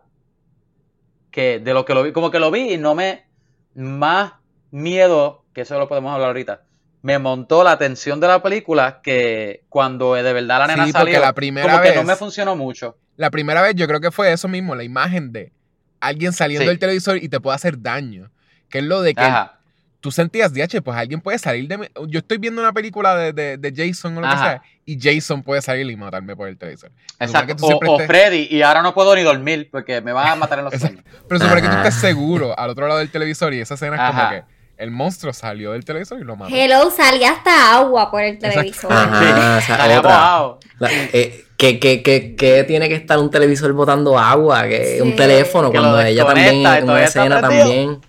que 1.32 1.60
de 1.60 1.74
lo 1.74 1.86
que 1.86 1.94
lo 1.94 2.04
vi. 2.04 2.12
Como 2.12 2.30
que 2.32 2.40
lo 2.40 2.52
vi 2.52 2.74
y 2.74 2.78
no 2.78 2.94
me. 2.96 3.26
Más 3.74 4.34
miedo, 4.72 5.44
que 5.54 5.62
eso 5.62 5.78
lo 5.78 5.88
podemos 5.90 6.14
hablar 6.14 6.28
ahorita. 6.30 6.62
Me 7.06 7.20
montó 7.20 7.64
la 7.64 7.78
tensión 7.78 8.20
de 8.20 8.28
la 8.28 8.42
película 8.42 9.00
que 9.04 9.64
cuando 9.70 10.16
de 10.16 10.34
verdad 10.34 10.60
la 10.60 10.68
nena 10.68 10.86
Sí, 10.88 10.92
porque 10.92 11.12
salió. 11.14 11.20
la 11.22 11.34
primera 11.34 11.70
como 11.72 11.84
que 11.84 11.90
no 11.90 11.96
vez- 12.02 12.08
me 12.08 12.16
funcionó 12.16 12.56
mucho. 12.56 12.98
La 13.16 13.30
primera 13.30 13.62
vez 13.62 13.76
yo 13.76 13.88
creo 13.88 14.00
que 14.02 14.10
fue 14.10 14.34
eso 14.34 14.48
mismo, 14.48 14.74
la 14.74 14.84
imagen 14.84 15.32
de 15.32 15.52
alguien 16.00 16.34
saliendo 16.34 16.64
Sí. 16.64 16.68
del 16.70 16.80
televisor 16.80 17.18
y 17.18 17.30
te 17.30 17.40
puede 17.40 17.56
hacer 17.56 17.80
daño. 17.82 18.32
Que 18.70 18.80
es 18.80 18.84
lo 18.86 19.04
de 19.04 19.14
que 19.14 19.22
Ajá. 19.22 19.60
tú 20.00 20.12
sentías, 20.12 20.52
DH, 20.52 20.82
pues 20.82 20.98
alguien 20.98 21.22
puede 21.22 21.38
salir 21.38 21.68
de 21.68 21.78
mi... 21.78 21.88
Yo 22.08 22.18
estoy 22.20 22.40
viendo 22.40 22.60
una 22.62 22.74
película 22.74 23.16
de, 23.16 23.34
de, 23.34 23.58
de 23.58 23.74
Jason 23.76 24.18
o 24.18 24.22
lo 24.22 24.28
que 24.30 24.38
sea, 24.38 24.62
y 24.86 25.00
Jason 25.00 25.44
puede 25.44 25.62
salir 25.62 25.88
y 25.90 25.96
matarme 25.96 26.36
por 26.36 26.48
el 26.48 26.58
televisor. 26.58 26.92
Exacto. 27.20 27.56
que 27.56 27.64
O, 27.64 27.68
siempre 27.68 27.90
o 27.90 28.00
estés- 28.00 28.08
Freddy, 28.08 28.48
y 28.50 28.64
ahora 28.64 28.82
no 28.82 28.96
puedo 28.96 29.16
ni 29.16 29.22
dormir 29.22 29.70
porque 29.72 30.02
me 30.02 30.12
van 30.12 30.28
a 30.28 30.36
matar 30.36 30.58
en 30.58 30.66
los 30.66 30.74
sueños. 30.74 31.04
Pero 31.30 31.40
supone 31.40 31.62
que 31.62 31.68
tú 31.70 31.76
estés 31.78 31.94
seguro 31.96 32.58
al 32.58 32.72
otro 32.72 32.88
lado 32.88 33.00
del 33.00 33.12
televisor 33.12 33.54
y 33.54 33.60
esa 33.62 33.76
escena 33.76 33.96
es 33.96 34.12
como 34.16 34.30
que 34.32 34.44
el 34.78 34.92
monstruo 34.92 35.32
salió 35.34 35.72
del 35.72 35.86
televisor 35.86 36.20
y 36.20 36.24
lo 36.24 36.36
mató. 36.36 36.54
Hello, 36.56 36.92
salía 36.92 37.32
hasta 37.32 37.76
agua 37.78 38.12
por 38.12 38.22
el 38.22 38.38
televisor. 38.40 38.92
Ajá, 38.92 39.60
otra. 40.00 40.02
mojado. 40.02 40.60
La- 40.80 40.90
eh, 40.92 41.46
que, 41.58 41.80
que, 41.80 42.04
que, 42.04 42.36
que 42.36 42.64
tiene 42.66 42.90
que 42.90 42.96
estar 42.96 43.18
un 43.18 43.32
televisor 43.32 43.72
botando 43.72 44.20
agua, 44.20 44.68
que 44.68 44.96
Sí. 44.98 45.02
un 45.02 45.16
teléfono, 45.16 45.72
Que 45.72 45.78
cuando 45.80 46.02
ella 46.02 46.26
también, 46.26 46.58
una 46.84 47.04
escena 47.04 47.40
también. 47.42 48.02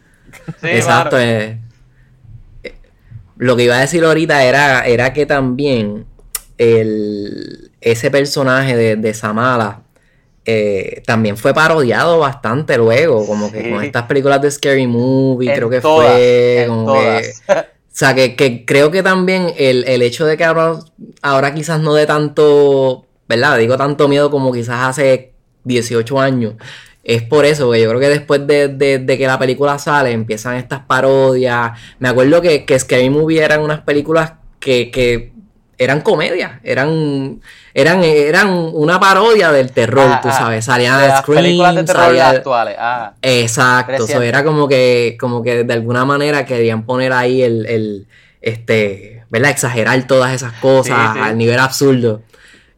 Sí, 0.61 0.67
Exacto. 0.69 1.11
claro. 1.17 1.23
eh, 1.25 1.61
eh, 2.65 2.75
lo 3.37 3.57
que 3.57 3.63
iba 3.65 3.77
a 3.77 3.81
decir 3.81 4.05
ahorita 4.05 4.43
era, 4.43 4.85
era 4.87 5.13
que 5.13 5.27
también 5.27 6.07
el, 6.59 7.71
ese 7.81 8.11
personaje 8.11 8.77
de, 8.77 8.97
de 8.97 9.15
Samala 9.15 9.83
eh, 10.47 11.03
también 11.07 11.37
fue 11.37 11.53
parodiado 11.53 12.19
bastante 12.21 12.77
luego, 12.79 13.27
como 13.27 13.51
que 13.53 13.63
Sí. 13.65 13.71
con 13.71 13.83
estas 13.85 14.05
películas 14.05 14.41
de 14.43 14.51
Scary 14.51 14.87
Movie, 14.87 15.51
En 15.51 15.57
creo 15.57 15.69
que 15.71 15.81
todas, 15.81 16.13
fue, 16.13 16.65
como 16.69 16.95
que... 16.95 17.23
O 17.97 17.99
sea, 17.99 18.15
que, 18.15 18.37
que 18.37 18.67
creo 18.67 18.91
que 18.91 19.03
también 19.03 19.55
el, 19.57 19.85
el 19.89 20.03
hecho 20.03 20.27
de 20.27 20.37
que 20.37 20.45
ahora, 20.45 20.75
ahora 21.23 21.55
quizás 21.55 21.81
no 21.81 21.95
de 21.95 22.05
tanto, 22.05 23.07
¿verdad? 23.27 23.57
Digo 23.57 23.79
tanto 23.79 24.07
miedo 24.07 24.31
como 24.31 24.53
quizás 24.53 24.81
hace 24.91 25.33
18 25.65 26.21
años. 26.21 26.55
Es 27.05 27.23
por 27.23 27.47
eso, 27.47 27.71
que 27.71 27.81
yo 27.81 27.89
creo 27.89 28.01
que 28.01 28.11
después 28.11 28.47
de, 28.47 28.69
de- 28.69 28.99
de 28.99 29.17
que 29.17 29.27
la 29.27 29.39
película 29.39 29.79
sale, 29.79 30.11
empiezan 30.13 30.57
estas 30.57 30.81
parodias. 30.81 31.71
Me 31.99 32.11
acuerdo 32.11 32.43
que, 32.43 32.67
que 32.67 32.79
Scary 32.79 33.09
Movie 33.09 33.43
eran 33.43 33.63
unas 33.63 33.81
películas 33.81 34.35
que, 34.61 34.91
que 34.91 35.33
eran 35.79 36.01
comedias, 36.01 36.53
eran, 36.65 37.41
eran, 37.75 38.03
eran 38.03 38.49
una 38.51 38.99
parodia 38.99 39.53
del 39.53 39.73
terror, 39.73 40.09
Ah, 40.11 40.21
tú 40.23 40.29
sabes. 40.31 40.65
Salían 40.65 41.01
De 41.01 41.09
las 41.09 41.21
Scream, 41.21 41.43
películas 41.45 41.75
de 41.75 41.85
terror 41.85 42.05
salía- 42.07 42.31
actuales. 42.31 42.77
Ah, 42.79 43.13
Exacto, 43.21 43.93
eso 43.93 44.03
Reciente. 44.05 44.29
era 44.29 44.43
como 44.45 44.69
que, 44.69 45.17
como 45.21 45.43
que 45.43 45.65
de 45.65 45.73
alguna 45.75 46.05
manera 46.05 46.47
querían 46.47 46.85
poner 46.87 47.13
ahí 47.13 47.43
el, 47.43 47.67
el 47.67 48.07
este, 48.41 49.25
¿verdad? 49.29 49.51
Exagerar 49.51 50.07
todas 50.07 50.33
esas 50.33 50.53
cosas 50.55 50.97
Sí, 51.13 51.19
sí. 51.19 51.25
al 51.25 51.37
nivel 51.37 51.59
absurdo. 51.59 52.23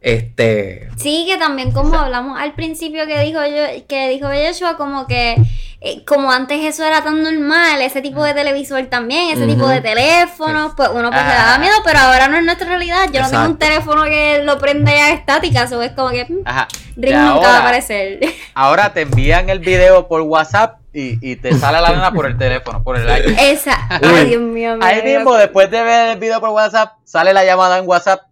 Este, 0.01 0.87
Sí, 0.97 1.25
que 1.29 1.37
también 1.37 1.71
como 1.71 1.93
hablamos 1.97 2.39
al 2.39 2.53
principio 2.53 3.05
que 3.05 3.19
dijo 3.21 3.39
yo, 3.45 3.85
que 3.87 4.09
dijo 4.09 4.27
Joshua, 4.27 4.77
como 4.77 5.07
que 5.07 5.35
eh, 5.81 6.03
como 6.03 6.29
antes 6.31 6.59
eso 6.65 6.83
era 6.83 7.01
tan 7.03 7.23
normal, 7.23 7.81
ese 7.81 8.01
tipo 8.01 8.21
de 8.23 8.33
televisor 8.33 8.85
también, 8.87 9.29
ese 9.31 9.47
tipo 9.47 9.65
de 9.67 9.79
teléfonos, 9.79 10.73
pues 10.75 10.89
uno 10.89 11.09
pues 11.09 11.21
le 11.23 11.31
Ah. 11.31 11.45
daba 11.45 11.57
miedo, 11.59 11.75
pero 11.85 11.99
ahora 11.99 12.27
no 12.27 12.37
es 12.37 12.43
nuestra 12.43 12.67
realidad. 12.67 13.05
Yo 13.13 13.21
no 13.21 13.29
tengo 13.29 13.45
un 13.45 13.57
teléfono 13.57 14.03
que 14.03 14.41
lo 14.43 14.57
prenda 14.59 14.91
ya 14.91 15.11
estática, 15.11 15.63
eso 15.63 15.81
es 15.81 15.91
como 15.93 16.09
que 16.09 16.25
mm, 16.25 16.41
ajá. 16.43 16.67
Ring 16.97 17.13
Y 17.13 17.17
nunca 17.17 17.23
va 17.23 17.31
a 17.31 17.35
ahora, 17.35 17.59
aparecer. 17.59 18.19
ahora 18.55 18.93
te 18.93 19.01
envían 19.01 19.49
el 19.49 19.59
video 19.59 20.07
por 20.09 20.21
WhatsApp 20.21 20.79
y, 20.91 21.17
y 21.21 21.37
te 21.37 21.53
sale 21.57 21.79
la 21.79 21.91
nena 21.91 22.11
por 22.11 22.25
el 22.25 22.37
teléfono, 22.37 22.83
por 22.83 22.97
el 22.97 23.03
iPad. 23.03 23.41
Esa, 23.41 23.77
ay 24.03 24.25
Dios 24.25 24.41
mío. 24.41 24.77
Ahí 24.81 25.01
mismo, 25.01 25.35
después 25.35 25.71
de 25.71 25.81
ver 25.81 26.09
el 26.11 26.17
video 26.19 26.41
por 26.41 26.49
WhatsApp, 26.49 26.93
sale 27.05 27.31
la 27.33 27.45
llamada 27.45 27.77
en 27.77 27.87
WhatsApp 27.87 28.23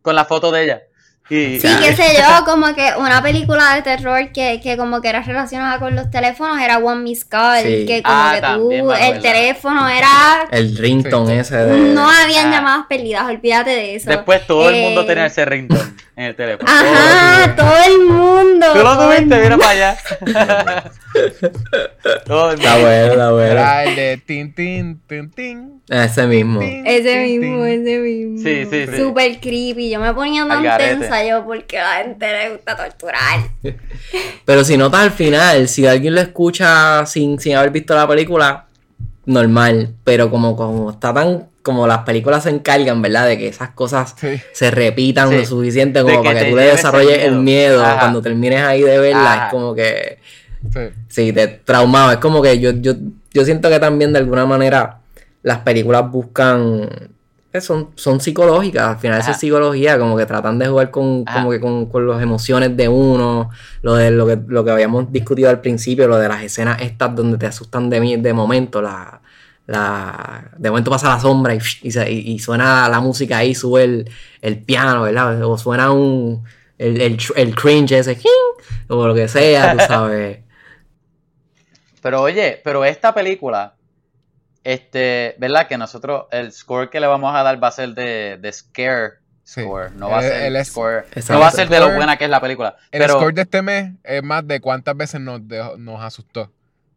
con 0.00 0.14
la 0.16 0.24
foto 0.24 0.50
de 0.52 0.64
ella. 0.64 0.82
Y, 1.30 1.58
Sí, 1.58 1.68
qué 1.80 1.96
sé 1.96 2.04
yo, 2.18 2.44
como 2.44 2.74
que 2.74 2.90
una 2.98 3.22
película 3.22 3.74
de 3.74 3.80
terror 3.82 4.30
que, 4.32 4.60
que 4.62 4.76
como 4.76 5.00
que 5.00 5.08
era 5.08 5.22
relacionada 5.22 5.78
con 5.78 5.96
los 5.96 6.10
teléfonos 6.10 6.60
era 6.60 6.76
One 6.78 7.00
Miss 7.02 7.24
Call, 7.24 7.62
Sí. 7.64 7.86
que 7.86 8.02
como 8.02 8.14
Ah, 8.14 8.32
que 8.34 8.58
tú, 8.80 8.92
el 8.92 9.20
teléfono 9.22 9.88
era... 9.88 10.46
el 10.50 10.76
ringtone 10.76 11.32
Sí. 11.34 11.40
ese 11.40 11.56
de... 11.56 11.76
No 11.94 12.06
habían 12.10 12.48
Ah. 12.48 12.56
llamadas 12.56 12.86
perdidas, 12.90 13.24
olvídate 13.24 13.70
de 13.70 13.94
eso. 13.96 14.10
después 14.10 14.46
todo 14.46 14.68
el 14.68 14.82
mundo 14.82 15.00
Eh, 15.00 15.06
tenía 15.06 15.26
ese 15.26 15.44
ringtone 15.46 15.94
en 16.16 16.24
el 16.26 16.36
teléfono. 16.36 16.70
Ajá, 16.70 17.56
todo 17.56 17.74
el 17.86 18.06
mundo. 18.06 18.66
Tú 18.72 18.78
lo 18.78 18.96
tuviste, 18.98 19.40
mira 19.40 19.56
para 19.58 19.70
allá. 19.70 19.96
todo 22.24 22.50
el 22.52 22.58
Está 22.58 22.72
mundo. 22.74 22.86
bueno, 22.88 23.12
está 23.12 23.30
bueno. 23.32 23.80
El 23.90 23.96
de 23.96 24.16
tin, 24.24 24.54
tin, 24.54 25.00
tin, 25.06 25.30
tin. 25.30 25.82
Ese 25.88 26.26
mismo. 26.26 26.60
tin, 26.60 26.86
Ese 26.86 27.12
tin, 27.24 27.40
mismo, 27.40 27.64
tin. 27.64 27.86
ese 27.86 27.98
mismo. 27.98 28.38
Sí, 28.42 28.66
sí, 28.70 28.86
sí. 28.86 28.96
Súper 28.96 29.40
creepy. 29.40 29.90
Yo 29.90 30.00
me 30.00 30.12
ponía 30.14 30.46
tan 30.46 30.62
tensa 30.78 31.24
yo 31.24 31.44
porque 31.44 31.78
a 31.78 31.84
la 31.98 32.04
gente 32.04 32.26
le 32.26 32.50
gusta 32.50 32.76
torturar. 32.76 33.40
Pero 34.44 34.64
si 34.64 34.76
notas 34.76 35.00
al 35.02 35.10
final, 35.10 35.68
si 35.68 35.86
alguien 35.86 36.14
lo 36.14 36.20
escucha 36.20 37.04
sin, 37.06 37.38
sin 37.40 37.56
haber 37.56 37.70
visto 37.70 37.94
la 37.94 38.06
película, 38.06 38.66
normal. 39.26 39.94
Pero 40.04 40.30
como, 40.30 40.56
como 40.56 40.90
está 40.90 41.12
tan. 41.12 41.48
Como 41.64 41.86
las 41.88 41.98
películas 42.00 42.44
se 42.44 42.50
encargan, 42.50 43.02
¿verdad? 43.02 43.26
De 43.26 43.36
que 43.36 43.48
esas 43.48 43.70
cosas 43.70 44.14
Sí. 44.16 44.40
se 44.52 44.70
repitan 44.70 45.30
Sí. 45.30 45.38
lo 45.38 45.44
suficiente 45.46 46.02
como 46.02 46.22
que 46.22 46.28
para 46.28 46.40
que 46.44 46.50
tú 46.50 46.56
le 46.56 46.66
desarrolles 46.66 47.24
el 47.24 47.36
miedo. 47.40 47.82
Ajá. 47.84 47.98
Cuando 48.00 48.22
termines 48.22 48.60
ahí 48.62 48.82
de 48.82 48.98
verla, 48.98 49.32
Ajá. 49.34 49.46
es 49.46 49.50
como 49.50 49.74
que. 49.74 50.18
Sí. 50.72 50.80
Sí, 51.08 51.32
te 51.32 51.48
traumado. 51.48 52.12
Es 52.12 52.18
como 52.18 52.40
que 52.42 52.60
yo, 52.60 52.70
yo, 52.70 52.92
yo 53.32 53.44
siento 53.44 53.68
que 53.68 53.80
también 53.80 54.12
de 54.12 54.18
alguna 54.20 54.46
manera 54.46 54.98
las 55.42 55.58
películas 55.58 56.08
buscan. 56.10 56.88
eh, 57.52 57.60
Son, 57.60 57.90
son 57.94 58.20
psicológicas, 58.20 58.82
al 58.88 58.98
final 58.98 59.18
eso 59.20 59.26
Ajá. 59.26 59.32
es 59.32 59.38
psicología, 59.38 59.96
como 59.98 60.16
que 60.16 60.26
tratan 60.26 60.58
de 60.58 60.66
jugar 60.66 60.90
con, 60.90 61.24
como 61.24 61.50
que 61.52 61.60
con, 61.60 61.86
con 61.86 62.06
las 62.08 62.20
emociones 62.20 62.76
de 62.76 62.88
uno, 62.88 63.48
lo 63.82 63.94
de 63.94 64.10
lo 64.10 64.26
que, 64.26 64.36
lo 64.48 64.64
que 64.64 64.70
habíamos 64.72 65.12
discutido 65.12 65.48
al 65.50 65.60
principio, 65.60 66.08
lo 66.08 66.18
de 66.18 66.28
las 66.28 66.42
escenas 66.42 66.82
estas 66.82 67.14
donde 67.14 67.38
te 67.38 67.46
asustan 67.46 67.88
de 67.88 68.00
mí 68.00 68.16
de 68.16 68.32
momento, 68.32 68.82
la, 68.82 69.20
la, 69.66 70.50
de 70.58 70.68
momento 70.70 70.90
pasa 70.90 71.08
la 71.08 71.20
sombra 71.20 71.54
y, 71.54 71.58
y, 71.82 71.90
se- 71.90 72.10
y- 72.12 72.32
y 72.32 72.38
suena 72.38 72.88
la 72.88 73.00
música 73.00 73.38
ahí, 73.38 73.54
sube 73.54 73.84
el, 73.84 74.10
el 74.42 74.58
piano, 74.62 75.02
¿verdad? 75.02 75.42
O 75.44 75.56
suena 75.58 75.90
un 75.92 76.44
el, 76.78 77.00
el, 77.36 77.54
cringe 77.54 77.92
ese, 77.92 78.18
o 78.88 79.06
lo 79.06 79.14
que 79.14 79.28
sea, 79.28 79.72
tú 79.76 79.84
sabes. 79.88 80.40
Pero 82.02 82.20
oye, 82.20 82.60
pero 82.62 82.84
esta 82.84 83.14
película, 83.14 83.74
este, 84.62 85.34
¿verdad? 85.38 85.66
Que 85.66 85.78
nosotros, 85.78 86.26
el 86.30 86.52
score 86.52 86.90
que 86.90 87.00
le 87.00 87.06
vamos 87.06 87.34
a 87.34 87.42
dar 87.42 87.62
va 87.62 87.68
a 87.68 87.72
ser 87.72 87.90
de, 87.94 88.38
de 88.40 88.52
Scare 88.52 89.12
Sí. 89.46 89.60
Score, 89.60 89.92
no 89.92 90.08
va 90.08 90.20
a 90.20 90.24
El- 90.24 90.32
ser 90.32 90.42
el 90.44 90.56
es- 90.56 90.68
score, 90.68 91.04
no 91.28 91.38
va 91.38 91.48
a 91.48 91.50
ser 91.50 91.68
de 91.68 91.78
lo 91.78 91.92
buena 91.94 92.16
que 92.16 92.24
es 92.24 92.30
la 92.30 92.40
película. 92.40 92.76
El 92.90 93.00
Pero, 93.00 93.14
score 93.14 93.34
de 93.34 93.42
este 93.42 93.60
mes 93.60 93.92
es 94.02 94.22
más 94.22 94.46
de 94.48 94.58
cuántas 94.60 94.96
veces 94.96 95.20
nos, 95.20 95.42
nos 95.76 96.02
asustó. 96.02 96.50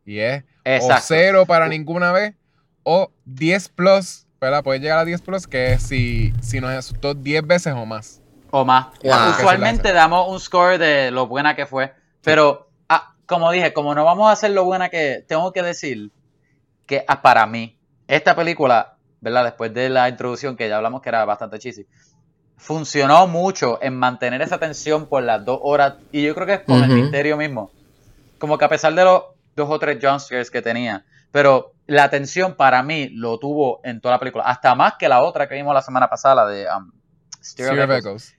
Y 0.06 0.20
es 0.20 0.44
o 0.66 0.90
cero 1.02 1.46
para 1.46 1.68
ninguna 1.68 2.14
vez 2.14 2.36
o 2.90 3.12
10 3.26 3.68
plus, 3.68 4.26
¿verdad? 4.40 4.64
Puede 4.64 4.80
llegar 4.80 4.98
a 4.98 5.04
10 5.04 5.22
plus, 5.22 5.46
que 5.46 5.74
es 5.74 5.84
si, 5.84 6.32
si 6.42 6.62
nos 6.62 6.70
asustó 6.72 7.14
10 7.14 7.46
veces 7.46 7.74
o 7.74 7.86
más. 7.86 8.22
O 8.50 8.64
más. 8.64 8.88
Wow. 9.04 9.32
Usualmente 9.32 9.92
damos 9.92 10.30
un 10.30 10.40
score 10.40 10.78
de 10.78 11.12
lo 11.12 11.28
buena 11.28 11.54
que 11.54 11.66
fue. 11.66 11.94
Pero, 12.24 12.70
ah, 12.88 13.14
como 13.26 13.52
dije, 13.52 13.74
como 13.74 13.94
no 13.94 14.06
vamos 14.06 14.30
a 14.30 14.32
hacer 14.32 14.52
lo 14.52 14.64
buena 14.64 14.88
que. 14.88 15.26
Tengo 15.28 15.52
que 15.52 15.64
decir 15.64 16.12
que 16.86 17.04
ah, 17.10 17.22
para 17.22 17.46
mí, 17.46 17.78
esta 18.08 18.38
película, 18.38 18.96
¿verdad? 19.20 19.44
Después 19.44 19.74
de 19.74 19.90
la 19.90 20.08
introducción, 20.08 20.56
que 20.56 20.70
ya 20.70 20.78
hablamos 20.78 21.02
que 21.02 21.10
era 21.10 21.26
bastante 21.26 21.60
cheesy, 21.60 21.86
funcionó 22.56 23.28
mucho 23.28 23.80
en 23.82 23.98
mantener 23.98 24.42
esa 24.42 24.60
tensión 24.60 25.08
por 25.08 25.24
las 25.24 25.44
dos 25.44 25.60
horas. 25.62 25.96
Y 26.14 26.24
yo 26.24 26.34
creo 26.34 26.48
que 26.48 26.54
es 26.54 26.62
con 26.62 26.82
el 26.86 26.90
Ujú. 26.92 27.02
misterio 27.02 27.36
mismo. 27.36 27.70
Como 28.40 28.58
que 28.58 28.64
a 28.64 28.70
pesar 28.70 28.94
de 28.94 29.04
los 29.04 29.24
dos 29.58 29.70
o 29.70 29.78
tres 29.78 29.98
jumpscares 30.02 30.50
que 30.50 30.62
tenía. 30.62 31.04
Pero 31.34 31.74
la 31.88 32.10
tensión 32.10 32.56
para 32.56 32.84
mí 32.84 33.10
lo 33.10 33.40
tuvo 33.40 33.80
en 33.84 34.02
toda 34.02 34.16
la 34.16 34.20
película. 34.20 34.44
Hasta 34.46 34.76
más 34.76 34.94
que 35.00 35.10
la 35.10 35.24
otra 35.24 35.48
que 35.48 35.56
vimos 35.56 35.74
la 35.74 35.82
semana 35.82 36.10
pasada, 36.10 36.36
la 36.36 36.46
de 36.48 36.66
um, 36.78 36.92
Echoes 37.58 37.90
Echoes. 38.00 38.34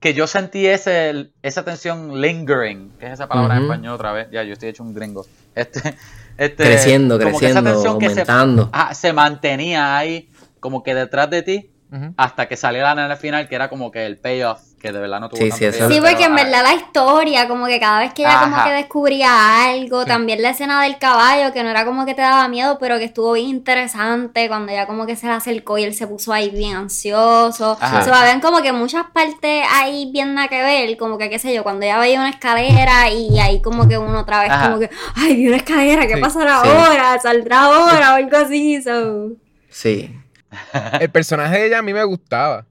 que 0.00 0.12
yo 0.12 0.26
sentí 0.26 0.66
ese, 0.66 1.32
esa 1.42 1.64
tensión 1.64 2.20
lingering, 2.20 2.90
que 2.98 3.06
es 3.06 3.12
esa 3.12 3.26
palabra 3.26 3.56
en 3.56 3.62
Ujú. 3.64 3.72
español 3.72 3.94
otra 3.94 4.12
vez, 4.12 4.28
ya 4.30 4.42
yo 4.42 4.52
estoy 4.52 4.68
hecho 4.68 4.82
un 4.82 4.94
gringo. 4.94 5.26
Este, 5.54 5.94
este, 6.36 6.62
creciendo, 6.64 7.18
como 7.18 7.38
que 7.38 7.46
esa 7.46 7.62
creciendo, 7.62 7.70
tensión 7.70 7.98
que 7.98 8.10
se, 8.10 8.20
aumentando. 8.20 8.70
ah, 8.72 8.92
se 8.94 9.12
mantenía 9.12 9.96
ahí, 9.96 10.28
como 10.60 10.82
que 10.82 10.94
detrás 10.94 11.30
de 11.30 11.42
ti, 11.42 11.70
Ujú. 11.90 12.12
hasta 12.16 12.48
que 12.48 12.56
saliera 12.56 12.92
en 12.92 12.98
el 12.98 13.16
final, 13.16 13.48
que 13.48 13.54
era 13.54 13.70
como 13.70 13.90
que 13.90 14.04
el 14.04 14.18
payoff, 14.18 14.60
que 14.84 14.92
de 14.92 15.00
verdad 15.00 15.18
no 15.18 15.30
tuvo 15.30 15.38
Sí, 15.40 15.48
tanto 15.48 15.56
sí, 15.56 15.64
eso- 15.64 15.88
Sí, 15.88 15.98
porque 15.98 16.24
en 16.24 16.32
ah, 16.38 16.42
verdad 16.44 16.62
la 16.62 16.74
historia, 16.74 17.48
como 17.48 17.64
que 17.66 17.80
cada 17.80 18.00
vez 18.00 18.12
que 18.12 18.20
ella 18.22 18.40
como 18.42 18.62
que 18.64 18.70
descubría 18.72 19.64
algo, 19.70 20.02
Sí. 20.02 20.08
también 20.08 20.42
la 20.42 20.50
escena 20.50 20.82
del 20.82 20.98
caballo, 20.98 21.54
que 21.54 21.62
no 21.62 21.70
era 21.70 21.86
como 21.86 22.04
que 22.04 22.12
te 22.12 22.20
daba 22.20 22.46
miedo, 22.48 22.76
pero 22.78 22.98
que 22.98 23.04
estuvo 23.04 23.32
bien 23.32 23.48
interesante 23.48 24.46
cuando 24.46 24.72
ella 24.72 24.86
como 24.86 25.06
que 25.06 25.16
se 25.16 25.26
le 25.26 25.32
acercó 25.32 25.78
y 25.78 25.84
él 25.84 25.94
se 25.94 26.06
puso 26.06 26.34
ahí 26.34 26.50
bien 26.50 26.76
ansioso. 26.76 27.78
Ajá. 27.80 28.00
O 28.00 28.04
sea, 28.04 28.20
habían 28.20 28.40
como 28.42 28.60
que 28.60 28.72
muchas 28.72 29.06
partes 29.14 29.64
ahí 29.72 30.10
bien 30.12 30.34
nada 30.34 30.48
que 30.48 30.60
ver, 30.62 30.96
como 30.98 31.16
que 31.16 31.30
qué 31.30 31.38
sé 31.38 31.54
yo, 31.54 31.62
cuando 31.62 31.86
ella 31.86 31.98
veía 31.98 32.18
una 32.20 32.28
escalera 32.28 33.08
y 33.10 33.38
ahí 33.40 33.62
como 33.62 33.88
que 33.88 33.96
uno 33.96 34.20
otra 34.20 34.42
vez 34.42 34.50
Ajá. 34.50 34.66
como 34.66 34.80
que, 34.80 34.90
ay, 35.16 35.34
vi 35.36 35.48
una 35.48 35.56
escalera, 35.56 36.06
¿qué 36.06 36.16
Sí, 36.16 36.20
pasará 36.20 36.60
sí. 36.62 36.68
ahora? 36.68 37.18
¿Saldrá 37.20 37.62
ahora? 37.62 38.12
O 38.12 38.16
algo 38.16 38.36
así, 38.36 38.82
so. 38.82 39.30
Sí. 39.70 40.14
El 41.00 41.10
personaje 41.10 41.58
de 41.58 41.66
ella 41.68 41.78
a 41.78 41.82
mí 41.82 41.94
me 41.94 42.04
gustaba. 42.04 42.66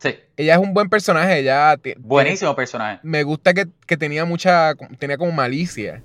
Sí, 0.00 0.14
Ella 0.36 0.54
es 0.54 0.60
un 0.60 0.72
buen 0.74 0.88
personaje, 0.88 1.38
ella 1.40 1.76
buenísimo 1.98 2.54
personaje. 2.54 3.00
me 3.02 3.22
gusta 3.24 3.52
que, 3.52 3.66
que 3.86 3.96
tenía 3.96 4.24
mucha, 4.24 4.74
tenía 4.98 5.16
como 5.18 5.32
malicia. 5.32 6.02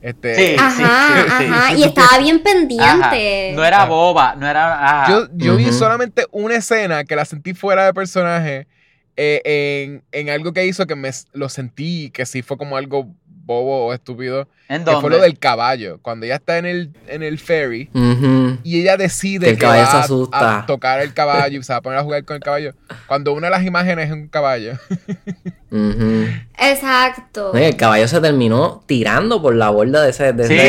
Este, 0.00 0.34
Sí, 0.34 0.56
Ajá, 0.58 0.70
sí, 0.70 0.82
sí. 0.82 1.50
ajá. 1.50 1.74
Y 1.74 1.82
estaba 1.84 2.18
bien 2.18 2.36
Ajá. 2.36 2.44
pendiente. 2.44 3.52
No 3.56 3.64
era 3.64 3.86
boba, 3.86 4.34
no 4.36 4.46
era. 4.46 5.02
ajá. 5.02 5.10
Yo, 5.10 5.28
yo 5.34 5.56
vi 5.56 5.72
solamente 5.72 6.26
una 6.30 6.56
escena 6.56 7.04
que 7.04 7.16
la 7.16 7.24
sentí 7.24 7.54
fuera 7.54 7.86
de 7.86 7.94
personaje 7.94 8.66
eh, 9.16 9.40
en, 9.44 10.02
en 10.12 10.28
algo 10.30 10.52
que 10.52 10.66
hizo 10.66 10.86
que 10.86 10.94
me 10.94 11.10
lo 11.32 11.48
sentí 11.48 12.10
que 12.10 12.26
sí 12.26 12.42
fue 12.42 12.56
como 12.58 12.76
algo 12.76 13.08
bobo 13.44 13.86
o 13.86 13.92
estúpido. 13.94 14.48
¿En 14.68 14.78
Que 14.84 14.90
dónde? 14.92 15.00
fue 15.02 15.10
lo 15.10 15.18
del 15.22 15.38
caballo. 15.38 15.98
Cuando 16.00 16.24
ella 16.26 16.36
está 16.36 16.56
en 16.58 16.64
el, 16.66 16.90
en 17.06 17.22
el 17.22 17.38
ferry 17.38 17.90
y 18.62 18.80
ella 18.80 18.96
decide 18.96 19.46
Que 19.46 19.52
el 19.52 19.58
que 19.58 19.66
va 19.66 19.74
se 19.86 19.96
a- 19.96 20.00
asusta. 20.00 20.58
a, 20.60 20.66
tocar 20.66 21.00
el 21.00 21.12
caballo 21.12 21.60
y 21.60 21.62
se 21.62 21.72
va 21.72 21.78
a 21.78 21.82
poner 21.82 21.98
a 21.98 22.02
jugar 22.02 22.24
con 22.24 22.36
el 22.36 22.42
caballo. 22.42 22.72
Cuando 23.06 23.32
una 23.34 23.48
de 23.48 23.50
las 23.50 23.64
imágenes 23.64 24.06
es 24.06 24.12
un 24.12 24.28
caballo. 24.28 24.72
Exacto. 26.58 27.50
No, 27.52 27.58
el 27.58 27.76
caballo 27.76 28.08
se 28.08 28.20
terminó 28.20 28.82
tirando 28.86 29.40
por 29.42 29.54
la 29.54 29.70
borda 29.70 30.02
de 30.02 30.10
ese, 30.10 30.32
de 30.32 30.46
Sí, 30.46 30.54
ese, 30.54 30.64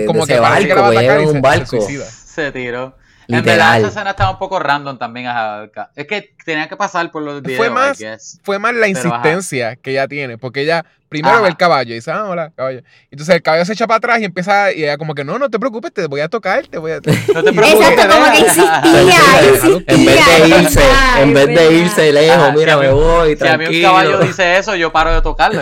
de 0.00 0.04
como 0.06 0.20
ese 0.24 0.28
que 0.28 0.34
que 0.34 0.40
la 0.42 0.48
barco, 0.50 0.92
era 1.00 1.14
y 1.22 1.24
un 1.24 1.28
se- 1.28 1.32
se 1.34 1.40
barco. 1.40 1.66
suicida. 1.66 2.04
Se 2.04 2.52
tiró. 2.52 2.96
En 3.38 3.44
verdad, 3.44 3.52
Literal. 3.74 3.78
esa 3.80 3.88
escena 3.88 4.10
estaba 4.10 4.30
un 4.30 4.38
poco 4.38 4.58
random 4.58 4.98
también. 4.98 5.26
Ajá. 5.26 5.68
Es 5.96 6.06
que 6.06 6.34
tenía 6.44 6.68
que 6.68 6.76
pasar 6.76 7.10
por 7.10 7.22
los 7.22 7.42
videos, 7.42 7.58
Fue 7.58 7.70
más- 7.70 8.00
I 8.00 8.04
guess. 8.04 8.40
Fue 8.42 8.58
más 8.58 8.72
la 8.74 8.86
Pero, 8.86 8.88
insistencia 8.90 9.76
que 9.76 9.92
ella 9.92 10.08
tiene, 10.08 10.38
porque 10.38 10.62
ella 10.62 10.84
primero 11.08 11.34
Ajá. 11.34 11.42
ve 11.42 11.48
el 11.48 11.56
caballo 11.56 11.90
y 11.90 11.94
dice, 11.96 12.12
ah, 12.12 12.24
hola, 12.24 12.52
caballo. 12.56 12.82
Entonces 13.10 13.34
el 13.34 13.42
caballo 13.42 13.64
se 13.64 13.72
echa 13.72 13.86
para 13.88 13.96
atrás 13.98 14.20
y 14.20 14.24
empieza, 14.24 14.72
y 14.72 14.84
ella 14.84 14.96
como 14.96 15.14
que, 15.14 15.24
no, 15.24 15.38
no 15.40 15.50
te 15.50 15.58
preocupes, 15.58 15.92
te 15.92 16.06
voy 16.06 16.20
a 16.20 16.28
tocar, 16.28 16.66
te 16.68 16.78
voy 16.78 16.92
a... 16.92 16.94
No 17.00 17.02
te 17.02 17.10
Exacto, 17.50 17.52
preocupes, 17.52 18.06
como 18.06 18.32
que 18.32 18.38
insistía, 18.38 18.82
insistía. 19.46 19.82
En 19.88 20.04
vez 20.04 20.26
de 20.26 20.48
irse, 20.48 20.82
en 21.20 21.34
vez 21.34 21.46
de 21.46 21.72
irse 21.72 22.12
lejos, 22.12 22.36
Ajá, 22.38 22.52
mira, 22.56 22.74
si 22.74 22.80
me 22.80 22.86
mí- 22.88 22.94
voy, 22.94 23.36
Si 23.36 23.46
a 23.46 23.56
mí 23.58 23.64
tranquilo. 23.64 23.88
un 23.88 23.94
caballo 23.96 24.18
dice 24.20 24.56
eso, 24.58 24.74
yo 24.76 24.92
paro 24.92 25.12
de 25.12 25.20
tocarlo. 25.22 25.60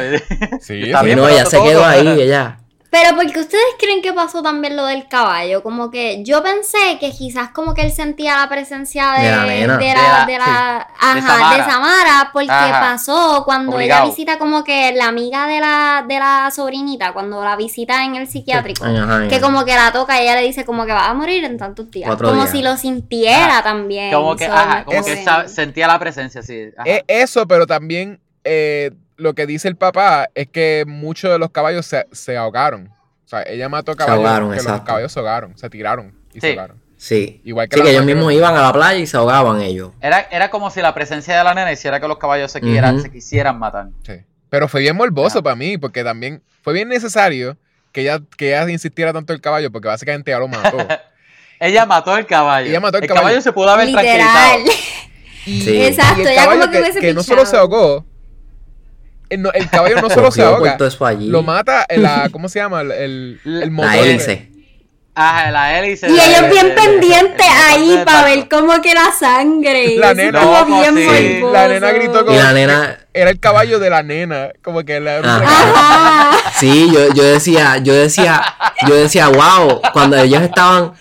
Sí, 0.60 0.82
Sí, 0.84 0.90
no, 0.90 1.00
pero 1.02 1.28
ella 1.28 1.46
se 1.46 1.62
quedó 1.62 1.84
ahí, 1.84 2.06
ella. 2.20 2.58
Pero 2.90 3.16
porque 3.16 3.38
ustedes 3.40 3.64
creen 3.78 4.00
que 4.00 4.14
pasó 4.14 4.42
también 4.42 4.74
lo 4.74 4.86
del 4.86 5.08
caballo, 5.08 5.62
como 5.62 5.90
que 5.90 6.24
yo 6.24 6.42
pensé 6.42 6.96
que 6.98 7.10
quizás 7.10 7.50
como 7.50 7.74
que 7.74 7.82
él 7.82 7.92
sentía 7.92 8.38
la 8.38 8.48
presencia 8.48 9.12
de, 9.12 9.24
De 9.26 9.30
la 9.30 9.44
nena. 9.44 9.76
de 9.76 9.84
De 9.86 9.94
la, 9.94 10.24
de 10.26 10.38
la- 10.38 10.88
sí, 10.98 11.06
de 11.14 11.18
ajá, 11.20 11.26
Samara. 11.38 11.56
de 11.64 11.70
Samara, 11.70 12.30
porque 12.32 12.50
Ajá. 12.50 12.80
pasó 12.80 13.42
cuando 13.44 13.76
Obligado. 13.76 14.04
ella 14.04 14.10
visita 14.10 14.38
como 14.38 14.64
que 14.64 14.92
la 14.94 15.08
amiga 15.08 15.46
de 15.46 15.60
la, 15.60 16.04
de 16.08 16.18
la 16.18 16.50
sobrinita, 16.50 17.12
cuando 17.12 17.44
la 17.44 17.56
visita 17.56 18.04
en 18.06 18.14
el 18.16 18.26
psiquiátrico. 18.26 18.84
Ajá, 18.86 19.28
Que 19.28 19.34
ajá. 19.36 19.44
como 19.44 19.66
que 19.66 19.74
la 19.74 19.92
toca 19.92 20.18
y 20.18 20.22
ella 20.22 20.36
le 20.36 20.46
dice 20.46 20.64
como 20.64 20.86
que 20.86 20.92
va 20.92 21.08
a 21.08 21.14
morir 21.14 21.44
en 21.44 21.58
tantos 21.58 21.90
días. 21.90 22.06
Cuatro 22.06 22.28
como 22.30 22.40
días. 22.42 22.52
si 22.52 22.62
lo 22.62 22.76
sintiera 22.78 23.48
Ajá. 23.58 23.62
también. 23.64 24.14
Como 24.14 24.34
que, 24.34 24.46
So, 24.46 24.52
ajá, 24.54 24.84
como 24.86 25.04
que 25.04 25.26
sentía 25.48 25.86
la 25.88 25.98
presencia, 25.98 26.42
sí. 26.42 26.70
ajá. 26.74 26.88
E- 26.88 27.04
eso, 27.06 27.46
pero 27.46 27.66
también 27.66 28.18
eh, 28.44 28.92
lo 29.18 29.34
que 29.34 29.46
dice 29.46 29.68
el 29.68 29.76
papá 29.76 30.30
es 30.34 30.48
que 30.48 30.84
muchos 30.86 31.30
de 31.30 31.38
los 31.38 31.50
caballos 31.50 31.84
se, 31.86 32.06
se 32.12 32.36
ahogaron. 32.36 32.88
O 33.26 33.28
sea, 33.28 33.42
ella 33.42 33.68
mató 33.68 33.94
caballos 33.94 34.24
ahogaron, 34.24 34.48
que 34.50 34.56
los 34.56 34.64
exacto. 34.64 34.84
caballos 34.86 35.12
se 35.12 35.18
ahogaron, 35.18 35.58
se 35.58 35.68
tiraron 35.68 36.14
y 36.32 36.40
se 36.40 36.46
Sí. 36.46 36.52
ahogaron. 36.52 36.82
Sí. 36.96 37.42
Igual 37.44 37.68
que 37.68 37.76
Sí, 37.76 37.82
que 37.82 37.90
ellos 37.90 38.04
mismos 38.04 38.32
iban 38.32 38.56
a 38.56 38.62
la 38.62 38.72
playa 38.72 38.98
y 38.98 39.06
se 39.06 39.16
ahogaban 39.18 39.60
ellos. 39.60 39.92
Era, 40.00 40.20
era 40.32 40.50
como 40.50 40.70
si 40.70 40.80
la 40.80 40.94
presencia 40.94 41.36
de 41.36 41.44
la 41.44 41.54
nena 41.54 41.70
hiciera 41.70 42.00
que 42.00 42.08
los 42.08 42.18
caballos 42.18 42.50
se, 42.50 42.60
quieran, 42.60 42.94
Ujú. 42.96 43.02
se 43.04 43.12
quisieran 43.12 43.58
matar. 43.58 43.88
Sí. 44.04 44.14
Pero 44.48 44.66
fue 44.66 44.80
bien 44.80 44.96
morboso 44.96 45.40
Ah. 45.40 45.42
para 45.42 45.56
mí, 45.56 45.76
porque 45.78 46.02
también 46.02 46.42
fue 46.62 46.72
bien 46.72 46.88
necesario 46.88 47.56
que 47.92 48.00
ella, 48.00 48.20
que 48.36 48.48
ella 48.48 48.68
insistiera 48.70 49.12
tanto 49.12 49.32
el 49.32 49.40
caballo, 49.40 49.70
porque 49.70 49.88
básicamente 49.88 50.30
ya 50.30 50.38
lo 50.38 50.48
mató. 50.48 50.76
Ella 51.60 51.86
mató 51.86 52.16
el 52.16 52.24
caballo. 52.24 52.68
Ella 52.70 52.78
mató 52.78 52.98
el 52.98 53.08
caballo. 53.08 53.40
se 53.42 53.52
pudo 53.52 53.68
haber 53.70 53.88
Literal. 53.88 54.06
tranquilizado. 54.62 54.64
Y, 55.44 55.60
Sí. 55.62 55.82
Exacto, 55.86 56.20
y 56.20 56.26
el 56.26 56.34
ya 56.36 56.44
como 56.44 56.50
caballo 56.56 56.70
que 56.70 56.80
hubiese 56.80 57.00
que 57.00 57.14
no 57.14 57.22
solo 57.24 57.44
se 57.46 57.56
ahogó, 57.56 58.06
el, 59.30 59.42
no- 59.42 59.52
el 59.52 59.68
caballo 59.70 60.00
no 60.00 60.10
solo 60.14 60.30
se 60.30 60.42
ahoga, 60.42 60.76
lo 61.18 61.42
mata 61.42 61.84
en 61.88 62.02
la, 62.02 62.28
¿cómo 62.32 62.48
se 62.48 62.58
llama? 62.58 62.80
El, 62.82 62.92
el, 62.92 63.40
el 63.44 63.70
motor. 63.70 63.90
La 63.92 63.98
hélice. 63.98 64.48
Ajá, 65.20 65.50
la 65.50 65.76
hélice. 65.80 66.08
Y 66.08 66.12
ellos 66.12 66.42
de- 66.42 66.48
bien 66.50 66.74
pendientes 66.76 67.44
el 67.46 67.74
ahí 67.74 68.02
para 68.04 68.24
ver 68.24 68.48
como 68.48 68.80
que 68.80 68.94
la 68.94 69.10
sangre. 69.18 69.96
La 69.96 70.14
nena. 70.14 70.38
estuvo 70.38 70.58
Loco, 70.60 70.80
bien 70.80 70.96
sí. 70.96 71.40
La 71.52 71.66
nena 71.68 71.90
gritó 71.90 72.20
Y 72.20 72.24
como- 72.24 72.38
la 72.38 72.52
nena, 72.52 72.98
Era 73.12 73.30
el 73.30 73.40
caballo 73.40 73.80
de 73.80 73.90
la 73.90 74.04
nena, 74.04 74.50
como 74.62 74.84
que 74.84 75.00
la, 75.00 75.18
Ajá. 75.18 75.42
Ajá. 75.44 76.38
Sí, 76.54 76.88
yo, 76.92 77.12
yo 77.14 77.24
decía, 77.24 77.78
yo 77.78 77.94
decía, 77.94 78.42
yo 78.86 78.94
decía, 78.94 79.26
wow, 79.28 79.80
cuando 79.92 80.16
ellos 80.18 80.40
estaban 80.42 80.92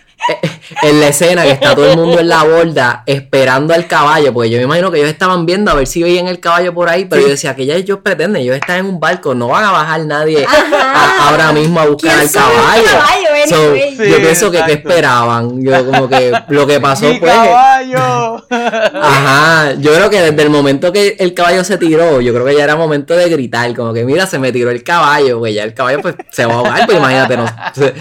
en 0.82 1.00
la 1.00 1.08
escena 1.08 1.44
que 1.44 1.52
está 1.52 1.74
todo 1.76 1.90
el 1.90 1.96
mundo 1.98 2.20
en 2.20 2.28
la 2.28 2.44
borda 2.44 3.04
esperando 3.06 3.74
al 3.74 3.88
caballo, 3.88 4.34
porque 4.34 4.50
yo 4.50 4.58
me 4.58 4.64
imagino 4.66 4.92
que 4.92 4.98
ellos 4.98 5.10
estaban 5.10 5.46
viendo 5.46 5.72
a 5.72 5.76
ver 5.76 5.88
si 5.88 6.04
veían 6.04 6.28
el 6.28 6.40
caballo 6.40 6.74
por 6.74 6.90
ahí, 6.90 7.06
pero 7.06 7.22
yo 7.22 7.30
decía 7.30 7.56
que 7.56 7.66
ya 7.66 7.76
ellos 7.76 8.00
pretenden, 8.04 8.42
ellos 8.42 8.56
están 8.56 8.80
en 8.80 8.86
un 8.88 9.00
barco, 9.00 9.34
no 9.36 9.48
van 9.48 9.64
a 9.64 9.72
bajar 9.72 10.02
nadie 10.06 10.46
a- 10.46 11.30
ahora 11.30 11.52
mismo 11.54 11.80
a 11.80 11.86
buscar 11.86 12.12
¿Quién 12.16 12.28
al 12.28 12.32
caballo. 12.32 12.84
caballo, 12.86 13.28
So, 13.48 13.56
anyway? 13.56 13.96
Sí, 13.98 14.10
yo 14.12 14.18
pienso 14.18 14.52
que, 14.52 14.58
¿qué 14.58 14.72
exacto. 14.74 14.90
esperaban? 14.90 15.64
Yo 15.64 15.86
como 15.86 16.10
que 16.10 16.34
lo 16.50 16.68
que 16.68 16.80
pasó 16.82 17.06
¡Mi 17.06 17.20
pues... 17.20 17.32
caballo! 17.34 18.44
Ajá, 18.94 19.74
yo 19.78 19.94
creo 19.94 20.10
que 20.10 20.22
desde 20.22 20.42
el 20.44 20.50
momento 20.50 20.92
que 20.92 21.16
el 21.20 21.34
caballo 21.34 21.64
se 21.64 21.78
tiró, 21.78 22.20
yo 22.22 22.34
creo 22.34 22.46
que 22.46 22.56
ya 22.56 22.64
era 22.64 22.76
momento 22.76 23.16
de 23.16 23.30
gritar, 23.30 23.74
como 23.76 23.94
que 23.94 24.04
mira, 24.04 24.26
se 24.28 24.40
me 24.40 24.52
tiró 24.52 24.72
el 24.72 24.84
caballo, 24.84 25.40
pues 25.40 25.54
ya 25.56 25.64
el 25.64 25.74
caballo 25.74 26.02
pues 26.02 26.16
se 26.32 26.46
va 26.46 26.54
a 26.56 26.58
ahogar, 26.58 26.86
pues 26.86 26.98
imagínate, 26.98 27.38
no. 27.38 27.46
se- 27.74 27.94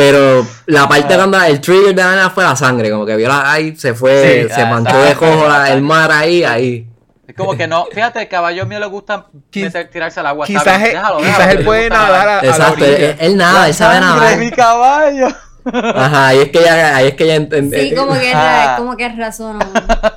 Pero 0.00 0.46
la 0.66 0.88
parte 0.88 1.14
cuando 1.14 1.42
el 1.42 1.60
trigger 1.60 1.94
de 1.94 2.02
la 2.02 2.10
nena 2.10 2.30
fue 2.30 2.42
la 2.44 2.56
sangre, 2.56 2.90
como 2.90 3.04
que 3.06 3.16
vio 3.16 3.28
la 3.28 3.52
ahí, 3.52 3.76
se 3.76 3.94
fue, 3.94 4.46
Sí, 4.48 4.54
se 4.54 4.62
ah, 4.62 4.66
manchó 4.66 4.96
de 4.96 5.10
exacto, 5.10 5.48
la- 5.48 5.56
el 5.56 5.62
exacto. 5.78 5.82
mar 5.82 6.10
ahí, 6.12 6.42
ahí. 6.44 6.86
Es 7.26 7.34
como 7.36 7.56
que 7.56 7.66
no. 7.68 7.86
Fíjate, 7.92 8.20
el 8.22 8.28
caballo 8.28 8.66
mío 8.66 8.80
le 8.80 8.86
gusta 8.86 9.26
meter- 9.54 9.88
tirarse 9.90 10.18
al 10.20 10.26
agua. 10.26 10.46
está 10.46 10.58
Quizás, 10.60 10.78
bien, 10.78 10.90
él, 10.90 10.96
déjalo, 10.96 11.18
quizás 11.18 11.38
déjalo, 11.38 11.58
él 11.60 11.64
puede 11.64 11.88
nadar 11.90 12.28
a, 12.28 12.38
a 12.38 12.42
la 12.42 12.48
Exacto, 12.48 12.84
él, 12.84 13.16
él 13.20 13.36
nada, 13.36 13.68
él 13.68 13.74
sabe 13.74 13.94
¡Sangre, 14.00 14.20
nadar. 14.20 14.38
mi 14.38 14.50
caballo! 14.50 15.28
Ajá, 15.94 16.26
ahí 16.28 16.38
es 16.38 16.48
que 16.48 16.58
ella, 16.58 16.96
ahí 16.96 17.06
es 17.08 17.14
que 17.14 17.24
ella 17.24 17.36
ent- 17.36 17.80
Sí, 17.88 17.94
como 17.94 18.14
que, 18.14 18.32
Ah. 18.34 18.74
como 18.78 18.96
que 18.96 19.08
razonó. 19.10 19.60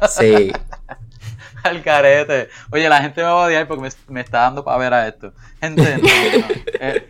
Sí. 0.09 0.51
Al 1.63 1.81
carete. 1.83 2.49
Oye, 2.71 2.89
la 2.89 3.01
gente 3.01 3.21
me 3.21 3.27
va 3.27 3.43
a 3.43 3.45
odiar 3.47 3.67
porque 3.67 3.83
me, 3.83 3.89
me 4.07 4.21
está 4.21 4.39
dando 4.39 4.63
para 4.65 4.77
ver 4.77 4.93
a 4.93 5.07
esto. 5.07 5.33
Gente, 5.61 5.97
no, 5.97 6.03
no. 6.39 6.45
Eh, 6.79 7.07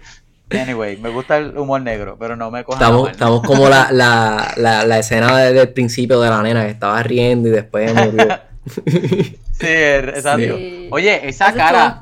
anyway, 0.62 0.98
me 0.98 1.10
gusta 1.10 1.38
el 1.38 1.58
humor 1.58 1.82
negro, 1.82 2.18
pero 2.20 2.36
no 2.36 2.50
me 2.52 2.64
cojan 2.64 2.82
Estamos, 2.82 3.04
mal. 3.04 3.12
estamos 3.12 3.42
como 3.44 3.70
la, 3.70 3.92
la, 3.92 4.54
la, 4.58 4.86
la 4.86 5.00
escena 5.00 5.38
de- 5.38 5.54
del 5.54 5.70
principio 5.74 6.20
de 6.22 6.30
la 6.30 6.42
nena 6.42 6.64
que 6.64 6.72
estaba 6.72 7.02
riendo 7.04 7.50
y 7.50 7.52
después 7.52 7.94
murió. 7.94 8.28
Sí, 9.60 9.68
er- 9.68 10.10
exacto. 10.16 10.58
Sí. 10.58 10.88
Oye, 10.92 11.28
esa 11.28 11.50
Eso 11.50 11.58
cara, 11.58 12.00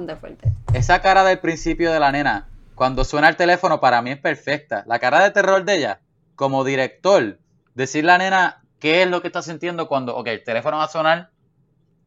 esa 0.73 1.01
cara 1.01 1.23
del 1.23 1.39
principio 1.39 1.91
de 1.91 1.99
la 1.99 2.11
nena, 2.11 2.47
cuando 2.75 3.03
suena 3.03 3.29
el 3.29 3.35
teléfono, 3.35 3.79
para 3.79 4.01
mí 4.01 4.11
es 4.11 4.17
perfecta. 4.17 4.83
La 4.87 4.99
cara 4.99 5.21
de 5.23 5.31
terror 5.31 5.63
de 5.65 5.75
ella, 5.77 5.99
como 6.35 6.63
director, 6.63 7.37
decirle 7.75 8.11
a 8.11 8.17
la 8.17 8.23
nena 8.23 8.61
qué 8.79 9.03
es 9.03 9.09
lo 9.09 9.21
que 9.21 9.27
está 9.27 9.41
sintiendo 9.41 9.87
cuando, 9.87 10.15
ok, 10.15 10.27
el 10.27 10.43
teléfono 10.43 10.77
va 10.77 10.85
a 10.85 10.89
sonar, 10.89 11.29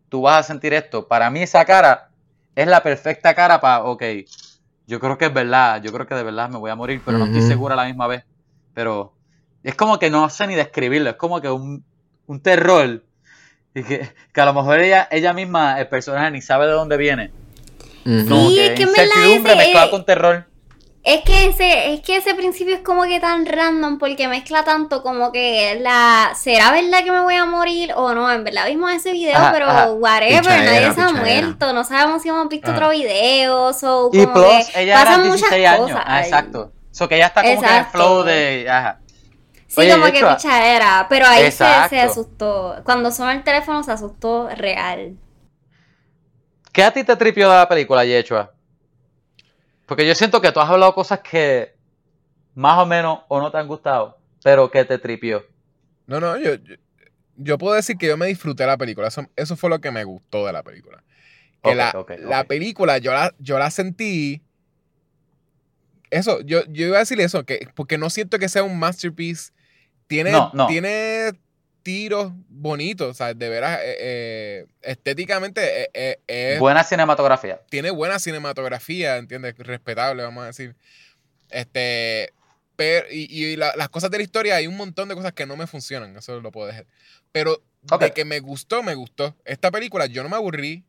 tú 0.09 0.23
vas 0.23 0.39
a 0.41 0.43
sentir 0.43 0.73
esto. 0.73 1.07
Para 1.09 1.31
mí 1.31 1.43
esa 1.43 1.65
cara 1.65 2.09
es 2.57 2.67
la 2.67 2.83
perfecta 2.83 3.35
cara 3.35 3.61
para, 3.61 3.85
ok, 3.85 4.03
yo 4.87 5.01
creo 5.01 5.17
que 5.19 5.27
es 5.27 5.35
verdad, 5.35 5.83
yo 5.83 5.93
creo 5.93 6.07
que 6.07 6.15
de 6.15 6.23
verdad 6.23 6.49
me 6.49 6.59
voy 6.59 6.71
a 6.71 6.75
morir, 6.77 7.01
pero 7.05 7.19
no 7.19 7.25
estoy 7.27 7.41
segura 7.49 7.75
a 7.75 7.77
la 7.77 7.85
misma 7.87 8.07
vez. 8.07 8.25
Pero 8.75 9.15
es 9.63 9.75
como 9.75 9.99
que 9.99 10.11
no 10.11 10.29
sé 10.31 10.47
ni 10.47 10.55
describirlo, 10.55 11.11
es 11.11 11.17
como 11.17 11.41
que 11.41 11.49
un, 11.51 11.85
un 12.27 12.41
terror. 12.41 13.03
Y 13.75 13.83
que, 13.83 14.09
que 14.33 14.41
a 14.41 14.45
lo 14.45 14.55
mejor 14.55 14.79
ella, 14.81 15.09
ella 15.11 15.33
misma, 15.33 15.81
el 15.81 15.89
personaje, 15.89 16.31
ni 16.31 16.41
sabe 16.41 16.67
de 16.67 16.73
dónde 16.73 16.97
viene. 16.97 17.33
Ujú. 18.07 18.29
Como 18.29 18.49
Sí, 18.51 18.57
que 18.77 18.83
incertidumbre 18.83 19.53
ese- 19.53 19.57
mezclada 19.63 19.91
con 19.91 20.05
terror. 20.05 20.47
Es 21.05 21.21
que 21.23 21.47
ese, 21.49 21.93
es 21.93 22.01
que 22.01 22.17
ese 22.17 22.35
principio 22.35 22.75
es 22.75 22.81
como 22.81 23.03
que 23.05 23.21
tan 23.21 23.45
random 23.45 23.99
porque 23.99 24.27
mezcla 24.27 24.65
tanto 24.65 25.03
como 25.03 25.33
que 25.33 25.79
la 25.83 26.33
¿será 26.35 26.73
verdad 26.73 27.05
que 27.05 27.11
me 27.11 27.21
voy 27.21 27.35
a 27.35 27.45
morir 27.45 27.93
o 27.95 28.15
no? 28.15 28.33
En 28.33 28.43
verdad 28.43 28.67
vimos 28.69 28.91
ese 28.91 29.13
video, 29.13 29.37
Ajá, 29.37 29.53
pero 29.53 29.67
ajá. 29.69 29.93
whatever, 29.93 30.41
Pichadera, 30.41 30.65
nadie 30.65 30.93
se 30.95 31.01
ha 31.03 31.13
muerto, 31.13 31.73
no 31.75 31.85
sabemos 31.85 32.23
si 32.23 32.31
hemos 32.31 32.49
visto 32.49 32.71
Ajá. 32.71 32.79
otro 32.79 32.91
video, 32.91 33.75
so 33.75 34.09
Y 34.15 34.23
como 34.25 34.33
plus, 34.33 34.67
que 34.73 34.83
ella 34.83 34.95
era 34.95 35.05
pasan 35.05 35.23
16 35.25 35.43
muchas 35.43 35.53
años. 35.53 35.81
cosas. 35.91 36.05
Ah, 36.07 36.21
exacto. 36.23 36.73
So 36.91 37.07
que 37.09 37.17
ella 37.17 37.27
está 37.27 37.43
como 37.43 37.61
que 37.61 37.67
en 37.69 37.75
el 37.75 37.85
flow 37.85 38.23
de. 38.23 38.71
Ajá. 38.71 39.01
Sí, 39.67 39.81
Oye, 39.81 39.91
como 39.93 40.05
que 40.07 40.19
hecho, 40.19 40.29
pichadera, 40.37 41.07
pero 41.11 41.27
ahí 41.27 41.53
se, 41.53 41.65
asustó. 42.01 42.77
Cuando 42.85 43.11
sonó 43.11 43.31
el 43.31 43.45
teléfono 43.45 43.83
se 43.83 43.93
asustó 43.93 44.49
real. 44.57 45.19
¿Qué 46.73 46.83
a 46.83 46.93
ti 46.93 47.05
te 47.05 47.15
tripió 47.17 47.51
de 47.51 47.57
la 47.57 47.69
película, 47.69 48.05
Yechua? 48.07 48.53
Porque 49.87 50.07
yo 50.07 50.15
siento 50.15 50.41
que 50.41 50.53
tú 50.53 50.61
has 50.61 50.69
hablado 50.71 50.95
cosas 50.95 51.21
que 51.21 51.75
más 52.55 52.79
o 52.79 52.87
menos 52.87 53.21
o 53.29 53.41
no 53.41 53.51
te 53.51 53.59
han 53.59 53.69
gustado, 53.69 54.19
pero 54.43 54.71
que 54.71 54.85
te 54.85 54.99
tripió. 54.99 55.45
No, 56.07 56.21
no, 56.21 56.39
yo, 56.39 56.55
yo, 56.55 56.77
yo 57.37 57.59
puedo 57.59 57.75
decir 57.75 57.97
que 57.97 58.07
yo 58.07 58.17
me 58.17 58.27
disfruté 58.27 58.67
la 58.67 58.77
película. 58.77 59.09
Eso, 59.09 59.27
eso 59.37 59.57
fue 59.57 59.71
lo 59.71 59.81
que 59.81 59.91
me 59.91 60.05
gustó 60.05 60.47
de 60.47 60.53
la 60.53 60.63
película. 60.63 61.03
Que 61.63 61.75
la, 61.75 61.95
la 62.21 62.45
película 62.45 62.99
yo 62.99 63.13
la, 63.13 63.35
yo 63.39 63.59
la 63.59 63.71
sentí. 63.71 64.43
Eso, 66.11 66.41
yo, 66.43 66.65
yo 66.69 66.87
iba 66.87 66.97
a 66.97 67.01
decir 67.01 67.21
eso, 67.21 67.45
que, 67.45 67.69
porque 67.75 67.99
no 67.99 68.11
siento 68.11 68.39
que 68.39 68.49
sea 68.49 68.63
un 68.63 68.79
masterpiece. 68.79 69.53
Tiene, 70.07 70.31
No, 70.31 70.51
no. 70.53 70.67
tiene 70.67 71.33
tiros 71.85 72.33
bonitos, 72.49 73.09
o 73.11 73.15
sea, 73.15 73.33
de 73.35 73.49
veras, 73.49 73.79
eh, 73.85 73.97
eh, 74.01 74.67
estéticamente 74.83 75.83
eh, 75.85 75.91
eh, 75.95 76.19
es- 76.27 76.59
Buena 76.59 76.83
cinematografía. 76.83 77.61
tiene 77.71 77.91
buena 77.93 78.19
cinematografía, 78.19 79.19
¿entiendes? 79.19 79.55
Respetable, 79.59 80.23
vamos 80.25 80.43
a 80.43 80.47
decir. 80.49 80.75
Este. 81.51 82.33
Pero, 82.77 83.07
y 83.11 83.27
y 83.33 83.55
la- 83.57 83.73
las 83.77 83.89
cosas 83.89 84.11
de 84.11 84.17
la 84.17 84.25
historia, 84.25 84.57
hay 84.57 84.67
un 84.67 84.77
montón 84.77 85.09
de 85.09 85.15
cosas 85.15 85.33
que 85.33 85.47
no 85.47 85.57
me 85.57 85.69
funcionan. 85.69 86.17
Eso 86.17 86.41
lo 86.41 86.51
puedo 86.51 86.67
dejar. 86.67 86.87
Pero 87.31 87.63
de 88.07 88.13
que 88.13 88.25
me 88.25 88.41
gustó, 88.41 88.83
me 88.83 88.95
gustó. 88.97 89.37
Esta 89.45 89.71
película, 89.71 90.07
yo 90.07 90.23
no 90.25 90.29
me 90.29 90.37
aburrí. 90.37 90.83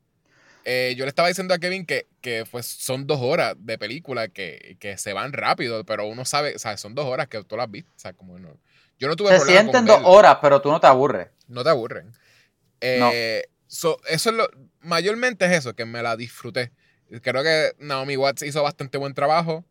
Eh, 0.67 0.95
yo 0.97 1.05
le 1.05 1.09
estaba 1.09 1.27
diciendo 1.27 1.53
a 1.53 1.59
Kevin 1.59 1.85
que, 1.85 2.07
que 2.21 2.43
pues, 2.49 2.65
son 2.65 3.05
dos 3.05 3.19
horas 3.21 3.55
de 3.59 3.77
película 3.77 4.27
que, 4.29 4.77
que 4.79 4.97
se 4.97 5.13
van 5.13 5.31
rápido, 5.31 5.85
pero 5.85 6.07
uno 6.07 6.25
sabe, 6.25 6.55
o 6.55 6.59
sea, 6.59 6.75
son 6.77 6.95
dos 6.95 7.05
horas 7.05 7.27
que 7.27 7.43
tú 7.43 7.55
las 7.55 7.69
viste. 7.69 7.89
O 7.95 7.99
sea, 7.99 8.13
como 8.13 8.39
no. 8.39 8.57
Yo 8.97 9.07
no 9.07 9.15
tuve 9.15 9.29
Se 9.29 9.35
problema 9.37 9.59
con 9.59 9.65
sienten 9.71 9.85
dos 9.85 9.97
verla. 9.97 10.09
horas, 10.09 10.37
pero 10.41 10.61
tú 10.61 10.71
no 10.71 10.79
te 10.79 10.87
aburres. 10.87 11.27
No 11.47 11.63
te 11.63 11.69
aburren. 11.69 12.11
Eh, 12.81 13.43
so, 13.67 13.99
eso 14.09 14.29
es 14.31 14.35
lo. 14.35 14.49
Mayormente 14.81 15.45
es 15.45 15.51
eso, 15.51 15.75
que 15.75 15.85
me 15.85 16.01
la 16.01 16.15
disfruté. 16.17 16.71
Creo 17.21 17.43
que 17.43 17.73
Naomi 17.79 18.17
Watts 18.17 18.41
hizo 18.41 18.63
bastante 18.63 18.97
buen 18.97 19.13
trabajo. 19.13 19.63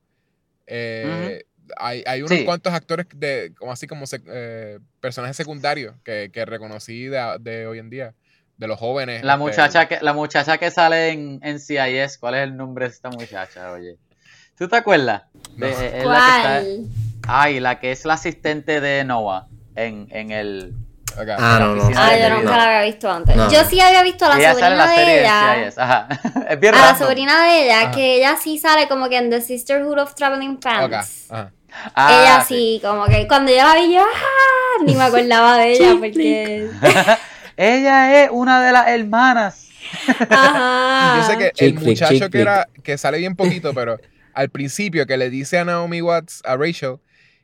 Eh, 0.67 1.45
hay, 1.77 2.03
hay 2.07 2.23
unos 2.23 2.39
Sí. 2.39 2.45
cuantos 2.45 2.73
actores 2.73 3.07
de, 3.15 3.53
como 3.59 3.73
así 3.73 3.87
como 3.87 4.05
eh, 4.29 4.79
personajes 5.01 5.37
secundarios 5.37 5.95
que, 6.05 6.31
que 6.33 6.45
reconocí 6.45 7.05
de, 7.07 7.37
de 7.41 7.67
hoy 7.67 7.79
en 7.79 7.91
día, 7.91 8.15
de 8.57 8.67
los 8.69 8.79
jóvenes. 8.79 9.23
La 9.25 9.35
este, 9.35 9.45
muchacha 9.45 9.89
que, 9.89 9.99
la 10.01 10.13
muchacha 10.13 10.59
que 10.59 10.71
sale 10.71 11.11
en, 11.11 11.41
en 11.43 11.59
CIS, 11.61 12.19
¿cuál 12.19 12.35
es 12.37 12.43
el 12.45 12.57
nombre 12.57 12.87
de 12.87 12.93
esta 12.93 13.11
muchacha, 13.11 13.73
oye? 13.73 13.97
¿Tú 14.57 14.69
te 14.69 14.77
acuerdas? 14.77 15.23
No. 15.57 15.67
De- 15.67 15.73
es 15.73 15.79
la 15.81 15.81
que 15.91 15.93
está- 15.97 16.61
¿Cuál? 16.61 16.79
ay, 17.27 17.61
la 17.61 17.81
que 17.81 17.91
es 17.93 18.05
la 18.05 18.15
asistente 18.15 18.81
de 18.81 19.05
Noah 19.05 19.47
en, 19.75 20.07
en 20.11 20.31
el... 20.31 20.75
Ah, 21.39 21.59
no, 21.61 21.77
no. 21.77 21.91
Ah, 21.97 22.17
yo 22.17 22.29
nunca 22.37 22.57
la 22.57 22.65
había 22.65 22.83
visto 22.91 23.09
antes. 23.11 23.37
No. 23.37 23.49
Yo 23.49 23.63
sí 23.65 23.81
había 23.81 24.03
visto 24.03 24.25
a 24.25 24.31
la 24.31 24.37
ella 24.37 24.53
la 24.55 24.59
sobrina 24.59 24.91
de 24.91 25.21
ella. 25.21 25.55
de 25.59 25.65
CIS, 25.71 25.79
ajá. 25.79 26.09
es 26.51 26.61
bien 26.61 26.75
A 26.75 26.79
la 26.79 26.85
random. 26.89 27.07
sobrina 27.09 27.45
de 27.45 27.65
ella, 27.65 27.81
Ajá. 27.83 27.91
que 27.93 28.17
ella 28.17 28.37
sí 28.43 28.59
sale 28.59 28.89
como 28.89 29.09
que 29.09 29.19
en 29.19 29.31
The 29.31 29.41
Sisterhood 29.41 29.99
of 29.99 30.15
Traveling 30.17 30.57
Pants. 30.59 31.31
ajá. 31.31 31.53
Ah, 31.95 32.21
ella 32.21 32.45
sí, 32.45 32.81
como 32.85 33.05
que 33.07 33.27
cuando 33.29 33.51
yo 33.53 33.59
la 33.59 33.75
vi, 33.75 33.95
yo 33.95 34.01
¡ah! 34.03 34.83
ni 34.87 34.95
me 34.95 35.05
acordaba 35.05 35.57
de 35.59 35.73
ella 35.73 35.91
porque. 36.01 36.69
ella 37.57 38.23
es 38.25 38.31
una 38.33 38.63
de 38.63 38.73
las 38.73 38.89
hermanas. 38.89 39.69
Ajá. 40.29 41.17
Yo 41.21 41.23
sé 41.33 41.39
que 41.39 41.51
Chick 41.53 41.79
el 41.79 41.85
muchacho 41.85 42.15
chick 42.15 42.31
que 42.33 42.41
era, 42.41 42.67
que 42.83 42.99
sale 42.99 43.19
bien 43.19 43.37
poquito, 43.37 43.73
pero 43.75 43.99
al 44.33 44.49
principio 44.51 45.07
que 45.07 45.17
le 45.17 45.31
dice 45.31 45.59
a 45.59 45.65
Naomi 45.65 46.01
Watts, 46.03 46.43
a 46.45 46.57
Rachel, 46.57 46.97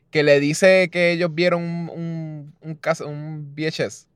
que 0.09 0.23
le 0.23 0.39
dice 0.39 0.89
que 0.91 1.11
ellos 1.11 1.33
vieron 1.33 1.61
un, 1.63 2.53
un, 2.61 2.79
un, 3.05 3.55
VHS. 3.55 4.07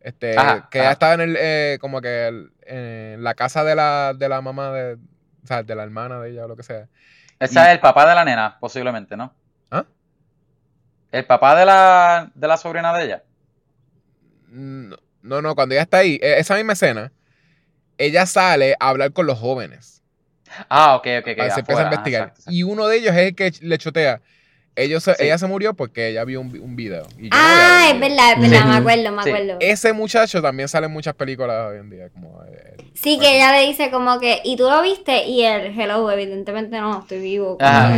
Este, 0.00 0.36
Ajá, 0.38 0.68
que 0.70 0.78
ajá. 0.78 0.86
ella 0.86 0.92
estaba 0.92 1.14
en 1.14 1.20
el, 1.20 1.36
eh, 1.38 1.78
como 1.80 2.00
que 2.00 2.28
el- 2.28 2.52
en 2.66 3.22
la 3.22 3.34
casa 3.34 3.64
de 3.64 3.74
la, 3.74 4.14
de 4.16 4.28
la 4.28 4.40
mamá 4.40 4.72
de, 4.72 4.94
o 4.94 5.46
sea, 5.46 5.62
de 5.62 5.74
la 5.74 5.82
hermana 5.82 6.20
de 6.20 6.30
ella 6.30 6.44
o 6.44 6.48
lo 6.48 6.56
que 6.56 6.62
sea. 6.62 6.88
Ese 7.38 7.54
Y- 7.58 7.62
es 7.62 7.68
el 7.68 7.80
papá 7.80 8.08
de 8.08 8.14
la 8.14 8.24
nena, 8.24 8.58
posiblemente, 8.58 9.16
¿no? 9.16 9.32
¿Ah? 9.70 9.84
El 11.12 11.24
papá 11.24 11.54
de 11.58 11.64
la, 11.66 12.30
de 12.34 12.48
la 12.48 12.56
sobrina 12.56 12.92
de 12.96 13.04
ella. 13.04 13.22
No, 14.48 14.96
no, 15.28 15.40
no, 15.42 15.54
cuando 15.54 15.74
ella 15.74 15.82
está 15.82 15.98
ahí, 15.98 16.18
eh, 16.22 16.36
esa 16.38 16.56
misma 16.56 16.72
escena, 16.72 17.12
ella 17.98 18.26
sale 18.26 18.74
a 18.80 18.88
hablar 18.88 19.12
con 19.12 19.26
los 19.26 19.38
jóvenes. 19.38 20.02
Ah, 20.68 20.96
ok, 20.96 21.06
ok, 21.20 21.28
ok. 21.32 21.38
Ah, 21.42 21.50
se 21.50 21.60
empieza 21.60 21.82
a 21.82 21.84
ajá, 21.86 21.94
investigar. 21.94 22.22
exacto, 22.22 22.40
exacto. 22.40 22.50
Y 22.52 22.62
uno 22.62 22.86
de 22.86 22.96
ellos 22.96 23.12
es 23.14 23.20
el 23.28 23.34
que 23.34 23.52
le 23.60 23.78
chotea. 23.78 24.20
Ellos 24.76 25.02
Sí. 25.02 25.10
Ella 25.18 25.36
se 25.38 25.46
murió 25.48 25.74
porque 25.74 26.06
ella 26.08 26.22
vio 26.24 26.40
un, 26.40 26.52
vi- 26.52 26.60
un 26.60 26.76
video. 26.76 27.04
Y 27.18 27.28
yo 27.30 27.36
no 27.36 27.42
voy 27.42 27.58
a 27.60 27.78
Ah, 27.88 27.90
es 27.92 27.98
verdad, 28.00 28.32
es 28.34 28.40
verdad, 28.40 28.60
Sí. 28.62 28.68
me 28.68 28.76
acuerdo, 28.76 29.12
me 29.12 29.22
Sí. 29.24 29.28
acuerdo. 29.30 29.56
Ese 29.60 29.92
muchacho 29.92 30.40
también 30.40 30.68
sale 30.68 30.86
en 30.86 30.92
muchas 30.92 31.14
películas 31.14 31.72
hoy 31.72 31.78
en 31.78 31.90
día. 31.90 32.08
Como, 32.10 32.40
eh, 32.44 32.76
Sí, 32.94 33.16
bueno. 33.16 33.22
que 33.22 33.36
ella 33.36 33.52
le 33.52 33.66
dice 33.66 33.90
como 33.90 34.20
que, 34.20 34.40
¿y 34.44 34.56
tú 34.56 34.62
lo 34.70 34.80
viste? 34.80 35.24
Y 35.26 35.42
el 35.44 35.78
hello, 35.78 36.08
evidentemente 36.12 36.78
no, 36.80 37.00
estoy 37.00 37.18
vivo. 37.18 37.58
que. 37.58 37.64
Ah, 37.64 37.90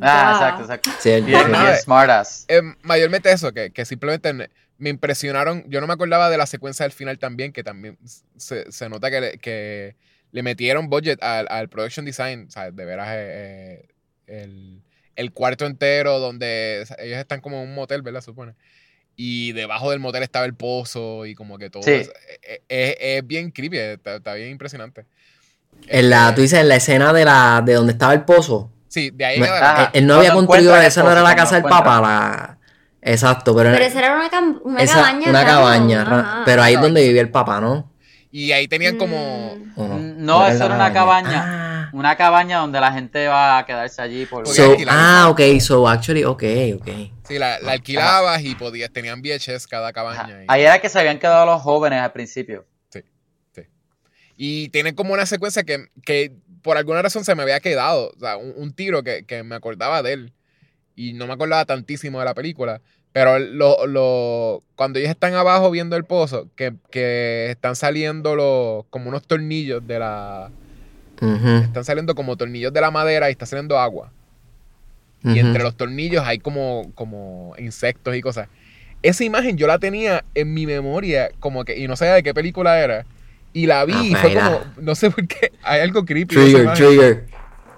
ya. 0.00 0.32
exacto, 0.32 0.62
exacto. 0.62 0.90
Cierto. 1.00 1.26
bien 1.26 1.76
smartass. 1.82 2.46
Eh, 2.48 2.62
mayormente 2.80 3.30
eso, 3.30 3.52
que, 3.52 3.70
que 3.70 3.84
simplemente 3.84 4.48
me- 4.82 4.90
impresionaron. 4.90 5.64
Yo 5.68 5.80
no 5.80 5.86
me 5.86 5.92
acordaba 5.94 6.28
de 6.30 6.36
la 6.38 6.46
secuencia 6.46 6.84
del 6.84 6.92
final 6.92 7.18
también, 7.18 7.52
que 7.52 7.62
también 7.64 7.98
se, 8.36 8.70
se 8.72 8.88
nota 8.88 9.10
que 9.10 9.20
le, 9.20 9.38
que 9.38 9.96
le 10.32 10.42
metieron 10.42 10.88
budget 10.88 11.22
al, 11.22 11.46
al 11.50 11.68
production 11.68 12.04
design. 12.04 12.46
O 12.48 12.50
sea, 12.50 12.70
de 12.70 12.84
veras, 12.84 13.08
eh, 13.10 13.86
eh, 13.86 13.88
el, 14.26 14.82
el 15.16 15.32
cuarto 15.32 15.66
entero 15.66 16.18
donde 16.18 16.84
ellos 16.98 17.18
están 17.18 17.40
como 17.40 17.62
en 17.62 17.68
un 17.68 17.74
motel, 17.74 18.02
¿verdad? 18.02 18.20
Supone. 18.22 18.54
Y 19.14 19.52
debajo 19.52 19.90
del 19.90 20.00
motel 20.00 20.22
estaba 20.22 20.46
el 20.46 20.54
pozo 20.54 21.26
y 21.26 21.34
como 21.34 21.58
que 21.58 21.68
todo. 21.70 21.82
Sí. 21.82 21.90
eso. 21.92 22.12
Es, 22.42 22.60
es- 22.68 22.96
es 23.00 23.26
bien 23.26 23.50
creepy, 23.50 23.76
está, 23.78 24.16
está 24.16 24.34
bien 24.34 24.48
impresionante. 24.50 25.04
En 25.86 26.10
la, 26.10 26.24
Este, 26.24 26.34
tú 26.36 26.42
dices 26.42 26.58
en 26.60 26.68
la 26.68 26.76
escena 26.76 27.12
de 27.12 27.24
la 27.24 27.62
de 27.64 27.74
donde 27.74 27.92
estaba 27.92 28.12
el 28.14 28.22
pozo. 28.24 28.70
Sí, 28.88 29.10
de 29.10 29.24
ahí 29.24 29.38
No. 29.38 29.46
Ajá. 29.46 29.84
él, 29.94 30.00
él 30.02 30.06
no 30.06 30.14
había 30.16 30.32
construido 30.32 30.76
esa 30.80 31.02
no 31.02 31.10
era 31.12 31.22
la 31.22 31.34
casa 31.34 31.54
del 31.54 31.64
papá, 31.64 32.00
la 32.00 32.58
exacto, 33.02 33.54
pero, 33.54 33.70
Pero 33.72 33.84
esa 33.84 33.98
era 33.98 34.14
una, 34.16 34.30
cam- 34.30 34.60
una 34.64 34.80
esa- 34.82 34.94
cabaña. 34.94 35.28
una 35.30 35.44
raro, 35.44 35.56
cabaña, 35.56 36.02
ajá. 36.02 36.42
pero 36.44 36.62
ahí 36.62 36.74
es 36.74 36.80
donde 36.80 37.02
vivía 37.06 37.20
el 37.20 37.30
papá, 37.30 37.60
¿no? 37.60 37.90
Y 38.30 38.52
ahí 38.52 38.66
tenían 38.68 38.96
como. 38.96 39.56
Mm. 39.56 39.78
¿O 39.78 39.88
no? 39.88 39.98
No, 39.98 40.46
eso 40.46 40.64
era 40.64 40.74
una 40.76 40.92
cabaña. 40.92 41.42
Ah. 41.44 41.62
Una 41.92 42.16
cabaña 42.16 42.58
donde 42.60 42.80
la 42.80 42.90
gente 42.90 43.28
va 43.28 43.58
a 43.58 43.66
quedarse 43.66 44.00
allí 44.00 44.24
por... 44.24 44.46
So- 44.48 44.76
ah, 44.88 45.26
ok, 45.28 45.40
so 45.60 45.86
actually, 45.86 46.24
ok, 46.24 46.42
ok. 46.76 46.88
Sí, 47.28 47.38
la, 47.38 47.60
la 47.60 47.72
alquilabas 47.72 48.42
y 48.42 48.54
podías, 48.54 48.90
tenían 48.90 49.20
VHS 49.20 49.66
cada 49.66 49.92
cabaña. 49.92 50.42
Y, 50.42 50.46
Ahí 50.48 50.62
era 50.62 50.78
que 50.80 50.88
se 50.88 50.98
habían 50.98 51.18
quedado 51.18 51.44
los 51.44 51.60
jóvenes 51.60 52.00
al 52.00 52.12
principio. 52.12 52.64
y 54.36 54.70
tiene 54.70 54.94
como 54.94 55.12
una 55.12 55.26
secuencia 55.26 55.62
que, 55.64 55.86
que 56.04 56.32
por 56.62 56.76
alguna 56.78 57.02
razón 57.02 57.24
se 57.24 57.34
me 57.34 57.42
había 57.42 57.60
quedado. 57.60 58.12
O 58.16 58.18
sea, 58.18 58.36
un, 58.38 58.54
un 58.56 58.72
tiro 58.72 59.02
que, 59.02 59.24
que 59.26 59.42
me 59.42 59.54
acordaba 59.54 60.02
de 60.02 60.12
él. 60.14 60.32
Y 61.02 61.14
no 61.14 61.26
me 61.26 61.32
acordaba 61.32 61.64
tantísimo 61.64 62.18
de 62.20 62.24
la 62.26 62.34
película. 62.34 62.80
Pero 63.12 63.38
lo, 63.38 63.86
lo, 63.86 64.62
cuando 64.76 64.98
ellos 64.98 65.10
están 65.10 65.34
abajo 65.34 65.70
viendo 65.70 65.96
el 65.96 66.04
pozo, 66.04 66.48
que, 66.54 66.74
que 66.90 67.50
están 67.50 67.74
saliendo 67.76 68.36
los, 68.36 68.84
como 68.90 69.08
unos 69.08 69.26
tornillos 69.26 69.84
de 69.86 69.98
la. 69.98 70.50
Están 71.64 71.84
saliendo 71.84 72.14
como 72.14 72.36
tornillos 72.36 72.72
de 72.72 72.80
la 72.80 72.90
madera 72.90 73.28
y 73.28 73.32
está 73.32 73.46
saliendo 73.46 73.78
agua. 73.78 74.12
Y 75.24 75.38
entre 75.38 75.62
los 75.62 75.76
tornillos 75.76 76.22
hay 76.24 76.38
como, 76.38 76.90
como 76.94 77.54
insectos 77.58 78.14
y 78.16 78.20
cosas. 78.20 78.48
Esa 79.02 79.24
imagen 79.24 79.56
yo 79.56 79.66
la 79.66 79.78
tenía 79.78 80.24
en 80.34 80.54
mi 80.54 80.66
memoria, 80.66 81.30
como 81.40 81.64
que, 81.64 81.78
y 81.78 81.86
no 81.88 81.96
sabía 81.96 82.14
de 82.14 82.22
qué 82.22 82.32
película 82.34 82.80
era. 82.80 83.04
Y 83.52 83.66
la 83.66 83.84
vi 83.84 83.92
Ah, 83.94 84.04
y 84.04 84.14
fue 84.14 84.30
mira. 84.30 84.44
como, 84.44 84.60
no 84.80 84.94
sé 84.94 85.10
por 85.10 85.26
qué, 85.26 85.52
hay 85.62 85.80
algo 85.80 86.04
creepy. 86.04 86.34
Trigger, 86.34 86.72
trigger. 86.74 87.24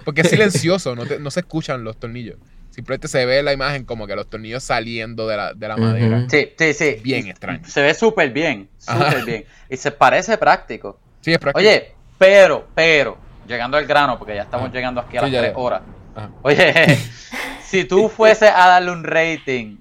Porque 0.04 0.20
es 0.22 0.28
silencioso, 0.36 0.94
no, 0.94 1.04
te- 1.06 1.18
no 1.18 1.30
se 1.30 1.40
escuchan 1.40 1.82
los 1.84 1.96
tornillos. 1.96 2.36
Simplemente 2.74 3.06
se 3.06 3.24
ve 3.24 3.40
la 3.44 3.52
imagen 3.52 3.84
como 3.84 4.04
que 4.08 4.16
los 4.16 4.28
tornillos 4.28 4.64
saliendo 4.64 5.28
de 5.28 5.36
la, 5.36 5.54
de 5.54 5.68
la 5.68 5.76
madera. 5.76 6.26
Sí, 6.28 6.48
sí, 6.58 6.74
sí. 6.74 6.96
Bien 7.04 7.28
extraño. 7.28 7.60
Se 7.68 7.80
ve 7.80 7.94
súper 7.94 8.30
bien, 8.30 8.68
súper 8.78 9.24
bien. 9.24 9.44
Y 9.70 9.76
se 9.76 9.92
parece 9.92 10.36
práctico. 10.38 10.98
Sí, 11.20 11.32
es 11.32 11.38
práctico. 11.38 11.60
Oye, 11.60 11.94
pero, 12.18 12.66
pero, 12.74 13.16
llegando 13.46 13.76
al 13.76 13.86
grano, 13.86 14.18
porque 14.18 14.34
ya 14.34 14.42
estamos 14.42 14.66
Ajá. 14.66 14.74
llegando 14.74 15.00
aquí 15.00 15.16
a 15.16 15.20
Sí, 15.20 15.26
las 15.26 15.32
ya, 15.32 15.40
tres 15.42 15.52
ya. 15.52 15.58
horas. 15.58 15.82
Ajá. 16.16 16.30
Oye, 16.42 16.98
si 17.64 17.84
tú 17.84 18.08
fueses 18.08 18.50
a 18.52 18.66
darle 18.68 18.90
un 18.90 19.04
rating 19.04 19.76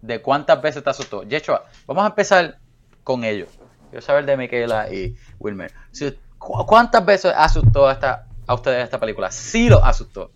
de 0.00 0.22
cuántas 0.22 0.62
veces 0.62 0.82
te 0.82 0.88
asustó. 0.88 1.24
Yeshua, 1.24 1.66
vamos 1.86 2.04
a 2.04 2.06
empezar 2.08 2.56
con 3.04 3.24
ellos. 3.24 3.48
Quiero 3.90 4.00
saber 4.04 4.24
de 4.24 4.38
Michaela 4.38 4.90
y 4.90 5.14
Wilmer. 5.38 5.70
Si- 5.90 6.16
¿cu- 6.38 6.64
¿Cuántas 6.64 7.04
veces 7.04 7.32
asustó 7.36 7.90
esta, 7.90 8.24
a 8.46 8.54
ustedes 8.54 8.84
esta 8.84 8.98
película? 8.98 9.30
Sí 9.30 9.68
lo 9.68 9.84
asustó. 9.84 10.30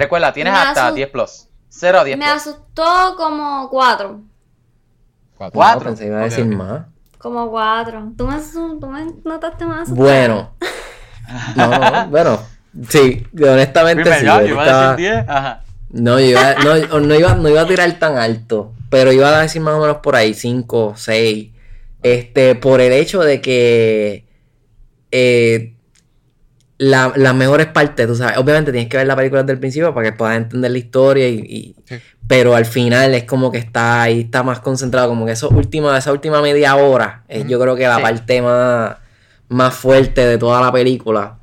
Recuerda, 0.00 0.32
tienes 0.32 0.52
Me 0.52 0.58
hasta 0.58 0.90
asu- 0.90 0.94
10 0.94 1.08
plus. 1.10 1.48
0 1.68 2.00
a 2.00 2.04
10 2.04 2.18
Me 2.18 2.24
plus. 2.24 2.36
asustó 2.36 3.14
como 3.16 3.68
cuatro. 3.70 4.20
Cuatro. 5.36 5.56
Cuatro. 5.56 5.80
No, 5.80 5.84
pensé 5.90 6.04
que 6.04 6.08
iba 6.08 6.20
a 6.20 6.24
decir 6.24 6.44
ok. 6.44 6.50
más. 6.52 6.82
Como 7.18 7.50
cuatro. 7.50 8.12
¿Tú 8.16 8.26
me, 8.26 8.34
asu- 8.34 8.80
tú 8.80 8.86
me 8.86 9.06
notaste 9.24 9.64
más 9.66 9.82
asustada? 9.82 10.04
Bueno. 10.08 10.54
No, 11.54 11.68
no, 11.70 12.08
bueno. 12.08 12.40
Sí, 12.88 13.24
honestamente 13.40 14.12
sí. 14.18 14.24
¿no? 14.26 14.40
yo 14.40 14.46
Yo 14.46 14.52
iba 14.54 14.64
estaba- 14.64 14.90
a 14.92 14.96
decir 14.96 15.12
10. 15.12 15.28
Ajá. 15.28 15.62
No, 15.90 16.18
yo 16.18 16.26
iba, 16.26 16.54
no, 16.54 17.00
no 17.00 17.14
iba, 17.14 17.34
no 17.36 17.48
iba 17.48 17.60
a 17.60 17.66
tirar 17.68 17.92
tan 18.00 18.16
alto, 18.18 18.72
pero 18.88 19.12
iba 19.12 19.28
a 19.28 19.42
decir 19.42 19.60
más 19.62 19.74
o 19.74 19.80
menos 19.80 19.98
por 19.98 20.16
ahí, 20.16 20.34
5, 20.34 20.94
6. 20.96 21.50
Este, 22.02 22.54
por 22.56 22.80
el 22.80 22.92
hecho 22.92 23.20
de 23.20 23.40
que 23.40 24.24
eh, 25.12 25.76
la- 26.82 27.12
las 27.14 27.34
mejores 27.34 27.66
partes, 27.66 28.06
tú 28.06 28.14
sabes, 28.14 28.38
obviamente 28.38 28.72
tienes 28.72 28.88
que 28.88 28.96
ver 28.96 29.06
la 29.06 29.14
película 29.14 29.42
desde 29.42 29.52
el 29.52 29.58
principio 29.60 29.92
para 29.92 30.10
que 30.10 30.16
puedas 30.16 30.36
entender 30.38 30.70
la 30.70 30.78
historia 30.78 31.28
y, 31.28 31.34
y- 31.40 31.76
Sí. 31.84 31.96
pero 32.26 32.54
al 32.54 32.64
final 32.64 33.12
es 33.14 33.24
como 33.24 33.52
que 33.52 33.58
está 33.58 34.00
ahí, 34.02 34.20
está 34.20 34.42
más 34.42 34.60
concentrado, 34.60 35.08
como 35.08 35.26
que 35.26 35.32
eso 35.32 35.50
última, 35.50 35.98
esa 35.98 36.10
última 36.10 36.40
media 36.40 36.74
hora, 36.76 37.24
es 37.28 37.46
yo 37.46 37.60
creo 37.60 37.76
que 37.76 37.86
la 37.86 37.96
Sí. 37.96 38.02
parte 38.02 38.40
más, 38.40 38.96
más 39.50 39.74
fuerte 39.74 40.24
de 40.26 40.38
toda 40.38 40.60
la 40.62 40.72
película. 40.72 41.36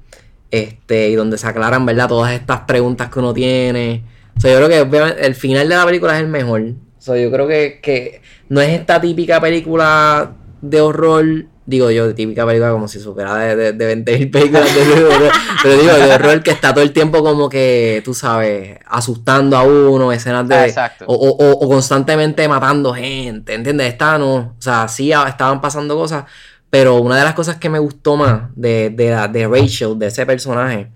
Este, 0.49 1.09
y 1.09 1.15
donde 1.15 1.37
se 1.37 1.45
aclaran, 1.45 1.85
¿verdad? 1.85 2.07
Todas 2.07 2.31
estas 2.33 2.61
preguntas 2.61 3.09
que 3.09 3.19
uno 3.19 3.33
tiene. 3.33 4.03
O 4.37 4.39
sea, 4.39 4.51
yo 4.51 4.57
creo 4.65 4.69
que 4.69 4.79
obviamente, 4.81 5.25
el 5.25 5.35
final 5.35 5.67
de 5.69 5.75
la 5.75 5.85
película 5.85 6.15
es 6.15 6.21
el 6.21 6.29
mejor. 6.29 6.61
O 6.61 7.01
sea, 7.01 7.17
yo 7.17 7.29
creo 7.29 7.47
que, 7.47 7.79
que 7.83 8.21
no 8.49 8.61
es 8.61 8.69
esta 8.69 8.99
típica 9.01 9.39
película 9.41 10.31
de 10.61 10.79
horror 10.81 11.25
digo 11.67 11.91
yo, 11.91 12.15
típica 12.15 12.45
película 12.45 12.71
como 12.71 12.87
si 12.87 12.99
supiera 12.99 13.35
de, 13.35 13.55
de, 13.55 13.73
de 13.73 13.85
20 13.85 14.27
películas 14.27 14.73
de 14.73 15.03
horror, 15.03 15.31
pero 15.61 15.75
digo, 15.77 15.93
de 15.93 16.11
horror 16.13 16.41
que 16.41 16.49
está 16.51 16.73
todo 16.73 16.83
el 16.83 16.93
tiempo 16.93 17.21
como 17.21 17.47
que, 17.49 18.01
tú 18.03 18.13
sabes, 18.15 18.79
asustando 18.87 19.55
a 19.55 19.61
uno, 19.63 20.11
escenas 20.11 20.47
de... 20.47 20.65
Exacto. 20.65 21.05
O, 21.07 21.13
o- 21.13 21.51
o- 21.65 21.69
constantemente 21.69 22.47
matando 22.47 22.93
gente, 22.93 23.53
¿entiendes? 23.53 23.87
Esta 23.89 24.17
no, 24.17 24.35
o 24.35 24.55
sea, 24.61 24.87
sí 24.87 25.11
estaban 25.11 25.61
pasando 25.61 25.95
cosas, 25.95 26.23
pero 26.69 26.95
una 26.95 27.17
de 27.17 27.23
las 27.25 27.33
cosas 27.35 27.57
que 27.57 27.69
me 27.69 27.79
gustó 27.79 28.15
más 28.17 28.43
de, 28.55 28.89
de, 28.89 29.27
de 29.31 29.47
Rachel, 29.47 29.99
de 29.99 30.07
ese 30.07 30.25
personaje, 30.25 30.87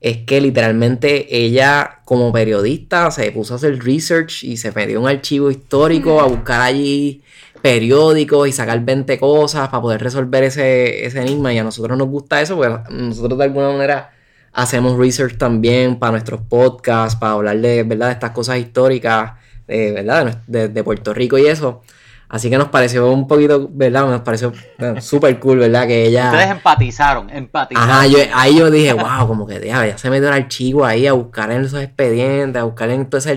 es 0.00 0.18
que 0.18 0.40
literalmente 0.40 1.34
ella 1.36 2.00
como 2.04 2.30
periodista 2.32 3.10
se 3.10 3.32
puso 3.32 3.54
a 3.54 3.56
hacer 3.56 3.82
research 3.82 4.44
y 4.44 4.56
se 4.56 4.70
metió 4.72 5.00
un 5.00 5.08
archivo 5.08 5.50
histórico 5.50 6.20
a 6.20 6.24
buscar 6.26 6.60
allí 6.60 7.22
periódicos 7.66 8.46
y 8.46 8.52
sacar 8.52 8.78
20 8.84 9.18
cosas 9.18 9.68
para 9.70 9.80
poder 9.82 10.00
resolver 10.00 10.44
ese, 10.44 11.04
ese 11.04 11.20
enigma 11.20 11.52
y 11.52 11.58
a 11.58 11.64
nosotros 11.64 11.98
nos 11.98 12.06
gusta 12.06 12.40
eso 12.40 12.54
porque 12.54 12.78
nosotros 12.90 13.36
de 13.36 13.44
alguna 13.44 13.70
manera 13.70 14.12
hacemos 14.52 14.96
research 14.96 15.36
también 15.36 15.98
para 15.98 16.12
nuestros 16.12 16.42
podcasts, 16.42 17.18
para 17.18 17.32
hablar 17.32 17.58
de, 17.58 17.82
¿verdad? 17.82 18.06
de 18.06 18.12
estas 18.12 18.30
cosas 18.30 18.58
históricas, 18.58 19.32
de, 19.66 19.90
¿verdad? 19.90 20.42
de, 20.46 20.68
de- 20.68 20.84
Puerto 20.84 21.12
Rico 21.12 21.38
y 21.38 21.46
eso. 21.46 21.82
Así 22.28 22.50
que 22.50 22.56
nos 22.58 22.68
pareció 22.68 23.10
un 23.10 23.26
poquito, 23.28 23.68
¿verdad? 23.72 24.06
Nos 24.06 24.20
pareció 24.22 24.52
bueno, 24.78 25.00
súper 25.00 25.38
cool, 25.40 25.58
¿verdad? 25.58 25.86
Que 25.86 26.06
ella... 26.06 26.30
Ustedes 26.32 26.50
empatizaron, 26.50 27.30
empatizaron. 27.30 27.90
Ajá, 27.90 28.06
yo, 28.06 28.18
ahí 28.34 28.58
yo 28.58 28.70
dije, 28.70 28.92
wow, 28.92 29.26
como 29.26 29.46
que 29.46 29.64
ya, 29.64 29.86
ya 29.86 29.98
se 29.98 30.08
metió 30.10 30.28
el 30.28 30.34
archivo 30.34 30.84
ahí 30.84 31.06
a 31.06 31.12
buscar 31.12 31.50
en 31.52 31.62
esos 31.64 31.80
expedientes, 31.82 32.60
a 32.60 32.64
buscar 32.64 32.90
en 32.90 33.06
todo 33.06 33.18
ese, 33.18 33.32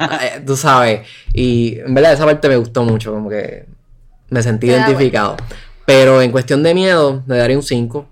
eh, 0.00 0.42
tú 0.46 0.56
sabes, 0.56 1.06
y 1.34 1.78
en 1.80 1.92
verdad 1.94 2.14
esa 2.14 2.24
parte 2.24 2.48
me 2.48 2.56
gustó 2.56 2.82
mucho, 2.82 3.12
como 3.12 3.28
que 3.28 3.66
me 4.30 4.42
sentí 4.42 4.66
Te 4.68 4.72
da 4.74 4.78
identificado. 4.86 5.36
Pero 5.86 6.22
en 6.22 6.30
cuestión 6.30 6.62
de 6.62 6.74
miedo, 6.74 7.22
le 7.26 7.36
daría 7.36 7.56
un 7.56 7.62
5. 7.62 8.06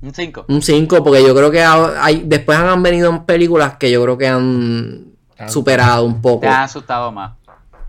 Un 0.00 0.14
5. 0.14 0.44
Un 0.48 0.62
5, 0.62 1.02
porque 1.02 1.22
yo 1.22 1.34
creo 1.34 1.50
que 1.50 1.62
ha- 1.62 2.04
hay, 2.04 2.22
después 2.24 2.56
han 2.58 2.82
venido 2.82 3.24
películas 3.26 3.76
que 3.78 3.90
yo 3.90 4.02
creo 4.02 4.16
que 4.18 4.28
han 4.28 5.06
Ah. 5.38 5.48
superado 5.48 6.04
un 6.04 6.20
poco. 6.20 6.40
Te 6.40 6.48
han 6.48 6.62
asustado 6.62 7.10
más. 7.10 7.32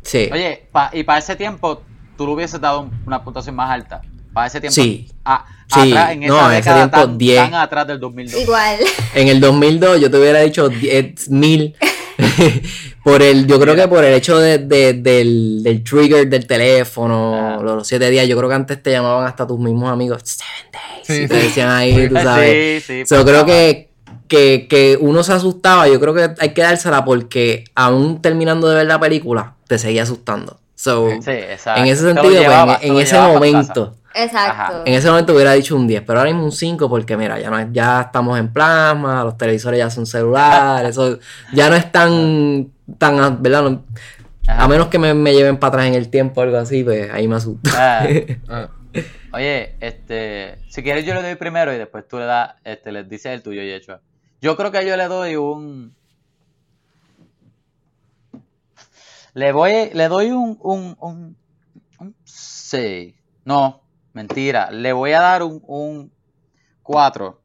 Sí. 0.02 0.30
Oye, 0.32 0.68
pa- 0.72 0.90
y 0.94 1.04
para 1.04 1.20
ese 1.20 1.36
tiempo, 1.36 1.82
tú 2.18 2.26
le 2.26 2.34
hubieses 2.34 2.60
dado 2.60 2.82
un- 2.82 2.92
una 3.06 3.24
puntuación 3.24 3.56
más 3.56 3.70
alta. 3.70 4.02
Para 4.34 4.48
ese 4.48 4.60
tiempo. 4.62 4.74
Sí. 4.76 5.12
a- 5.26 5.46
Sí, 5.72 5.92
atrás, 5.92 6.12
en 6.14 6.20
no, 6.22 6.52
en 6.52 6.58
ese 6.58 6.74
tiempo, 6.74 6.98
tan, 6.98 7.18
10. 7.20 7.44
tan 7.52 7.54
atrás 7.54 7.86
del 7.86 8.00
2002. 8.00 8.42
Igual. 8.42 8.78
En 9.14 9.28
el 9.28 9.40
2002 9.40 10.00
yo 10.02 10.10
te 10.10 10.18
hubiera 10.18 10.40
dicho 10.40 10.68
10.000 10.68 11.76
por 13.04 13.22
el, 13.22 13.48
yo 13.48 13.60
creo 13.60 13.76
que 13.76 13.88
por 13.88 14.04
el 14.04 14.14
hecho 14.14 14.38
de, 14.40 14.58
de- 14.60 14.94
del, 14.94 15.62
del 15.64 15.84
trigger 15.84 16.28
del 16.30 16.46
teléfono, 16.48 17.36
Ah. 17.36 17.60
los, 17.64 17.88
siete 17.88 18.10
días, 18.10 18.28
yo 18.28 18.38
creo 18.38 18.50
que 18.50 18.56
antes 18.56 18.82
te 18.82 18.92
llamaban 18.92 19.26
hasta 19.28 19.46
tus 19.48 19.60
mismos 19.60 19.92
amigos, 19.92 20.22
seven 20.24 20.72
days, 20.72 21.08
Sí, 21.08 21.24
y 21.24 21.28
te 21.28 21.36
decían 21.36 21.70
ahí, 21.70 22.08
tú 22.08 22.16
sabes. 22.22 22.84
Sí, 22.84 23.04
sí. 23.06 23.06
So, 23.06 23.24
creo 23.26 23.46
que, 23.46 23.90
que, 24.28 24.68
que 24.70 24.98
uno 25.00 25.24
se 25.24 25.34
asustaba, 25.34 25.88
yo 25.88 26.00
creo 26.00 26.14
que 26.14 26.30
hay 26.40 26.50
que 26.54 26.62
dársela 26.62 27.04
porque 27.06 27.64
aún 27.76 28.22
terminando 28.22 28.68
de 28.70 28.76
ver 28.76 28.88
la 28.88 29.00
película, 29.00 29.56
te 29.68 29.78
seguía 29.80 30.04
asustando. 30.04 30.60
So, 30.76 31.10
en 31.10 31.18
ese 31.28 31.96
sentido, 31.98 32.22
pues, 32.22 32.78
en, 32.82 32.94
lo 32.94 33.00
ese 33.02 33.20
momento, 33.20 33.96
Exacto. 34.16 34.52
Ajá. 34.52 34.84
en 34.86 34.94
ese 34.94 35.08
momento 35.10 35.34
hubiera 35.34 35.54
dicho 35.54 35.76
un 35.76 35.88
10, 35.88 36.02
pero 36.02 36.20
ahora 36.20 36.32
mismo 36.32 36.46
un 36.46 36.52
5 36.52 36.90
porque 36.90 37.16
mira, 37.16 37.40
ya 37.40 37.50
no 37.50 37.60
es- 37.60 37.68
ya 37.72 38.02
estamos 38.02 38.40
en 38.40 38.52
plasma, 38.52 39.24
los 39.24 39.38
televisores 39.38 39.78
ya 39.78 39.90
son 39.90 40.06
celulares, 40.06 40.90
eso 40.92 41.20
ya 41.54 41.70
no 41.70 41.76
es 41.76 41.92
tan 41.92 42.72
tan, 42.98 43.42
¿verdad? 43.42 43.64
No- 43.64 43.84
a 44.48 44.68
menos 44.68 44.88
que 44.88 44.98
me, 44.98 45.14
me 45.14 45.34
lleven 45.34 45.58
para 45.58 45.70
atrás 45.74 45.88
en 45.88 45.94
el 45.94 46.10
tiempo 46.10 46.42
o 46.42 46.44
algo 46.44 46.58
así, 46.58 46.84
pues 46.84 47.12
ahí 47.12 47.28
me 47.28 47.36
asusto. 47.36 47.70
Ah, 47.74 48.08
Ah, 48.50 48.70
Oye, 49.32 49.76
este, 49.80 50.58
si 50.70 50.82
quieres 50.82 51.06
yo 51.06 51.14
le 51.14 51.22
doy 51.22 51.36
primero 51.36 51.72
y 51.72 51.78
después 51.78 52.08
tú 52.08 52.18
le 52.18 52.26
das, 52.26 52.56
este, 52.64 52.92
les 52.92 53.08
dices 53.08 53.28
el 53.32 53.44
tuyo 53.44 53.62
y 53.62 53.70
hecho. 53.72 54.00
Yo 54.42 54.58
creo 54.58 54.72
que 54.72 54.84
yo 54.88 54.98
le 54.98 55.08
doy 55.08 55.36
un, 55.36 55.94
le 59.34 59.52
voy, 59.52 59.90
le 59.94 60.08
doy 60.08 60.32
un, 60.32 60.58
un, 60.62 60.98
un, 61.00 61.38
un 62.00 62.16
6. 62.24 63.14
No, 63.46 63.82
mentira, 64.20 64.70
le 64.72 64.92
voy 64.94 65.14
a 65.14 65.22
dar 65.22 65.44
un, 65.44 65.62
un 65.66 66.12
4. 66.84 67.42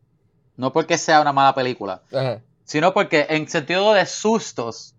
No 0.57 0.73
porque 0.73 0.99
sea 0.99 1.21
una 1.21 1.33
mala 1.33 1.55
película, 1.55 2.03
ajá. 2.13 2.41
sino 2.65 2.93
porque 2.93 3.27
en 3.29 3.49
sentido 3.49 3.93
de 3.93 4.07
sustos 4.07 4.95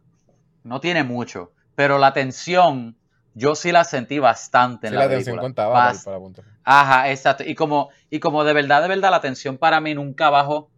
no 0.64 0.80
tiene 0.80 1.04
mucho, 1.04 1.52
pero 1.76 1.98
la 1.98 2.12
tensión 2.14 2.96
yo 3.34 3.56
sí 3.56 3.72
la 3.72 3.84
sentí 3.84 4.20
bastante 4.20 4.88
en 4.88 4.94
Sí, 4.94 4.98
la, 5.00 5.08
la 5.08 5.42
contaba 5.42 5.74
para, 5.74 5.92
Bast- 5.94 6.06
para 6.06 6.18
punto. 6.20 6.42
Ajá, 6.64 7.12
exacto. 7.12 7.44
Y 7.46 7.56
como, 7.56 7.90
y 8.10 8.20
como 8.20 8.44
de 8.44 8.54
verdad, 8.54 8.82
de 8.82 8.88
verdad, 8.88 9.12
la 9.12 9.22
tensión 9.22 9.58
para 9.58 9.82
mí 9.82 9.94
nunca 9.94 10.30
bajó. 10.30 10.70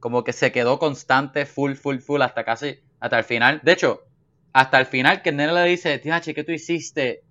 Como 0.00 0.24
que 0.24 0.32
se 0.32 0.50
quedó 0.50 0.78
constante, 0.78 1.44
full, 1.44 1.74
full, 1.74 1.98
full, 1.98 2.22
hasta 2.22 2.42
casi, 2.44 2.80
hasta 3.00 3.18
el 3.18 3.24
final. 3.24 3.60
De 3.62 3.72
hecho, 3.72 4.00
hasta 4.54 4.78
el 4.78 4.86
final 4.86 5.20
que 5.22 5.28
el 5.30 5.36
nene 5.36 5.52
le 5.52 5.64
dice, 5.64 5.98
tía, 5.98 6.20
che, 6.22 6.34
¿qué 6.34 6.42
tú 6.42 6.52
hiciste? 6.52 7.22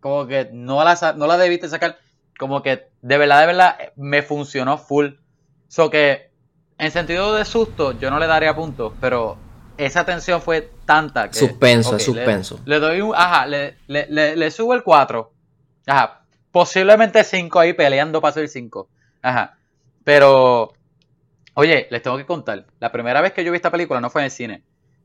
Como 0.00 0.26
que 0.26 0.50
no 0.52 0.82
la, 0.84 1.14
no 1.16 1.26
la 1.28 1.36
debiste 1.36 1.68
sacar. 1.68 1.96
Como 2.38 2.62
que 2.62 2.88
de 3.02 3.18
verdad, 3.18 3.40
de 3.40 3.46
verdad, 3.46 3.78
me 3.96 4.22
funcionó 4.22 4.78
full. 4.78 5.08
So 5.68 5.90
que, 5.90 6.30
en 6.78 6.90
sentido 6.90 7.34
de 7.34 7.44
susto, 7.44 7.92
yo 7.98 8.10
no 8.10 8.18
le 8.18 8.26
daría 8.26 8.54
puntos, 8.54 8.92
pero 9.00 9.38
esa 9.76 10.04
tensión 10.04 10.40
fue 10.40 10.70
tanta 10.84 11.28
que... 11.28 11.38
Suspenso, 11.38 11.92
le- 11.94 12.00
suspenso. 12.00 12.60
Le, 12.64 12.78
doy 12.78 13.00
un... 13.00 13.14
Ajá, 13.14 13.46
le, 13.46 13.76
le, 13.86 14.06
le, 14.08 14.36
le 14.36 14.50
subo 14.50 14.74
el 14.74 14.82
4. 14.82 15.32
Ajá. 15.86 16.22
Posiblemente 16.52 17.24
5 17.24 17.58
ahí 17.60 17.72
peleando 17.72 18.20
para 18.20 18.32
ser 18.34 18.48
5. 18.48 18.88
Ajá. 19.22 19.56
Pero... 20.04 20.72
Oye, 21.54 21.88
les 21.90 22.02
tengo 22.02 22.16
que 22.18 22.26
contar. 22.26 22.66
La 22.80 22.92
primera 22.92 23.20
vez 23.20 23.32
que 23.32 23.42
yo 23.44 23.50
vi 23.50 23.56
esta 23.56 23.70
película 23.70 24.00
no 24.00 24.10
fue 24.10 24.20
en 24.22 24.26
el 24.26 24.30
cine. 24.30 24.62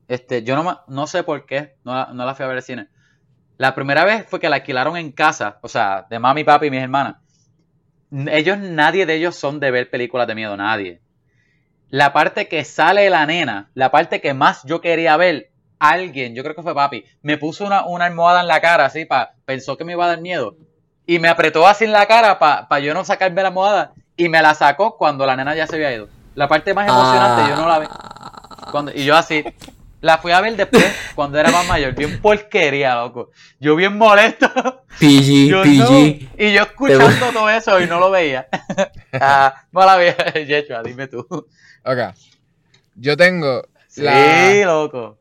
Este, 0.07 0.43
yo 0.43 0.61
no, 0.61 0.81
no 0.87 1.07
sé 1.07 1.23
por 1.23 1.45
qué, 1.45 1.75
no 1.85 1.93
la, 1.93 2.09
no 2.13 2.25
la 2.25 2.35
fui 2.35 2.43
a 2.43 2.47
ver 2.49 2.57
al 2.57 2.63
cine. 2.63 2.89
La 3.57 3.73
primera 3.73 4.03
vez 4.03 4.25
fue 4.27 4.39
que 4.39 4.49
la 4.49 4.57
alquilaron 4.57 4.97
en 4.97 5.11
casa, 5.13 5.59
o 5.61 5.67
sea, 5.69 6.05
de 6.09 6.19
mami, 6.19 6.43
papi 6.43 6.67
y 6.67 6.71
mis 6.71 6.81
hermanas. 6.81 7.15
Ellos, 8.11 8.57
nadie 8.57 9.05
de 9.05 9.15
ellos 9.15 9.35
son 9.35 9.59
de 9.59 9.71
ver 9.71 9.89
películas 9.89 10.27
de 10.27 10.35
miedo, 10.35 10.57
nadie. 10.57 11.01
La 11.89 12.13
parte 12.13 12.47
que 12.47 12.63
sale 12.63 13.09
la 13.09 13.25
nena, 13.25 13.69
la 13.73 13.91
parte 13.91 14.21
que 14.21 14.33
más 14.33 14.63
yo 14.63 14.81
quería 14.81 15.17
ver, 15.17 15.51
alguien, 15.79 16.35
yo 16.35 16.43
creo 16.43 16.55
que 16.55 16.61
fue 16.61 16.75
papi, 16.75 17.05
me 17.21 17.37
puso 17.37 17.65
una, 17.65 17.85
una 17.85 18.05
almohada 18.05 18.41
en 18.41 18.47
la 18.47 18.61
cara, 18.61 18.85
así, 18.85 19.05
pa, 19.05 19.33
pensó 19.45 19.77
que 19.77 19.83
me 19.83 19.93
iba 19.93 20.05
a 20.05 20.09
dar 20.09 20.21
miedo. 20.21 20.55
Y 21.05 21.19
me 21.19 21.27
apretó 21.27 21.67
así 21.67 21.85
en 21.85 21.91
la 21.91 22.05
cara 22.05 22.37
para 22.39 22.79
yo 22.79 22.93
no 22.93 23.03
sacarme 23.03 23.41
la 23.41 23.49
almohada. 23.49 23.93
Y 24.15 24.29
me 24.29 24.41
la 24.41 24.53
sacó 24.53 24.97
cuando 24.97 25.25
la 25.25 25.35
nena 25.35 25.55
ya 25.55 25.67
se 25.67 25.75
había 25.75 25.93
ido. 25.93 26.07
La 26.35 26.47
parte 26.47 26.73
más 26.73 26.87
emocionante 26.87 27.49
yo 27.49 27.55
no 27.55 27.67
la 27.67 27.79
vi. 27.79 27.87
Cuando, 28.71 28.91
y 28.93 29.03
yo 29.03 29.15
así, 29.15 29.43
la 30.01 30.17
fui 30.17 30.31
a 30.31 30.41
ver 30.41 30.55
después, 30.57 30.83
cuando 31.15 31.39
era 31.39 31.51
más 31.51 31.65
mayor. 31.67 31.93
Bien 31.93 32.19
porquería, 32.21 32.95
loco. 32.95 33.31
Yo 33.59 33.75
bien 33.75 33.97
molesto. 33.97 34.49
PG, 34.99 35.47
Yo, 35.49 35.61
PG. 35.63 35.77
no. 35.77 35.97
Y 35.99 36.53
yo 36.53 36.63
escuchando 36.63 37.31
todo 37.31 37.49
eso 37.49 37.79
y 37.79 37.87
no 37.87 37.99
lo 37.99 38.11
veía. 38.11 38.47
ah, 39.13 39.63
mala 39.71 39.97
vida, 39.97 40.15
Yechua, 40.33 40.83
dime 40.83 41.07
tú. 41.07 41.25
Ok. 41.83 41.97
Yo 42.95 43.15
tengo 43.15 43.63
Sí, 43.87 44.01
la, 44.01 44.65
loco. 44.65 45.17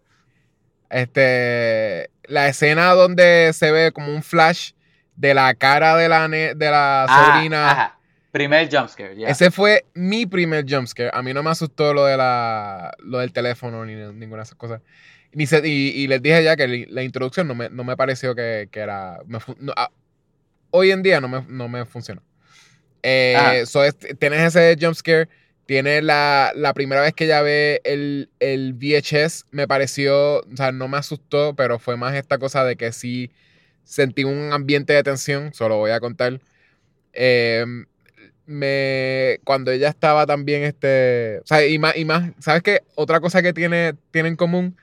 este, 0.91 2.11
la 2.25 2.49
escena 2.49 2.93
donde 2.95 3.53
se 3.53 3.71
ve 3.73 3.93
como 3.93 4.13
un 4.15 4.23
flash 4.23 4.73
de 5.17 5.35
la 5.35 5.55
cara 5.55 5.97
de 5.97 6.09
la, 6.09 6.29
ne- 6.29 6.55
de 6.55 6.71
la 6.71 7.05
Ah, 7.09 7.33
sobrina. 7.35 7.71
ajá. 7.71 7.99
Primer 8.33 8.69
jumpscare, 8.71 9.17
ya. 9.17 9.29
Ese 9.29 9.51
fue 9.51 9.85
mi 9.95 10.25
primer 10.27 10.65
jumpscare. 10.69 11.11
A 11.13 11.23
mí 11.23 11.35
no 11.35 11.43
me 11.43 11.51
asustó 11.51 11.93
lo 11.93 12.05
de 12.05 12.17
la 12.17 12.93
lo 12.99 13.19
del 13.19 13.33
teléfono 13.33 13.85
ni 13.85 13.95
ninguna 13.95 14.39
de 14.43 14.45
esas 14.45 14.55
cosas. 14.57 14.81
Ni 15.33 15.47
se- 15.47 15.67
y, 15.67 15.91
y 15.91 16.07
les 16.07 16.23
dije 16.23 16.43
ya 16.43 16.57
que 16.57 16.87
la 16.89 17.03
introducción 17.03 17.49
no 17.49 17.55
me, 17.55 17.71
no 17.71 17.85
me 17.85 17.97
pareció 17.97 18.35
que, 18.35 18.69
que 18.71 18.81
era. 18.81 19.19
me 19.27 19.39
no, 19.59 19.73
ah, 19.77 19.91
hoy 20.71 20.91
en 20.93 21.03
día 21.03 21.21
no 21.21 21.29
me, 21.29 21.45
no 21.49 21.69
me 21.69 21.85
funcionó. 21.87 22.23
Eh, 23.03 23.35
Ajá. 23.37 23.67
so 23.67 23.85
es- 23.85 23.97
tienes 24.19 24.55
ese 24.55 24.77
jumpscare. 24.81 25.29
Tienes 25.67 26.03
la, 26.03 26.53
la 26.57 26.75
primera 26.75 27.01
vez 27.01 27.15
que 27.15 27.29
ya 27.29 27.43
ve 27.43 27.81
el, 27.85 28.29
el 28.41 28.75
VHS. 28.75 29.47
Me 29.53 29.69
pareció. 29.69 30.41
O 30.41 30.57
sea, 30.57 30.73
no 30.73 30.89
me 30.89 30.99
asustó, 30.99 31.55
pero 31.55 31.79
fue 31.79 31.97
más 31.97 32.15
esta 32.15 32.39
cosa 32.39 32.65
de 32.65 32.77
que 32.77 32.93
sí 32.93 33.31
sentí 33.85 34.25
un 34.25 34.53
ambiente 34.53 34.93
de 34.93 35.03
tensión. 35.05 35.53
Solo 35.55 35.77
voy 35.79 35.93
a 35.93 36.01
contar. 36.01 36.41
Eh, 37.13 37.65
me 38.51 39.39
cuando 39.45 39.71
ella 39.71 39.89
estaba 39.89 40.27
también 40.27 40.63
este 40.65 41.39
o 41.43 41.47
sea 41.47 41.65
y 41.67 41.79
más 41.79 41.97
y 41.97 42.05
más 42.05 42.33
sabes 42.41 42.63
qué 42.63 42.81
otra 42.97 43.21
cosa 43.21 43.43
que 43.43 43.53
tiene 43.53 43.95
tiene 44.11 44.29
en 44.29 44.37
común 44.37 44.77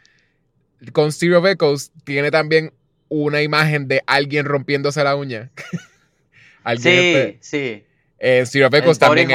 con 0.93 1.11
Stereo 1.11 1.45
Echoes 1.45 1.91
tiene 2.05 2.31
también 2.31 2.71
una 3.09 3.41
imagen 3.41 3.87
de 3.87 4.01
alguien 4.05 4.45
rompiéndose 4.45 5.03
la 5.03 5.15
uña. 5.15 5.49
Alguien 6.63 6.93
Sí, 6.93 6.99
este, 6.99 7.37
sí. 7.41 7.83
El 8.19 8.41
Echoes 8.43 8.69
body 8.71 8.95
también 8.99 9.29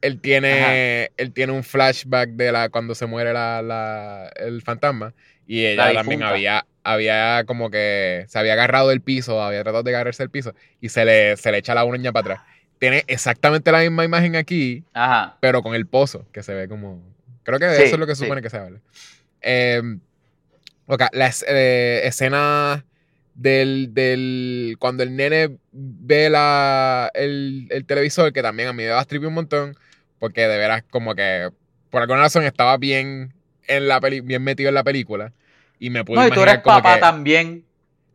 él, 0.00 0.20
tiene 0.20 1.10
él 1.16 1.32
tiene 1.32 1.52
un 1.52 1.62
flashback 1.64 2.30
de 2.30 2.52
la 2.52 2.68
cuando 2.68 2.94
se 2.94 3.06
muere 3.06 3.32
la, 3.32 3.62
la- 3.62 4.30
el 4.36 4.62
fantasma 4.62 5.14
y 5.46 5.64
ella 5.64 5.86
La 5.88 5.94
también 5.94 6.22
había 6.22 6.66
había 6.82 7.44
como 7.46 7.70
que 7.70 8.24
se 8.28 8.38
había 8.38 8.52
agarrado 8.52 8.90
del 8.90 9.00
piso, 9.00 9.42
había 9.42 9.62
tratado 9.62 9.82
de 9.82 9.94
agarrarse 9.94 10.22
del 10.22 10.30
piso 10.30 10.54
y 10.80 10.90
se 10.90 11.04
le, 11.06 11.36
se 11.38 11.50
le 11.50 11.58
echa 11.58 11.74
la 11.74 11.84
uña 11.84 12.12
para 12.12 12.34
atrás. 12.34 12.46
Tiene 12.78 13.04
exactamente 13.06 13.70
la 13.72 13.80
misma 13.80 14.04
imagen 14.04 14.36
aquí, 14.36 14.84
Ajá. 14.92 15.36
pero 15.40 15.62
con 15.62 15.74
el 15.74 15.86
pozo, 15.86 16.26
que 16.32 16.42
se 16.42 16.54
ve 16.54 16.68
como... 16.68 17.02
Creo 17.44 17.58
que 17.58 17.74
Sí, 17.76 17.82
eso 17.84 17.94
es 17.94 18.00
lo 18.00 18.06
que 18.06 18.14
sí. 18.14 18.22
supone 18.24 18.42
que 18.42 18.50
sea, 18.50 18.62
¿verdad? 18.62 18.80
Eh, 19.42 19.82
ok, 20.86 21.02
la 21.12 21.30
eh, 21.48 22.02
escena 22.04 22.84
del, 23.34 23.94
del... 23.94 24.76
Cuando 24.78 25.02
el 25.02 25.14
nene 25.16 25.56
ve 25.72 26.30
la, 26.30 27.10
el, 27.14 27.66
el 27.70 27.84
televisor, 27.86 28.32
que 28.32 28.42
también 28.42 28.68
a 28.68 28.72
mí 28.72 28.78
me 28.78 28.86
daba 28.86 29.02
strip 29.02 29.24
un 29.24 29.34
montón, 29.34 29.76
porque 30.18 30.46
de 30.48 30.58
veras 30.58 30.82
como 30.90 31.14
que 31.14 31.50
por 31.90 32.02
alguna 32.02 32.20
razón 32.22 32.44
estaba 32.44 32.76
bien, 32.76 33.32
en 33.66 33.88
la 33.88 34.00
peli 34.00 34.20
bien 34.20 34.42
metido 34.42 34.68
en 34.68 34.74
la 34.74 34.84
película. 34.84 35.32
Y 35.78 35.90
me 35.90 36.04
pude 36.04 36.16
No, 36.16 36.26
y 36.26 36.30
tú 36.30 36.34
imaginar 36.34 36.48
eres 36.54 36.62
como 36.64 36.76
papá 36.76 36.94
que... 36.96 37.00
también. 37.00 37.64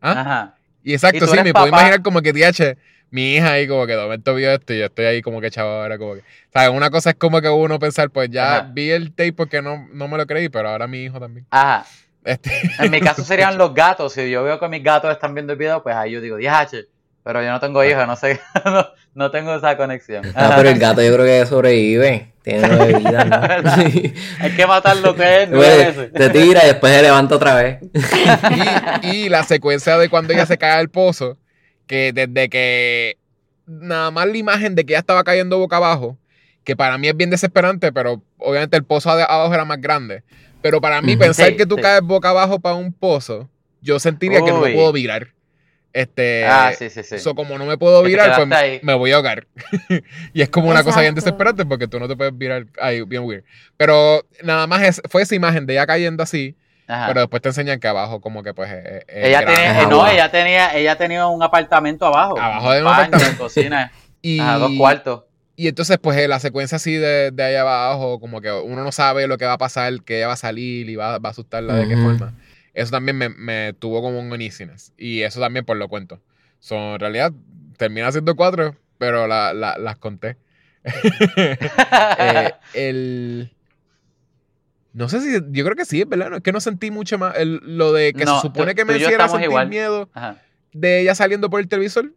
¿Ah? 0.00 0.20
Ajá. 0.20 0.54
Y 0.82 0.92
exacto, 0.94 1.24
Y 1.24 1.28
sí, 1.28 1.36
me 1.42 1.52
puedo 1.52 1.66
papá. 1.66 1.68
imaginar 1.68 2.02
como 2.02 2.20
que, 2.22 2.32
TH, 2.32 2.76
mi 3.10 3.34
hija 3.34 3.52
ahí 3.52 3.66
como 3.68 3.86
que 3.86 3.92
de 3.96 4.02
momento 4.02 4.34
vio 4.34 4.50
esto 4.52 4.72
y 4.72 4.78
yo 4.78 4.86
estoy 4.86 5.04
ahí 5.06 5.22
como 5.22 5.40
que 5.40 5.50
chavo 5.50 5.70
ahora 5.70 5.98
como 5.98 6.14
que... 6.14 6.22
¿Sabes? 6.52 6.70
Una 6.70 6.90
cosa 6.90 7.10
es 7.10 7.16
como 7.16 7.40
que 7.40 7.48
uno 7.48 7.78
pensar, 7.78 8.10
pues 8.10 8.30
ya 8.30 8.56
Ajá. 8.58 8.70
vi 8.72 8.90
el 8.90 9.10
tape 9.12 9.32
porque 9.32 9.62
no, 9.62 9.88
no 9.92 10.08
me 10.08 10.16
lo 10.16 10.26
creí, 10.26 10.48
pero 10.48 10.68
ahora 10.68 10.86
mi 10.86 11.02
hijo 11.04 11.18
también. 11.20 11.46
Ajá. 11.50 11.84
Este, 12.24 12.50
En 12.78 12.90
mi 12.90 13.00
caso 13.00 13.24
serían 13.24 13.56
los 13.58 13.72
gatos. 13.74 14.12
Si 14.12 14.30
yo 14.30 14.42
veo 14.44 14.58
que 14.60 14.68
mis 14.68 14.82
gatos 14.82 15.10
están 15.10 15.34
viendo 15.34 15.52
el 15.52 15.58
video, 15.58 15.82
pues 15.82 15.94
ahí 15.96 16.12
yo 16.12 16.20
digo, 16.20 16.36
DH. 16.36 16.86
Pero 17.22 17.42
yo 17.42 17.50
no 17.50 17.60
tengo 17.60 17.84
hijos, 17.84 18.06
no 18.06 18.16
sé, 18.16 18.40
no, 18.64 18.86
no 19.14 19.30
tengo 19.30 19.54
esa 19.54 19.76
conexión. 19.76 20.24
Ah, 20.34 20.54
pero 20.56 20.70
el 20.70 20.78
gato 20.78 21.02
yo 21.02 21.12
creo 21.14 21.26
que 21.26 21.44
sobrevive. 21.46 22.32
Tiene 22.42 22.66
nueve 22.66 22.94
vidas, 22.98 23.26
¿no? 23.26 23.72
Hay 24.40 24.50
que 24.56 24.66
matarlo 24.66 25.14
que 25.14 25.42
es 25.42 25.50
nueve 25.50 25.66
Güey, 25.74 25.86
veces. 26.08 26.12
te 26.14 26.30
tira 26.30 26.64
y 26.64 26.68
después 26.68 26.94
se 26.94 27.02
levanta 27.02 27.34
otra 27.34 27.54
vez. 27.56 27.78
y, 29.02 29.06
y 29.24 29.28
la 29.28 29.42
secuencia 29.44 29.98
de 29.98 30.08
cuando 30.08 30.32
ella 30.32 30.46
se 30.46 30.56
cae 30.56 30.72
al 30.72 30.88
pozo, 30.88 31.36
que 31.90 32.12
desde 32.12 32.48
que 32.48 33.18
nada 33.66 34.12
más 34.12 34.28
la 34.28 34.36
imagen 34.36 34.76
de 34.76 34.86
que 34.86 34.92
ella 34.92 35.00
estaba 35.00 35.24
cayendo 35.24 35.58
boca 35.58 35.78
abajo, 35.78 36.16
que 36.62 36.76
para 36.76 36.96
mí 36.98 37.08
es 37.08 37.16
bien 37.16 37.30
desesperante, 37.30 37.90
pero 37.90 38.22
obviamente 38.38 38.76
el 38.76 38.84
pozo 38.84 39.16
de 39.16 39.24
abajo 39.24 39.52
era 39.52 39.64
más 39.64 39.80
grande. 39.80 40.22
Pero 40.62 40.80
para 40.80 41.02
mí 41.02 41.16
pensar 41.16 41.48
Sí, 41.50 41.56
que 41.56 41.66
tú 41.66 41.74
sí. 41.74 41.82
caes 41.82 42.00
boca 42.02 42.28
abajo 42.30 42.60
para 42.60 42.76
un 42.76 42.92
pozo, 42.92 43.50
yo 43.82 43.98
sentiría 43.98 44.38
que 44.38 44.52
no 44.52 44.60
me 44.60 44.72
puedo 44.72 44.92
virar. 44.92 45.34
Este, 45.92 46.44
Ah, 46.46 46.72
sí, 46.78 46.88
sí, 46.90 47.02
sí. 47.02 47.18
So, 47.18 47.34
como 47.34 47.58
no 47.58 47.66
me 47.66 47.76
puedo 47.76 48.04
virar, 48.04 48.36
pues 48.36 48.52
ahí. 48.52 48.78
me 48.84 48.94
voy 48.94 49.10
a 49.10 49.16
ahogar. 49.16 49.48
y 50.32 50.42
es 50.42 50.48
como 50.48 50.70
una 50.70 50.84
cosa 50.84 51.00
bien 51.00 51.16
desesperante 51.16 51.66
porque 51.66 51.88
tú 51.88 51.98
no 51.98 52.06
te 52.06 52.14
puedes 52.16 52.38
virar. 52.38 52.66
Ay, 52.80 53.02
bien 53.02 53.24
weird. 53.24 53.42
Pero 53.76 54.24
nada 54.44 54.68
más 54.68 54.82
es- 54.82 55.02
fue 55.10 55.22
esa 55.22 55.34
imagen 55.34 55.66
de 55.66 55.72
ella 55.72 55.86
cayendo 55.88 56.22
así, 56.22 56.54
Ajá. 56.90 57.06
pero 57.08 57.20
después 57.20 57.40
te 57.42 57.48
enseñan 57.50 57.78
que 57.80 57.86
abajo 57.88 58.20
como 58.20 58.42
que 58.42 58.52
pues... 58.54 58.70
eh, 58.72 59.04
eh, 59.08 59.28
ella 59.28 59.44
tenía, 59.46 59.82
eh, 59.82 59.86
no, 59.86 60.06
ella 60.08 60.30
tenía, 60.30 60.74
ella 60.76 60.96
tenía 60.96 61.26
un 61.28 61.42
apartamento 61.42 62.06
abajo. 62.06 62.38
Abajo 62.38 62.72
de 62.72 62.78
un 62.80 62.84
baño, 62.84 63.02
apartamento. 63.04 63.42
cocina, 63.44 63.92
y, 64.22 64.40
ajá, 64.40 64.58
dos 64.58 64.72
cuartos. 64.76 65.24
y 65.56 65.68
entonces 65.68 65.98
pues 66.02 66.28
la 66.28 66.40
secuencia 66.40 66.76
así 66.76 66.94
de, 66.94 67.30
de 67.30 67.42
allá 67.42 67.60
abajo, 67.60 68.18
como 68.20 68.40
que 68.40 68.50
uno 68.50 68.82
no 68.82 68.92
sabe 68.92 69.26
lo 69.26 69.38
que 69.38 69.44
va 69.46 69.52
a 69.54 69.58
pasar, 69.58 70.02
que 70.02 70.18
ella 70.18 70.26
va 70.28 70.32
a 70.32 70.36
salir 70.36 70.88
y 70.90 70.96
va, 70.96 71.18
va 71.18 71.28
a 71.28 71.32
asustarla 71.32 71.74
de 71.76 71.86
qué 71.88 71.96
forma. 71.96 72.34
Eso 72.74 72.90
también 72.92 73.16
me, 73.18 73.28
me 73.28 73.72
tuvo 73.72 74.00
como 74.00 74.18
un 74.20 74.30
uneasiness. 74.32 74.92
Y 74.96 75.22
eso 75.22 75.40
también 75.40 75.64
pues 75.64 75.78
lo 75.78 75.88
cuento. 75.88 76.20
So, 76.60 76.94
en 76.94 77.00
realidad 77.00 77.32
termina 77.76 78.10
siendo 78.12 78.36
cuatro, 78.36 78.76
pero 78.98 79.26
la- 79.26 79.52
la- 79.52 79.76
las 79.78 79.96
conté. 79.96 80.36
Eh, 82.18 82.52
el. 82.74 83.52
No 84.92 85.08
sé 85.08 85.20
si. 85.20 85.32
Yo 85.50 85.64
creo 85.64 85.76
que 85.76 85.84
sí, 85.84 86.00
es 86.02 86.08
verdad. 86.08 86.30
No, 86.30 86.36
es 86.38 86.42
que 86.42 86.52
no 86.52 86.60
sentí 86.60 86.90
mucho 86.90 87.18
más. 87.18 87.36
el- 87.36 87.60
lo 87.64 87.92
de 87.92 88.12
que 88.12 88.24
No, 88.24 88.36
se 88.36 88.42
supone 88.48 88.72
tú- 88.72 88.76
que 88.76 88.84
me 88.84 88.96
hiciera 88.96 89.28
sentir 89.28 89.48
igual. 89.48 89.68
miedo 89.68 90.08
Ajá. 90.14 90.36
de 90.72 91.00
ella 91.00 91.14
saliendo 91.14 91.48
por 91.50 91.60
el 91.60 91.68
televisor. 91.68 92.12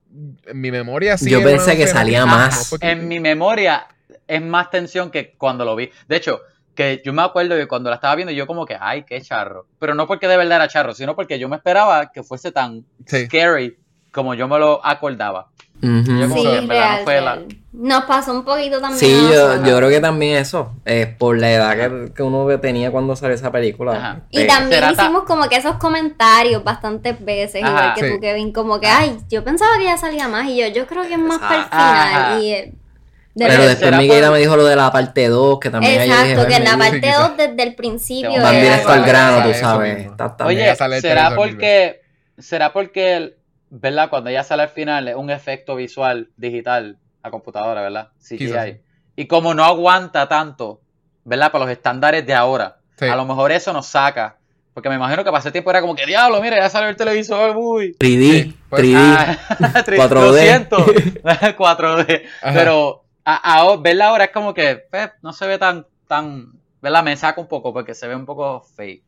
En 0.45 0.59
mi 0.61 0.71
memoria 0.71 1.17
sí. 1.17 1.29
Yo 1.29 1.43
pensé 1.43 1.77
que 1.77 1.87
salía 1.87 2.23
un 2.23 2.31
más. 2.31 2.75
En 2.81 3.07
mi 3.07 3.19
memoria 3.19 3.87
es 4.27 4.41
más 4.41 4.69
tensión 4.71 5.11
que 5.11 5.33
cuando 5.37 5.65
lo 5.65 5.75
vi. 5.75 5.89
De 6.07 6.15
hecho, 6.15 6.41
que 6.75 7.01
yo 7.05 7.13
me 7.13 7.21
acuerdo 7.21 7.55
que 7.55 7.67
cuando 7.67 7.89
la 7.91 7.97
estaba 7.97 8.15
viendo, 8.15 8.31
yo 8.33 8.47
como 8.47 8.65
que, 8.65 8.75
ay, 8.79 9.03
qué 9.03 9.21
charro. 9.21 9.67
Pero 9.79 9.93
no 9.93 10.07
porque 10.07 10.27
de 10.27 10.37
verdad 10.37 10.55
era 10.55 10.67
charro, 10.67 10.95
sino 10.95 11.15
porque 11.15 11.37
yo 11.37 11.47
me 11.47 11.57
esperaba 11.57 12.11
que 12.11 12.23
fuese 12.23 12.51
tan 12.51 12.83
Sí. 13.05 13.25
scary 13.27 13.77
como 14.11 14.33
yo 14.33 14.47
me 14.47 14.57
lo 14.57 14.83
acordaba. 14.83 15.51
Ujú. 15.81 16.03
Yo 16.19 16.29
como 16.29 16.35
Sí, 16.35 16.43
que 16.47 16.57
en 16.57 16.67
verdad 16.67 16.83
no 16.83 16.91
real, 16.91 17.03
fue 17.03 17.21
la- 17.21 17.35
real. 17.35 17.47
Nos 17.73 18.03
pasó 18.05 18.33
un 18.33 18.45
poquito 18.45 18.79
también. 18.79 18.99
Sí, 18.99 19.11
yo, 19.33 19.65
yo 19.65 19.77
creo 19.77 19.89
que 19.89 19.99
también 19.99 20.37
eso, 20.37 20.73
es 20.85 21.07
por 21.07 21.39
la 21.39 21.51
edad 21.51 21.75
que, 21.75 22.13
que 22.13 22.21
uno 22.21 22.47
tenía 22.59 22.91
cuando 22.91 23.15
salió 23.15 23.33
esa 23.35 23.51
película. 23.51 23.93
Ajá. 23.93 24.19
Y 24.29 24.41
Eh, 24.41 24.45
también 24.45 24.83
hicimos 24.91 25.23
como 25.23 25.49
que 25.49 25.55
esos 25.55 25.77
comentarios 25.77 26.63
bastantes 26.63 27.23
veces, 27.25 27.63
Ajá. 27.63 27.71
igual 27.71 27.93
que 27.95 28.01
Sí. 28.07 28.13
tú, 28.13 28.21
Kevin, 28.21 28.53
como 28.53 28.79
que, 28.79 28.85
ay, 28.87 29.17
yo 29.29 29.43
pensaba 29.43 29.71
que 29.79 29.85
ya 29.85 29.97
salía 29.97 30.27
más, 30.27 30.47
y 30.47 30.57
yo, 30.61 30.67
yo 30.67 30.85
creo 30.85 31.01
que 31.01 31.13
es 31.13 31.19
más 31.19 31.39
para 31.39 31.57
el 31.57 31.63
final. 31.65 32.43
Y, 32.43 32.51
eh, 32.53 32.73
de 33.33 33.47
Pero 33.47 33.63
después 33.65 33.89
por- 33.89 34.31
me 34.31 34.37
dijo 34.39 34.55
lo 34.55 34.65
de 34.65 34.75
la 34.75 34.91
parte 34.91 35.27
2, 35.27 35.59
que 35.59 35.71
también 35.71 35.93
dije, 35.93 36.05
Exacto, 36.05 36.47
que 36.47 36.55
en 36.55 36.63
la 36.65 36.75
"Bueno, 36.75 36.83
sí, 36.85 36.89
parte 36.91 37.07
quizás. 37.07 37.27
2 37.27 37.37
desde 37.37 37.63
el 37.63 37.75
principio 37.75 38.29
Oye, 38.47 38.61
directo 38.61 38.89
al 38.91 39.03
grano, 39.03 39.43
tú 39.47 39.53
sabes. 39.59 39.95
mismo. 39.97 40.11
Está- 40.11 40.25
está- 40.27 40.45
Oye, 40.45 40.75
será 41.01 41.33
porque, 41.35 42.01
será 42.37 42.71
porque, 42.71 43.15
el- 43.17 43.35
¿verdad? 43.75 44.09
Cuando 44.09 44.29
ella 44.29 44.43
sale 44.43 44.63
al 44.63 44.69
final 44.69 45.07
es 45.07 45.15
un 45.15 45.29
efecto 45.31 45.75
visual 45.75 46.29
digital 46.37 46.97
a 47.23 47.31
computadora, 47.31 47.81
¿verdad? 47.81 48.09
CGI. 48.19 48.37
Quizás 48.37 48.65
sí. 48.65 48.77
Y 49.15 49.27
como 49.27 49.53
no 49.53 49.63
aguanta 49.63 50.27
tanto, 50.27 50.81
¿verdad? 51.23 51.51
Para 51.51 51.65
los 51.65 51.71
estándares 51.71 52.25
de 52.25 52.33
ahora, 52.33 52.77
Sí. 52.97 53.05
a 53.05 53.15
lo 53.15 53.25
mejor 53.25 53.51
eso 53.51 53.73
nos 53.73 53.87
saca. 53.87 54.37
Porque 54.73 54.89
me 54.89 54.95
imagino 54.95 55.23
que 55.23 55.29
ese 55.37 55.51
tiempo 55.51 55.69
era 55.71 55.81
como 55.81 55.95
que, 55.95 56.05
diablo, 56.05 56.41
mira, 56.41 56.57
ya 56.57 56.69
salió 56.69 56.89
el 56.89 56.95
televisor, 56.95 57.55
uy. 57.57 57.95
3D, 57.99 58.43
Sí, 58.43 58.57
pues, 58.69 58.83
3D. 58.83 58.95
Ah, 58.97 59.37
tri- 59.85 59.97
4D. 59.97 60.13
Lo 60.13 60.33
siento, 60.33 60.77
4D. 61.57 62.23
Ajá. 62.41 62.53
Pero 62.53 63.03
a, 63.25 63.59
a- 63.61 63.77
verla 63.77 64.07
ahora 64.07 64.25
es 64.25 64.31
como 64.31 64.53
que 64.53 64.85
pues, 64.89 65.09
no 65.21 65.33
se 65.33 65.47
ve 65.47 65.57
tan, 65.57 65.85
tan, 66.07 66.53
¿verdad? 66.81 67.03
Me 67.03 67.15
saca 67.17 67.39
un 67.41 67.47
poco 67.47 67.73
porque 67.73 67.93
se 67.93 68.07
ve 68.07 68.15
un 68.15 68.25
poco 68.25 68.61
fake. 68.61 69.03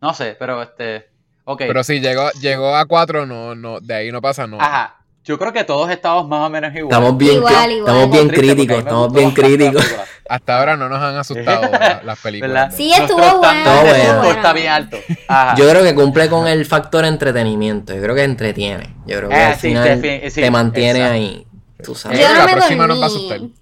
No 0.00 0.14
sé, 0.14 0.36
pero 0.38 0.62
este, 0.62 1.10
ok. 1.44 1.58
Pero 1.66 1.84
sí, 1.84 2.00
llegó, 2.00 2.30
llegó 2.40 2.74
a 2.76 2.84
cuatro, 2.86 3.26
no, 3.26 3.54
no, 3.54 3.80
de 3.80 3.94
ahí 3.94 4.12
no 4.12 4.20
pasa, 4.20 4.46
no. 4.46 4.60
Ajá. 4.60 4.96
Yo 5.24 5.38
creo 5.38 5.52
que 5.52 5.62
todos 5.62 5.88
estamos 5.88 6.26
más 6.26 6.40
o 6.48 6.50
menos 6.50 6.74
igual. 6.74 6.90
Estamos 6.90 7.16
bien, 7.16 7.34
Igual, 7.36 7.70
igual. 7.70 7.94
estamos 7.94 8.10
bien 8.10 8.28
críticos, 8.28 8.78
estamos 8.78 9.12
bien 9.12 9.30
críticos. 9.30 9.94
Hasta 10.28 10.58
ahora 10.58 10.76
no 10.76 10.88
nos 10.88 11.00
han 11.00 11.16
asustado 11.16 11.62
la- 11.70 12.02
las 12.04 12.18
películas. 12.18 12.52
¿Verdad? 12.52 12.76
Sí, 12.76 12.92
estuvo 12.92 13.18
Nuestro 13.18 13.38
bueno, 13.38 13.70
gusto 13.70 14.16
bueno. 14.18 14.30
está 14.32 14.52
bien 14.52 14.68
alto. 14.68 14.96
Ajá. 15.28 15.54
Yo 15.54 15.68
creo 15.70 15.84
que 15.84 15.94
cumple 15.94 16.28
con 16.28 16.48
el 16.48 16.66
factor 16.66 17.04
entretenimiento. 17.04 17.94
Yo 17.94 18.02
creo 18.02 18.16
que 18.16 18.24
entretiene. 18.24 18.96
Yo 19.06 19.18
creo 19.18 19.28
que 19.28 19.36
Eh, 19.36 19.44
al 19.44 19.54
sí, 19.54 19.60
final 19.68 20.02
sí, 20.28 20.40
te 20.40 20.50
mantiene 20.50 20.98
exacto. 20.98 21.14
ahí. 21.14 21.46
Tú 21.84 21.94
sabes. 21.94 22.18
Yo 22.18 22.28
no 22.28 22.34
la 22.38 22.46
me 22.46 22.52
próxima 22.54 22.86
nos 22.88 23.00
va 23.00 23.06
a 23.06 23.08
dormí. 23.08 23.26
asustar. 23.30 23.61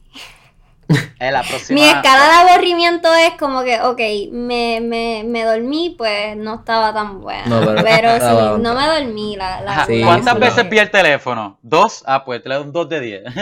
La 1.21 1.43
próxima. 1.43 1.81
Mi 1.81 1.87
escala 1.87 2.45
de 2.45 2.51
aburrimiento 2.51 3.13
es 3.15 3.33
como 3.39 3.63
que, 3.63 3.81
ok, 3.81 4.01
me, 4.33 4.81
me, 4.81 5.23
me 5.25 5.45
dormí, 5.45 5.95
pues 5.97 6.37
no 6.37 6.57
estaba 6.57 6.93
tan 6.93 7.21
buena. 7.21 7.47
No, 7.47 7.61
pero- 7.61 7.83
pero 7.85 8.11
sí, 8.57 8.63
no 8.63 8.75
me 8.75 8.87
dormí. 8.87 9.37
La, 9.37 9.85
¿Cuántas 10.05 10.35
sí, 10.35 10.41
veces 10.41 10.69
vi 10.69 10.79
el 10.79 10.91
teléfono? 10.91 11.59
¿Dos? 11.63 12.03
Ah, 12.07 12.25
pues 12.25 12.43
te 12.43 12.49
le 12.49 12.55
doy 12.57 12.65
un 12.65 12.73
2 12.73 12.89
de 12.89 13.01
10. 13.01 13.23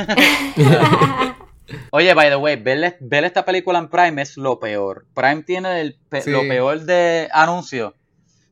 Oye, 1.90 2.14
by 2.14 2.30
the 2.30 2.36
way, 2.36 2.56
ver, 2.56 2.96
ver 3.00 3.24
esta 3.24 3.44
película 3.44 3.78
en 3.78 3.88
Prime 3.88 4.22
es 4.22 4.36
lo 4.36 4.58
peor. 4.58 5.04
Prime 5.14 5.42
tiene 5.42 5.80
el 5.82 5.98
pe- 6.08 6.22
Sí. 6.22 6.30
lo 6.30 6.40
peor 6.40 6.80
de 6.80 7.28
anuncios. 7.32 7.92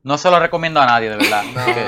No 0.03 0.19
se 0.19 0.31
lo 0.31 0.39
recomiendo 0.39 0.81
a 0.81 0.87
nadie, 0.87 1.11
de 1.11 1.17
verdad. 1.17 1.43
Porque 1.53 1.85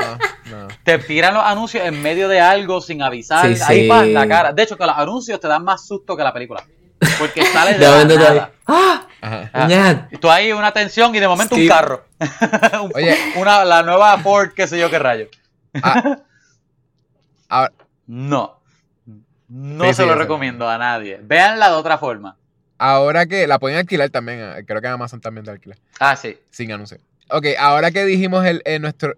No, 0.51 0.63
no. 0.63 0.69
Te 0.83 0.99
tiran 0.99 1.35
los 1.35 1.45
anuncios 1.45 1.85
en 1.85 2.03
medio 2.03 2.29
de 2.29 2.41
algo 2.41 2.81
sin 2.81 3.03
avisar. 3.03 3.55
Sí, 3.55 3.63
ahí 3.67 3.89
sí. 4.07 4.13
la 4.13 4.27
cara. 4.27 4.53
De 4.53 4.63
hecho, 4.63 4.77
que 4.77 4.87
los 4.87 4.97
anuncios 4.97 5.39
te 5.39 5.47
dan 5.47 5.63
más 5.63 5.87
susto 5.87 6.17
que 6.17 6.25
la 6.25 6.33
película. 6.33 6.65
Porque 7.19 7.45
sale 7.47 7.73
de 7.75 7.79
De 7.79 7.85
la 7.87 7.91
momento 7.93 8.15
tú 8.15 8.21
ahí, 8.21 8.35
nada. 8.35 8.51
¡Ah! 8.67 9.07
Ajá. 9.21 9.51
Ah. 9.53 9.67
ñat! 9.67 10.13
Y 10.13 10.17
Tú 10.19 10.31
ahí 10.31 10.53
una 10.53 10.73
tensión 10.73 11.15
y 11.15 11.19
de 11.21 11.29
momento 11.29 11.55
Sí. 11.57 11.63
un 11.63 11.69
carro. 11.69 12.05
Un- 12.83 12.93
Oye. 12.95 13.17
una, 13.37 13.65
la 13.65 13.83
nueva 13.83 14.17
Ford, 14.19 14.51
qué 14.55 14.67
sé 14.67 14.79
yo 14.79 14.91
qué 14.91 14.99
rayo. 14.99 15.29
Ah, 15.83 16.19
ahora- 17.49 17.73
No. 18.07 18.59
No 19.49 19.85
Sí, 19.85 19.95
se 19.95 20.03
sí, 20.03 20.09
lo 20.09 20.15
recomiendo 20.15 20.69
a 20.69 20.77
nadie. 20.79 21.19
Véanla 21.23 21.69
de 21.71 21.75
otra 21.77 21.97
forma. 21.99 22.37
ahora 22.81 23.27
que 23.27 23.47
la 23.47 23.59
pueden 23.59 23.79
alquilar 23.79 24.09
también, 24.11 24.41
eh, 24.41 24.65
creo 24.67 24.81
que 24.81 24.87
en 24.87 24.93
Amazon 24.93 25.21
también 25.21 25.45
de 25.45 25.51
alquilar, 25.53 25.79
Ah, 25.99 26.15
sí. 26.17 26.39
sin 26.51 26.71
anuncio. 26.71 26.99
Ok, 27.31 27.47
ahora 27.59 27.91
que 27.91 28.05
dijimos 28.05 28.45
el, 28.47 28.63
eh, 28.67 28.79
nuestro, 28.79 29.15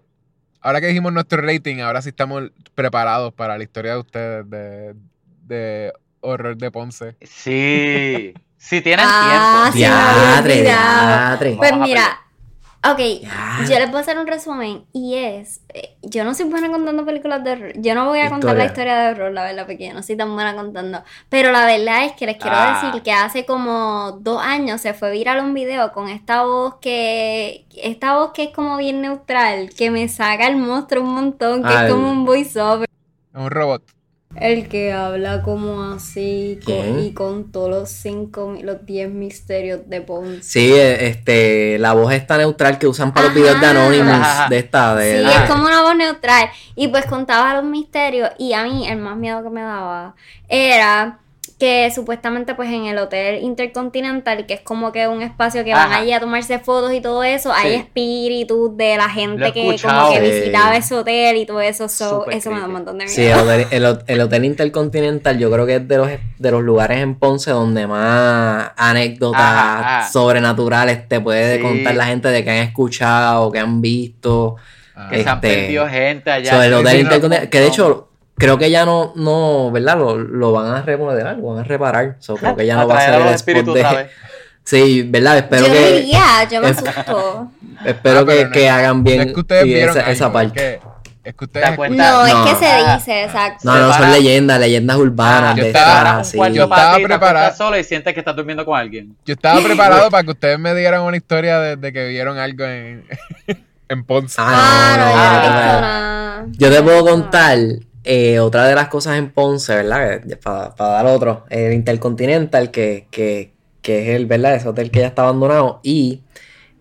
ahora 0.61 0.81
que 0.81 0.87
dijimos 0.87 1.13
nuestro 1.13 1.41
rating, 1.41 1.79
ahora 1.81 2.01
sí 2.01 2.09
estamos 2.09 2.43
preparados 2.73 3.33
para 3.33 3.57
la 3.57 3.63
historia 3.63 3.91
de 3.93 3.99
ustedes 3.99 4.49
de, 4.49 4.95
de 5.43 5.93
horror 6.21 6.57
de 6.57 6.71
Ponce. 6.71 7.15
Sí. 7.21 8.33
Si 8.57 8.81
tienen 8.81 9.05
Ah, 9.09 9.69
tiempo. 9.73 9.97
olvidado. 10.43 11.07
diatre. 11.39 11.55
Pues 11.57 11.77
mira, 11.77 12.17
Ok, 12.83 12.97
Ya. 13.21 13.59
yo 13.69 13.77
les 13.77 13.89
voy 13.91 13.99
a 13.99 14.01
hacer 14.01 14.17
un 14.17 14.25
resumen 14.25 14.85
y 14.91 15.15
es, 15.15 15.61
eh, 15.69 15.95
yo 16.01 16.23
no 16.23 16.33
soy 16.33 16.47
buena 16.47 16.67
contando 16.71 17.05
películas 17.05 17.43
de 17.43 17.51
horror, 17.51 17.71
yo 17.75 17.93
no 17.93 18.07
voy 18.07 18.21
a 18.21 18.29
contar 18.31 18.57
la 18.57 18.65
Historia. 18.65 18.95
de 18.97 19.11
horror, 19.11 19.31
la 19.33 19.43
verdad, 19.43 19.67
porque 19.67 19.87
yo 19.89 19.93
no 19.93 20.01
soy 20.01 20.17
tan 20.17 20.33
buena 20.33 20.55
contando, 20.55 21.03
pero 21.29 21.51
la 21.51 21.67
verdad 21.67 22.05
es 22.05 22.13
que 22.13 22.25
les 22.25 22.37
quiero 22.37 22.55
Ah. 22.57 22.81
decir 22.83 23.03
que 23.03 23.11
hace 23.11 23.45
como 23.45 24.13
dos 24.21 24.41
años 24.41 24.81
se 24.81 24.95
fue 24.95 25.11
viral 25.11 25.41
un 25.41 25.53
video 25.53 25.91
con 25.91 26.09
esta 26.09 26.41
voz 26.43 26.77
que, 26.81 27.67
esta 27.83 28.15
voz 28.15 28.31
que 28.31 28.45
es 28.45 28.49
como 28.49 28.77
bien 28.77 28.99
neutral, 29.01 29.69
que 29.77 29.91
me 29.91 30.09
saca 30.09 30.47
el 30.47 30.57
monstruo 30.57 31.03
un 31.03 31.13
montón, 31.13 31.61
que 31.63 31.71
es 31.85 31.91
como 31.91 32.09
un 32.09 32.25
voiceover. 32.25 32.87
Es 33.31 33.39
un 33.39 33.51
robot. 33.51 33.83
El 34.35 34.67
que 34.67 34.93
habla 34.93 35.41
como 35.41 35.93
así 35.93 36.59
y 36.65 37.11
con 37.13 37.51
todos 37.51 37.69
los 37.69 37.89
cinco, 37.89 38.55
los 38.61 38.85
10 38.85 39.11
misterios 39.11 39.81
de 39.87 40.01
Ponce. 40.01 40.41
Sí, 40.41 40.73
eh, 40.73 41.07
este, 41.07 41.77
la 41.79 41.93
voz 41.93 42.13
está 42.13 42.37
neutral 42.37 42.79
que 42.79 42.87
usan 42.87 43.13
para 43.13 43.27
los 43.27 43.35
videos 43.35 43.59
de 43.59 43.67
Anonymous, 43.67 44.49
de 44.49 44.57
esta, 44.57 44.95
de... 44.95 45.23
Sí, 45.23 45.29
es 45.29 45.49
como 45.49 45.65
una 45.65 45.81
voz 45.81 45.95
neutral. 45.95 46.49
Y 46.75 46.87
pues 46.87 47.05
contaba 47.05 47.53
los 47.55 47.63
misterios. 47.63 48.29
Y 48.37 48.53
a 48.53 48.63
mí 48.63 48.87
el 48.87 48.97
más 48.99 49.17
miedo 49.17 49.43
que 49.43 49.49
me 49.49 49.61
daba 49.61 50.15
era 50.47 51.20
que 51.61 51.91
supuestamente 51.93 52.55
pues 52.55 52.69
en 52.69 52.87
el 52.87 52.97
Hotel 52.97 53.43
Intercontinental, 53.43 54.47
que 54.47 54.55
es 54.55 54.61
como 54.61 54.91
que 54.91 55.07
un 55.07 55.21
espacio 55.21 55.63
que 55.63 55.73
van 55.75 55.93
allí 55.93 56.11
a 56.11 56.19
tomarse 56.19 56.57
fotos 56.57 56.91
y 56.91 57.01
todo 57.01 57.23
eso, 57.23 57.53
hay 57.53 57.75
espíritus 57.75 58.75
de 58.75 58.97
la 58.97 59.07
gente 59.07 59.53
que 59.53 59.77
como 59.79 60.11
que 60.11 60.19
visitaba 60.19 60.75
ese 60.75 60.95
hotel 60.95 61.37
y 61.37 61.45
todo 61.45 61.61
eso. 61.61 61.87
so, 61.87 62.27
eso 62.31 62.49
me 62.49 62.59
da 62.59 62.65
un 62.65 62.71
montón 62.73 62.97
de 62.97 63.05
miedo. 63.05 63.15
Sí, 63.15 63.25
el 63.25 63.37
hotel, 63.39 63.67
el 63.69 63.83
hot- 63.85 64.03
el 64.07 64.21
hotel 64.21 64.45
Intercontinental 64.45 65.37
yo 65.37 65.51
creo 65.51 65.65
que 65.67 65.75
es 65.75 65.87
de 65.87 65.97
los, 65.97 66.09
de 66.39 66.51
los 66.51 66.63
lugares 66.63 66.97
en 66.97 67.13
Ponce 67.13 67.51
donde 67.51 67.85
más 67.85 68.71
anécdotas 68.75 69.39
Ajá, 69.41 70.09
sobrenaturales 70.11 71.07
te 71.07 71.19
puede 71.21 71.57
Sí. 71.57 71.61
contar 71.61 71.93
la 71.95 72.05
gente 72.05 72.29
de 72.29 72.43
que 72.43 72.49
han 72.49 72.57
escuchado, 72.57 73.51
que 73.51 73.59
han 73.59 73.81
visto. 73.81 74.55
Ah, 74.95 75.09
Que 75.11 75.23
se 75.23 75.29
han 75.29 75.35
Este, 75.35 75.47
perdido 75.47 75.87
gente 75.87 76.31
allá. 76.31 76.51
So, 76.51 76.61
el 76.63 76.69
Sí, 76.69 76.73
hotel 76.79 76.87
sí, 76.87 76.93
no, 76.97 77.01
Intercontinental, 77.03 77.49
que 77.49 77.59
de 77.59 77.67
hecho 77.67 78.07
creo 78.37 78.57
que 78.57 78.69
ya 78.71 78.85
no, 78.85 79.13
no 79.15 79.71
¿verdad? 79.71 79.97
Lo, 79.97 80.17
lo 80.17 80.51
van 80.51 80.67
a 80.73 80.81
remodelar, 80.81 81.37
lo 81.37 81.47
van 81.53 81.59
a 81.59 81.63
reparar. 81.63 82.15
So, 82.19 82.35
creo 82.35 82.55
que 82.55 82.65
ya 82.65 82.75
no 82.75 82.87
va 82.87 82.97
a 82.97 83.01
ser 83.05 83.21
el 83.21 83.27
espíritus 83.27 83.73
de... 83.73 83.81
otra 83.85 83.93
vez. 84.03 84.11
Sí, 84.63 85.03
¿verdad? 85.09 85.37
Espero 85.39 85.65
yo 85.67 85.73
que... 85.73 85.91
diría, 86.01 86.23
yo 86.51 86.61
me 86.61 86.67
asustó. 86.69 87.51
Espero 87.85 88.19
Ah, 88.19 88.25
que, 88.27 88.45
no 88.45 88.51
que 88.51 88.69
hagan 88.69 89.03
bien 89.03 89.17
No 89.33 89.39
es 89.39 89.45
que 89.63 89.83
esa, 89.83 90.11
esa 90.11 90.31
parte. 90.31 90.75
Es 90.75 90.79
que, 90.79 91.29
es 91.29 91.35
que 91.35 91.45
ustedes. 91.45 91.77
No, 91.77 91.87
No. 91.89 92.25
es 92.27 92.33
que 92.59 92.65
se 92.65 92.93
dice, 92.95 93.23
exacto. 93.23 93.59
No, 93.63 93.75
no, 93.75 93.91
son 93.93 94.11
leyendas, 94.11 94.59
leyendas 94.59 94.97
urbanas 94.97 95.55
de 95.55 95.61
yo 95.63 95.67
estaba- 95.67 96.21
un 96.23 96.31
cuarto 96.37 96.55
Yo 96.55 96.63
estaba 96.63 96.95
preparado. 96.97 97.55
solo 97.55 97.77
y 97.77 97.83
sientes 97.83 98.13
que 98.13 98.19
estás 98.19 98.35
durmiendo 98.35 98.63
con 98.65 98.77
alguien. 98.77 99.15
Yo 99.25 99.33
estaba 99.33 99.59
preparado 99.63 100.09
para 100.11 100.23
que 100.23 100.29
ustedes 100.31 100.59
me 100.59 100.75
dieran 100.75 101.01
una 101.01 101.17
historia 101.17 101.59
de, 101.59 101.75
de 101.77 101.91
que 101.93 102.07
vieron 102.09 102.37
algo 102.37 102.63
en, 102.65 103.03
en 103.89 104.03
Ponce. 104.05 104.35
Ah, 104.39 104.45
Ah, 104.45 104.97
no, 104.97 105.05
no, 105.05 105.11
yo 105.11 105.49
no 105.49 105.81
nada. 105.81 106.45
Yo 106.51 106.69
te 106.71 106.81
puedo 106.83 106.99
No. 106.99 107.05
contar 107.11 107.57
eh, 108.03 108.39
otra 108.39 108.65
de 108.65 108.75
las 108.75 108.87
cosas 108.87 109.17
en 109.17 109.31
Ponce, 109.31 109.75
¿verdad? 109.75 110.21
Para, 110.43 110.73
dar 110.77 111.05
otro, 111.05 111.45
el 111.49 111.73
Intercontinental, 111.73 112.71
que, 112.71 113.07
que, 113.11 113.53
que 113.81 114.01
es 114.03 114.15
el, 114.15 114.25
¿verdad? 114.25 114.55
Ese 114.55 114.67
hotel 114.67 114.89
que 114.91 115.01
ya 115.01 115.07
está 115.07 115.23
abandonado. 115.23 115.79
Y 115.83 116.21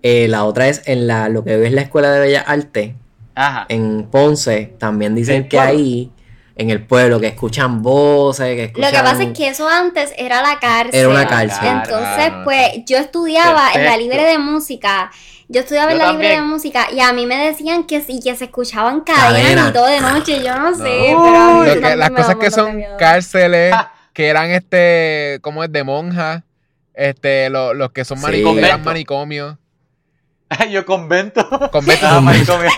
eh, 0.02 0.28
la 0.28 0.44
otra 0.44 0.68
es 0.68 0.82
en 0.86 1.06
la, 1.06 1.28
lo 1.28 1.44
que 1.44 1.66
es 1.66 1.72
la 1.72 1.82
Escuela 1.82 2.10
de 2.10 2.20
Bellas 2.20 2.44
Artes, 2.46 2.92
Ajá. 3.34 3.66
en 3.68 4.04
Ponce. 4.10 4.74
También 4.78 5.14
dicen 5.14 5.42
¿Del 5.42 5.48
que 5.48 5.56
pueblo? 5.58 5.72
ahí, 5.78 6.10
en 6.56 6.70
el 6.70 6.86
pueblo, 6.86 7.20
que 7.20 7.26
escuchan 7.26 7.82
voces, 7.82 8.54
que 8.54 8.64
escuchan... 8.64 8.90
Lo 8.90 8.96
que 8.96 9.02
pasa 9.02 9.22
es 9.22 9.36
que 9.36 9.48
eso 9.48 9.68
antes 9.68 10.14
era 10.16 10.40
la 10.40 10.58
cárcel. 10.58 11.00
Era 11.00 11.08
una 11.08 11.26
cárcel. 11.26 11.68
Entonces, 11.68 12.32
pues, 12.44 12.84
yo 12.86 12.96
estudiaba 12.96 13.72
en 13.74 13.84
la 13.84 13.96
libre 13.98 14.24
de 14.24 14.38
música. 14.38 15.10
Yo 15.52 15.60
estudiaba 15.62 15.90
en 15.90 15.98
la 15.98 16.12
libre 16.12 16.28
de 16.28 16.34
también. 16.36 16.50
música 16.52 16.86
y 16.92 17.00
a 17.00 17.12
mí 17.12 17.26
me 17.26 17.36
decían 17.36 17.82
que 17.84 18.00
sí, 18.00 18.20
que 18.22 18.36
se 18.36 18.44
escuchaban 18.44 19.00
cadenas 19.00 19.32
Cadena. 19.42 19.68
y 19.68 19.72
todo 19.72 19.86
de 19.86 20.00
noche. 20.00 20.42
Yo 20.44 20.56
no 20.56 20.72
sé, 20.76 21.12
No. 21.12 21.24
pero 21.24 21.36
a 21.36 21.46
mí 21.48 21.58
Lo 21.58 21.64
eso 21.64 21.74
que- 21.74 21.80
también 21.80 21.98
las 21.98 22.10
cosas 22.10 22.36
que 22.36 22.50
son 22.52 22.76
miedo. 22.76 22.96
cárceles, 22.98 23.72
Ah. 23.74 23.92
que 24.12 24.28
eran 24.28 24.50
este, 24.50 25.38
¿cómo 25.42 25.64
es? 25.64 25.72
De 25.72 25.82
monjas, 25.82 26.42
este, 26.94 27.50
lo- 27.50 27.74
los 27.74 27.90
que 27.90 28.04
son 28.04 28.18
Sí. 28.18 28.22
manicomios, 28.22 28.58
eran 28.58 28.70
Convento. 28.78 28.90
manicomios, 28.90 29.56
Yo 30.70 30.84
convento. 30.86 31.48
conventos. 31.72 32.08
Ah, 32.10 32.20
manicomio. 32.20 32.70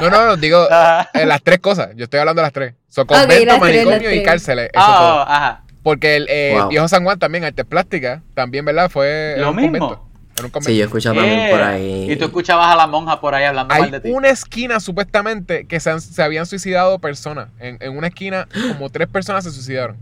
No, 0.00 0.10
no, 0.10 0.26
no, 0.26 0.36
digo 0.36 0.66
Ajá. 0.70 1.08
eh, 1.14 1.24
las 1.26 1.40
tres 1.42 1.60
cosas, 1.60 1.90
yo 1.94 2.04
estoy 2.04 2.18
hablando 2.20 2.40
de 2.42 2.46
las 2.46 2.52
tres. 2.52 2.74
Son 2.88 3.06
tres, 3.06 3.46
manicomios 3.46 4.02
las 4.02 4.12
y 4.14 4.22
cárceles, 4.24 4.70
eso 4.72 4.84
todo. 4.86 5.20
Ah, 5.20 5.26
ajá. 5.36 5.62
Porque 5.84 6.16
el 6.16 6.26
eh, 6.28 6.54
Wow. 6.58 6.68
viejo 6.68 6.88
San 6.88 7.04
Juan 7.04 7.18
también, 7.18 7.44
artes 7.44 7.64
plásticas, 7.64 8.22
también, 8.34 8.64
¿verdad? 8.64 8.88
Fue 8.90 9.34
Lo 9.38 9.52
mismo. 9.52 9.78
convento. 9.78 10.08
Era 10.36 10.46
un 10.46 10.50
convento. 10.50 10.70
Sí, 10.70 10.76
yo 10.76 10.82
he 10.82 10.86
escuchado 10.86 11.14
también 11.16 11.38
Eh, 11.40 11.48
por 11.50 11.62
ahí. 11.62 12.10
Y 12.12 12.16
tú 12.16 12.24
escuchabas 12.24 12.68
a 12.68 12.76
la 12.76 12.86
monja 12.86 13.20
por 13.20 13.34
ahí 13.34 13.44
hablando 13.44 13.74
mal 13.74 13.90
de 13.90 14.00
ti. 14.00 14.10
una 14.10 14.28
esquina 14.30 14.80
supuestamente 14.80 15.66
que 15.66 15.78
se, 15.80 15.90
han- 15.90 16.00
se 16.00 16.22
habían 16.22 16.46
suicidado 16.46 16.98
personas. 16.98 17.48
En, 17.58 17.76
en 17.80 17.96
una 17.96 18.06
esquina, 18.08 18.48
como 18.68 18.88
tres 18.90 19.08
personas 19.08 19.44
se 19.44 19.50
suicidaron. 19.50 19.96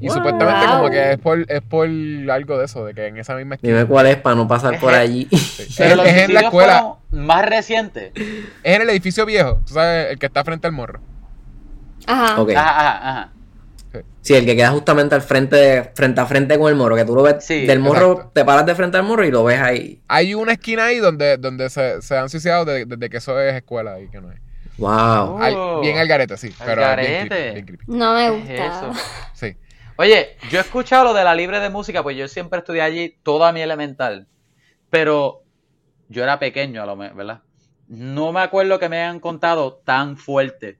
Y 0.00 0.06
Wow. 0.06 0.16
supuestamente 0.16 0.66
como 0.66 0.88
que 0.90 1.12
es 1.12 1.18
por, 1.18 1.44
es 1.46 1.60
por 1.60 1.86
algo 2.30 2.58
de 2.58 2.64
eso, 2.64 2.86
de 2.86 2.94
que 2.94 3.06
en 3.08 3.18
esa 3.18 3.34
misma 3.34 3.56
esquina. 3.56 3.74
Dime 3.74 3.86
cuál 3.86 4.06
es 4.06 4.16
para 4.16 4.34
no 4.36 4.48
pasar 4.48 4.78
por 4.80 4.94
allí. 4.94 5.28
Sí. 5.60 5.62
Es, 5.64 5.76
Pero 5.76 5.96
los 5.96 6.06
es 6.06 6.16
en 6.28 6.32
la 6.34 6.40
escuela, 6.40 6.94
más 7.10 7.44
recientes. 7.44 8.12
es 8.14 8.76
en 8.76 8.80
el 8.82 8.88
edificio 8.88 9.26
viejo, 9.26 9.60
tú 9.66 9.74
sabes, 9.74 10.12
el 10.12 10.18
que 10.18 10.24
está 10.26 10.42
frente 10.42 10.66
al 10.66 10.72
morro. 10.72 11.00
Ajá. 12.06 12.40
Ok. 12.40 12.50
Ajá, 12.52 12.70
ajá, 12.70 13.10
ajá. 13.10 13.28
Sí, 14.20 14.34
el 14.34 14.44
que 14.46 14.54
queda 14.54 14.70
justamente 14.70 15.14
al 15.14 15.22
frente, 15.22 15.56
de- 15.56 15.82
frente 15.94 16.20
a 16.20 16.26
frente 16.26 16.58
con 16.58 16.68
el 16.68 16.76
morro, 16.76 16.94
que 16.94 17.04
tú 17.04 17.14
lo 17.14 17.22
ves 17.22 17.44
Sí, 17.44 17.66
del 17.66 17.80
morro, 17.80 18.12
exacto. 18.12 18.32
te 18.34 18.44
paras 18.44 18.66
de 18.66 18.74
frente 18.74 18.96
al 18.98 19.02
morro 19.02 19.24
y 19.24 19.30
lo 19.30 19.42
ves 19.44 19.60
ahí. 19.60 20.02
Hay 20.08 20.34
una 20.34 20.52
esquina 20.52 20.86
ahí 20.86 20.98
donde, 20.98 21.36
donde 21.38 21.68
se, 21.70 22.00
se 22.02 22.16
han 22.16 22.28
suicidado 22.28 22.64
de- 22.66 22.84
desde 22.84 23.08
que 23.10 23.16
eso 23.16 23.40
es 23.40 23.54
escuela 23.54 23.98
y 24.00 24.08
que 24.08 24.20
no 24.20 24.30
es. 24.30 24.38
Wow. 24.78 25.38
Oh. 25.56 25.80
bien 25.82 25.98
al 25.98 26.06
garete, 26.08 26.36
sí, 26.36 26.54
Al 26.60 26.66
pero 26.66 26.80
bien 26.82 26.88
garete. 26.88 27.28
creepy, 27.28 27.52
bien 27.54 27.66
creepy. 27.66 27.84
No 27.88 28.14
me 28.14 28.24
¿Qué 28.24 28.30
gusta. 28.36 28.54
es 28.66 28.72
eso? 28.76 28.92
Sí. 29.34 29.56
Oye, 29.96 30.36
yo 30.50 30.58
he 30.58 30.62
escuchado 30.62 31.04
lo 31.04 31.12
de 31.14 31.24
la 31.24 31.34
libre 31.34 31.60
de 31.60 31.68
música, 31.68 32.02
pues 32.02 32.16
yo 32.16 32.28
siempre 32.28 32.60
estudié 32.60 32.80
allí 32.82 33.18
toda 33.22 33.52
mi 33.52 33.60
elemental. 33.60 34.26
Pero 34.88 35.42
yo 36.08 36.22
era 36.22 36.38
pequeño, 36.38 36.82
a 36.82 36.86
lo 36.86 36.96
mejor, 36.96 37.16
¿verdad? 37.16 37.40
No 37.88 38.32
me 38.32 38.40
acuerdo 38.40 38.78
que 38.78 38.88
me 38.88 38.98
hayan 39.02 39.20
contado 39.20 39.82
tan 39.84 40.16
fuerte. 40.16 40.78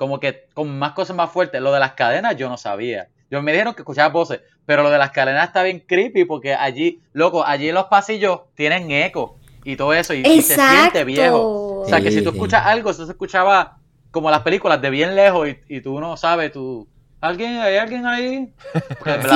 Como 0.00 0.18
que 0.18 0.46
con 0.54 0.78
más 0.78 0.92
cosas 0.92 1.14
más 1.14 1.30
fuertes. 1.30 1.60
Lo 1.60 1.72
de 1.72 1.78
las 1.78 1.92
cadenas 1.92 2.34
yo 2.34 2.48
no 2.48 2.56
sabía. 2.56 3.08
Yo 3.30 3.42
me 3.42 3.52
dijeron 3.52 3.74
que 3.74 3.82
escuchaba 3.82 4.08
voces, 4.08 4.40
pero 4.64 4.82
lo 4.82 4.88
de 4.88 4.96
las 4.96 5.10
cadenas 5.10 5.48
está 5.48 5.62
bien 5.62 5.84
creepy 5.86 6.24
porque 6.24 6.54
allí, 6.54 7.02
loco, 7.12 7.44
allí 7.44 7.68
en 7.68 7.74
los 7.74 7.84
pasillos 7.84 8.40
tienen 8.54 8.90
eco 8.90 9.36
y 9.62 9.76
todo 9.76 9.92
eso 9.92 10.14
y, 10.14 10.22
y 10.26 10.40
se 10.40 10.54
siente 10.56 11.04
viejo. 11.04 11.80
O 11.82 11.84
sea, 11.86 12.00
que 12.00 12.10
si 12.10 12.22
tú 12.22 12.30
Sí. 12.30 12.36
escuchas 12.36 12.64
algo, 12.64 12.90
eso 12.90 13.04
se 13.04 13.12
escuchaba 13.12 13.76
como 14.10 14.30
las 14.30 14.40
películas 14.40 14.80
de 14.80 14.88
bien 14.88 15.14
lejos 15.14 15.48
y, 15.50 15.58
y 15.68 15.80
tú 15.82 16.00
no 16.00 16.16
sabes, 16.16 16.50
tú... 16.50 16.88
¿Alguien, 17.22 17.58
¿Hay 17.60 17.76
alguien 17.76 18.06
ahí? 18.06 18.48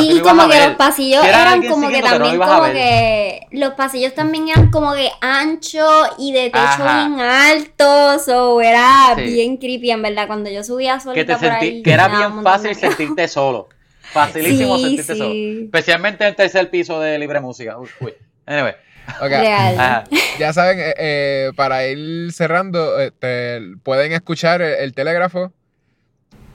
Sí, 0.01 0.21
como 0.23 0.49
que 0.49 0.59
los 0.67 0.77
pasillos 0.77 1.21
Si 1.23 1.29
era 1.29 1.43
eran 1.43 1.63
como 1.67 1.91
que 1.91 2.01
no 2.01 2.09
también 2.09 2.39
como 2.39 2.63
que 2.65 3.41
los 3.53 3.75
pasillos 3.75 4.15
también 4.15 4.49
eran 4.49 4.71
como 4.71 4.95
que 4.95 5.11
anchos 5.21 6.09
y 6.19 6.33
de 6.33 6.45
techo 6.45 6.57
Ajá. 6.59 7.07
bien 7.07 7.21
altos 7.21 8.27
o 8.29 8.61
era 8.63 9.15
Sí. 9.17 9.23
bien 9.25 9.59
creepy 9.59 9.91
en 9.91 10.01
verdad 10.01 10.27
cuando 10.27 10.49
yo 10.51 10.65
subía 10.65 10.95
que, 10.95 11.01
solita 11.03 11.35
te 11.35 11.41
por 11.41 11.51
sentí, 11.51 11.67
ahí 11.67 11.83
que 11.83 11.93
era 11.93 12.09
bien 12.09 12.43
fácil 12.43 12.75
sentirte 12.75 13.29
solo. 13.29 13.69
Facilísimo 14.13 14.77
Sí, 14.79 14.85
sentirte 14.85 15.13
sí. 15.13 15.19
solo. 15.19 15.35
Especialmente 15.65 16.25
en 16.25 16.29
el 16.31 16.37
tercer 16.37 16.71
piso 16.71 16.99
de 17.01 17.19
Libre 17.19 17.41
Música. 17.41 17.77
Uy, 17.79 17.89
uy. 18.01 18.15
Anyway. 18.47 18.73
Real. 19.21 20.05
Ya 20.39 20.53
saben, 20.55 20.81
eh, 20.81 20.95
eh, 20.97 21.51
para 21.55 21.87
ir 21.87 22.33
cerrando, 22.33 22.99
este, 22.99 23.61
pueden 23.83 24.13
escuchar 24.13 24.63
el, 24.63 24.73
el 24.75 24.95
telégrafo. 24.95 25.53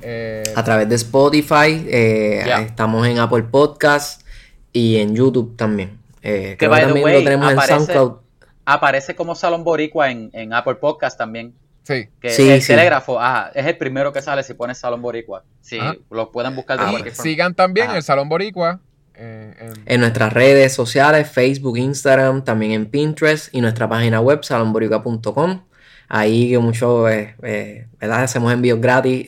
Eh, 0.02 0.44
A 0.56 0.64
través 0.64 0.88
de 0.90 0.96
Spotify, 0.96 1.86
eh, 1.88 2.44
estamos 2.62 3.06
en 3.08 3.20
Apple 3.20 3.44
Podcast 3.44 4.22
y 4.74 4.98
en 4.98 5.16
YouTube 5.16 5.56
también. 5.56 5.98
Eh, 6.22 6.56
creo 6.60 6.70
by 6.72 6.80
que 6.82 6.86
the 6.86 6.88
también 6.90 7.06
way, 7.06 7.14
lo 7.16 7.24
tenemos 7.24 7.52
aparece- 7.54 7.72
en 7.74 7.78
SoundCloud. 7.80 8.14
Aparece 8.66 9.16
como 9.16 9.34
Salón 9.36 9.64
Boricua 9.64 10.12
en, 10.12 10.30
en 10.34 10.54
Apple 10.54 10.76
Podcast 10.76 11.18
también. 11.18 11.54
sí. 11.84 12.08
Que 12.22 12.30
Sí, 12.30 12.50
el 12.50 12.62
sí. 12.62 12.68
telégrafo, 12.68 13.20
ajá, 13.20 13.52
es 13.56 13.66
el 13.66 13.78
primero 13.78 14.14
que 14.14 14.22
sale 14.22 14.44
si 14.44 14.54
pones 14.54 14.78
Salón 14.78 15.02
Boricua. 15.02 15.44
Sí, 15.62 15.80
Ajá. 15.80 15.96
lo 16.12 16.32
pueden 16.32 16.56
buscar 16.56 16.78
de 16.78 16.86
Ah, 16.86 16.90
cualquier 16.92 17.16
forma. 17.16 17.24
Sigan 17.32 17.56
también 17.56 17.88
Ajá. 17.88 17.98
el 17.98 18.04
Salón 18.04 18.30
Boricua. 18.30 18.80
eh, 19.22 19.54
en- 19.60 19.74
En 19.86 20.00
nuestras 20.02 20.32
redes 20.32 20.72
sociales, 20.74 21.30
Facebook, 21.30 21.78
Instagram, 21.78 22.44
también 22.46 22.72
en 22.74 22.86
Pinterest 22.86 23.54
y 23.54 23.60
nuestra 23.60 23.90
página 23.90 24.22
web, 24.22 24.44
salonborica.com. 24.44 25.62
Ahí 26.08 26.50
que 26.52 26.58
mucho, 26.60 27.10
eh, 27.10 27.36
eh, 27.44 27.88
¿verdad? 28.00 28.24
Hacemos 28.24 28.54
envíos 28.54 28.80
gratis 28.80 29.28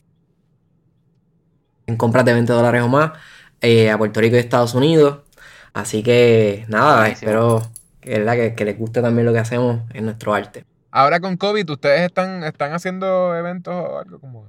en 1.86 1.96
compras 1.96 2.24
de 2.24 2.32
20 2.34 2.52
dólares 2.52 2.82
o 2.82 2.88
más 2.88 3.12
eh, 3.60 3.90
a 3.90 3.98
Puerto 3.98 4.20
Rico 4.20 4.36
y 4.36 4.38
Estados 4.38 4.74
Unidos. 4.74 5.18
Así 5.72 6.02
que 6.02 6.64
nada, 6.68 7.00
Buenísimo. 7.00 7.30
espero 7.30 7.62
que, 8.00 8.18
¿verdad? 8.18 8.34
que, 8.34 8.54
que 8.54 8.64
les 8.64 8.78
guste 8.78 9.00
también 9.00 9.26
lo 9.26 9.32
que 9.32 9.38
hacemos 9.38 9.80
en 9.94 10.04
nuestro 10.04 10.34
arte. 10.34 10.64
Ahora 10.90 11.20
con 11.20 11.36
COVID, 11.36 11.70
¿ustedes 11.70 12.02
están, 12.02 12.44
están 12.44 12.72
haciendo 12.74 13.34
eventos 13.34 13.74
o 13.74 13.98
algo 13.98 14.18
como... 14.18 14.46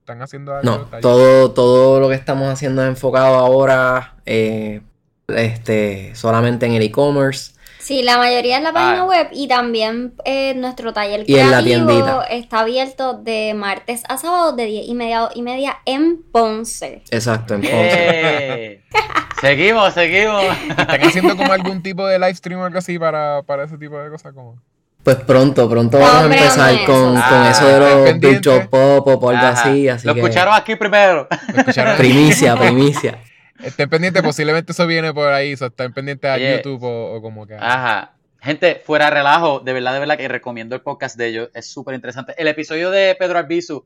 ¿Están 0.00 0.22
haciendo 0.22 0.54
algo? 0.54 0.62
No, 0.64 0.78
talleres? 0.84 1.02
todo, 1.02 1.50
todo 1.52 1.98
lo 2.00 2.08
que 2.08 2.14
estamos 2.14 2.48
haciendo 2.48 2.82
es 2.82 2.88
enfocado 2.88 3.34
ahora 3.36 4.14
eh, 4.24 4.80
este, 5.26 6.14
solamente 6.14 6.66
en 6.66 6.74
el 6.74 6.82
e-commerce. 6.82 7.54
Sí, 7.86 8.02
la 8.02 8.18
mayoría 8.18 8.56
es 8.56 8.64
la 8.64 8.72
página 8.72 9.02
Ah. 9.02 9.04
web 9.04 9.28
y 9.30 9.46
también 9.46 10.14
eh, 10.24 10.54
nuestro 10.56 10.92
taller 10.92 11.22
Y 11.24 11.36
en 11.38 11.50
la 11.52 11.62
creativo 11.62 11.86
tiendita. 11.86 12.22
está 12.24 12.58
abierto 12.60 13.14
de 13.14 13.54
martes 13.54 14.02
a 14.08 14.18
sábado 14.18 14.52
de 14.56 14.64
10 14.66 14.88
y 14.88 14.94
media, 14.94 15.28
y 15.36 15.42
media 15.42 15.76
en 15.84 16.20
Ponce. 16.32 17.02
Exacto, 17.12 17.54
en 17.54 17.60
Ponce. 17.60 17.70
¡Eh! 17.92 18.80
seguimos, 19.40 19.94
seguimos. 19.94 20.42
¿Están 20.68 21.00
haciendo 21.00 21.36
como 21.36 21.52
algún 21.52 21.80
tipo 21.80 22.04
de 22.08 22.18
live 22.18 22.34
stream 22.34 22.58
o 22.60 22.64
algo 22.64 22.78
así 22.78 22.98
para, 22.98 23.42
para 23.44 23.62
ese 23.64 23.78
tipo 23.78 23.96
de 23.98 24.10
cosas? 24.10 24.32
Como... 24.34 24.56
Pues 25.04 25.18
pronto, 25.18 25.70
pronto 25.70 26.00
vamos 26.00 26.22
a 26.22 26.24
empezar 26.24 26.74
con, 26.84 27.16
eso. 27.16 27.28
con 27.28 27.42
Ah, 27.42 27.50
eso 27.52 27.66
de 27.68 27.78
los. 28.10 28.18
Virtual 28.18 28.68
Pop 28.68 29.06
o 29.06 29.30
algo 29.30 29.46
así, 29.46 29.88
así 29.88 30.04
Lo 30.04 30.14
que 30.14 30.20
escucharon 30.22 30.52
aquí 30.54 30.74
primero. 30.74 31.28
¿Lo 31.54 31.60
escucharon? 31.60 31.96
primicia, 31.96 32.56
primicia. 32.56 33.16
Estén 33.62 33.88
pendientes, 33.88 34.22
posiblemente 34.22 34.72
eso 34.72 34.86
viene 34.86 35.12
por 35.14 35.28
ahí. 35.32 35.54
O 35.54 35.56
sea, 35.56 35.68
estén 35.68 35.92
pendientes 35.92 36.30
a 36.30 36.34
Oye. 36.34 36.56
YouTube 36.56 36.82
o, 36.84 37.14
o 37.14 37.22
como 37.22 37.46
que. 37.46 37.54
Ajá. 37.54 38.12
Gente, 38.40 38.80
fuera 38.84 39.06
de 39.06 39.10
relajo, 39.12 39.60
de 39.60 39.72
verdad, 39.72 39.92
de 39.94 39.98
verdad 40.00 40.16
que 40.16 40.28
recomiendo 40.28 40.76
el 40.76 40.82
podcast 40.82 41.16
de 41.16 41.26
ellos. 41.26 41.50
Es 41.54 41.66
súper 41.66 41.94
interesante. 41.94 42.34
El 42.38 42.46
episodio 42.48 42.90
de 42.92 43.16
Pedro 43.18 43.38
Albizu 43.38 43.84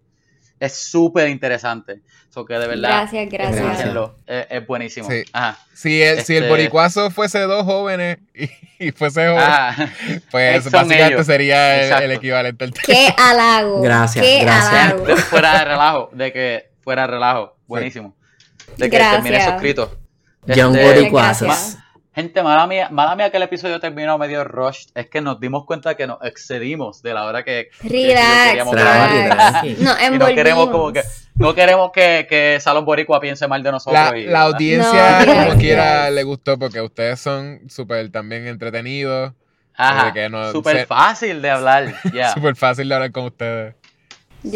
es 0.59 0.74
súper 0.74 1.28
interesante. 1.28 2.02
So 2.28 2.44
que 2.44 2.55
de 2.55 2.66
verdad, 2.68 2.88
Gracias, 2.90 3.28
gracias. 3.30 3.64
Gracias. 3.64 4.10
Es, 4.26 4.47
es 4.51 4.66
buenísimo. 4.66 5.09
Sí. 5.09 5.22
Ajá. 5.32 5.59
Si 5.72 6.02
el, 6.02 6.20
si 6.22 6.34
el 6.36 6.42
Este- 6.42 6.51
boricuazo 6.51 7.10
fuese 7.10 7.38
dos 7.40 7.64
jóvenes 7.64 8.18
y, 8.34 8.51
y 8.88 8.90
fuese 8.92 9.28
joven, 9.28 9.38
Ajá. 9.42 9.90
pues 10.30 10.64
básicamente 10.64 11.06
ellos. 11.06 11.26
sería 11.26 11.98
el, 12.05 12.10
equivalente 12.12 12.64
al 12.64 12.74
Qué 12.74 13.09
halago. 13.16 13.80
Gracias, 13.80 14.22
Qué 14.24 14.40
gracias. 14.42 14.92
halago. 14.92 15.16
Fuera 15.16 15.59
de 15.59 15.64
relajo, 15.64 16.10
de 16.12 16.32
que 16.32 16.70
fuera 16.82 17.02
de 17.02 17.09
relajo. 17.09 17.56
Buenísimo. 17.66 18.14
De 18.76 18.88
que 18.90 18.97
Gracias. 18.97 19.22
termine 19.22 19.44
suscrito. 19.44 19.98
Young 20.47 20.74
Este, 20.76 20.84
Boricuazos. 20.86 21.48
Gracias. 21.48 21.78
Gente, 22.12 22.42
mala 22.42 22.66
mía, 22.66 22.88
mala 22.90 23.14
mía 23.14 23.30
que 23.30 23.36
el 23.36 23.44
episodio 23.44 23.78
terminó 23.78 24.18
medio 24.18 24.42
rush. 24.42 24.86
Es 24.94 25.09
que 25.09 25.20
nos 25.20 25.38
dimos 25.38 25.64
cuenta 25.64 25.94
que 25.97 26.06
nos 26.09 26.18
excedimos 26.24 27.02
de 27.02 27.14
la 27.14 27.24
hora 27.24 27.44
que, 27.44 27.68
que 27.80 27.88
Relax, 27.88 28.48
queríamos 28.48 28.74
relax. 28.74 29.78
No, 29.78 30.14
Y 30.14 30.18
no 30.18 30.26
queremos 30.26 30.70
como 30.70 30.92
que 30.92 31.02
no 31.36 31.55
queremos 31.55 31.92
que, 31.92 32.26
que 32.28 32.59
Salón 32.60 32.84
Boricua 32.84 33.20
piense 33.20 33.47
mal 33.47 33.62
de 33.62 33.70
nosotros. 33.70 33.94
La, 34.10 34.18
y- 34.18 34.24
la 34.24 34.30
¿verdad? 34.30 34.42
audiencia, 34.55 35.10
No, 35.20 35.24
como 35.26 35.34
gracias. 35.36 35.56
quiera, 35.60 36.10
le 36.10 36.22
gustó 36.24 36.59
porque 36.59 36.80
ustedes 36.80 37.20
son 37.20 37.60
súper 37.68 38.10
también 38.10 38.47
entretenidos. 38.48 39.32
Ajá, 39.74 40.06
de 40.06 40.12
que 40.12 40.28
no- 40.28 40.51
súper 40.52 40.86
fácil 40.86 41.40
de 41.40 41.48
hablar. 41.51 41.94
ya. 42.12 42.32
Súper 42.34 42.56
fácil 42.56 42.88
de 42.88 42.94
hablar 42.97 43.12
con 43.12 43.24
ustedes. 43.26 43.74
Y, 44.42 44.51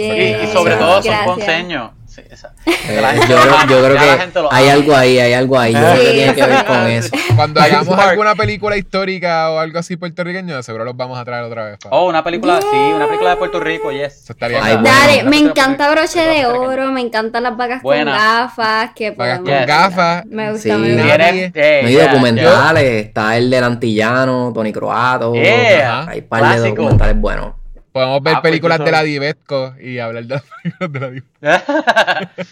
sobre 0.53 0.75
todo 0.77 1.03
son 1.03 1.13
gracias. 1.13 1.25
ponceños. 1.25 1.91
Sí, 2.15 2.23
esa- 2.31 2.53
Eh, 2.67 3.01
la 3.01 3.09
gente 3.11 3.27
yo, 3.29 3.37
creo, 3.41 3.67
yo 3.69 3.89
la 3.89 4.01
que 4.01 4.29
hay 4.53 4.65
ama. 4.69 4.73
algo 4.73 4.95
ahí, 4.95 5.19
hay 5.19 5.33
algo 5.33 5.59
ahí. 5.59 5.73
Yo 5.73 5.81
creo 5.81 5.95
que 5.95 6.01
Sí, 6.07 6.13
tiene 6.13 6.35
que 6.35 6.47
ver 6.47 6.65
con 6.65 6.87
eso. 6.87 7.11
Cuando 7.35 7.61
hagamos 7.61 7.99
alguna 7.99 8.35
película 8.37 8.77
histórica 8.77 9.51
o 9.51 9.59
algo 9.59 9.79
así 9.81 9.97
puertorriqueño, 9.97 10.63
seguro 10.63 10.85
los 10.85 10.97
vamos 10.97 11.19
a 11.19 11.25
traer 11.25 11.43
otra 11.43 11.65
vez. 11.65 11.79
Oh, 11.91 12.07
una 12.09 12.23
película, 12.23 12.61
sí, 12.61 12.77
una 12.95 13.07
película 13.07 13.31
de 13.31 13.37
Puerto 13.37 13.59
Rico, 13.59 13.91
yes. 13.91 14.23
Eso 14.23 14.33
estaría 14.33 14.59
Ay, 14.63 14.77
bueno. 14.77 14.81
bueno. 14.83 14.97
Dale, 14.99 15.23
me 15.25 15.39
encanta 15.39 15.91
broche 15.91 16.21
de 16.21 16.47
oro, 16.47 16.93
me 16.93 17.01
encantan 17.01 17.43
las 17.43 17.57
vacas 17.57 17.83
Buena. 17.83 18.13
con 18.13 18.21
gafas, 18.21 18.91
que 18.95 19.11
Vacas 19.11 19.39
podemos- 19.41 19.59
con 19.59 19.67
gafas. 19.67 20.27
Me 20.27 20.53
gusta, 20.53 20.63
Sí. 20.63 20.81
me 20.81 20.95
gusta. 20.95 21.29
Eh, 21.31 21.81
No 21.83 21.89
hay 21.89 21.95
documentales, 21.97 23.07
está 23.07 23.37
el 23.37 23.51
del 23.51 23.65
antillano, 23.65 24.53
Tony 24.55 24.73
Croato. 24.73 25.35
Yeah, 25.35 26.07
Hay 26.09 26.21
un 26.21 26.29
par 26.29 26.61
de 26.61 26.69
documentales 26.69 27.21
buenos. 27.21 27.55
Podemos 27.95 28.21
ver 28.25 28.35
Ah, 28.35 28.41
pues, 28.43 28.51
películas 28.51 28.81
de 28.85 28.91
la 28.91 29.03
Divesco 29.05 29.73
y 29.81 30.01
hablar 30.01 30.25
de 30.25 30.35
las 30.35 30.43
películas 30.63 30.93
de 30.93 31.01
la 31.01 31.11
Divesco. 31.11 32.43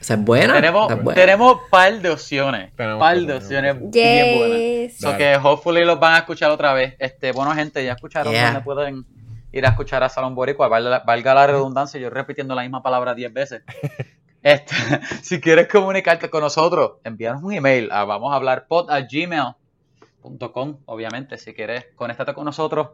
Esa 0.00 0.14
es 0.14 0.20
buena. 0.24 0.54
tenemos, 0.54 0.90
es 0.90 1.02
buena. 1.02 1.20
tenemos 1.20 1.58
par 1.70 2.00
de 2.00 2.08
opciones. 2.08 2.72
Tenemos 2.74 2.98
par 2.98 3.18
de 3.18 3.34
opciones 3.34 3.76
bien 3.90 4.38
buenas. 4.38 4.96
So 4.98 5.16
que 5.18 5.36
hopefully 5.36 5.84
los 5.84 6.00
van 6.00 6.14
a 6.14 6.18
escuchar 6.20 6.50
otra 6.50 6.72
vez. 6.72 6.94
Este, 6.98 7.32
bueno, 7.32 7.52
gente, 7.54 7.84
ya 7.84 7.92
escucharon 7.92 8.32
Yeah. 8.32 8.46
dónde 8.46 8.60
pueden 8.62 9.04
ir 9.52 9.66
a 9.66 9.68
escuchar 9.68 10.02
a 10.02 10.08
Salón 10.08 10.34
Boricua. 10.34 10.68
Valga, 10.68 11.00
valga 11.06 11.34
la 11.34 11.46
redundancia, 11.46 12.00
yo 12.00 12.08
repitiendo 12.08 12.54
la 12.54 12.62
misma 12.62 12.82
palabra 12.82 13.14
10 13.14 13.32
veces. 13.34 13.62
Este, 14.42 14.74
si 15.22 15.40
quieres 15.40 15.68
comunicarte 15.68 16.28
con 16.28 16.42
nosotros, 16.42 16.92
envíanos 17.02 17.42
un 17.42 17.52
email 17.54 17.90
a 17.90 18.04
vamos 18.04 18.30
a 18.30 18.36
hablar 18.36 18.66
pod 18.66 18.90
a 18.90 19.00
gmail.com. 19.00 20.76
Obviamente, 20.84 21.38
si 21.38 21.54
quieres, 21.54 21.86
conéctate 21.94 22.34
con 22.34 22.44
nosotros 22.44 22.88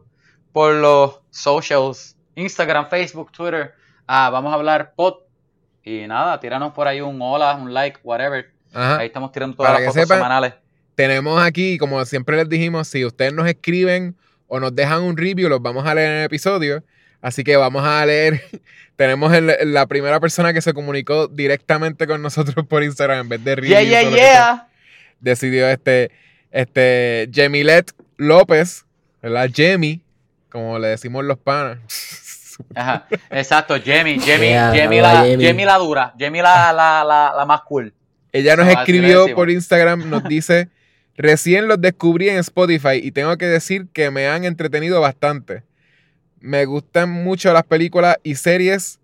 por 0.53 0.75
los 0.75 1.21
socials, 1.31 2.17
Instagram, 2.35 2.89
Facebook, 2.89 3.31
Twitter. 3.33 3.75
a 4.07 4.31
vamos 4.31 4.53
a 4.53 4.57
hablar 4.57 4.93
pod. 4.95 5.15
Y 5.85 6.07
nada, 6.07 6.39
tíranos 6.41 6.73
por 6.73 6.87
ahí 6.89 7.01
un 7.01 7.21
hola, 7.23 7.55
un 7.55 7.73
like, 7.73 8.01
whatever. 8.03 8.51
Ajá. 8.73 8.99
Ahí 8.99 9.07
estamos 9.07 9.33
tirando 9.33 9.57
todas 9.57 9.73
Para 9.73 9.85
las 9.85 9.93
fotos 9.95 10.03
sepan, 10.09 10.19
semanales. 10.19 10.55
Tenemos 10.95 11.43
aquí, 11.43 11.79
como 11.79 12.05
siempre 12.05 12.37
les 12.37 12.49
dijimos, 12.49 12.89
si 12.89 13.05
ustedes 13.05 13.33
nos 13.33 13.49
escriben 13.49 14.17
o 14.49 14.61
nos 14.61 14.75
dejan 14.75 15.03
un 15.03 15.17
review, 15.17 15.49
los 15.49 15.63
vamos 15.63 15.87
a 15.87 15.95
leer 15.95 16.11
en 16.11 16.17
el 16.19 16.25
episodio. 16.25 16.83
Así 17.23 17.45
que 17.45 17.57
vamos 17.57 17.85
a 17.85 18.05
leer. 18.05 18.43
Tenemos 18.97 19.33
el- 19.33 19.73
la 19.73 19.87
primera 19.87 20.21
persona 20.21 20.53
que 20.53 20.61
se 20.61 20.75
comunicó 20.75 21.27
directamente 21.29 22.07
con 22.07 22.21
nosotros 22.21 22.67
por 22.67 22.83
Instagram 22.83 23.21
en 23.21 23.29
vez 23.31 23.45
de 23.45 23.55
review. 23.57 23.71
Yeah, 23.79 24.03
yeah, 24.03 24.11
yeah. 24.11 24.69
decidió 25.21 25.69
este, 25.69 26.11
este, 26.51 27.29
Jemilet 27.33 27.93
López, 28.19 28.85
¿verdad? 29.23 29.49
Jemmy, 29.55 30.03
como 30.51 30.79
le 30.79 30.89
decimos 30.89 31.25
los 31.25 31.39
panas. 31.39 31.79
Ajá, 32.75 33.07
exacto, 33.31 33.75
Jamie, 33.83 34.19
Jamie, 34.21 34.51
Yeah, 34.51 34.73
Jamie, 34.75 35.01
la, 35.01 35.15
Jamie. 35.15 35.47
Jamie 35.47 35.65
la 35.67 35.79
dura, 35.79 36.15
Jamie 36.19 36.43
la, 36.43 36.73
la, 36.73 37.05
la, 37.05 37.33
la 37.37 37.47
más 37.47 37.63
cool. 37.63 37.95
Ella 38.33 38.55
nos 38.57 38.67
No, 38.67 38.73
escribió 38.73 39.35
por 39.35 39.51
Instagram, 39.51 40.09
nos 40.11 40.25
dice, 40.25 40.69
recién 41.17 41.69
los 41.69 41.81
descubrí 41.81 42.29
en 42.29 42.37
Spotify 42.39 43.01
y 43.03 43.13
tengo 43.13 43.37
que 43.39 43.47
decir 43.47 43.89
que 43.93 44.11
me 44.11 44.29
han 44.29 44.45
entretenido 44.45 45.01
bastante. 45.01 45.63
Me 46.39 46.65
gustan 46.65 47.11
mucho 47.11 47.53
las 47.53 47.65
películas 47.65 48.19
y 48.23 48.35
series, 48.35 49.01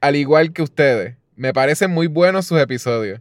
al 0.00 0.16
igual 0.16 0.52
que 0.52 0.62
ustedes. 0.62 1.16
Me 1.36 1.52
parecen 1.52 1.90
muy 1.90 2.06
buenos 2.06 2.46
sus 2.46 2.60
episodios. 2.60 3.20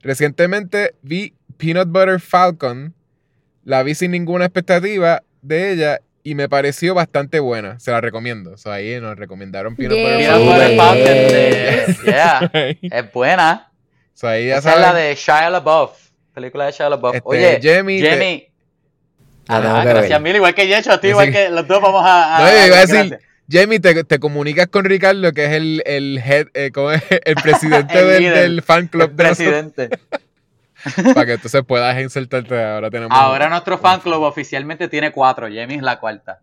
Recientemente 0.00 0.94
vi 1.02 1.34
Peanut 1.56 1.88
Butter 1.88 2.20
Falcon, 2.20 2.94
la 3.64 3.82
vi 3.82 3.94
sin 3.94 4.10
ninguna 4.12 4.46
expectativa 4.46 5.22
de 5.42 5.72
ella 5.72 6.00
y 6.30 6.34
me 6.34 6.48
pareció 6.48 6.94
bastante 6.94 7.40
buena. 7.40 7.78
Se 7.80 7.90
la 7.90 8.00
recomiendo. 8.00 8.56
So, 8.56 8.70
ahí 8.72 9.00
nos 9.00 9.16
recomendaron 9.16 9.74
Peanut 9.76 9.96
Yeah. 9.98 10.36
Butter 10.38 10.48
por 10.48 10.62
el 10.62 10.70
Yes. 10.70 11.96
Falcon 11.96 12.04
yeah, 12.04 12.50
es 12.98 13.12
buena. 13.12 13.70
So, 14.14 14.28
ahí 14.28 14.48
ya 14.48 14.58
Esa 14.58 14.74
es 14.74 14.80
la 14.80 14.92
de 14.94 15.14
Shia 15.14 15.48
LaBeouf, 15.50 15.92
película 16.34 16.66
de 16.66 16.72
Shia 16.72 16.88
LaBeouf. 16.90 17.14
Este, 17.16 17.28
Oye, 17.28 17.60
Jamie, 17.62 18.02
te- 18.02 18.10
Jamie, 18.10 18.50
tengo 19.46 19.60
ah, 19.68 19.80
que 19.80 19.86
ver. 19.86 19.96
gracias 19.96 20.20
mil, 20.20 20.36
igual 20.36 20.54
que 20.54 20.66
Yecho, 20.66 20.92
a 20.92 21.00
ti, 21.00 21.06
Yo 21.06 21.10
igual 21.12 21.32
que 21.32 21.48
los 21.50 21.66
dos 21.66 21.80
vamos 21.80 22.04
a... 22.04 22.36
a- 22.36 22.40
No, 22.40 22.50
yo 22.58 22.66
iba 22.66 22.76
a 22.76 22.80
decir. 22.80 23.18
Jamie, 23.50 23.80
te, 23.80 24.04
te 24.04 24.18
comunicas 24.18 24.66
con 24.66 24.84
Ricardo, 24.84 25.32
que 25.32 25.46
es 25.46 25.52
el, 25.52 25.82
el 25.86 26.18
head, 26.18 26.48
eh, 26.52 26.70
¿cómo 26.74 26.92
es? 26.92 27.02
el 27.24 27.34
presidente 27.36 27.98
El 27.98 28.08
del, 28.08 28.22
líder, 28.22 28.38
del 28.40 28.62
fan 28.62 28.88
club 28.88 29.10
El 29.12 29.16
de 29.16 29.24
nosotros, 29.24 29.48
presidente. 29.72 29.98
para 31.14 31.26
que 31.26 31.32
entonces 31.32 31.62
puedas 31.66 32.00
insertarte. 32.00 32.62
Ahora 32.62 32.90
tenemos. 32.90 33.16
Ahora 33.18 33.48
nuestro 33.48 33.78
fan 33.78 34.00
club 34.00 34.22
oficialmente 34.22 34.88
tiene 34.88 35.10
cuatro, 35.12 35.46
Jamie 35.46 35.76
es 35.76 35.82
la 35.82 35.98
cuarta. 35.98 36.38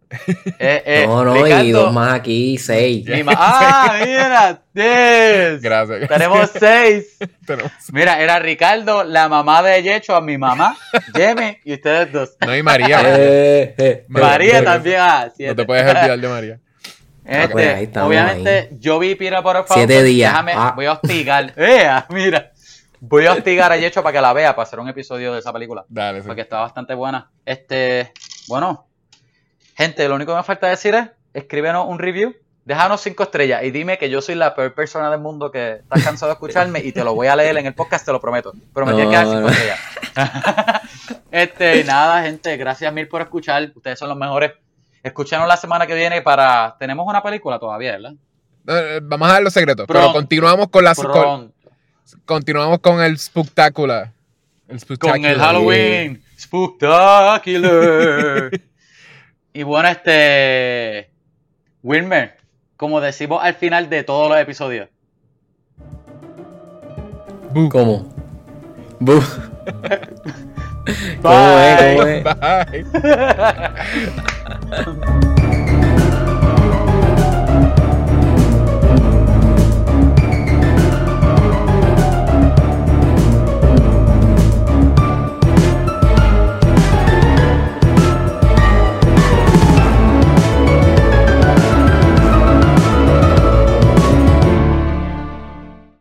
Eh, 0.59 0.83
eh, 0.85 1.03
No, 1.07 1.23
no, 1.23 1.35
y 1.37 1.43
Ricardo, 1.43 1.83
dos 1.83 1.93
más 1.93 2.13
aquí, 2.13 2.57
seis. 2.57 3.05
Ah, 3.35 3.95
mira, 4.05 4.61
yes. 4.73 5.61
Gracias. 5.61 6.07
Tenemos 6.09 6.49
seis. 6.59 7.17
Tenemos- 7.45 7.71
Mira, 7.91 8.19
era 8.21 8.39
Ricardo, 8.39 9.03
la 9.03 9.29
mamá 9.29 9.61
de 9.63 9.81
Yecho, 9.83 10.15
a 10.15 10.21
mi 10.21 10.37
mamá, 10.37 10.75
Jamie 11.13 11.59
y 11.63 11.73
ustedes 11.73 12.11
dos. 12.11 12.31
No, 12.45 12.55
y 12.55 12.61
María. 12.63 13.01
Eh, 13.17 13.75
eh, 13.77 14.05
María 14.09 14.59
eh, 14.59 14.61
también, 14.63 14.97
ah, 14.99 15.27
no 15.39 15.55
te 15.55 15.65
puedes 15.65 15.83
olvidar 15.83 16.19
de 16.19 16.27
María. 16.27 16.59
Este, 17.23 17.47
Pues 17.49 17.75
ahí 17.75 17.83
estamos, 17.85 18.09
obviamente, 18.09 18.69
yo 18.79 18.99
vi 18.99 19.15
Pira 19.15 19.41
por 19.41 19.53
favor. 19.65 19.73
Siete 19.73 20.03
días. 20.03 20.31
Déjame, 20.31 20.53
Ah. 20.55 20.73
voy 20.75 20.85
a 20.85 20.93
hostigar. 20.93 21.53
Mira. 22.09 22.51
Voy 22.99 23.25
a 23.25 23.33
hostigar 23.33 23.71
a 23.71 23.77
Yecho 23.77 24.01
para 24.03 24.13
que 24.13 24.21
la 24.21 24.33
vea, 24.33 24.55
para 24.55 24.63
hacer 24.67 24.79
un 24.79 24.87
episodio 24.89 25.33
de 25.33 25.39
esa 25.39 25.51
película. 25.53 25.85
Dale, 25.89 26.21
sí. 26.21 26.27
Porque 26.27 26.41
está 26.41 26.59
bastante 26.59 26.93
buena. 26.93 27.29
Este, 27.45 28.11
bueno, 28.47 28.87
gente, 29.75 30.07
lo 30.07 30.15
único 30.15 30.31
que 30.33 30.37
me 30.37 30.43
falta 30.43 30.67
decir 30.67 30.95
es, 30.95 31.09
escríbenos 31.33 31.85
un 31.87 31.99
review, 31.99 32.33
déjanos 32.63 33.01
cinco 33.01 33.23
estrellas 33.23 33.63
y 33.63 33.71
dime 33.71 33.97
que 33.97 34.09
yo 34.09 34.21
soy 34.21 34.35
la 34.35 34.55
peor 34.55 34.73
persona 34.73 35.09
del 35.11 35.19
mundo 35.19 35.51
que 35.51 35.73
estás 35.83 36.03
cansado 36.03 36.29
de 36.31 36.33
escucharme 36.33 36.79
y 36.79 36.91
te 36.91 37.03
lo 37.03 37.13
voy 37.13 37.27
a 37.27 37.35
leer 37.35 37.57
en 37.57 37.65
el 37.67 37.75
podcast, 37.75 38.05
te 38.05 38.11
lo 38.11 38.19
prometo. 38.19 38.53
Pero 38.73 38.85
me 38.85 38.93
tienes 38.93 39.09
que 39.11 39.15
dar 39.15 39.25
No, 39.25 39.31
cinco 39.33 39.47
no. 39.47 39.49
estrellas. 39.49 39.79
este, 41.31 41.83
nada, 41.83 42.23
gente, 42.23 42.57
gracias 42.57 42.91
mil 42.93 43.07
por 43.07 43.21
escuchar. 43.21 43.71
Ustedes 43.75 43.99
son 43.99 44.09
los 44.09 44.17
mejores. 44.17 44.53
Escúchanos 45.03 45.47
la 45.47 45.57
semana 45.57 45.85
que 45.85 45.93
viene 45.93 46.21
para... 46.23 46.75
Tenemos 46.79 47.05
una 47.07 47.21
película 47.21 47.59
todavía, 47.59 47.91
¿verdad? 47.91 48.13
No, 48.63 48.75
eh, 48.75 48.99
Vamos 49.03 49.29
a 49.29 49.33
dar 49.33 49.43
los 49.43 49.53
secretos, 49.53 49.85
pero 49.87 50.11
continuamos 50.11 50.69
con 50.69 50.83
las 50.83 50.97
con- 50.97 51.11
Pronto. 51.11 51.54
Continuamos 52.25 52.79
con 52.79 53.01
el 53.01 53.17
Spooktacular. 53.17 54.11
El 54.67 54.79
Con 54.97 55.25
el 55.25 55.37
Halloween 55.37 56.23
Spooktacular. 56.39 57.41
y 59.53 59.63
bueno, 59.63 59.89
este. 59.89 61.09
Wilmer, 61.83 62.37
como 62.77 62.99
decimos 62.99 63.39
al 63.43 63.53
final 63.55 63.89
de 63.89 64.03
todos 64.03 64.29
los 64.29 64.39
episodios. 64.39 64.89
Bu. 67.51 67.69
¿Cómo? 67.69 68.13
Bu. 68.99 69.19
¿Cómo 71.21 71.59
es? 71.59 71.95
¿Cómo 71.95 72.05
Bye. 72.05 72.79
es? 72.79 72.91
Bye. 72.91 73.05